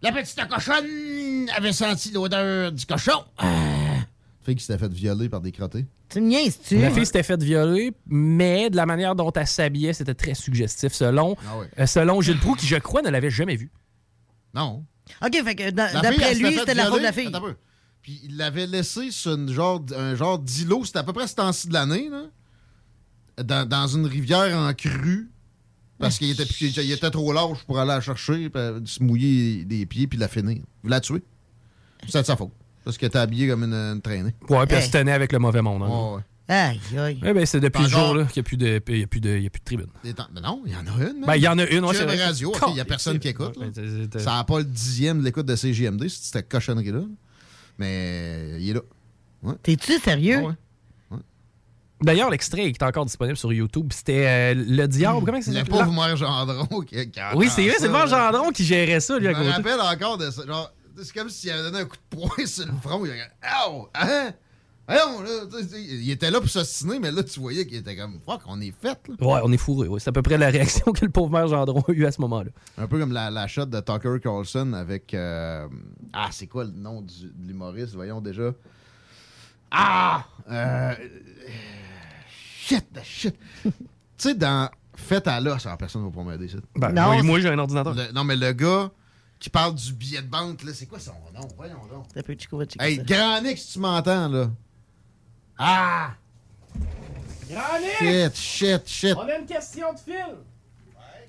[0.02, 3.24] La petite cochonne avait senti l'odeur du cochon.
[3.38, 3.46] Ah.
[4.42, 5.86] Fille qui s'était fait violer par des crottés.
[6.08, 6.78] Tu me niaises-tu?
[6.78, 10.92] La fille s'était faite violer, mais de la manière dont elle s'habillait, c'était très suggestif,
[10.92, 13.70] selon, Ah euh, selon Gilles Proux, qui, je crois, ne l'avait jamais vu.
[14.54, 14.84] Non.
[15.22, 17.26] OK, fait que d'après lui, fait c'était la faute de la fille.
[17.28, 17.44] Attends.
[18.02, 20.84] Puis il l'avait laissé sur une genre, un genre d'îlot.
[20.86, 22.08] C'était à peu près ce temps-ci de l'année.
[23.42, 25.30] Dans, dans une rivière en crue.
[26.00, 29.66] Parce qu'il était, puis il était trop large pour aller la chercher, puis se mouiller
[29.68, 30.62] les pieds, puis la finir.
[30.82, 31.22] Vous la tuer.
[32.08, 32.50] C'est de sa faute.
[32.84, 34.34] Parce qu'elle était habillée comme une, une traînée.
[34.48, 35.82] Ouais, puis elle se tenait avec le mauvais monde.
[35.82, 35.88] hein.
[35.88, 36.22] Ouais, ouais.
[36.48, 37.20] Aïe, aïe.
[37.24, 38.06] Eh ben, c'est depuis encore.
[38.06, 39.60] jour-là qu'il n'y a, plus de- il y a, plus de- il y a plus
[39.60, 39.86] de tribune.
[40.02, 41.24] Des Mais non, il y en a une.
[41.24, 43.56] Ben, il y en a une, ouais, c'est radio, il n'y a personne qui écoute.
[43.56, 43.66] là.
[44.18, 47.02] Ça n'a pas le dixième de l'écoute de CGMD, cette cochonnerie-là.
[47.78, 48.80] Mais il est là.
[49.42, 49.54] Ouais.
[49.62, 50.40] T'es-tu sérieux?
[50.40, 50.54] Ouais.
[52.02, 53.92] D'ailleurs, l'extrait est encore disponible sur YouTube.
[53.92, 55.24] C'était euh, Le Diable.
[55.24, 58.50] Comment ça Le pauvre maire Gendron qui, qui Oui, c'est vrai, c'est le Mort Gendron
[58.50, 60.46] qui gérait ça, lui, Je me rappelle encore de ça.
[60.46, 60.72] Genre,
[61.02, 63.04] c'est comme s'il avait donné un coup de poing sur le front.
[63.04, 63.20] Il a dit
[63.68, 63.88] Ow!
[63.94, 64.30] Hein?
[64.88, 65.06] Là,
[65.76, 68.72] il était là pour s'ostiner, mais là, tu voyais qu'il était comme Fuck, on est
[68.82, 69.14] fait, là.
[69.24, 69.86] Ouais, on est fourré.
[69.86, 70.00] ouais.
[70.00, 72.20] C'est à peu près la réaction que le pauvre maire Gendron a eu à ce
[72.22, 72.50] moment-là.
[72.76, 75.14] Un peu comme la, la shot de Tucker Carlson avec.
[75.14, 75.68] euh,
[76.12, 78.50] Ah, c'est quoi le nom du- de l'humoriste Voyons déjà?
[79.70, 80.24] Ah!
[80.50, 80.92] Euh,
[82.70, 83.34] Shit, the shit.
[83.64, 83.72] tu
[84.18, 86.58] sais, dans Faites à l'os, alors personne ne va pas m'aider, ça.
[86.76, 87.94] Ben, Non, moi, j'ai un ordinateur.
[87.94, 88.90] Le- non, mais le gars
[89.38, 91.48] qui parle du billet de banque, là, c'est quoi son nom?
[91.56, 92.04] Voyons donc.
[92.14, 92.98] Ça peut Chico va checker Hey,
[93.42, 94.50] Nick, si tu m'entends, là.
[95.58, 96.10] Ah!
[97.98, 99.16] Shit, shit, shit.
[99.16, 100.36] a une question de fil.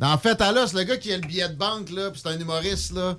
[0.01, 2.29] En fait, à l'os, le gars qui a le billet de banque, là, puis c'est
[2.29, 3.17] un humoriste, là.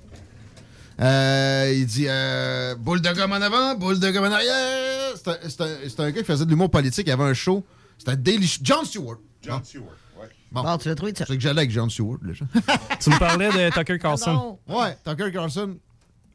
[1.01, 5.15] Euh, il dit euh, boule de gomme en avant, boule de gomme en arrière.
[5.17, 5.29] C'est
[5.61, 7.07] un, un- un gars qui faisait de l'humour politique.
[7.07, 7.65] Il avait un show.
[8.05, 9.19] C'était Daily Sh- John Stewart.
[9.43, 9.65] John Bon.
[9.65, 10.29] Stewart, ouais.
[10.51, 11.25] Bon, tu l'as trouvé, ça.
[11.27, 12.45] C'est que j'allais avec John Stewart, déjà.
[13.01, 14.59] Tu me parlais de Tucker Carlson.
[14.69, 15.77] Ouais, Tucker Carlson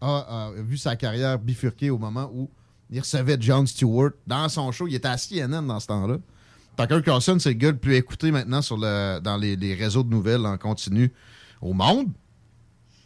[0.02, 2.50] a, a vu sa carrière bifurquer au moment où
[2.90, 4.88] il recevait John Stewart dans son show.
[4.88, 6.18] Il était à CNN dans ce temps-là.
[6.78, 10.04] Tucker Carlson, c'est le gars le plus écouté maintenant sur le, dans les, les réseaux
[10.04, 11.12] de nouvelles en continu
[11.62, 12.08] au monde.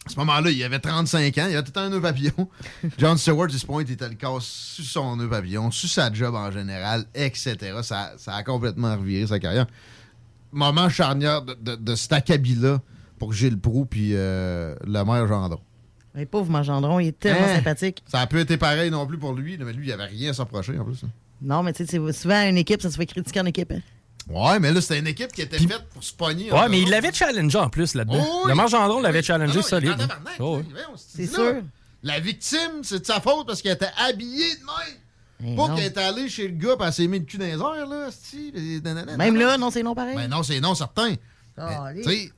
[0.06, 2.50] À ce moment-là, il avait 35 ans, il avait tout un nœud papillon.
[2.98, 6.50] John Stewart, pointe, il était le casse sur son nœud papillon, sur sa job en
[6.52, 7.58] général, etc.
[7.84, 9.68] Ça, ça a complètement reviré sa carrière.
[10.52, 12.82] Moment charnière de, de, de cet acabit-là
[13.20, 15.60] pour Gilles Proux puis euh, le maire Gendron.
[16.16, 17.56] Mais pauvre Magendron, il est tellement Hein?
[17.56, 18.04] sympathique.
[18.08, 20.34] Ça a pu été pareil non plus pour lui, mais lui, il avait rien à
[20.34, 21.04] s'approcher en plus.
[21.06, 21.10] hein.
[21.42, 23.72] Non, mais tu sais, souvent une équipe, ça se fait critiquer en équipe.
[23.72, 23.80] hein.
[24.34, 26.52] Ouais, mais là, c'était une équipe qui était faite pour se pogner.
[26.52, 28.24] Ouais, mais il l'avait challengé en plus là-dedans.
[28.26, 28.50] Oh oui.
[28.50, 29.92] Le Margendron l'avait challengé Ah non, il est solide.
[29.92, 30.74] en tabarnak, Oh, oui.
[30.98, 31.56] C'est sûr.
[32.04, 34.98] La victime, c'est de sa faute parce qu'elle était habillée de même.
[35.44, 37.46] Eh Pas qu'elle est allée chez le gars et elle s'est mis le cul dans
[37.46, 38.10] les airs, là,
[38.84, 39.52] nanana, Même nanana.
[39.52, 40.16] là, non, c'est non pareil.
[40.16, 41.16] Ben non, c'est non, certain.
[41.58, 42.32] Ah, Mais, Tu sais,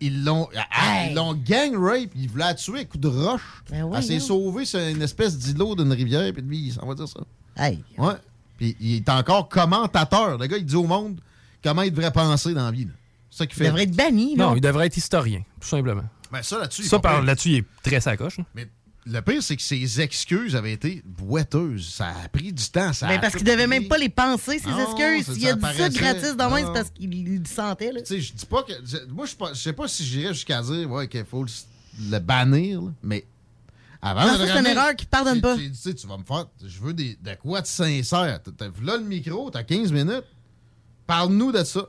[0.00, 3.62] ils l'ont ah, ils l'ont gang rape, ils voulaient la tuer à coup de roche.
[3.70, 6.86] Ben oui, elle s'est sauvée sur une espèce d'îlot d'une rivière, puis lui, il s'en
[6.86, 7.20] va dire ça.
[7.56, 7.82] Hey.
[7.98, 8.14] Ouais.
[8.58, 10.36] Puis il est encore commentateur.
[10.36, 11.20] Le gars, il dit au monde
[11.64, 12.86] comment il devrait penser dans la vie.
[13.30, 13.64] ça qu'il fait.
[13.64, 14.46] Il devrait être banni, là.
[14.46, 16.04] Non, il devrait être historien, tout simplement.
[16.30, 18.38] Ben, ça, là-dessus, il Ça, par là-dessus, il est très sacoche.
[18.38, 18.44] hein.
[18.54, 18.68] Mais
[19.06, 21.88] le pire, c'est que ses excuses avaient été boiteuses.
[21.88, 22.92] Ça a pris du temps.
[22.92, 25.34] Ça Ben, parce qu'il devait même pas les penser, ses Non, excuses.
[25.34, 27.92] S'il a dit ça gratis dans c'est parce qu'il il le sentait.
[27.92, 28.00] Là.
[28.02, 28.72] Tu sais, je dis pas que.
[29.10, 31.50] moi, je pas- je sais pas si j'irais jusqu'à dire ouais, qu'il faut le,
[32.10, 33.24] le bannir, là, mais.
[34.00, 35.56] Avant Non, de ça, c'est une erreur qui pardonne pas.
[35.56, 36.46] Tu, sais, tu vas me faire.
[36.64, 38.40] Je veux des, de quoi de sincère.
[38.56, 40.24] T'as- Là, le micro, t'as 15 minutes.
[41.06, 41.86] Parle-nous de ça.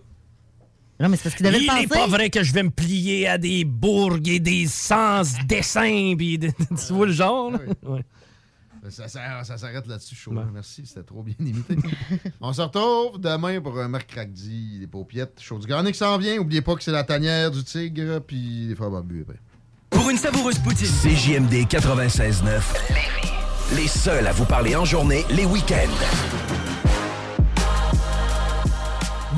[1.00, 3.28] Non, mais c'est parce qu'il devait Il n'est pas vrai que je vais me plier
[3.28, 6.16] à des bourgs et des sens dessins.
[6.18, 7.52] Pis de- tu vois le genre?
[7.84, 8.04] Ouais.
[8.90, 10.32] Ça, ça- ça s'arrête là-dessus, chaud.
[10.54, 11.76] Merci, c'était trop bien imité.
[12.42, 14.78] On se retrouve demain pour un mercredi.
[14.80, 16.38] Les paupiettes, chaud du qui s'en vient.
[16.40, 19.40] Oubliez pas que c'est la tanière du tigre, puis les frères barbus après.
[19.90, 20.88] Pour une savoureuse poutine.
[20.88, 22.62] CJMD 96.9.
[23.76, 26.69] Les seuls à vous parler en journée, les week-ends.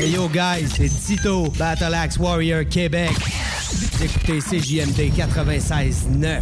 [0.00, 3.10] Hey yo guys, c'est Tito, Battle Axe Warrior Québec.
[4.00, 6.40] Écoutez CJMD 96.9.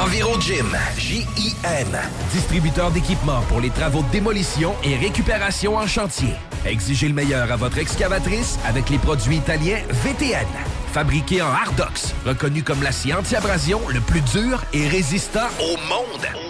[0.00, 1.88] Enviro Gym, J-I-M,
[2.32, 6.34] distributeur d'équipements pour les travaux de démolition et récupération en chantier.
[6.64, 10.46] Exigez le meilleur à votre excavatrice avec les produits italiens VTN.
[10.92, 16.49] Fabriqué en Hardox, reconnu comme l'acier anti-abrasion le plus dur et résistant au monde.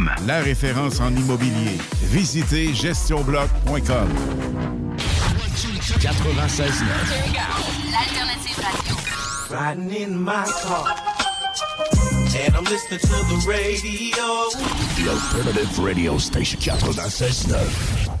[0.25, 1.77] La référence en immobilier.
[2.03, 4.09] Visitez gestionbloc.com.
[5.99, 6.83] 96
[7.91, 8.95] L'alternative radio.
[9.49, 10.95] Riding in my car.
[12.33, 14.49] And I'm listening to the radio.
[14.95, 18.20] The Alternative Radio Station 96.9.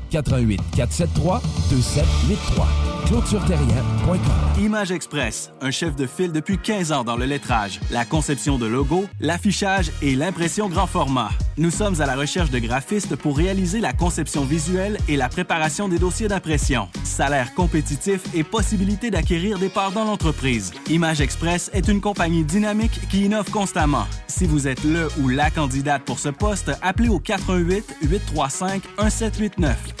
[0.11, 2.67] 88 473 2783.
[3.07, 4.63] ClôtureTerrien.com.
[4.63, 8.65] Image Express, un chef de file depuis 15 ans dans le lettrage, la conception de
[8.65, 11.29] logos, l'affichage et l'impression grand format.
[11.57, 15.89] Nous sommes à la recherche de graphistes pour réaliser la conception visuelle et la préparation
[15.89, 16.87] des dossiers d'impression.
[17.03, 20.71] Salaire compétitif et possibilité d'acquérir des parts dans l'entreprise.
[20.89, 24.05] Image Express est une compagnie dynamique qui innove constamment.
[24.27, 30.00] Si vous êtes le ou la candidate pour ce poste, appelez au 88 835 1789.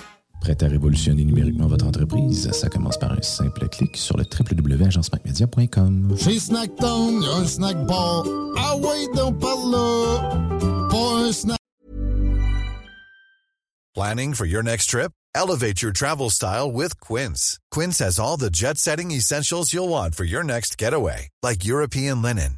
[0.41, 2.51] Prêt à révolutionner numériquement votre entreprise?
[2.51, 6.15] Ça commence par un simple clic sur le www.agencemacmedia.com.
[6.17, 8.25] Chez Snacktown, y a un snack bar.
[8.57, 10.89] Ah ouais, donc par là.
[10.89, 11.57] Pas un snack.
[13.93, 15.11] Planning for your next trip?
[15.35, 17.59] Elevate your travel style with Quince.
[17.71, 22.21] Quince has all the jet setting essentials you'll want for your next getaway, like European
[22.21, 22.57] linen,